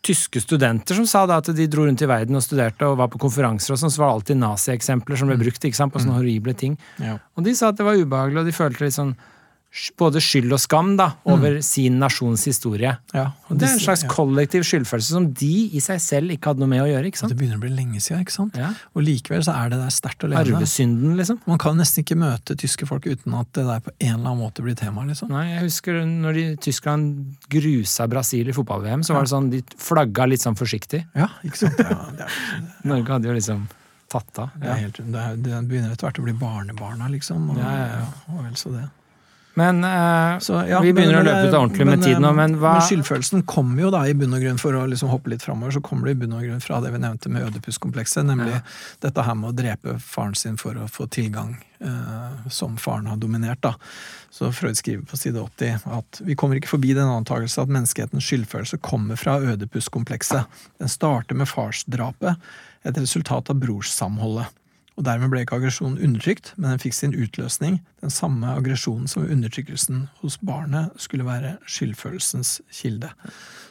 tyske 0.00 0.40
studenter 0.40 0.96
som 0.96 1.06
sa 1.08 1.26
da 1.28 1.36
at 1.42 1.50
de 1.52 1.66
dro 1.68 1.84
rundt 1.84 2.00
i 2.00 2.08
verden 2.08 2.38
og 2.38 2.44
studerte 2.44 2.88
og 2.88 2.96
var 3.02 3.10
på 3.12 3.20
konferanser, 3.20 3.74
og 3.74 3.82
sånn, 3.82 3.92
så 3.92 4.00
var 4.00 4.08
det 4.08 4.16
alltid 4.18 4.40
nazieksempler 4.40 5.20
som 5.20 5.28
ble 5.28 5.36
mm. 5.36 5.42
brukt 5.44 5.66
ikke 5.68 5.76
sant, 5.76 5.92
på 5.92 6.00
sånne 6.00 6.14
mm. 6.14 6.20
horrible 6.22 6.54
ting. 6.56 6.78
Ja. 7.04 7.18
Og 7.36 7.44
de 7.44 7.52
sa 7.58 7.68
at 7.68 7.76
det 7.76 7.84
var 7.84 8.00
ubehagelig, 8.00 8.40
og 8.40 8.48
de 8.48 8.56
følte 8.56 8.86
litt 8.86 8.96
sånn 8.96 9.12
både 10.00 10.18
skyld 10.22 10.50
og 10.50 10.58
skam 10.58 10.96
da, 10.98 11.12
over 11.30 11.60
mm. 11.60 11.62
sin 11.62 12.00
nasjons 12.02 12.42
historie. 12.48 12.90
Ja, 13.14 13.26
og 13.46 13.58
Det 13.60 13.68
er 13.68 13.76
en 13.76 13.82
slags 13.82 14.02
ja. 14.02 14.10
kollektiv 14.10 14.64
skyldfølelse 14.66 15.14
som 15.14 15.28
de 15.30 15.52
i 15.78 15.82
seg 15.84 16.00
selv 16.02 16.34
ikke 16.34 16.50
hadde 16.50 16.64
noe 16.64 16.70
med 16.72 16.82
å 16.82 16.88
gjøre. 16.88 17.06
ikke 17.06 17.20
sant? 17.22 17.30
Det 17.30 17.38
begynner 17.38 17.60
å 17.60 17.62
bli 17.62 17.70
lenge 17.76 18.02
siden, 18.02 18.24
ikke 18.26 18.34
sant? 18.34 18.58
Ja. 18.58 18.72
Og 18.98 19.06
likevel 19.06 19.44
så 19.46 19.54
er 19.54 19.70
det 19.70 19.78
der 19.78 19.94
sterkt 19.94 20.26
å 20.26 20.32
leve 20.32 20.42
Arvesynden, 20.42 21.14
liksom. 21.20 21.38
Man 21.46 21.62
kan 21.62 21.78
nesten 21.78 22.02
ikke 22.02 22.18
møte 22.18 22.58
tyske 22.58 22.90
folk 22.90 23.06
uten 23.06 23.38
at 23.38 23.52
det 23.56 23.66
der 23.68 23.84
på 23.86 23.94
en 23.94 24.14
eller 24.16 24.32
annen 24.32 24.42
måte 24.42 24.66
blir 24.66 24.78
tema. 24.78 25.06
liksom. 25.06 25.30
Nei, 25.30 25.46
jeg 25.52 25.66
husker 25.68 26.02
når 26.02 26.38
de, 26.40 26.46
Tyskland 26.66 27.36
grusa 27.54 28.10
Brasil 28.10 28.50
i 28.50 28.56
fotball-VM, 28.56 29.06
så 29.06 29.14
var 29.14 29.28
det 29.28 29.34
sånn, 29.36 29.52
de 29.54 29.62
flagga 29.78 30.26
litt 30.26 30.42
sånn 30.42 30.58
forsiktig. 30.58 31.04
Ja, 31.14 31.30
ikke 31.46 31.62
sant? 31.62 31.78
Ja, 31.78 32.08
det 32.18 32.30
Norge 32.90 33.14
hadde 33.14 33.30
jo 33.30 33.38
liksom 33.38 33.68
tatt 34.10 34.40
av. 34.42 34.54
Ja. 34.58 34.74
Det, 34.82 35.04
det, 35.06 35.26
det, 35.46 35.58
begynner 35.70 35.94
etter 35.94 36.08
hvert 36.08 36.18
å 36.18 36.24
bli 36.26 36.34
barnebarna, 36.34 37.06
liksom. 37.12 37.52
Og, 37.54 37.60
ja, 37.62 37.76
ja, 37.78 38.00
ja. 38.00 38.08
og 38.34 38.48
vel 38.48 38.56
så 38.58 38.74
det. 38.74 38.88
Men 39.54 39.84
uh, 39.84 40.38
så, 40.38 40.64
ja, 40.68 40.80
vi 40.80 40.92
begynner 40.94 41.16
men, 41.18 41.26
å 41.26 41.26
løpe 41.26 41.48
ut 41.48 41.56
ordentlig 41.58 41.86
men, 41.86 41.98
med 41.98 42.06
tid 42.06 42.20
nå, 42.22 42.30
men 42.36 42.54
hva 42.60 42.76
Men 42.78 42.84
skyldfølelsen 42.86 43.42
kommer 43.50 43.82
jo 43.82 43.90
da 43.90 44.04
i 44.06 44.14
bunn 44.14 44.36
og 44.36 44.44
grunn, 44.44 44.60
for 44.62 44.78
å 44.78 44.84
liksom 44.90 45.10
hoppe 45.10 45.32
litt 45.32 45.42
framover, 45.42 45.74
så 45.74 45.82
kommer 45.84 46.06
det 46.06 46.14
i 46.14 46.20
bunn 46.22 46.36
og 46.38 46.44
grunn 46.46 46.62
fra 46.62 46.78
det 46.84 46.92
vi 46.94 47.00
nevnte 47.02 47.32
med 47.34 47.48
ødepuskomplekset, 47.48 48.22
nemlig 48.28 48.54
ja. 48.54 48.62
dette 49.02 49.24
her 49.26 49.36
med 49.40 49.50
å 49.50 49.56
drepe 49.58 49.96
faren 50.04 50.38
sin 50.38 50.60
for 50.60 50.78
å 50.78 50.86
få 50.90 51.08
tilgang 51.10 51.56
uh, 51.82 52.46
som 52.52 52.78
faren 52.80 53.10
har 53.10 53.18
dominert, 53.20 53.62
da. 53.66 53.74
Så 54.30 54.52
Freud 54.54 54.78
skriver 54.78 55.02
på 55.10 55.18
side 55.18 55.42
80 55.42 55.90
at 55.98 56.22
vi 56.22 56.38
kommer 56.38 56.60
ikke 56.60 56.76
forbi 56.76 56.94
den 56.94 57.10
antakelse 57.10 57.64
at 57.64 57.72
menneskehetens 57.74 58.30
skyldfølelse 58.30 58.78
kommer 58.86 59.18
fra 59.18 59.40
ødepuskomplekset. 59.42 60.62
Den 60.78 60.92
starter 60.92 61.34
med 61.34 61.50
farsdrapet, 61.50 62.38
et 62.86 62.96
resultat 62.96 63.50
av 63.50 63.58
brorssamholdet 63.60 64.59
og 65.00 65.06
dermed 65.08 65.32
ble 65.32 65.46
ikke 65.46 65.56
aggresjonen 65.56 65.96
undertrykt, 66.04 66.52
men 66.58 66.74
den 66.74 66.80
fikk 66.82 66.92
sin 66.92 67.14
utløsning. 67.16 67.78
Den 68.04 68.12
samme 68.12 68.52
aggresjonen 68.52 69.08
som 69.08 69.24
undertrykkelsen 69.24 70.02
hos 70.20 70.36
barnet 70.44 70.92
skulle 71.00 71.24
være 71.24 71.54
skyldfølelsens 71.64 72.58
kilde. 72.82 73.08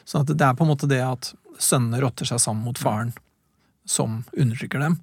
Så 0.02 0.24
det 0.26 0.42
er 0.42 0.56
på 0.58 0.66
en 0.66 0.72
måte 0.72 0.90
det 0.90 0.98
at 1.06 1.30
sønnene 1.62 2.00
rotter 2.02 2.26
seg 2.26 2.42
sammen 2.42 2.66
mot 2.66 2.80
faren, 2.82 3.12
som 3.86 4.24
undertrykker 4.34 4.82
dem, 4.82 4.98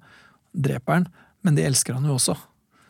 dreper 0.52 0.98
han, 0.98 1.08
men 1.46 1.56
de 1.56 1.64
elsker 1.64 1.96
han 1.96 2.04
jo 2.04 2.18
også. 2.18 2.36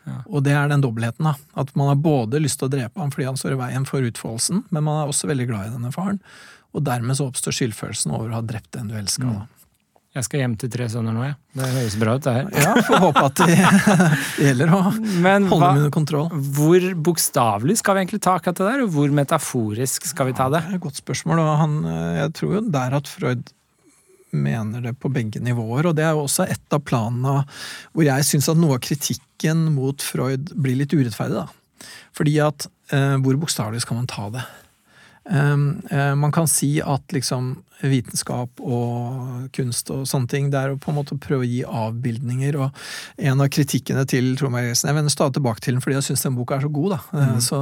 Ja. 0.09 0.17
Og 0.27 0.43
det 0.43 0.57
er 0.57 0.67
den 0.71 0.83
dobbeltheten. 0.83 1.29
da, 1.29 1.35
At 1.55 1.71
man 1.79 1.93
har 1.93 2.01
både 2.01 2.41
lyst 2.43 2.59
til 2.59 2.67
å 2.67 2.73
drepe 2.73 2.99
ham 2.99 3.11
fordi 3.13 3.29
han 3.29 3.39
står 3.39 3.55
i 3.55 3.61
veien 3.61 3.87
for 3.87 4.03
utfoldelsen, 4.03 4.65
men 4.67 4.83
man 4.83 4.99
er 4.99 5.11
også 5.11 5.31
veldig 5.31 5.47
glad 5.47 5.69
i 5.69 5.75
denne 5.77 5.93
faren. 5.95 6.19
Og 6.75 6.83
dermed 6.83 7.15
så 7.15 7.29
oppstår 7.29 7.55
skyldfølelsen 7.55 8.11
over 8.11 8.33
å 8.33 8.41
ha 8.41 8.43
drept 8.45 8.73
den 8.75 8.91
du 8.91 8.97
elska. 8.99 9.31
Mm. 9.31 9.47
Jeg 10.17 10.25
skal 10.25 10.41
hjem 10.41 10.55
til 10.57 10.71
tre 10.73 10.87
sønner 10.89 11.13
nå, 11.13 11.21
jeg. 11.27 11.35
Det 11.59 11.67
høres 11.69 11.95
bra 12.01 12.15
ut, 12.17 12.23
det 12.25 12.31
her. 12.33 12.47
Ja, 12.63 12.71
får 12.87 13.01
håpe 13.03 13.25
at 13.27 13.41
det, 13.43 13.57
gjelder 14.47 14.71
å 14.73 14.79
Men, 15.21 15.45
holde 15.51 15.67
dem 15.67 15.81
under 15.83 15.93
kontroll. 15.93 16.31
Hvor 16.57 16.87
bokstavelig 17.09 17.75
skal 17.83 17.95
vi 17.95 18.03
egentlig 18.03 18.21
ta 18.25 18.33
akkurat 18.39 18.57
det 18.57 18.71
der, 18.71 18.83
og 18.87 18.95
hvor 18.95 19.13
metaforisk 19.13 20.09
skal 20.09 20.31
vi 20.31 20.33
ta 20.39 20.47
det? 20.49 20.63
Ja, 20.63 20.71
det 20.71 20.79
er 20.79 20.81
et 20.81 20.85
godt 20.87 21.01
spørsmål, 21.03 21.43
og 21.43 21.51
han, 21.61 21.77
jeg 22.17 22.33
tror 22.39 22.55
jo 22.57 22.63
der 22.73 22.97
at 22.97 23.11
Freud 23.11 23.53
mener 24.33 24.81
det 24.81 24.95
på 25.01 25.11
begge 25.13 25.41
nivåer, 25.45 25.89
og 25.89 25.95
det 25.97 26.05
er 26.05 26.17
jo 26.17 26.25
også 26.25 26.47
et 26.49 26.73
av 26.75 26.81
planene 26.85 27.43
hvor 27.93 28.05
jeg 28.05 28.25
syns 28.27 28.49
at 28.51 28.59
noe 28.59 28.77
av 28.77 28.83
kritikken 28.85 29.67
mot 29.75 30.01
Freud 30.05 30.53
blir 30.57 30.77
litt 30.81 30.93
urettferdig, 30.93 31.45
da. 31.45 31.89
Fordi 32.17 32.35
at 32.43 32.65
eh, 32.93 33.15
hvor 33.21 33.37
bokstavelig 33.41 33.85
skal 33.85 34.01
man 34.01 34.09
ta 34.09 34.27
det? 34.33 34.45
Um, 35.29 35.81
uh, 35.91 36.15
man 36.17 36.33
kan 36.33 36.47
si 36.49 36.79
at 36.81 37.13
liksom 37.13 37.55
vitenskap 37.85 38.59
og 38.59 39.45
kunst 39.55 39.91
og 39.93 40.03
sånne 40.09 40.27
ting, 40.31 40.49
det 40.51 40.59
er 40.59 40.73
å 40.73 40.79
på 40.81 40.91
en 40.91 40.97
måte 40.97 41.15
prøve 41.21 41.45
å 41.45 41.47
gi 41.47 41.61
avbildninger. 41.63 42.57
Og 42.59 43.23
en 43.29 43.45
av 43.45 43.51
kritikkene 43.53 44.03
til 44.09 44.33
Trond 44.39 44.57
Bergersen 44.57 44.89
Jeg 44.89 44.97
vender 44.97 45.13
stadig 45.13 45.37
tilbake 45.37 45.63
til 45.63 45.77
den 45.77 45.85
fordi 45.85 45.99
jeg 45.99 46.09
syns 46.09 46.25
den 46.27 46.35
boka 46.39 46.57
er 46.57 46.65
så 46.65 46.73
god, 46.75 46.97
da. 46.97 46.99
Mm. 47.13 47.39
Så, 47.45 47.61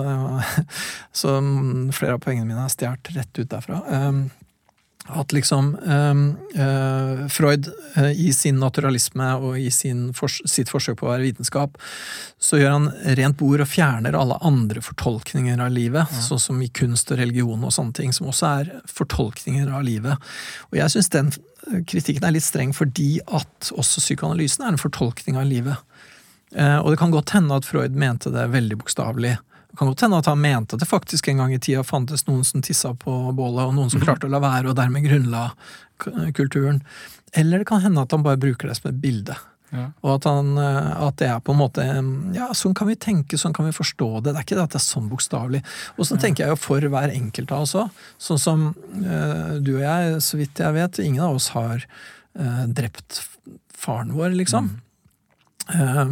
så, 1.21 1.37
flere 1.99 2.17
av 2.17 2.23
poengene 2.23 2.49
mine 2.49 2.65
er 2.65 2.73
stjålet 2.73 3.13
rett 3.17 3.41
ut 3.43 3.51
derfra. 3.51 3.83
At 5.07 5.31
liksom 5.31 5.69
eh, 5.79 7.27
Freud 7.31 7.69
eh, 7.95 8.11
i 8.11 8.33
sin 8.35 8.59
naturalisme 8.59 9.29
og 9.39 9.59
i 9.59 9.69
sin 9.71 10.09
fors 10.17 10.39
sitt 10.45 10.71
forsøk 10.71 10.99
på 10.99 11.07
å 11.07 11.13
være 11.13 11.27
vitenskap, 11.29 11.77
så 12.39 12.59
gjør 12.59 12.75
han 12.75 12.89
rent 13.19 13.39
bord 13.39 13.63
og 13.63 13.71
fjerner 13.71 14.17
alle 14.17 14.39
andre 14.45 14.83
fortolkninger 14.83 15.61
av 15.63 15.71
livet, 15.73 16.11
ja. 16.11 16.23
sånn 16.27 16.41
som 16.43 16.61
i 16.63 16.69
kunst 16.69 17.11
og 17.13 17.21
religion 17.21 17.63
og 17.63 17.73
sånne 17.75 17.95
ting, 17.97 18.15
som 18.15 18.29
også 18.31 18.51
er 18.61 18.73
fortolkninger 18.91 19.71
av 19.71 19.85
livet. 19.87 20.29
Og 20.71 20.81
jeg 20.81 20.95
syns 20.95 21.13
den 21.15 21.31
kritikken 21.87 22.27
er 22.27 22.35
litt 22.35 22.45
streng 22.45 22.73
fordi 22.75 23.17
at 23.25 23.71
også 23.75 24.03
psykoanalysen 24.03 24.65
er 24.65 24.75
en 24.75 24.81
fortolkning 24.81 25.39
av 25.39 25.47
livet. 25.49 25.83
Eh, 26.55 26.77
og 26.79 26.93
det 26.93 26.99
kan 27.01 27.11
godt 27.11 27.33
hende 27.35 27.57
at 27.57 27.67
Freud 27.67 27.95
mente 27.99 28.31
det 28.33 28.47
veldig 28.53 28.79
bokstavelig. 28.83 29.35
Kan 29.77 29.91
godt 29.91 30.05
hende 30.05 30.21
at 30.21 30.29
han 30.29 30.41
mente 30.41 30.75
at 30.75 30.81
det 30.81 30.89
faktisk 30.89 31.27
en 31.29 31.43
gang 31.43 31.53
i 31.53 31.59
tida 31.61 31.83
fantes 31.85 32.25
noen 32.27 32.45
som 32.47 32.63
tissa 32.65 32.93
på 32.97 33.17
bålet, 33.37 33.67
og 33.67 33.75
noen 33.77 33.91
som 33.93 34.01
mhm. 34.01 34.07
klarte 34.07 34.29
å 34.29 34.33
la 34.33 34.41
være, 34.43 34.71
og 34.71 34.79
dermed 34.79 35.05
grunnla 35.05 35.51
kulturen. 36.37 36.81
Eller 37.37 37.61
det 37.61 37.69
kan 37.69 37.83
hende 37.83 38.01
at 38.01 38.13
han 38.13 38.25
bare 38.25 38.39
bruker 38.41 38.69
det 38.69 38.77
som 38.79 38.89
et 38.91 38.99
bilde. 39.01 39.35
Ja. 39.75 39.89
Og 40.05 40.13
at, 40.13 40.25
han, 40.29 40.53
eh, 40.61 40.91
at, 41.03 41.17
det 41.19 41.27
er 41.27 41.41
på 41.43 41.51
en 41.51 41.59
måte 41.59 41.83
Ja, 42.35 42.45
sånn 42.55 42.75
kan 42.77 42.87
vi 42.87 42.95
tenke, 42.95 43.35
sånn 43.39 43.55
kan 43.55 43.67
vi 43.67 43.75
forstå 43.75 44.09
det. 44.21 44.31
Det 44.31 44.39
er 44.39 44.45
ikke 44.45 44.59
det 44.59 44.63
at 44.63 44.75
det 44.77 44.79
er 44.79 44.85
sånn 44.85 45.09
bokstavelig. 45.11 45.63
Og 45.97 46.07
så 46.07 46.15
ja. 46.15 46.21
tenker 46.23 46.45
jeg 46.45 46.55
jo 46.55 46.59
for 46.61 46.89
hver 46.93 47.11
enkelt 47.11 47.51
av 47.51 47.65
oss 47.65 47.75
òg. 47.79 48.03
Sånn 48.29 48.41
som 48.41 48.67
uh, 48.71 49.57
du 49.59 49.73
og 49.75 49.83
jeg, 49.83 50.21
så 50.23 50.39
vidt 50.39 50.63
jeg 50.63 50.77
vet, 50.77 51.01
ingen 51.03 51.25
av 51.27 51.39
oss 51.39 51.51
har 51.55 51.83
uh, 51.83 52.63
drept 52.79 53.21
faren 53.77 54.15
vår, 54.15 54.37
liksom. 54.39 54.71
Mm. 54.71 54.83
Eh, 55.67 56.11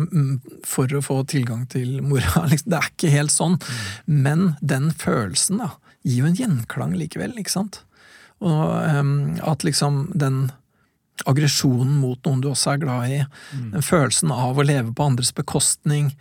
for 0.68 0.92
å 0.92 1.02
få 1.04 1.22
tilgang 1.32 1.66
til 1.72 2.02
mora. 2.04 2.46
Liksom, 2.52 2.72
det 2.72 2.80
er 2.80 2.92
ikke 2.92 3.14
helt 3.14 3.34
sånn. 3.34 3.58
Mm. 3.62 4.20
Men 4.26 4.46
den 4.62 4.92
følelsen 4.92 5.64
da, 5.64 5.72
gir 6.04 6.24
jo 6.24 6.30
en 6.30 6.40
gjenklang 6.40 6.96
likevel, 7.00 7.36
ikke 7.40 7.56
sant? 7.56 7.82
Og 8.44 8.68
um, 9.00 9.36
at 9.48 9.64
liksom 9.64 10.10
den 10.14 10.50
aggresjonen 11.26 11.94
mot 12.02 12.20
noen 12.28 12.42
du 12.44 12.50
også 12.52 12.74
er 12.74 12.82
glad 12.82 13.12
i, 13.14 13.20
mm. 13.24 13.70
den 13.78 13.86
følelsen 13.86 14.34
av 14.36 14.60
å 14.60 14.66
leve 14.68 14.92
på 14.92 15.06
andres 15.08 15.32
bekostning, 15.34 16.12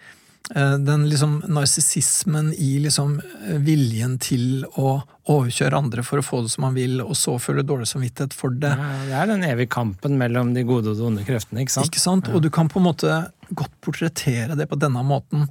den 0.77 1.09
liksom 1.09 1.39
narsissismen 1.49 2.51
i 2.55 2.79
liksom 2.85 3.17
eh, 3.49 3.57
viljen 3.65 4.19
til 4.21 4.67
å 4.77 4.99
overkjøre 5.33 5.79
andre 5.79 6.03
for 6.05 6.21
å 6.21 6.25
få 6.25 6.43
det 6.45 6.51
som 6.53 6.67
man 6.67 6.75
vil, 6.77 6.99
og 7.01 7.17
så 7.17 7.39
føle 7.41 7.65
dårlig 7.65 7.89
samvittighet 7.89 8.37
for 8.37 8.53
det. 8.53 8.75
Ja, 8.77 8.91
det 9.09 9.15
er 9.23 9.31
den 9.31 9.47
evige 9.49 9.73
kampen 9.73 10.19
mellom 10.21 10.53
de 10.53 10.67
gode 10.69 10.93
og 10.93 11.01
de 11.01 11.07
onde 11.09 11.25
kreftene, 11.25 11.65
ikke 11.65 11.79
sant? 11.79 11.89
Ikke 11.89 12.03
sant? 12.03 12.29
Og 12.29 12.45
du 12.45 12.51
kan 12.53 12.69
på 12.69 12.83
en 12.83 12.89
måte 12.91 13.23
godt 13.57 13.73
portrettere 13.85 14.57
det 14.59 14.69
på 14.69 14.77
denne 14.81 15.01
måten. 15.07 15.47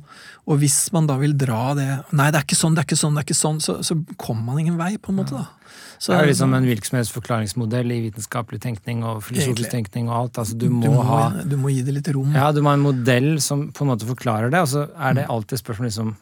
Og 0.46 0.62
hvis 0.62 0.78
man 0.94 1.10
da 1.10 1.18
vil 1.22 1.34
dra 1.38 1.74
det 1.78 1.88
Nei, 2.14 2.30
det 2.34 2.40
er 2.40 2.46
ikke 2.46 2.58
sånn, 2.58 2.78
det 2.78 2.84
er 2.84 2.90
ikke 2.92 3.02
sånn, 3.02 3.18
det 3.18 3.24
er 3.24 3.28
ikke 3.28 3.40
sånn, 3.40 3.62
så, 3.66 3.80
så 3.86 3.98
kommer 4.22 4.52
man 4.52 4.62
ingen 4.62 4.78
vei, 4.78 4.94
på 5.02 5.14
en 5.14 5.22
måte. 5.24 5.42
da. 5.42 5.63
Så, 5.98 6.12
det 6.12 6.20
er 6.20 6.30
liksom 6.34 6.54
en 6.58 6.66
virksomhetsforklaringsmodell 6.68 7.94
i 7.96 8.00
vitenskapelig 8.10 8.60
tenkning 8.66 9.06
og 9.08 9.22
filosofisk 9.24 9.72
tenkning 9.72 10.10
og 10.12 10.18
alt. 10.18 10.42
Altså, 10.44 10.58
du, 10.60 10.68
må 10.74 10.84
du, 10.84 10.92
må, 10.92 11.06
ha, 11.08 11.22
du 11.48 11.56
må 11.62 11.72
gi 11.72 11.82
det 11.88 11.96
litt 12.00 12.12
rom. 12.16 12.34
Ja, 12.36 12.52
du 12.52 12.60
må 12.62 12.74
ha 12.74 12.80
en 12.80 12.86
modell 12.86 13.32
som 13.44 13.70
på 13.72 13.86
en 13.86 13.94
måte 13.94 14.10
forklarer 14.10 14.52
det, 14.54 14.64
og 14.66 14.72
så 14.74 14.88
er 14.98 15.20
det 15.20 15.30
alltid 15.32 15.64
spørsmål 15.64 15.90
liksom 15.92 16.14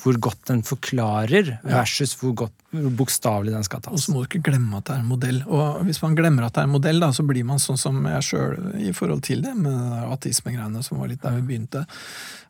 hvor 0.00 0.16
godt 0.20 0.46
den 0.50 0.62
forklarer, 0.66 1.54
versus 1.64 2.14
hvor, 2.20 2.34
godt, 2.44 2.54
hvor 2.74 2.92
bokstavelig 2.98 3.54
den 3.54 3.66
skal 3.66 3.82
tas. 3.84 3.94
Og 3.94 4.02
så 4.02 4.12
må 4.12 4.22
du 4.22 4.28
ikke 4.28 4.50
glemme 4.50 4.78
at 4.78 4.88
det 4.88 4.96
er 4.96 5.02
en 5.02 5.10
modell. 5.10 5.40
Og 5.46 5.82
hvis 5.88 6.00
man 6.04 6.16
glemmer 6.18 6.46
at 6.46 6.56
det 6.56 6.64
er 6.64 6.68
en 6.68 6.74
modell, 6.74 7.02
da, 7.02 7.10
så 7.14 7.24
blir 7.26 7.46
man 7.48 7.62
sånn 7.62 7.80
som 7.80 8.00
jeg 8.10 8.28
sjøl 8.28 8.56
i 8.82 8.94
forhold 8.96 9.24
til 9.26 9.44
det, 9.46 9.54
med 9.58 10.08
ateismegreiene 10.14 10.84
som 10.84 11.02
var 11.02 11.12
litt 11.12 11.22
der 11.24 11.36
vi 11.38 11.46
begynte. 11.50 11.84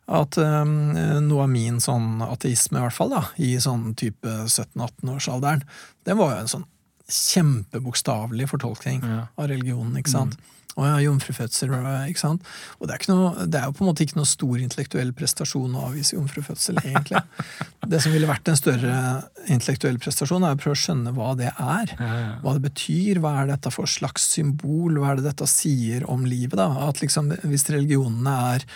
At 0.05 0.37
um, 0.37 0.93
noe 1.25 1.45
av 1.47 1.49
min 1.49 1.79
sånn 1.81 2.21
ateisme, 2.25 2.77
i 2.77 2.85
hvert 2.85 2.97
fall, 2.97 3.13
da, 3.15 3.23
i 3.41 3.55
sånn 3.61 3.93
type 3.97 4.39
17-18-årsalderen, 4.45 5.65
det 6.05 6.17
var 6.19 6.35
jo 6.35 6.43
en 6.43 6.53
sånn 6.57 6.67
kjempebokstavelig 7.05 8.49
fortolkning 8.49 9.03
ja. 9.05 9.23
av 9.37 9.49
religionen. 9.51 9.97
ikke 10.01 10.13
sant? 10.13 10.37
Mm. 10.37 10.51
Og 10.75 10.83
ja, 10.83 10.95
jomfrufødsel, 11.05 11.71
ikke 12.09 12.19
sant? 12.19 12.47
Og 12.81 12.89
det 12.89 12.97
er, 12.97 13.05
noe, 13.07 13.45
det 13.47 13.61
er, 13.61 13.69
jo 13.69 13.75
på 13.77 13.85
en 13.85 13.89
måte 13.93 14.03
ikke 14.03 14.17
noe 14.17 14.27
stor 14.27 14.59
intellektuell 14.59 15.13
prestasjon 15.15 15.77
å 15.77 15.85
avvise 15.87 16.17
jomfrufødsel, 16.17 16.81
egentlig. 16.83 17.21
det 17.93 18.01
som 18.03 18.11
ville 18.11 18.27
vært 18.27 18.51
en 18.51 18.59
større 18.59 18.97
intellektuell 19.47 20.01
prestasjon, 20.03 20.43
er 20.43 20.57
å 20.57 20.59
prøve 20.59 20.75
å 20.75 20.81
skjønne 20.83 21.15
hva 21.15 21.31
det 21.39 21.53
er. 21.53 21.95
Hva 22.43 22.57
det 22.57 22.65
betyr, 22.67 23.23
hva 23.23 23.37
er 23.41 23.53
dette 23.53 23.71
for 23.71 23.87
slags 23.87 24.27
symbol, 24.35 24.99
hva 24.99 25.13
er 25.13 25.21
det 25.21 25.29
dette 25.29 25.47
sier 25.47 26.03
om 26.11 26.27
livet? 26.27 26.59
da? 26.59 26.67
At 26.89 26.99
liksom, 26.99 27.31
Hvis 27.47 27.69
religionene 27.71 28.35
er 28.51 28.67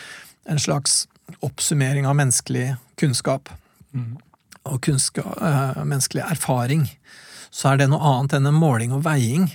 en 0.49 0.63
slags 0.63 1.01
oppsummering 1.43 2.07
av 2.07 2.15
menneskelig 2.15 2.77
kunnskap, 2.99 3.51
mm. 3.91 4.11
og 4.71 4.81
kunnskap, 4.87 5.35
øh, 5.35 5.83
menneskelig 5.83 6.23
erfaring, 6.31 6.87
så 7.51 7.73
er 7.73 7.83
det 7.83 7.91
noe 7.91 8.15
annet 8.15 8.39
enn 8.39 8.47
en 8.47 8.61
måling 8.63 8.95
og 8.95 9.03
veiing 9.03 9.49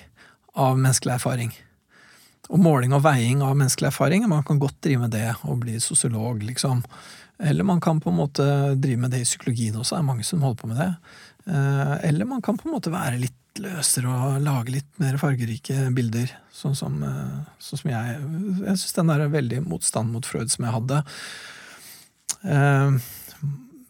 av 0.55 0.77
menneskelig 0.77 1.17
erfaring. 1.17 1.55
Og 2.53 2.61
måling 2.61 2.93
og 2.93 3.05
veiing 3.07 3.43
av 3.45 3.55
menneskelig 3.57 3.89
erfaring, 3.89 4.27
man 4.29 4.45
kan 4.45 4.61
godt 4.61 4.83
drive 4.85 5.07
med 5.07 5.15
det 5.17 5.31
og 5.49 5.63
bli 5.63 5.79
sosiolog, 5.81 6.43
liksom. 6.45 6.83
Eller 7.43 7.65
man 7.67 7.81
kan 7.81 8.01
på 8.01 8.13
en 8.13 8.19
måte 8.21 8.45
drive 8.79 9.01
med 9.01 9.15
det 9.15 9.23
i 9.25 9.29
psykologien 9.29 9.79
også, 9.79 9.97
det 9.97 10.03
er 10.03 10.11
mange 10.11 10.27
som 10.27 10.45
holder 10.45 10.61
på 10.61 10.71
med 10.71 10.83
det. 10.83 10.91
Eh, 11.47 11.95
eller 12.11 12.29
man 12.29 12.43
kan 12.45 12.59
på 12.59 12.69
en 12.69 12.77
måte 12.77 12.93
være 12.93 13.19
litt 13.21 13.41
løsere 13.61 14.11
og 14.11 14.43
lage 14.43 14.75
litt 14.75 15.01
mer 15.03 15.19
fargerike 15.21 15.89
bilder. 15.95 16.31
Sånn 16.55 16.77
som, 16.79 17.03
eh, 17.03 17.41
sånn 17.59 17.81
som 17.81 17.91
jeg 17.91 18.21
Jeg 18.65 18.77
syns 18.79 18.95
den 18.95 19.07
der 19.07 19.29
veldig 19.29 19.67
motstand 19.67 20.13
mot 20.13 20.27
Freud 20.27 20.51
som 20.51 20.65
jeg 20.65 20.75
hadde, 20.75 21.05
eh, 22.45 22.99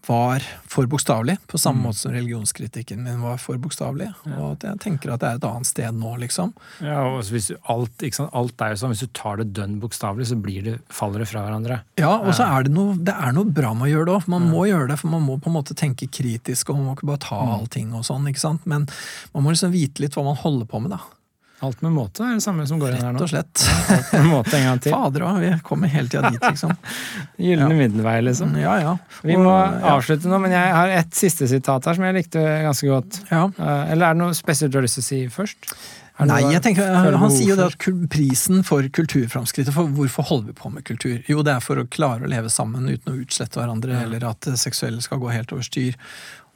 var 0.06 0.44
for 0.68 0.88
bokstavelig, 0.90 1.36
på 1.50 1.58
samme 1.58 1.80
mm. 1.80 1.86
måte 1.88 1.98
som 1.98 2.12
religionskritikken 2.14 3.02
min 3.04 3.22
var 3.22 3.38
for 3.42 3.60
bokstavelig. 3.60 4.10
Ja. 4.26 4.36
Og 4.38 4.56
at 4.56 4.66
jeg 4.68 4.80
tenker 4.84 5.14
at 5.14 5.22
det 5.22 5.30
er 5.30 5.40
et 5.40 5.46
annet 5.48 5.68
sted 5.68 5.96
nå, 5.96 6.14
liksom. 6.22 6.52
Ja, 6.84 7.00
og 7.08 7.22
hvis 7.32 7.50
alt, 7.70 8.04
alt 8.26 8.64
er 8.64 8.74
jo 8.74 8.80
sånn, 8.82 8.94
Hvis 8.94 9.04
du 9.06 9.12
tar 9.16 9.40
det 9.40 9.50
dønn 9.56 9.78
bokstavelig, 9.82 10.28
så 10.30 10.38
blir 10.40 10.66
det, 10.66 10.76
faller 10.92 11.24
det 11.24 11.30
fra 11.30 11.44
hverandre. 11.46 11.80
Ja, 12.00 12.14
og 12.18 12.34
så 12.36 12.46
er 12.46 12.68
det 12.68 12.74
noe, 12.76 12.96
det 13.00 13.14
er 13.14 13.34
noe 13.36 13.48
bra 13.48 13.72
med 13.76 13.88
å 13.88 13.92
gjøre 13.94 14.10
det 14.10 14.16
òg. 14.18 14.30
Man 14.36 14.48
ja. 14.48 14.52
må 14.54 14.68
gjøre 14.70 14.92
det, 14.92 15.00
for 15.00 15.14
man 15.14 15.26
må 15.26 15.38
på 15.40 15.52
en 15.52 15.58
måte 15.58 15.78
tenke 15.78 16.10
kritisk, 16.10 16.70
og 16.70 16.80
man 16.80 16.90
må 16.90 16.96
ikke 16.98 17.10
bare 17.14 17.24
ta 17.24 17.40
mm. 17.40 17.54
allting 17.58 17.92
og 17.96 18.06
sånn. 18.08 18.30
ikke 18.30 18.44
sant? 18.44 18.64
Men 18.70 18.88
man 19.34 19.46
må 19.46 19.54
liksom 19.54 19.74
vite 19.74 20.04
litt 20.04 20.16
hva 20.18 20.26
man 20.26 20.40
holder 20.40 20.70
på 20.70 20.82
med, 20.84 20.96
da. 20.96 21.02
Alt 21.64 21.80
med 21.84 21.94
måte 21.94 22.24
er 22.26 22.36
det 22.36 22.44
samme 22.44 22.66
som 22.68 22.80
går 22.82 22.96
inn 22.96 23.02
her 23.06 23.16
nå. 23.16 23.22
Rett 23.22 23.26
og 23.26 23.32
slett. 23.32 23.64
alt 23.94 24.12
med 24.18 24.28
måte 24.30 24.54
en 24.58 24.68
gang 24.68 24.84
til. 24.84 24.94
Fader 24.98 25.26
òg, 25.28 25.40
vi 25.42 25.50
kommer 25.66 25.92
hele 25.92 26.12
tida 26.12 26.30
dit, 26.34 26.44
liksom. 26.44 26.76
Gylne 27.48 27.70
ja. 27.70 27.80
middelvei, 27.80 28.14
liksom. 28.28 28.54
Ja, 28.60 28.76
ja. 28.82 28.94
Vi 29.24 29.40
må 29.40 29.52
avslutte 29.94 30.30
nå, 30.30 30.40
men 30.44 30.54
jeg 30.54 30.78
har 30.78 30.94
et 31.00 31.16
siste 31.16 31.48
sitat 31.50 31.88
her 31.88 31.98
som 31.98 32.06
jeg 32.08 32.18
likte 32.20 32.46
ganske 32.68 32.90
godt. 32.90 33.20
Ja. 33.32 33.46
Uh, 33.58 33.92
eller 33.92 34.10
er 34.10 34.16
det 34.16 34.22
noe 34.22 34.36
spesielt 34.36 34.74
du 34.74 34.80
har 34.80 34.86
lyst 34.86 35.00
til 35.00 35.06
å 35.06 35.10
si 35.10 35.20
først? 35.32 35.70
Nei, 36.22 36.44
jeg 36.46 36.62
tenker, 36.62 36.92
Han 37.18 37.32
sier 37.32 37.48
jo 37.50 37.56
det 37.58 37.72
at 37.72 37.86
prisen 38.12 38.62
for 38.66 38.86
kulturframskrittet 38.94 39.74
for 39.74 39.90
Hvorfor 39.96 40.28
holder 40.28 40.52
vi 40.52 40.54
på 40.60 40.70
med 40.70 40.86
kultur? 40.86 41.16
Jo, 41.26 41.42
det 41.42 41.56
er 41.56 41.64
for 41.64 41.80
å 41.82 41.88
klare 41.90 42.22
å 42.22 42.30
leve 42.30 42.52
sammen 42.54 42.86
uten 42.86 43.10
å 43.10 43.18
utslette 43.18 43.58
hverandre, 43.58 43.98
eller 44.06 44.28
at 44.28 44.46
det 44.46 44.54
seksuelle 44.62 45.02
skal 45.02 45.18
gå 45.22 45.32
helt 45.34 45.50
over 45.56 45.66
styr. 45.66 45.98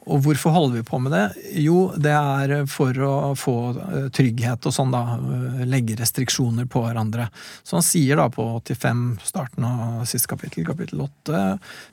Og 0.08 0.22
hvorfor 0.24 0.54
holder 0.54 0.78
vi 0.78 0.86
på 0.88 0.98
med 1.04 1.12
det? 1.12 1.24
Jo, 1.60 1.90
det 2.00 2.14
er 2.14 2.64
for 2.70 2.96
å 3.04 3.14
få 3.36 3.56
eh, 3.76 4.08
trygghet 4.14 4.64
og 4.68 4.74
sånn, 4.74 4.92
da. 4.94 5.18
Eh, 5.18 5.64
legge 5.68 5.98
restriksjoner 6.00 6.68
på 6.70 6.82
hverandre. 6.86 7.28
Så 7.62 7.76
han 7.76 7.84
sier 7.84 8.20
da 8.20 8.28
på 8.32 8.46
85, 8.62 9.02
starten 9.28 9.66
av 9.68 10.02
siste 10.08 10.30
kapittel, 10.32 10.64
kapittel 10.68 11.02
8, 11.04 11.42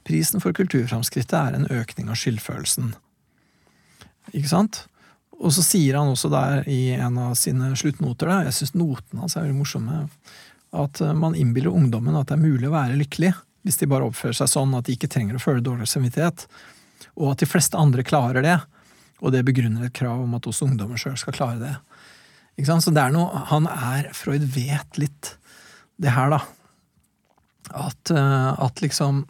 prisen 0.08 0.44
for 0.44 0.56
kulturframskrittet 0.56 1.36
er 1.42 1.58
en 1.58 1.68
økning 1.68 2.12
av 2.12 2.20
skyldfølelsen. 2.22 2.94
Ikke 4.32 4.52
sant? 4.52 4.86
Og 5.36 5.52
så 5.52 5.66
sier 5.66 6.00
han 6.00 6.14
også 6.14 6.32
der 6.32 6.64
i 6.72 6.96
en 6.96 7.20
av 7.20 7.36
sine 7.40 7.74
sluttnoter, 7.76 8.32
da, 8.32 8.46
jeg 8.48 8.56
syns 8.62 8.78
notene 8.80 9.26
hans 9.26 9.36
er 9.36 9.44
veldig 9.44 9.60
morsomme, 9.60 10.06
at 10.76 11.04
eh, 11.04 11.18
man 11.18 11.36
innbiller 11.36 11.76
ungdommen 11.76 12.16
at 12.16 12.32
det 12.32 12.40
er 12.40 12.48
mulig 12.48 12.72
å 12.72 12.78
være 12.78 12.96
lykkelig 13.02 13.34
hvis 13.66 13.80
de 13.82 13.90
bare 13.90 14.06
oppfører 14.06 14.38
seg 14.38 14.50
sånn 14.52 14.76
at 14.78 14.86
de 14.86 14.94
ikke 14.94 15.10
trenger 15.10 15.40
å 15.40 15.42
føle 15.42 15.64
dårlig 15.66 15.88
samvittighet 15.90 16.46
og 17.16 17.34
at 17.34 17.44
de 17.44 17.50
fleste 17.50 17.80
andre 17.80 18.04
klarer 18.06 18.46
det. 18.46 18.58
Og 19.24 19.32
det 19.34 19.46
begrunner 19.48 19.88
et 19.88 19.96
krav 19.96 20.24
om 20.26 20.36
at 20.38 20.48
også 20.50 20.68
ungdommer 20.68 21.00
sjøl 21.00 21.18
skal 21.20 21.36
klare 21.36 21.62
det. 21.62 21.76
Ikke 22.56 22.70
sant? 22.70 22.86
Så 22.86 22.94
det 22.96 23.04
er 23.04 23.14
noe 23.16 23.46
Han 23.52 23.68
er 23.68 24.12
Freud 24.16 24.44
vet 24.56 25.00
litt 25.00 25.36
det 26.02 26.12
her, 26.16 26.34
da. 26.34 26.42
At, 27.76 28.12
eh, 28.12 28.52
at 28.62 28.82
liksom 28.84 29.24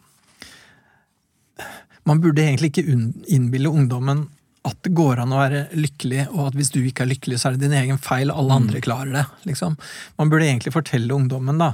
Man 2.06 2.20
burde 2.22 2.42
egentlig 2.42 2.72
ikke 2.72 2.86
innbille 3.32 3.70
ungdommen 3.70 4.26
at 4.66 4.78
det 4.82 4.96
går 4.98 5.20
an 5.22 5.30
å 5.30 5.38
være 5.38 5.60
lykkelig, 5.78 6.24
og 6.32 6.48
at 6.48 6.56
hvis 6.58 6.72
du 6.74 6.80
ikke 6.80 7.04
er 7.04 7.12
lykkelig, 7.12 7.36
så 7.38 7.48
er 7.48 7.54
det 7.54 7.68
din 7.68 7.76
egen 7.78 8.00
feil, 8.02 8.32
alle 8.32 8.50
mm. 8.50 8.56
andre 8.56 8.80
klarer 8.82 9.12
det. 9.14 9.22
liksom. 9.46 9.76
Man 10.18 10.32
burde 10.32 10.48
egentlig 10.48 10.72
fortelle 10.74 11.14
ungdommen 11.14 11.60
da, 11.62 11.68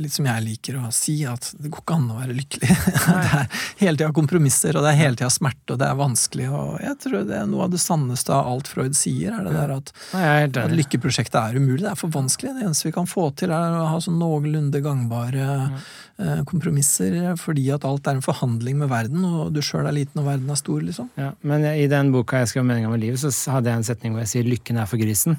litt 0.00 0.14
som 0.14 0.26
jeg 0.28 0.44
liker 0.44 0.78
å 0.80 0.90
si, 0.94 1.18
at 1.28 1.50
det 1.60 1.68
går 1.68 1.82
ikke 1.82 1.96
an 1.98 2.06
å 2.14 2.18
være 2.20 2.36
lykkelig. 2.36 2.76
det 3.06 3.16
er 3.40 3.64
hele 3.82 3.98
tida 3.98 4.10
kompromisser, 4.16 4.76
og 4.76 4.86
det 4.86 4.92
er 4.94 5.00
hele 5.00 5.18
tida 5.18 5.30
smerte, 5.32 5.74
og 5.74 5.80
det 5.82 5.88
er 5.88 5.98
vanskelig. 5.98 6.46
Og 6.56 6.70
jeg 6.84 6.96
tror 7.04 7.26
det 7.28 7.36
er 7.40 7.48
noe 7.50 7.66
av 7.66 7.74
det 7.74 7.82
sanneste 7.82 8.32
av 8.36 8.48
alt 8.52 8.70
Freud 8.70 8.96
sier, 8.96 9.34
er 9.36 9.46
det 9.46 9.54
der 9.56 9.74
at, 9.76 9.92
at 10.16 10.74
lykkeprosjektet 10.74 11.38
er 11.40 11.58
umulig. 11.60 11.82
Det 11.84 11.92
er 11.92 12.00
for 12.00 12.14
vanskelig. 12.14 12.54
Det 12.56 12.66
eneste 12.68 12.88
vi 12.88 12.94
kan 12.96 13.10
få 13.10 13.28
til, 13.36 13.52
er 13.54 13.76
å 13.76 13.90
ha 13.92 14.00
sånn 14.00 14.18
noenlunde 14.20 14.82
gangbare 14.84 15.50
eh, 15.60 16.40
kompromisser, 16.48 17.20
fordi 17.40 17.68
at 17.74 17.86
alt 17.88 18.08
er 18.08 18.18
en 18.18 18.24
forhandling 18.24 18.80
med 18.80 18.92
verden, 18.92 19.26
og 19.26 19.52
du 19.56 19.62
sjøl 19.64 19.88
er 19.90 19.96
liten 20.00 20.22
og 20.22 20.30
verden 20.30 20.50
er 20.50 20.60
stor, 20.60 20.80
liksom. 20.86 21.12
Ja, 21.20 21.34
men 21.44 21.68
i 21.70 21.86
den 21.90 22.14
boka 22.14 22.40
jeg 22.40 22.54
skrev 22.54 22.64
'Meninga 22.64 22.90
med 22.92 23.04
livet', 23.04 23.20
så 23.28 23.56
hadde 23.58 23.70
jeg 23.70 23.82
en 23.82 23.88
setning 23.92 24.14
hvor 24.14 24.24
jeg 24.24 24.32
sier 24.34 24.48
'lykken 24.48 24.80
er 24.80 24.88
for 24.88 25.00
grisen'. 25.00 25.38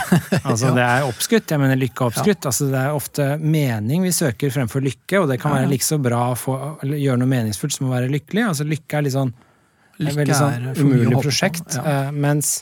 altså 0.48 0.70
ja. 0.70 0.74
Det 0.76 0.84
er 0.88 1.06
oppskutt. 1.06 1.54
Jeg 1.54 1.62
mener 1.62 1.78
lykke 1.80 2.04
er 2.04 2.10
oppskutt. 2.12 2.36
Ja. 2.38 2.50
Altså, 2.50 2.68
det 2.72 2.82
er 2.82 2.98
ofte 2.98 3.28
mening 3.38 4.06
vi 4.06 4.12
søker 4.16 4.52
fremfor 4.54 4.84
lykke, 4.84 5.22
og 5.22 5.30
det 5.30 5.38
kan 5.42 5.56
være 5.56 5.70
like 5.70 5.86
så 5.86 5.98
bra 6.02 6.26
å 6.32 6.36
få, 6.38 6.58
gjøre 6.88 7.20
noe 7.22 7.30
meningsfullt 7.30 7.76
som 7.76 7.88
å 7.90 7.94
være 7.94 8.10
lykkelig. 8.12 8.46
Altså 8.50 8.68
Lykke 8.68 8.98
er 8.98 9.06
litt 9.08 9.16
sånn 9.16 9.32
et 10.02 10.16
veldig 10.16 10.36
sånn 10.36 10.70
umulig 10.80 11.18
prosjekt. 11.20 11.76
Ja. 11.78 12.08
Uh, 12.08 12.14
mens 12.14 12.60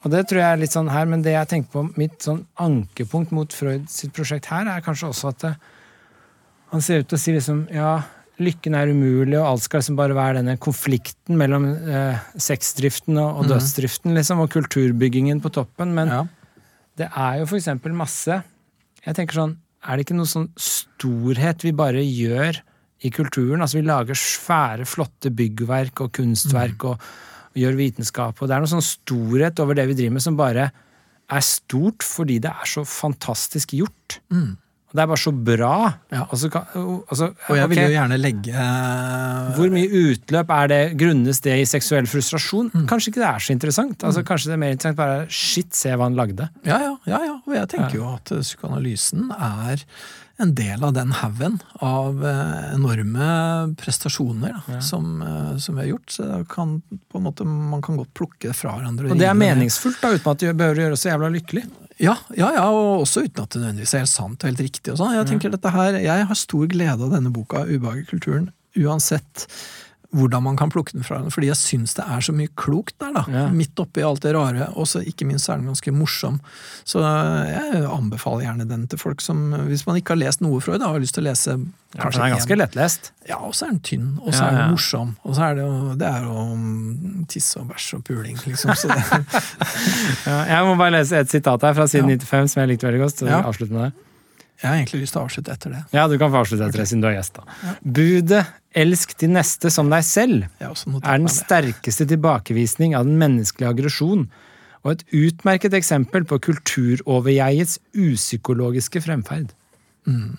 og 0.00 0.14
det 0.14 0.22
tror 0.30 0.40
jeg 0.40 0.48
er 0.48 0.60
litt 0.62 0.72
sånn 0.72 0.88
her, 0.88 1.08
men 1.10 1.20
det 1.24 1.34
jeg 1.34 1.48
tenker 1.50 1.74
på, 1.74 1.82
mitt 2.00 2.24
sånn 2.24 2.40
ankepunkt 2.62 3.34
mot 3.36 3.52
Freud 3.52 3.84
sitt 3.92 4.14
prosjekt 4.16 4.48
her, 4.48 4.64
er 4.64 4.84
kanskje 4.84 5.10
også 5.10 5.32
at 5.34 5.42
det, 5.44 5.50
han 6.72 6.84
ser 6.84 7.02
ut 7.02 7.10
til 7.10 7.18
å 7.18 7.20
si 7.20 7.34
liksom 7.34 7.66
ja, 7.74 7.98
lykken 8.40 8.76
er 8.78 8.92
umulig, 8.94 9.36
og 9.36 9.44
alt 9.44 9.66
skal 9.66 9.82
liksom 9.82 9.98
bare 9.98 10.16
være 10.16 10.38
denne 10.38 10.56
konflikten 10.62 11.36
mellom 11.40 11.66
eh, 11.68 12.22
sexdriften 12.40 13.18
og, 13.20 13.42
og 13.42 13.44
mm. 13.44 13.50
dødsdriften, 13.52 14.16
liksom, 14.16 14.40
og 14.40 14.52
kulturbyggingen 14.54 15.42
på 15.44 15.52
toppen. 15.58 15.92
Men 15.98 16.14
ja. 16.14 16.22
Det 16.98 17.08
er 17.08 17.40
jo 17.40 17.48
for 17.48 17.58
eksempel 17.60 17.94
masse 17.96 18.40
Jeg 19.04 19.16
tenker 19.16 19.38
sånn, 19.38 19.54
er 19.86 19.96
det 19.96 20.04
ikke 20.04 20.18
noe 20.18 20.28
sånn 20.28 20.50
storhet 20.60 21.64
vi 21.64 21.72
bare 21.76 22.02
gjør 22.04 22.58
i 23.00 23.10
kulturen? 23.14 23.62
Altså 23.64 23.78
vi 23.78 23.86
lager 23.86 24.18
svære, 24.18 24.84
flotte 24.88 25.32
byggverk 25.32 26.02
og 26.04 26.12
kunstverk 26.18 26.82
mm. 26.84 26.88
og, 26.90 27.06
og, 27.50 27.56
gjør 27.60 27.78
vitenskap, 27.78 28.38
og 28.38 28.50
det 28.50 28.54
er 28.54 28.62
noe 28.62 28.70
sånn 28.70 28.84
storhet 28.84 29.62
over 29.62 29.78
det 29.78 29.88
vi 29.88 29.96
driver 29.98 30.18
med, 30.18 30.24
som 30.26 30.36
bare 30.38 30.68
er 31.30 31.46
stort 31.46 32.04
fordi 32.06 32.36
det 32.44 32.52
er 32.52 32.68
så 32.68 32.84
fantastisk 32.86 33.72
gjort. 33.78 34.20
Mm. 34.34 34.52
Det 34.90 35.02
er 35.02 35.06
bare 35.06 35.22
så 35.22 35.30
bra. 35.30 35.74
Ja. 36.10 36.24
Altså, 36.26 36.48
altså, 36.50 37.28
og 37.30 37.56
jeg 37.56 37.66
okay. 37.66 37.70
vil 37.70 37.82
jo 37.84 37.92
gjerne 37.94 38.16
legge 38.18 38.54
uh, 38.54 39.50
Hvor 39.54 39.70
mye 39.70 40.00
utløp 40.00 40.54
er 40.56 40.72
det? 40.72 40.80
Grunnes 40.98 41.42
det 41.44 41.58
i 41.62 41.68
seksuell 41.68 42.08
frustrasjon? 42.10 42.72
Mm. 42.74 42.88
Kanskje 42.90 43.12
ikke 43.12 43.22
det 43.22 43.28
er 43.28 43.44
så 43.44 43.54
interessant. 43.54 44.02
Altså, 44.02 44.24
mm. 44.24 44.30
Kanskje 44.32 44.50
det 44.50 44.56
er 44.56 44.64
mer 44.64 44.74
interessant 44.74 44.98
bare 44.98 45.20
Shit, 45.30 45.70
se 45.78 45.94
hva 45.94 46.08
han 46.08 46.18
lagde. 46.18 46.48
Ja, 46.66 46.80
ja. 46.82 46.96
ja, 47.06 47.20
ja. 47.28 47.36
Og 47.46 47.54
jeg 47.54 47.70
tenker 47.76 47.94
ja. 47.94 48.00
jo 48.00 48.10
at 48.16 48.34
psykoanalysen 48.40 49.30
er 49.36 49.86
en 50.40 50.54
del 50.56 50.84
av 50.84 50.94
den 50.96 51.12
haugen 51.12 51.58
av 51.84 52.22
uh, 52.24 52.72
enorme 52.72 53.28
prestasjoner 53.78 54.54
da, 54.56 54.62
ja. 54.76 54.80
som, 54.84 55.20
uh, 55.20 55.54
som, 55.60 55.76
vi 55.76 55.84
har 55.84 55.90
gjort. 55.92 56.14
Så 56.16 56.28
kan, 56.50 56.78
måte, 57.12 57.44
man 57.44 57.84
kan 57.84 58.00
godt 58.00 58.14
plukke 58.16 58.48
det 58.48 58.56
fra 58.56 58.74
hverandre. 58.78 59.12
Og 59.12 59.20
det 59.20 59.28
er 59.28 59.38
meningsfullt, 59.38 60.00
da, 60.02 60.14
uten 60.16 60.32
at 60.32 60.42
det 60.42 60.56
behøver 60.56 60.80
å 60.80 60.86
gjøre 60.86 60.98
oss 60.98 61.06
så 61.06 61.12
jævla 61.12 61.30
lykkelig. 61.36 61.66
Ja, 62.00 62.14
ja, 62.32 62.48
ja, 62.56 62.64
og 62.72 63.02
også 63.04 63.26
uten 63.26 63.42
at 63.44 63.52
det 63.52 63.60
nødvendigvis 63.60 63.92
er 63.94 64.04
helt 64.06 64.12
sant 64.12 64.40
og 64.40 64.48
helt 64.48 64.62
riktig. 64.64 64.92
og 64.92 64.98
sånn. 65.00 65.12
Jeg 65.18 65.28
tenker 65.28 65.52
dette 65.52 65.72
her, 65.74 65.98
jeg 66.00 66.26
har 66.30 66.38
stor 66.38 66.70
glede 66.72 67.04
av 67.04 67.12
denne 67.12 67.32
boka, 67.34 67.66
'Ubehaget 67.66 68.08
kulturen', 68.08 68.48
uansett 68.80 69.46
hvordan 70.10 70.42
man 70.42 70.56
kan 70.58 70.70
plukke 70.70 70.92
den 70.92 71.04
fra 71.06 71.20
den. 71.22 71.30
Fordi 71.30 71.50
jeg 71.50 71.58
syns 71.58 71.94
det 71.94 72.04
er 72.04 72.22
så 72.24 72.32
mye 72.34 72.50
klokt 72.58 72.96
der, 73.02 73.12
da. 73.14 73.22
Ja. 73.30 73.44
Midt 73.54 73.78
oppi 73.78 74.02
alt 74.02 74.24
det 74.24 74.32
rare. 74.34 74.66
Og 74.74 74.88
så 74.90 75.02
ikke 75.06 75.26
minst 75.28 75.48
er 75.48 75.60
den 75.60 75.70
ganske 75.70 75.92
morsom. 75.94 76.40
Så 76.88 77.02
jeg 77.02 77.84
anbefaler 77.86 78.48
gjerne 78.48 78.66
den 78.70 78.88
til 78.90 78.98
folk 78.98 79.22
som 79.22 79.52
Hvis 79.68 79.86
man 79.86 80.00
ikke 80.00 80.16
har 80.16 80.20
lest 80.24 80.42
noe 80.42 80.58
Freud, 80.64 80.82
har 80.82 80.98
lyst 81.02 81.14
til 81.18 81.24
å 81.24 81.28
lese 81.28 81.54
ja, 81.54 82.02
Den 82.02 82.24
er 82.24 82.34
ganske 82.34 82.54
en. 82.56 82.62
lettlest. 82.62 83.12
Ja, 83.28 83.38
og 83.38 83.54
så 83.54 83.68
er 83.68 83.72
den 83.76 83.80
tynn. 83.86 84.10
Og 84.24 84.34
så 84.34 84.42
ja, 84.42 84.50
er 84.50 84.58
den 84.58 84.74
morsom. 84.74 85.14
Og 85.22 85.38
så 85.38 85.46
er 85.46 85.58
det 85.58 85.64
jo 85.66 85.96
det 86.00 86.10
er 86.10 86.26
jo 86.26 87.24
tiss 87.30 87.48
og 87.60 87.70
bæsj 87.70 87.88
og 88.00 88.04
puling, 88.06 88.38
liksom. 88.50 88.74
jeg 90.50 90.60
må 90.66 90.76
bare 90.78 90.94
lese 90.98 91.22
et 91.22 91.30
sitat 91.30 91.66
her 91.66 91.74
fra 91.78 91.86
siden 91.90 92.10
95 92.18 92.54
som 92.54 92.64
jeg 92.64 92.74
likte 92.74 92.90
veldig 92.90 93.02
godt. 93.06 93.22
Så 93.22 93.30
ja. 93.30 93.42
avslutter 93.46 93.76
med 93.76 93.90
det. 93.90 94.09
Jeg 94.60 94.68
har 94.68 94.76
egentlig 94.76 95.02
lyst 95.06 95.14
til 95.16 95.22
å 95.22 95.24
avslutte 95.24 95.52
etter 95.54 95.72
det. 95.72 95.80
Ja, 95.96 96.04
du 96.10 96.18
kan 96.20 96.32
få 96.32 96.42
avslutte 96.42 96.66
etter 96.68 96.82
det, 96.82 96.88
siden 96.90 97.04
du 97.04 97.08
er 97.08 97.16
gjest. 97.16 97.38
da. 97.38 97.76
Budet 97.80 98.44
'elsk 98.76 99.16
de 99.18 99.28
neste 99.32 99.70
som 99.72 99.88
deg 99.90 100.04
selv' 100.04 100.48
er 100.60 101.18
den 101.18 101.28
sterkeste 101.32 102.06
tilbakevisning 102.06 102.94
av 102.94 103.08
den 103.08 103.16
menneskelige 103.18 103.70
aggresjon, 103.72 104.28
og 104.84 104.92
et 104.92 105.04
utmerket 105.12 105.74
eksempel 105.76 106.24
på 106.24 106.38
kulturoverjegets 106.38 107.78
upsykologiske 107.94 109.00
fremferd. 109.00 109.50
Mm. 110.06 110.38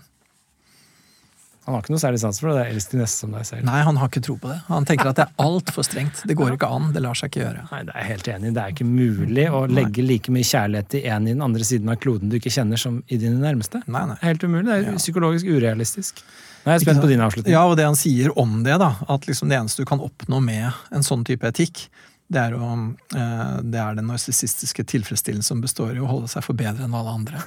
Han 1.72 1.78
har 1.78 1.86
ikke 1.86 1.94
noe 1.94 2.04
særlig 2.04 2.20
sans 2.20 2.40
for 2.42 2.52
det. 2.52 2.56
det 2.58 2.64
er 2.66 2.74
eldst 2.74 2.92
de 2.92 2.98
neste 3.00 3.24
som 3.24 3.32
deg 3.32 3.46
selv. 3.48 3.64
Nei, 3.64 3.78
han 3.88 4.00
har 4.02 4.10
ikke 4.12 4.24
tro 4.26 4.36
på 4.42 4.50
det. 4.52 4.58
Han 4.68 4.88
tenker 4.90 5.12
at 5.14 5.22
det 5.22 5.24
er 5.24 5.46
altfor 5.46 5.88
strengt. 5.88 6.20
Det 6.28 6.36
går 6.36 6.58
ikke 6.58 6.68
an. 6.68 6.90
Det 6.92 7.04
lar 7.06 7.16
seg 7.16 7.32
ikke 7.32 7.46
gjøre. 7.46 7.64
Nei, 7.72 7.80
Det 7.88 7.96
er 7.96 8.02
jeg 8.02 8.10
helt 8.10 8.30
enig 8.34 8.50
i. 8.50 8.54
Det 8.58 8.66
er 8.66 8.76
ikke 8.76 8.88
mulig 8.90 9.48
å 9.48 9.64
legge 9.72 10.04
like 10.04 10.36
mye 10.36 10.50
kjærlighet 10.52 10.92
til 10.92 11.08
en 11.16 11.30
i 11.30 11.36
den 11.38 11.46
andre 11.48 11.68
siden 11.72 11.94
av 11.94 12.00
kloden 12.04 12.28
du 12.28 12.36
ikke 12.42 12.52
kjenner, 12.52 12.82
som 12.82 13.00
i 13.08 13.20
dine 13.22 13.40
nærmeste. 13.40 13.86
Nei, 13.88 14.04
nei. 14.12 14.20
Helt 14.26 14.44
umulig. 14.44 14.68
Det 14.68 14.80
er 14.82 15.00
psykologisk 15.00 15.48
urealistisk. 15.48 16.20
Nå 16.62 16.70
er 16.70 16.78
jeg 16.78 16.86
spent 16.90 17.02
på 17.02 17.10
din 17.10 17.24
avslutning. 17.24 17.56
Ja, 17.56 17.64
og 17.66 17.80
det 17.80 17.88
han 17.88 17.98
sier 17.98 18.36
om 18.38 18.60
det, 18.68 18.76
da, 18.84 18.92
at 19.10 19.32
liksom 19.32 19.50
det 19.50 19.58
eneste 19.58 19.82
du 19.82 19.90
kan 19.90 20.04
oppnå 20.04 20.44
med 20.44 20.68
en 20.92 21.08
sånn 21.08 21.24
type 21.26 21.48
etikk, 21.48 21.88
det 22.32 22.40
er, 22.40 22.54
å, 22.56 22.72
eh, 23.18 23.56
det 23.68 23.80
er 23.82 23.98
den 23.98 24.08
narsissistiske 24.08 24.86
tilfredsstillelsen 24.88 25.50
som 25.52 25.64
består 25.64 25.98
i 25.98 26.02
å 26.04 26.08
holde 26.08 26.30
seg 26.32 26.46
for 26.46 26.56
bedre 26.58 26.86
enn 26.88 26.96
alle 26.96 27.16
andre. 27.18 27.42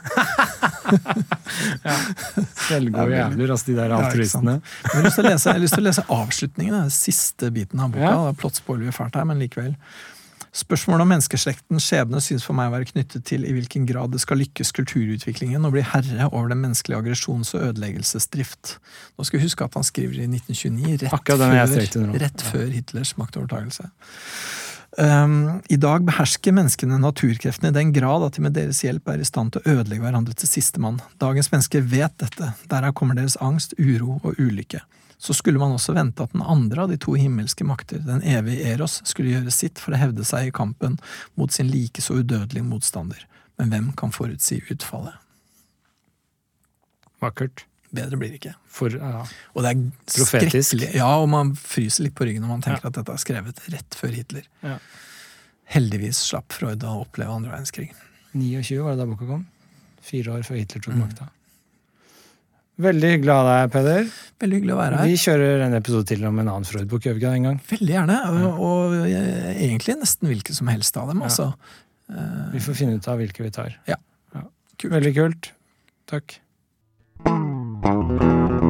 ja. 1.86 1.94
Selvgode 2.66 3.14
jævler, 3.14 3.54
altså 3.54 3.70
de 3.70 3.76
der 3.78 3.94
altruistene. 3.96 4.58
Ja, 4.60 4.90
jeg, 4.90 4.96
har 4.98 5.06
lyst 5.06 5.20
til 5.20 5.24
å 5.24 5.30
lese, 5.30 5.54
lyst 5.62 5.78
til 5.78 5.84
å 5.84 5.88
lese 5.88 6.04
avslutningen, 6.18 6.76
den 6.76 6.92
siste 6.92 7.48
biten 7.54 7.80
av 7.80 7.94
boka. 7.94 8.10
Ja. 8.10 8.34
Plottspoiler 8.40 8.90
vi 8.90 8.96
fælt 8.96 9.16
her, 9.16 9.24
men 9.30 9.40
likevel. 9.40 9.72
Spørsmålet 10.54 11.02
om 11.02 11.10
menneskeslektens 11.10 11.86
skjebne 11.88 12.20
synes 12.22 12.44
for 12.46 12.54
meg 12.54 12.68
å 12.68 12.74
være 12.76 12.86
knyttet 12.92 13.24
til 13.26 13.42
i 13.42 13.54
hvilken 13.56 13.88
grad 13.88 14.12
det 14.14 14.20
skal 14.22 14.38
lykkes 14.38 14.70
kulturutviklingen 14.76 15.66
å 15.66 15.72
bli 15.74 15.82
herre 15.82 16.28
over 16.28 16.52
den 16.52 16.60
menneskelige 16.62 17.00
aggresjons- 17.00 17.50
og 17.56 17.64
ødeleggelsesdrift. 17.72 18.76
Nå 19.16 19.26
skal 19.26 19.40
vi 19.40 19.48
huske 19.48 19.66
at 19.66 19.74
han 19.74 19.86
skriver 19.88 20.20
i 20.20 20.28
1929, 20.28 21.00
rett, 21.08 21.96
før, 21.96 22.12
rett 22.22 22.46
før 22.52 22.68
Hitlers 22.70 23.16
maktovertagelse. 23.18 23.88
Um, 24.98 25.62
I 25.68 25.76
dag 25.76 26.04
behersker 26.06 26.54
menneskene 26.54 27.00
naturkreftene 27.02 27.72
i 27.72 27.74
den 27.74 27.90
grad 27.92 28.22
at 28.28 28.36
de 28.36 28.44
med 28.44 28.54
deres 28.54 28.84
hjelp 28.84 29.08
er 29.10 29.22
i 29.22 29.26
stand 29.26 29.54
til 29.54 29.64
å 29.64 29.72
ødelegge 29.72 30.04
hverandre 30.04 30.36
til 30.38 30.50
sistemann. 30.50 31.00
Dagens 31.18 31.50
mennesker 31.50 31.82
vet 31.90 32.14
dette, 32.22 32.52
derav 32.70 32.94
kommer 32.94 33.18
deres 33.18 33.34
angst, 33.42 33.74
uro 33.78 34.20
og 34.22 34.38
ulykke. 34.38 34.84
Så 35.18 35.34
skulle 35.34 35.58
man 35.58 35.74
også 35.74 35.96
vente 35.96 36.22
at 36.22 36.34
den 36.34 36.44
andre 36.46 36.84
av 36.84 36.92
de 36.92 36.98
to 37.00 37.16
himmelske 37.18 37.66
makter, 37.66 38.02
den 38.06 38.22
evige 38.22 38.70
Eros, 38.74 39.00
skulle 39.08 39.34
gjøre 39.34 39.54
sitt 39.54 39.82
for 39.82 39.96
å 39.96 39.98
hevde 39.98 40.26
seg 40.26 40.50
i 40.50 40.54
kampen 40.54 40.98
mot 41.34 41.50
sin 41.50 41.70
like 41.72 42.02
så 42.04 42.20
udødelige 42.20 42.66
motstander. 42.66 43.26
Men 43.58 43.74
hvem 43.74 43.92
kan 43.98 44.14
forutsi 44.14 44.60
utfallet? 44.70 45.18
Vakkert. 47.24 47.64
Bedre 47.94 48.18
blir 48.18 48.32
det 48.32 48.40
ikke. 48.40 48.54
For, 48.70 48.94
ja. 48.98 49.22
Og 49.54 49.64
det 49.64 49.72
er 49.74 49.82
Profetisk. 50.16 50.82
Ja, 50.96 51.12
og 51.20 51.28
man 51.32 51.54
fryser 51.58 52.08
litt 52.08 52.16
på 52.18 52.26
ryggen 52.28 52.44
når 52.44 52.52
man 52.56 52.64
tenker 52.64 52.88
ja. 52.88 52.90
at 52.90 52.98
dette 52.98 53.14
er 53.14 53.22
skrevet 53.22 53.62
rett 53.72 53.98
før 53.98 54.16
Hitler. 54.16 54.48
Ja. 54.64 54.78
Heldigvis 55.74 56.20
slapp 56.26 56.52
Freud 56.54 56.84
å 56.84 56.98
oppleve 57.04 57.34
andre 57.34 57.54
verdenskrig. 57.54 57.92
29 58.34 58.82
var 58.82 58.96
det 58.96 59.04
da 59.04 59.08
boka 59.08 59.28
kom. 59.28 59.46
Fire 60.04 60.36
år 60.36 60.44
før 60.46 60.60
Hitler 60.60 60.84
tok 60.84 60.96
mm. 60.96 61.00
makta. 61.04 61.30
Veldig 62.84 63.10
hyggelig 63.12 63.30
å 63.30 63.36
ha 63.38 63.44
deg, 63.46 63.68
Peder. 63.70 64.08
Veldig 64.42 64.58
hyggelig 64.58 64.74
å 64.74 64.78
være 64.80 64.98
her. 64.98 65.10
Vi 65.12 65.18
kjører 65.22 65.60
en 65.68 65.76
episode 65.78 66.08
til 66.10 66.24
om 66.26 66.40
en 66.42 66.48
annen 66.50 66.66
Freud-bok. 66.66 67.04
gjør 67.06 67.14
vi 67.14 67.22
ikke 67.22 67.30
det 67.30 67.38
en 67.38 67.46
gang? 67.46 67.60
Veldig 67.70 67.94
gjerne, 67.94 68.16
og, 68.34 68.62
og, 68.66 68.96
egentlig 69.54 69.94
nesten 70.00 70.32
hvilke 70.32 70.56
som 70.56 70.70
helst 70.72 70.98
av 70.98 71.12
dem. 71.12 71.22
altså. 71.22 71.52
Vi 72.50 72.62
får 72.64 72.80
finne 72.80 72.98
ut 72.98 73.06
av 73.08 73.22
hvilke 73.22 73.46
vi 73.46 73.52
tar. 73.54 73.78
Ja. 73.88 74.00
Kult. 74.74 74.90
Veldig 74.90 75.14
kult. 75.14 75.52
Takk. 76.10 76.40
Música 77.84 78.63